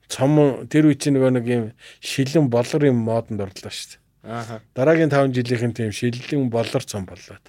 [0.09, 1.63] цом тэр үе чинь нөгөө нэг юм
[2.01, 4.06] шилэн болор юм модонд орлоо шүү дээ.
[4.23, 4.61] Аа.
[4.73, 7.45] Дараагийн 5 жилийнхэн тийм шилэн болор цом болоод.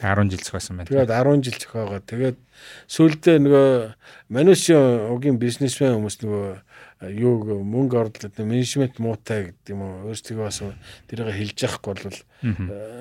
[0.00, 0.88] 10 жил зохиосон байна.
[0.88, 2.00] Тэгээд 10 жил зохиогоо.
[2.00, 2.38] Тэгээд
[2.88, 3.68] сүүлдээ нөгөө
[4.32, 6.46] манайшийн угийн бизнесмен хүмүүс нөгөө
[7.20, 10.60] юу мөнгө орлоод менежмент муутай гэдэг юм уу өөрсдөө бас
[11.08, 12.18] тэрийг хэлж яахгүй бол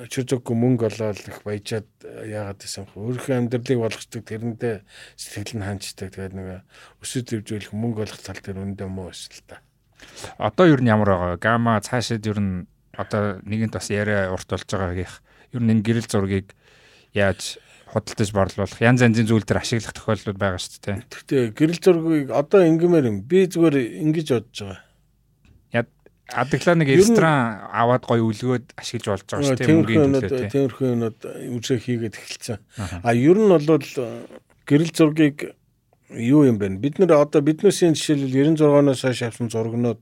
[0.07, 1.87] чир зүггүй мөнгө олоод их баяжаад
[2.23, 4.75] яагаад гэсэн хөө өөрийнхөө амьдралыг болгочдөг тэрэндээ
[5.19, 6.59] сэтгэл нь ханчдаг тэгээд нөгөө
[7.03, 9.59] өсөж дэвжүүлэх мөнгө олох тал дээр өндөө муу эсвэл та.
[10.37, 11.37] Одоо ер нь ямар байгаа?
[11.37, 15.21] Гама цаашид ер нь одоо нэгэнт бас яриа урт болж байгаагийнх.
[15.55, 16.51] Ер нь энэ гэрэл зургийг
[17.15, 17.57] яаж
[17.89, 20.97] худалдаж борлуулах янз янзын зүйл төр ашиглах тохиолдлууд байгаа шүү дээ.
[21.09, 23.17] Гэхдээ гэрэл зургийг одоо ингэмээр юм.
[23.25, 23.75] Би зүгээр
[24.05, 24.79] ингэж бодож байгаа.
[25.73, 25.89] Яд
[26.29, 27.29] адаглаа нэг экстра
[27.73, 29.73] аваад гоё үлгөөд ашиглаж болж байгаа шүү дээ.
[29.73, 30.51] Мөнгөний төлөө.
[30.53, 31.19] Тиймэрхүү юмуд
[31.57, 32.59] үзээ хийгээд эхэлсэн.
[33.01, 33.65] А ер нь бол
[34.69, 35.57] гэрэл зургийг
[36.09, 36.69] юу юм бэ?
[36.81, 40.01] Бид нэр одоо биднээсийн жишээлбэл 96-оноос хойш авсан зургнууд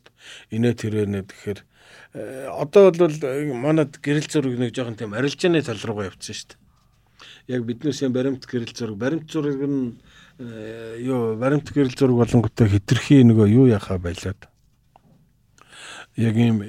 [0.52, 1.60] инээ тэрэнэ тэгэхээр
[2.16, 6.48] э, одоо бол э, манад гэрэл зураг нэг жоохон тийм арилжааны тал руугаа явцсан шүү
[6.56, 6.60] дээ.
[7.52, 10.00] Яг биднээсийн баримт гэрэл зураг, баримт зураг нь
[10.40, 14.48] э, юу баримт гэрэл зураг болонготой хитрхи нөгөө юу яхаа байлаад.
[16.16, 16.64] Яг юм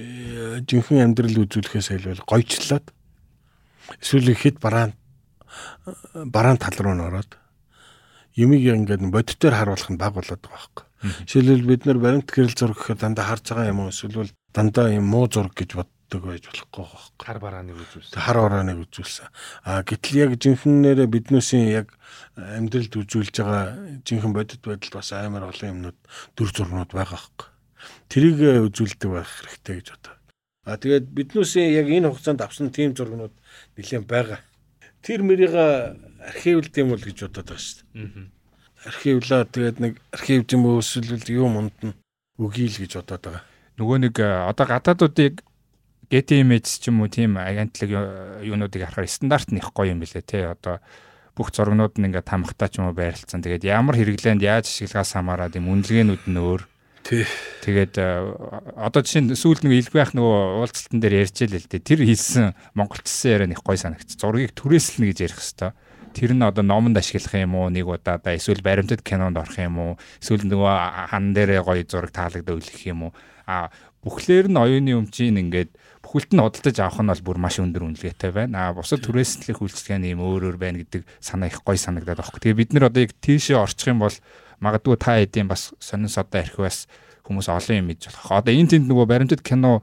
[0.67, 2.91] жинхэнэ амьдрал үзүүлэхээс айлбал гойчлаад
[4.03, 4.93] эсвэл хэд бараан
[6.13, 7.39] бараан тал руу н ороод
[8.39, 10.87] юмыг ингээд бодитоор харуулах нь баг болоод байгаа байхгүй.
[11.27, 15.07] Жишээлбэл бид нар баримт гэрэл зураг гэхээр дандаа харж байгаа юм уу эсвэл дандаа юм
[15.11, 17.27] муу зураг гэж боддог байж болохгүй байхгүй.
[17.27, 18.19] Хар барааныг үзүүлсэн.
[18.19, 19.29] Хар барааныг үзүүлсэн.
[19.63, 21.87] А гэтэл яг жинхэнээр биднээсийн яг
[22.35, 23.65] амьдралд үзүүлж байгаа
[24.07, 25.99] жинхэнэ бодит байдал бас амар олон юмнууд
[26.35, 27.49] дүр зурнууд байгаа байхгүй.
[28.11, 28.39] Тэрийг
[28.71, 30.15] үзүүлдэг байх хэрэгтэй гэж бодоо.
[30.69, 33.33] А тэгээд биднүүсийн яг энэ хугацаанд авсан тим зургнууд
[33.79, 34.41] нэлээд байгаа.
[35.01, 35.55] Тэр мөрийг
[36.29, 38.29] архивлд юм бол гэж бодоод байгаа шүү дээ.
[38.89, 41.97] Архивлаа тэгээд нэг архив юм уу эсвэл юу мунд нь
[42.39, 43.43] өгье л гэж бодоод байгаа.
[43.81, 45.43] Нөгөө нэг одоо гадаадуудыг
[46.09, 50.25] Getty Images ч юм уу тийм агентлаг юунуудыг харахаар стандарт нь их гоё юм билэ
[50.25, 50.81] тий одоо
[51.37, 53.45] бүх зургнууд нь ингээд тамхтай ч юм уу байрлалцсан.
[53.45, 56.63] Тэгээд ямар хэрэглээнд яаж ашиглахаас хамаараад юм үнэлгээнүүд нь өөр.
[57.05, 57.25] Тий.
[57.63, 57.95] Тэгээд
[58.75, 61.81] одоо жишээ нь сүүлд нэг илбэх нөгөө уулзалтан дээр ярьж л л дээ.
[61.85, 64.17] Тэр хийсэн монголчсан яриа их гоё санагц.
[64.17, 65.77] Зургийг түрээслэнэ гэж ярих хэвээр.
[66.15, 69.93] Тэр нь одоо номонд ашиглах юм уу нэг удаадаа эсвэл баримтат кинонд орох юм уу
[70.23, 70.75] эсвэл нөгөө
[71.13, 73.13] хан дээрээ гоё зураг таалагдаа үлгэх юм уу
[73.49, 73.73] а
[74.05, 75.75] бүхлээр нь оюуны өмчийн ингээд
[76.05, 78.71] бүхэлд нь худалдаж авах нь бол бүр маш өндөр үнэлгээтэй байна.
[78.71, 82.39] А бусад түрээслэх үйлчлэгээ нь юм өөр өөр байна гэдэг санаа их гоё санагдаад байна.
[82.39, 84.15] Тэгээ бид нар одоо яг тийшээ орчих юм бол
[84.63, 86.87] магадгүй та хэдийн бас сонин содоо архиваас
[87.27, 88.47] хүмүүс олон юм мэдж болох.
[88.47, 89.83] Одоо энэ тэнд нөгөө баримтат кино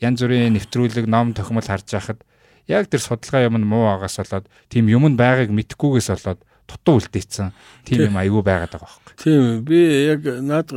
[0.00, 2.24] янз бүрийн нэвтрүүлэг, ном, тохиомол харж байхад
[2.70, 6.40] яг тэр судалгаа юм нь муу агаас болоод тийм юм нь байгааг мэдхгүйгээс болоод
[6.70, 7.50] дутуу үлдээсэн.
[7.82, 9.14] Тийм юм айгүй байгаад байгаа байхгүй.
[9.18, 10.70] Тийм би яг наад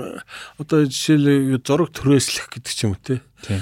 [0.57, 3.21] одоо жишээл зураг түрээслэх гэдэг ч юм уу те.
[3.45, 3.61] Тийм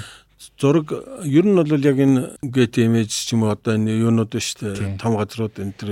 [0.62, 0.92] зураг
[1.26, 4.96] ер нь бол яг энэ get image ч юм уу одоо энэ юунууд шүү дээ
[5.02, 5.90] том газрууд энэ тэр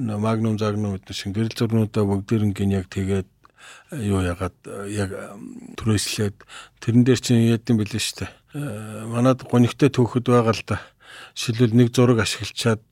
[0.00, 3.28] магнум загнум гэдэг шиг гэрэл зурнуудаа бүгдээрнгийн яг тэгээд
[4.00, 4.56] юу ягаад
[4.88, 5.12] яг
[5.76, 6.36] түрээслээд
[6.80, 8.32] тэрэн дээр чинь яд юм бэлээ шүү дээ
[9.12, 10.80] манад гонигтай төөхөд байгаа л да
[11.34, 12.82] шилбэл нэг зураг ашиглачаад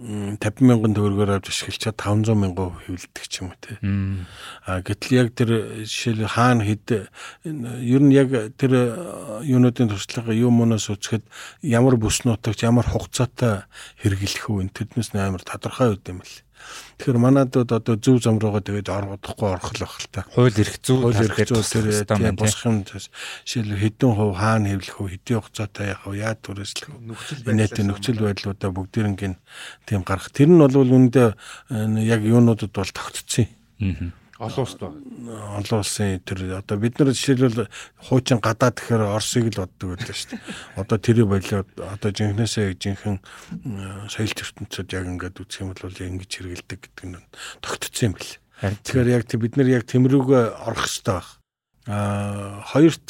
[0.00, 3.76] 50 мянган төгрөгөөр авч ашиглачаад 500 мянган хэвлэдэг ч юм уу те.
[4.64, 7.12] А гэтэл яг тэр жишээл хаана хэд
[7.44, 8.72] ер нь яг тэр
[9.44, 11.24] юунуудын туршлага юм мөнөөс үзэхэд
[11.60, 13.68] ямар бүс нутагт ямар хугацаатай
[14.00, 16.36] хэрэглэх үү тэднээс амар тодорхой үт юм бэл.
[17.00, 20.28] Тэгэхээр манадад одоо зөв зам руугаа тэгээд орохгүйхгүй орох л байх л та.
[20.28, 25.08] Хууль эрх зүй хууль эрх зүй тэр босх юм жишээл хэдэн хувь хаана хэвлэх вэ
[25.16, 27.56] хэдийн хугацаатай яах вэ яад түрээслэх вэ?
[27.56, 29.34] Нийт нөхцөл байдлуудаа бүгдээрнгийн
[29.88, 30.28] тийм гарах.
[30.28, 31.28] Тэр нь бол үүндээ
[32.04, 33.48] яг юунуудад бол тогтцсон.
[33.80, 34.12] Юм.
[34.40, 35.04] Олон улсд байна.
[35.60, 37.68] Олон улсын тэр одоо бид нар жишээлбэл
[38.08, 40.40] хуучин гадаад гэхээр Оросыг л боддог байлаа шүү дээ.
[40.80, 43.20] Одоо тэрийг болоо одоо жинхнээсээ жинхэнэ
[44.08, 47.20] соёл ертөнцид яг ингээд үзэх юм бол ингэж хэрэгэлдэг гэдэг нь
[47.60, 48.40] тогтцсон юм бэл.
[48.64, 51.36] Тэгэхээр яг бид нар яг тэмрүүгээ орох хэрэгтэй байна.
[51.88, 53.08] А хоёрт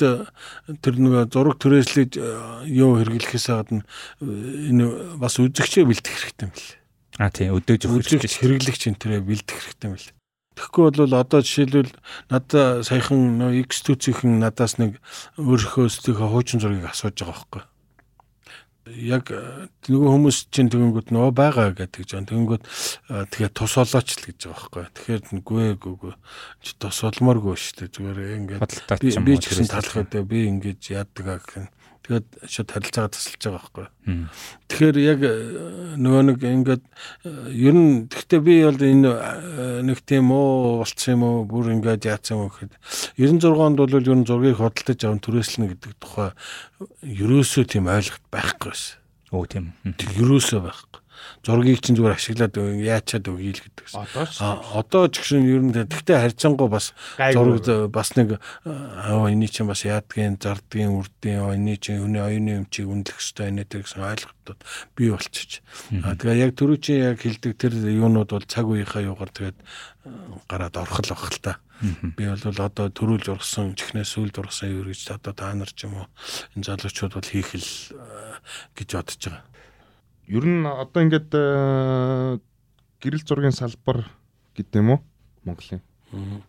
[0.83, 2.19] тэр нэг зураг түрээслэж
[2.67, 3.87] юу хэрэглэхээс гадна
[4.19, 6.75] энэ бас үзэгчээ бэлдэх хэрэгтэй юм бэл.
[7.23, 10.11] А тийм өдөөж өгөх хэрэглэгч энэ тэрэ бэлдэх хэрэгтэй юм бэл.
[10.59, 11.95] Тэгэхгүй бол одоо жишээлбэл
[12.31, 14.99] надад саяхан нөө X төцийнхэн надаас нэг
[15.39, 17.63] өөрийнхөө стихэ хуучин зургийг асууж байгаа байхгүй.
[18.91, 19.31] Яг
[19.87, 22.65] нөгөө хүмүүс чинь тэгэнгүүт нөө байгаа гэдэг жан тэгэнгүүт
[23.31, 24.85] тэгээ тус олооч л гэж байгаа байхгүй.
[24.91, 26.15] Тэгэхээр нүггүй гүгөө
[26.67, 27.95] чи тус олмооргүй шүү дээ.
[27.95, 31.71] Зүгээр ингээд би ч гэсэн талах өдөө би ингэж яадаг гэх
[32.01, 33.87] Тэгээд шууд харилцаагаа тасалж байгаа байхгүй.
[34.67, 35.35] Тэгэхээр яг э,
[36.01, 41.13] нөгөө нэг ингээд э, ер нь гэхдээ би бол энэ э, нэг тийм уу болцсон
[41.15, 42.73] юм уу бүр ингээд яатсан юм гэхэд
[43.21, 46.33] 96 онд бол ер нь зургийг хөдөлтөж аван түрээслэнэ гэдэг тухай
[47.05, 48.97] ерөөсөө тийм ойлголт байхгүй байсан.
[49.31, 49.65] Өө тийм.
[49.85, 51.00] Ерөөсөө байхгүй
[51.41, 53.87] зургийг чинь зүгээр ашиглаад яачаад өгье л гэдэг.
[53.97, 58.37] Одоо ч гэсэн ер нь тэгтээ харьцангуй бас зураг бас нэг
[58.69, 63.65] аа энэ чинь бас яадгийн зардгийн үрдийн энэ чинь хүний оюуны өмчийг үнэлэх хэрэгтэй энэ
[63.73, 64.61] төр гэсэн ойлголтууд
[64.93, 65.65] бий болчих.
[66.05, 69.59] Аа тэгээ яг түрүү чи яг хэлдэг тэр юунууд бол цаг үеийнхаа юугаар тэгээд
[70.45, 71.53] гараад орох л бах л та.
[71.81, 76.05] Би бол одоо төрүүлж ургасан чихнээс сүлд ургасан юу гэж одоо та нар ч юм
[76.05, 76.07] уу
[76.53, 77.69] энэ залуучууд бол хийх л
[78.77, 79.45] гэж бодож байгаа.
[80.31, 82.39] Ер нь одоо ингээд э,
[83.03, 84.07] гэрэл зургийн салбар
[84.55, 85.01] гэдэг юм уу?
[85.43, 85.83] Монголын.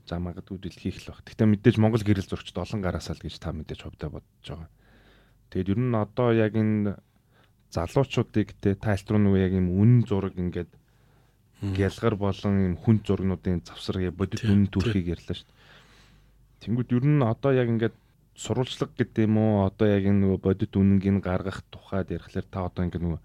[0.05, 1.25] За магадгүй дэлхийх л баг.
[1.25, 4.69] Гэхдээ мэдээж Монгол гэрэл зурагчд олон гараасаа л гэж та мэдээж хувьдаа бодож байгаа.
[5.49, 7.01] Тэгээд ер нь одоо яг энэ
[7.73, 10.69] залуучуудыг те тайлт руу нөгөө яг юм үн зураг ингээд
[11.73, 15.57] гялгар болон юм хүн зургнуудын завсар бодит үн төрхийг ярьлаа шүү дээ.
[16.69, 17.95] Тэнгүүд ер нь одоо яг ингээд
[18.37, 23.05] сурвалжлага гэдэг юм уу одоо яг нөгөө бодит үнэнгийг гаргах тухайд ярихлаар та одоо ингээд
[23.05, 23.21] нөгөө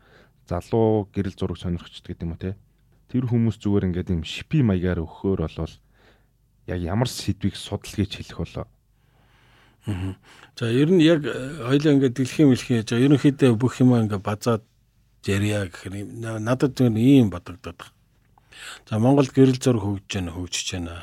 [0.47, 2.57] залуу гэрэл зураг сонирхчд гэдэг юм уу те.
[3.11, 5.75] Тэр хүмүүс зүгээр ингээд юм шипи маягаар өгөхөөр болвол
[6.67, 8.67] яг ямар сэдвийг судалгаж хэлэх болоо.
[10.59, 14.63] За ер нь яг э, хоёлаа ингээд дэлхийн мэлхийн яаж ерөнхийдөө бүх юм ингээд базаад
[15.27, 17.95] ярья гэхээр надад зөв ийм бодогдоод байна.
[18.89, 20.95] За Монгол гэрэл зураг хөгжиж байна, хөгжиж байна.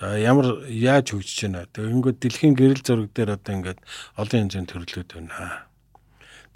[0.00, 1.68] За ямар яаж хөгжиж байна.
[1.76, 3.80] Тэгэнгүүт дэлхийн гэрэл зураг дээр одоо ингээд
[4.16, 5.68] олон янзын төрлүүд байна.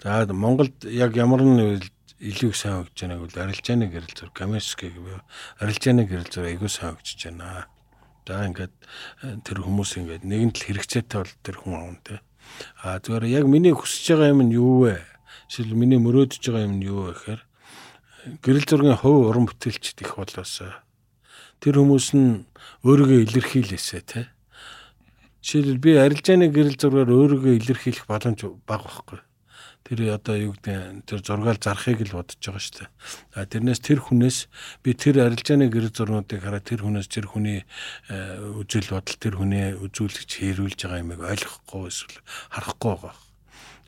[0.03, 1.87] За Монголд яг ямар нэг
[2.21, 5.21] илүү сайн хөгжиж байгааг бол арилжааны гэрэл зур Камерский гэвэ
[5.61, 7.67] арилжааны гэрэл зур айгүй сайн хөгжиж байна.
[8.27, 8.73] За ингээд
[9.23, 12.21] э, тэр хүмүүс ингээд нэгэн тал хэрэгцээтэй бол тэр хүн аав те.
[12.81, 15.01] А зүгээр яг миний хүсэж байгаа юм нь юу вэ?
[15.49, 17.41] Эсвэл миний мөрөөдөж байгаа юм нь юу вэ гэхээр
[18.41, 20.73] гэрэл зургийн хувь уран бүтээлчд их болоосоо
[21.61, 22.45] тэр хүмүүс нь
[22.85, 24.25] өөрийгөө илэрхийлээсэ тий.
[25.41, 29.19] Жишээлбэл би арилжааны гэрэл зургаар өөрийгөө илэрхийлэх боломж бага байхгүй.
[29.87, 32.89] Тэр одоо юу гэдэг тэр зургаал зарахыг л бодож байгаа шүү дээ.
[33.39, 34.37] А тэрнээс тэр хүнээс
[34.83, 38.15] би тэр арилжааны гэрэл зурнуудыг хараад тэр хүнээс тэр хүний э,
[38.59, 42.19] үзэл бодол тэр хүний үзүүлэгч хэрүүлж байгаа юмыг ойлгохгүй эсвэл
[42.51, 43.15] харахгүй байгаа.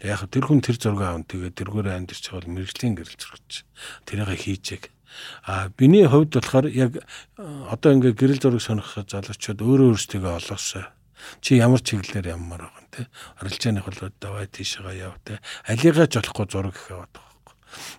[0.07, 3.67] Яг тэр хүн тэр зураг аав тэгээ тэргүүрээ амьдэрч байгаа бол мэрэгжлийн гэрэл зурагч.
[4.07, 4.83] Тэрийг хийжээг
[5.43, 7.01] А биний хувьд болохоор яг э,
[7.67, 10.85] одоо ингээ гэрэл зураг сонирх залуучууд өөрөө өөрсдөө олоосоо
[11.41, 13.07] чи ямар чиглэлээр яммаар те
[13.39, 17.55] арилжааны холбоод давай тийшээгаа яв те алигаа жолохгүй зураг гэх яваад байгаа байхгүй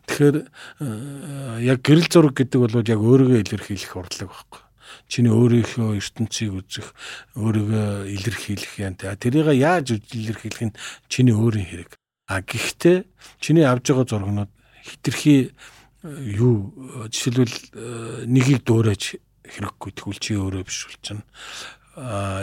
[0.06, 0.88] тэгэхээр э,
[1.64, 4.62] яг гэрэл зураг гэдэг бол яг өөрийгөө илэрхийлэх урлаг байхгүй.
[5.06, 6.88] Чиний өөрийнхөө ертөнцийг үзэх
[7.38, 10.76] өөрийгөө илэрхийлэх юм тэрийг яаж илэрхийлэх нь
[11.06, 11.90] чиний өөрийн хэрэг.
[12.26, 13.06] А гэхдээ
[13.38, 14.50] чиний авж байгаа зургнууд
[14.82, 15.54] хитрхи
[16.02, 21.22] юу жишээлбэл э, нэгийг дуурайж хэрэггүй тэгвэл чи өөрөө биш бол чинь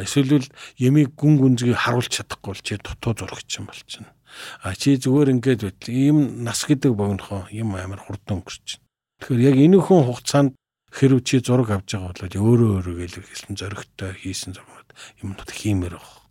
[0.06, 0.46] эсвэл
[0.78, 4.10] ямиг гүн гүнзгий харуулж чадахгүй бол чи дутуу зурагч юм бол чинь.
[4.62, 8.78] А чи зүгээр ингээд байтал ийм нас гэдэг богинохоо юм амар хурдан өнгөрч
[9.24, 10.52] тэгэхээр яг энэ хүн хугацаанд
[10.94, 14.90] хэрв чи зураг авч байгаа бол өөрөө өөрийгөө илэрхийлсэн зоригтой хийсэн зургууд
[15.26, 16.28] юмнууд хиймээр байгаа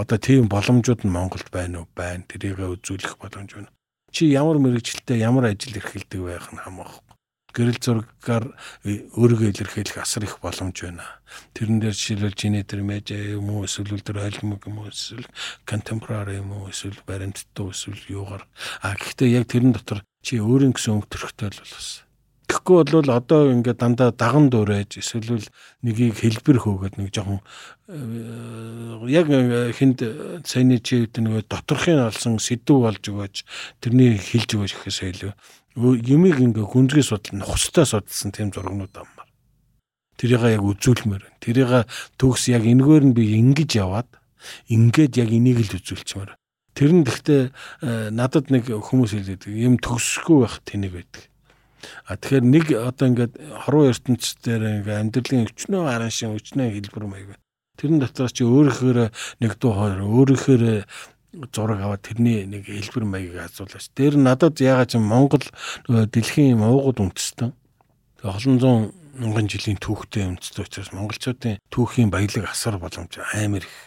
[0.00, 1.88] одоо тийм боломжууд нь Монголд байна уу?
[1.94, 2.24] Байна.
[2.24, 3.70] Тэрийг үзүүлэх боломж байна.
[4.10, 7.09] Чи ямар мэрэгчлээ ямар ажил эрхэлдэг байх нь хамаахгүй.
[7.54, 8.44] Гэрэл зургаар
[8.86, 11.06] өөрийгөө илэрхийлэх асар их боломж байна.
[11.54, 15.26] Тэрэн дээр жишээлбэл Geneder Media юм уу эсвэл тэр альбом юм уу эсвэл
[15.66, 18.46] contemporary юм уу эсвэл баримттай эсвэл юугаар
[18.82, 22.10] а гэхдээ яг тэрэн дотор чи өөрийн гэсэн өнгө төрхтэй л болсон.
[22.50, 25.46] Тэгэхгүй бол одоо ингээд дандаа даган дуурайж эсвэл
[25.86, 27.38] нэгийг хэлбэр хөөгөөд нэг жоохон
[27.86, 29.30] э, яг
[29.78, 30.02] хинд
[30.42, 33.46] саяны чи гэдэг нэг доторхын алсан сэдв болж өгөөж
[33.78, 35.32] тэрний хэлж өгөөж гэхээс илүү
[35.76, 39.28] юмыг ингээ гүнзгий судална хустай судалсан тийм зургнууд аммаар.
[40.18, 41.40] Тэрийг яг үзүүлмээр байна.
[41.40, 41.70] Тэрийг
[42.18, 44.10] төгс яг энэгээр нь би ингэж яваад
[44.68, 46.34] ингээд яг энийг л үзүүлчмээр.
[46.74, 51.22] Тэр нь гэхдээ э, надад нэг хүмүүс хэлээд юм төгсөхгүй байх тэнийг байдаг.
[52.04, 53.34] А тэгэхээр нэг одоо ингээд
[53.64, 57.40] хорвоо ертөнцийн ингээд амьдралын өчнөө харан шин өчнөө хэлбэр маяг.
[57.80, 58.98] Тэрэн дотор чи өөрөөхөөр
[59.40, 60.84] нэг дуу хоёр өөрөөхөөр
[61.32, 63.90] зураг аваад тэрний нэг хэлбэр маягийг асуулаач.
[63.94, 65.44] Тэр надад ягаад ч Монгол
[65.86, 67.54] дэлхийн уугууд үндэстэн.
[68.26, 68.82] Олон зуун
[69.14, 73.78] мянган жилийн түүхтэй үндэстэй учраас монголчуудын түүхийн баялаг асар боломж амар их.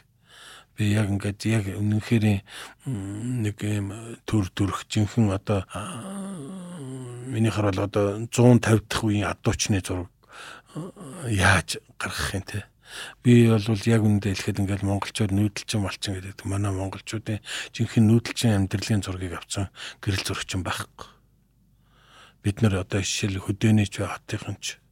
[0.73, 2.41] Би яг ингээд яг үнэнхээр
[2.87, 3.87] нэг юм
[4.25, 5.67] төр төрөх жинхэнэ одоо
[7.29, 10.09] миний хараад одоо 150 дахь үеийн адуучны зураг
[11.29, 12.65] яаж гаргах юм те
[13.23, 17.41] би бол яг үндэ хэлэхэд ингээд монголчууд нүүдэлчин малчин гэдэг манай монголчуудын
[17.73, 19.69] жинхэнэ нүүдэлчин амьдралын зургийг авсан
[20.03, 21.13] гэрэл зурагчин байхгүй
[22.43, 24.83] бид нар одоо жишээл хөдөөний ч хотын ч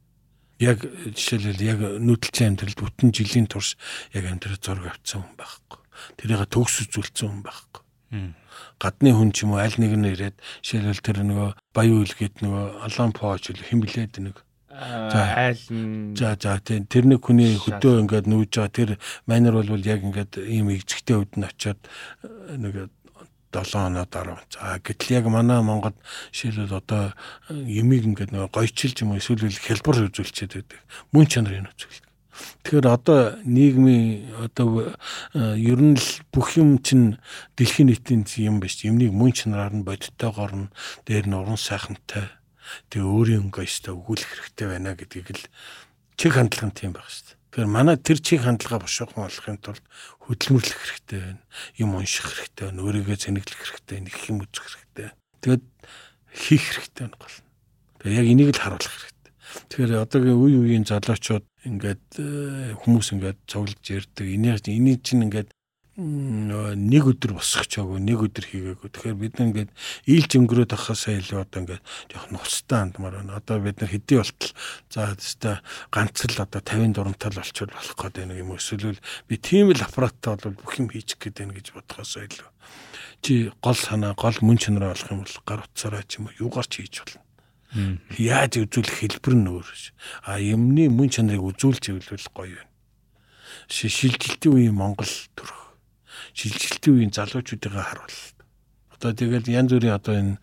[0.56, 3.76] яг жишээлбэл яг нүүдэлчин амьдралд бүтэн жилийн турш
[4.16, 5.80] яг амьдрал зураг авсан хүн байхгүй.
[6.16, 7.82] Тэрийг төгс үзүүлсэн хүн байхгүй.
[8.80, 12.64] Гадны хүн ч юм уу аль нэг нь ирээд жишээлбэл тэр нөгөө баян үлгээд нөгөө
[12.88, 14.36] алан пооч хэн блээд нэг
[14.72, 15.60] айл
[16.16, 18.90] за за тэр нэг хүний хөдөө ингээд нүүж байгаа тэр
[19.28, 21.80] майнер бол яг ингээд ийм игжигтэй үед нь очиод
[22.56, 22.88] нэг
[23.52, 24.40] 7 оноо дараа.
[24.48, 25.92] За гэтэл яг манай Монгол
[26.32, 27.12] жишээлбэл одоо
[27.52, 30.80] юмыг ингээд нэг гойчилж юм эсвэл хэлбэр үзүүлчихэд байдаг.
[31.12, 32.08] Мөн чанарын үзүүлдэг.
[32.64, 34.96] Тэгэхээр одоо нийгмийн одоо
[35.36, 37.20] ер нь л бүх юм чинь
[37.60, 38.80] дэлхийн нийтийн юм биш.
[38.80, 40.72] Юмныг мөн чанараар нь бодиттойгоор нь
[41.04, 42.32] дээр нь уран сайхантай
[42.90, 45.44] тэгээ өөрийн өнгө өстой өгүүлэх хэрэгтэй байна гэдгийг л
[46.16, 47.40] чиг хандлага нь тийм байх шүү дээ.
[47.52, 49.84] Тэгэхээр манай тэр чиг хандлага бошоохон болохын тулд
[50.24, 51.42] хөдөлмөрлөх хэрэгтэй байна.
[51.76, 52.82] Юм унших хэрэгтэй байна.
[52.86, 55.08] Өөрийгөө зэнэглэх хэрэгтэй, нэг юм үзэх хэрэгтэй.
[55.44, 55.64] Тэгээд
[56.32, 57.36] хийх хэрэгтэй байна гол.
[58.00, 59.32] Тэгээ яг энийг л харуулах хэрэгтэй.
[59.68, 64.26] Тэгэхээр одоогийн үе үеийн залуучууд ингээд э, хүмүүс ингээд цуглаж ярддаг.
[64.26, 65.52] Энийг энийг чинь ингээд
[65.96, 68.88] нэг өдөр босгочоогүй нэг өдөр хийгээгүй.
[68.96, 69.70] Тэгэхээр бид ингээд
[70.08, 73.36] ийлж өнгөрөөд ахасаа илүү одоо ингээд жоох нустай андмаар байна.
[73.36, 74.52] Одоо бид нар хэдий болтол
[74.88, 75.60] за теста
[75.92, 78.96] ганц л одоо 50 дурамтал болчихвол болох гэдэг нэг юм эсвэл
[79.28, 82.48] би тийм л аппараттай бол бүх юм хийчих гээд байна гэж бодохоосоо илүү.
[83.20, 86.72] Чи гол санаа гол мөн чанараа олох юм бол гар утсаараа ч юм уу юугаар
[86.72, 87.20] ч хийж болно.
[88.16, 89.68] Яаж үзүүлэх хэлбэр нь өөр.
[90.24, 92.72] А юмны мөн чанарыг үзүүлж ивэл гоё байна.
[93.68, 95.61] Шилжилтийн үеийн Монгол төрх
[96.34, 98.16] шилжилтийн үеийн залуучуудыг харуул.
[99.02, 100.38] Одоо тэгэл янз бүрийн одоо энэ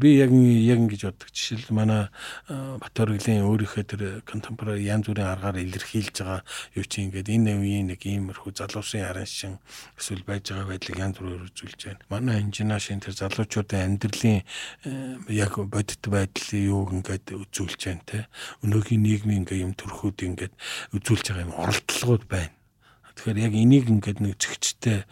[0.00, 1.28] би яг яг ингэж боддог.
[1.28, 2.08] Жишээл манай
[2.48, 6.40] Батөргөлийн өөрийнхөө тэр contemporary янз бүрийн аргаар илэрхийлж байгаа
[6.80, 9.60] юу чи ингээд энэ үеийн нэг иймэрхүү залуусын харан шин
[10.00, 12.00] эсвэл байж байгаа байдлыг янз бүрээр үзүүлж байна.
[12.08, 14.40] Манай инженер шин тэр залуучуудын амьдралын
[15.28, 18.18] яг бодит байдлыг юу ингээд үзүүлж байна те.
[18.64, 20.54] Өнөөгийн нийгмийн ингээд юм төрхүүд ингээд
[20.96, 22.57] үзүүлж байгаа юм оролдлогууд байна.
[23.18, 25.02] Тэгэхээр яг энийг ингээд нэг зөгчтэй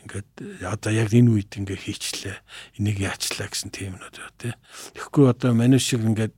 [0.00, 2.36] ингээд одоо яг энэ үед ингээ хийчлээ
[2.80, 4.56] энийг яачлаа гэсэн тийм нөт тий.
[4.96, 6.32] Тэгэхгүй одоо маний шиг ингээд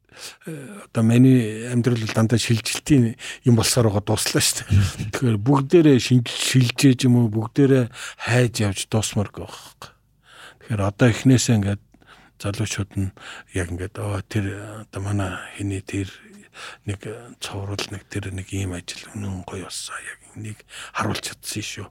[0.51, 3.15] э, одоо маний амьдрал дандаа шилжилтийн
[3.47, 5.15] юм болсоор байгаа дуслаа шүү дээ.
[5.15, 7.87] Тэгэхээр бүгдээрээ шилжээж юм уу бүгдээрээ
[8.27, 9.95] хайж явж дуусмарг байгаа.
[10.67, 11.83] Тэгэхээр одоо эхнээсээ ингээд
[12.43, 13.15] залуучууд нь
[13.55, 14.47] яг ингээд оо тэр
[14.91, 16.11] одоо манай хэний тэр
[16.85, 17.07] нэг
[17.39, 21.87] цовруул нэг тэр нэг ийм ажил үнэн гоё болсон яг энийг харуулж чадсан шүү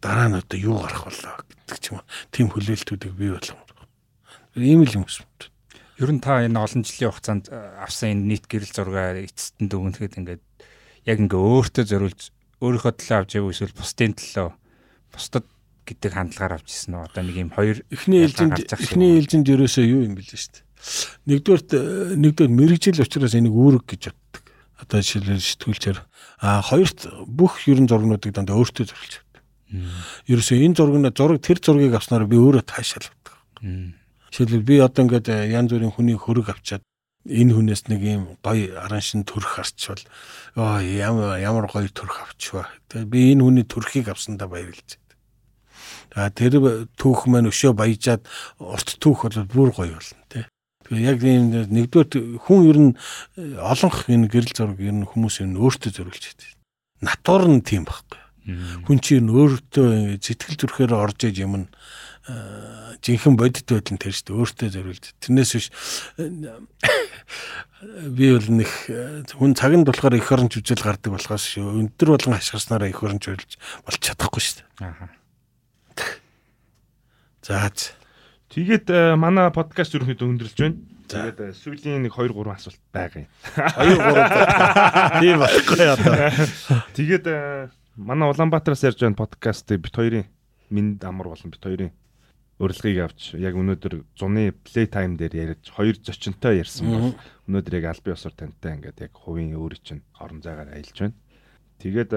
[0.00, 2.00] дараа нь одоо юу гарах болоо гэдэг ч юм.
[2.30, 3.64] Тим хүлээлтүүдийг бий болгоно.
[4.54, 5.26] Ийм л юм гэсэн.
[5.98, 10.18] Ер нь та энэ олон жилийн хугацаанд э, авсан энэ нийт гэрэл зургаа эцэстэн дүгнэхэд
[10.18, 10.42] ингээд
[11.06, 12.20] яг ингээ өөртөө зориулж
[12.62, 14.48] өөрийнхөө төлөө авч яв эсвэл бусдын төлөө
[15.14, 15.46] бусдад
[15.86, 20.02] гэдэг хандлагаар авч ирсэн нь одоо нэг юм хоёр эхний ээлжинд эхний ээлжинд ерөөсөө юу
[20.06, 20.66] юм бэл шүү дээ.
[21.30, 21.80] Нэгдүгээрт э,
[22.18, 24.02] нэгдүгээр мэрэгжил учраас энийг үүрэг гэж.
[24.82, 25.98] Одоо жишээлбэл сэтгүүлчээр
[26.42, 29.22] а хоёрт бүх ерөн зургнуудыг дандаа өөртөө зориулж
[30.28, 33.40] Ерөөсөө энэ зураг зураг тэр зургийг авснаар би өөрөө таашаалдаг.
[34.28, 36.84] Жишээлбэл би одоо ингээд э, янз бүрийн хүний хөрөг авчаад
[37.24, 40.04] энэ хүнээс нэг юм гоё араншин төрх харчвал
[40.60, 42.68] оо ямар ямар гоё төрх авчваа.
[42.92, 46.28] Тэгээ би энэ хүний төрхийг авсандаа баярлж байна.
[46.28, 48.28] А тэр түүх маань өшөө баяжаад
[48.60, 50.44] урт түүх бол бүр гоё болно тий.
[50.88, 52.92] Тэгээ яг ийм нэгдүгээр хүн ер нь
[53.38, 56.50] э, олонх энэ гэрэл зураг ер нь хүмүүс ер нь өөртөө зориулж байдаг.
[57.02, 58.22] Натур нь тийм байхгүй.
[58.86, 61.66] Хүн чинь өөртөө сэтгэл зүрхээр орж иж юм нь
[63.02, 65.04] жинхэнэ бодит байдал нь тэр шүү дээ өөртөө зориулж.
[65.22, 65.66] Тэрнээс биш
[68.18, 68.70] би бол нэг
[69.38, 71.86] хүн цагнд болохоор их оронч үжил гардаг болохоос шүү.
[71.86, 74.86] Өндөр болгон хашгирснараа их оронч үйлж болж чадахгүй шүү дээ.
[74.86, 75.10] Аа.
[77.42, 77.70] За.
[78.52, 80.76] Тэгээд манай подкаст ерөнхийдөө өндөрлж байна.
[81.08, 83.28] Тэгээд сүүлийн нэг 2 3 асуулт байгаа юм.
[83.80, 85.20] 2 3.
[85.24, 86.12] Тийм болохгүй одоо.
[86.92, 87.24] Тэгээд
[87.96, 90.28] манай Улаанбаатараас ярьж байгаа подкастыг бит хоёрын
[90.68, 91.96] минд амар болон бит хоёрын
[92.60, 97.16] урилгыг авч яг өнөөдөр зуны плей тайм дээр ярьж хоёр зочинтой ярьсан бол
[97.48, 101.16] өнөөдөр яг албан ёсоор тантай ингээд яг хувийн өөрийн чинь орон зайгаар аялж байна.
[101.80, 102.12] Тэгээд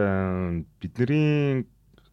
[0.84, 1.64] бидний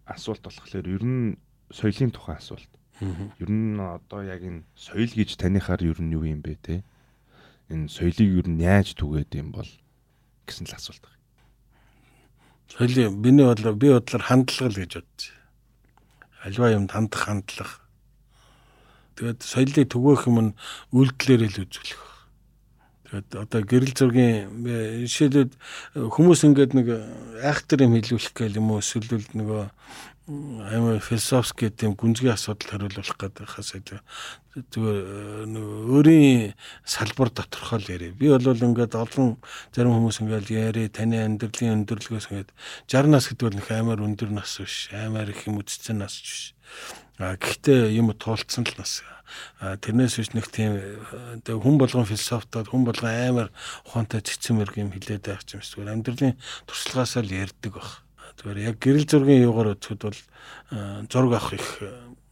[0.07, 1.35] асуулт болохоор ер нь
[1.74, 2.70] соёлын тухайн асуулт.
[3.03, 6.74] Ер нь одоо яг энэ соёл гэж танихаар ер нь юу юм бэ те?
[7.66, 9.66] Энэ соёлыг ер нь яаж түгээд юм бол
[10.47, 11.19] гэсэн л асуулт байна.
[12.70, 15.23] Соёлын миний бодлоор би бодлоор хандлага л гэж бодож.
[16.47, 17.74] Альва юмд хандах хандлага.
[19.19, 20.57] Тэгээд соёлыг түгээх юм нь
[20.95, 22.03] үйлдэлээр л үзүүлэх.
[23.11, 24.65] Тэгээд одоо гэрэл зургийн
[25.05, 25.53] жишээлбэл
[25.99, 26.87] хүмүүс ингээд нэг
[27.43, 29.69] айхтар юм хэлүүлэх гэл юм уу эсвэл нөгөө
[30.72, 33.72] амар философик гэдэм гүнзгий асуудал хариулах гэдэг хас
[34.52, 36.52] зүгээр өөрийн
[36.84, 38.12] салбар доторхоо л яриа.
[38.12, 39.40] Би бол ингээд олон
[39.72, 42.52] зарим хүмүүс ингээд яри таны амьдралын өндөрлгөөс ингээд
[42.84, 44.92] 60 нас гэдэг бол нэг амар өндөр нас биш.
[44.92, 46.52] Амар их юм үдцэн нас биш.
[47.16, 49.00] А гэхдээ юм туулцсан л нас.
[49.56, 50.76] А тэрнээс биш нэг тийм
[51.48, 53.48] хүн болгон философтод хүн болгон амар
[53.88, 56.36] ухаантай цэцэн мэрэг юм хилээд байх юм шиг амьдралын
[56.68, 58.04] туршлагаас л ярьдаг баг.
[58.43, 60.19] Тэгэхээр яг гэрэл зургийн юугаар үзэхэд бол
[61.06, 61.66] зураг авах их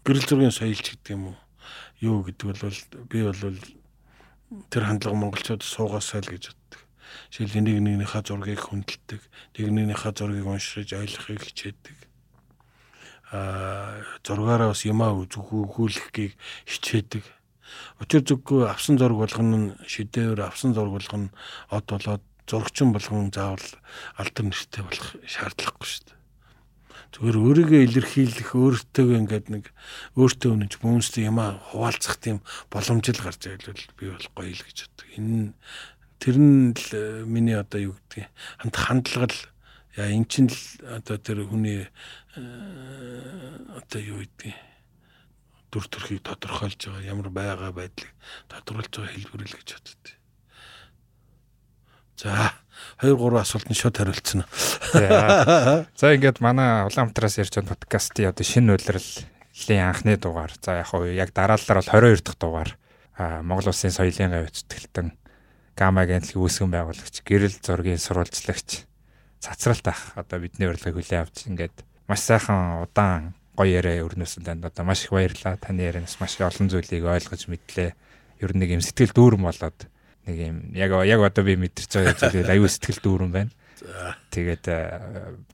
[0.02, 1.38] гэрэл зургийн соёлч гэдэг юм уу?
[2.02, 2.74] Юу гэдэг бол
[3.06, 3.38] би бол
[4.74, 6.82] тэр хандлага монголчууд суугаасаа л гэж боддог.
[7.30, 9.22] Жишээл нэг нэгнийхээ зургийг хүндэлдэг,
[9.54, 11.98] нэг нэгнийхээ зургийг уншиж ойлгохыг хичээдэг.
[13.30, 16.34] Аа зургаараа бас юмаа үзүүлэхийг
[16.66, 17.22] хичээдэг.
[18.02, 21.30] Учир зүггүй авсан зураг болгоно нь шидэвэр авсан зураг болгоно
[21.70, 23.68] од болоод зурагчин болгон заавал
[24.18, 26.18] алдар нэртэй болох шаардлагагүй шүү дээ.
[27.10, 29.64] Зүгээр өөрийгөө илэрхийлэх, өөртөө ингээд нэг
[30.14, 32.38] өөртөө үнэнч хүмүүстэй юм хуваалцах тийм
[32.70, 35.08] боломж л гарч ивэл би бол гоё л гэж боддог.
[35.18, 35.50] Энэ
[36.22, 38.30] тэр нь л э, миний одоо юу гэдгийг
[38.62, 39.42] хамт хандлага л
[39.98, 42.42] яа эн чинь л одоо тэр хүний э,
[43.74, 44.54] одоо юу гэдгийг
[45.74, 48.10] дүр төрхийг тодорхойлж байгаа ямар байгаа байдлыг
[48.46, 50.19] тодорхойлж байгаа хэлбэр л гэж боддог.
[52.20, 52.52] За
[53.00, 54.44] 2 3 асуултанд шууд хариулцсан.
[55.96, 60.52] За ингээд манай Улаанбаатараас ярьж байгаа подкастын одоо шинэ үйлрлийн анхны дугаар.
[60.60, 62.70] За яг хуу яг дараалалаар бол 22 дахь дугаар.
[63.16, 65.16] А Монгол Улсын соёлын гавь зүтгэлтэн
[65.80, 68.84] Гама гэнтлийн үүсгэн байгуулагч, гэрэл зургийн сурвалжлагч
[69.40, 71.72] цацралт ах одоо бидний урилгыг хүлээн авч ингээд
[72.04, 75.56] маш сайхан удаан гоё яриа өрнөсөн танд одоо маш их баярлалаа.
[75.56, 77.96] Таны ярианаас маш олон зүйлийг ойлгож мэдлээ.
[78.44, 79.88] Ер нь нэг юм сэтгэл дүүрэн болоод
[80.26, 83.52] нэг юм яг яг одоо би мэдэрч байгаа зүйл аюу сэтгэл дүүрэн байна.
[84.30, 84.64] Тэгээд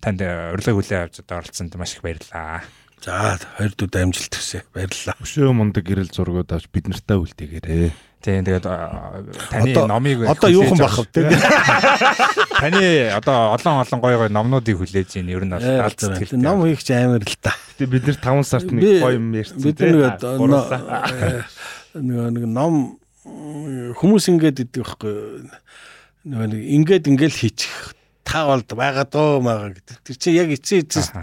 [0.03, 2.67] танд урилга хүлээ авч одоо оролцсонд маш их баярлалаа.
[3.05, 4.65] За хоёр дүү амжилт хүсье.
[4.75, 5.15] Баярлалаа.
[5.23, 7.93] Өшөө мундаг гэрэл зургууд авч бид нартай үлдээгээрээ.
[8.27, 11.31] Тийм тэгээд таны номыг одоо юу хэн бах вэ?
[12.59, 12.83] Таны
[13.15, 16.35] одоо олон олон гоё гоё номнуудыг хүлээж ийн ер нь сэтгэл.
[16.35, 17.55] Ном хийх чи амар л та.
[17.79, 19.63] Гэтэ бид нар 5 сард нэг гоё юм ярьсан.
[19.63, 20.19] Бид нэг
[21.95, 22.99] нэг ном
[23.97, 25.15] хүмүүс ингээд идэг байхгүй.
[26.27, 27.97] Нэг ингээд ингээл хийчих
[28.27, 29.97] та болд байгаа дөө мага гэдэг.
[30.03, 31.15] Тэр чинь яг эцээ эцэс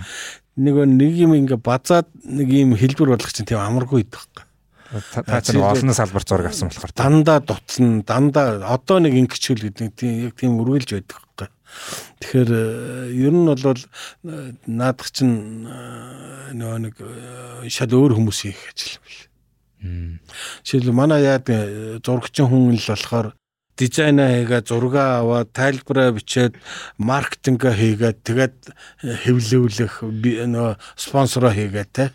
[0.55, 4.45] нэг нэг юм ингээ базаад нэг юм хэлбэр болгох чинь тийм амаргүй идэх байхгүй.
[5.25, 10.13] Та чинь олон салбар зураг авсан болохоор дандаа дутсан, дандаа одоо нэг ингэчүүл гэдэг тийм
[10.29, 11.49] яг тийм үргэлж байдаг байхгүй.
[12.21, 12.51] Тэгэхээр
[13.11, 13.81] ер нь бол
[14.69, 15.65] наадах чинь
[16.53, 16.95] нөгөө нэг
[17.73, 19.22] шал өөр хүмүүс хийх ажил байна.
[19.83, 21.47] Жишээл манай яад
[22.03, 23.35] зурагчин хүн л болохоор
[23.77, 26.55] дизайнаа хийгээд зураг аваад тайлбараа бичээд
[26.97, 28.57] маркетинга хийгээд тэгээд
[29.01, 32.05] хэвлүүлэх нөгөө спонсороо хийгээд те.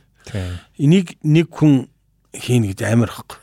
[0.78, 1.90] Энийг нэг хүн
[2.32, 3.38] хийнэ гэж амар ихгүй.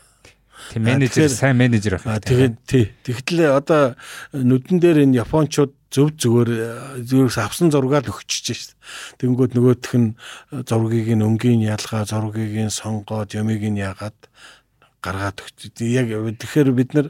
[0.72, 2.22] Тийм менежер сайн менежер байх.
[2.24, 2.84] Тэгээд тий.
[3.04, 3.94] Тэгэхдээ одоо
[4.32, 6.50] нүдэн дээр энэ японочууд зөв зүгээр
[7.06, 8.74] зүгээс авсан зургаар л өгчөж шээ.
[9.22, 10.18] Тэнгүүд нөгөөх нь
[10.66, 14.18] зургийг нь өнгийн ялгаа, зургийг нь сонгоод, ямиг нь яагаад
[15.00, 15.78] гаргаад өгч.
[15.86, 17.08] Яг тэгэхээр бид нар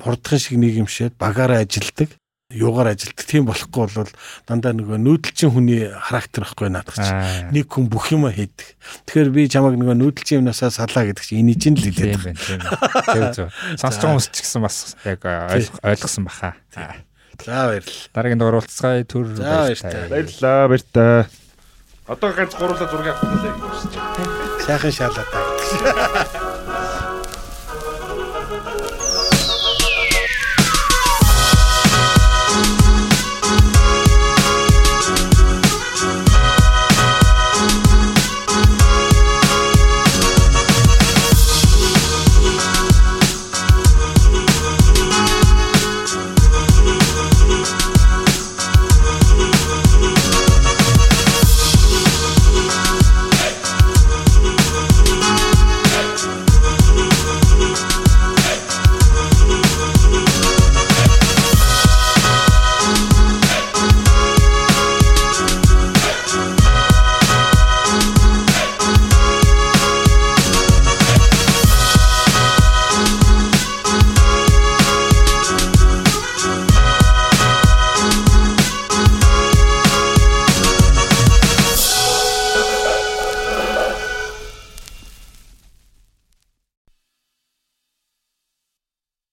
[0.00, 2.16] хурдхан шиг нэг юм шээд багаараа ажилдаг
[2.50, 4.10] юугаар ажилтдаг тийм болохгүй бол
[4.48, 8.74] дандаа нөгөө нүүдэлчин хүний характер байхгүй наадах чинь нэг хүн бүх юма хийдэг.
[9.06, 12.34] Тэгэхээр би чамайг нөгөө нүүдэлчин юмнасаа салаа гэдэг чинь энэ чинь л хэлээд байна.
[13.06, 13.48] Тийм зөв.
[13.78, 16.58] Сонсож байгаа хүмүүс ч гэсэн бас яг ойлгосон баха.
[16.74, 18.10] За баярлалаа.
[18.14, 20.10] Дараагийн дугаар уулзцгаая төр баярлалаа.
[20.10, 21.30] Баярлалаа баяртай.
[22.10, 26.39] Одоо ганц гурлаа зургийг авах нь л сайхан шаалаа та.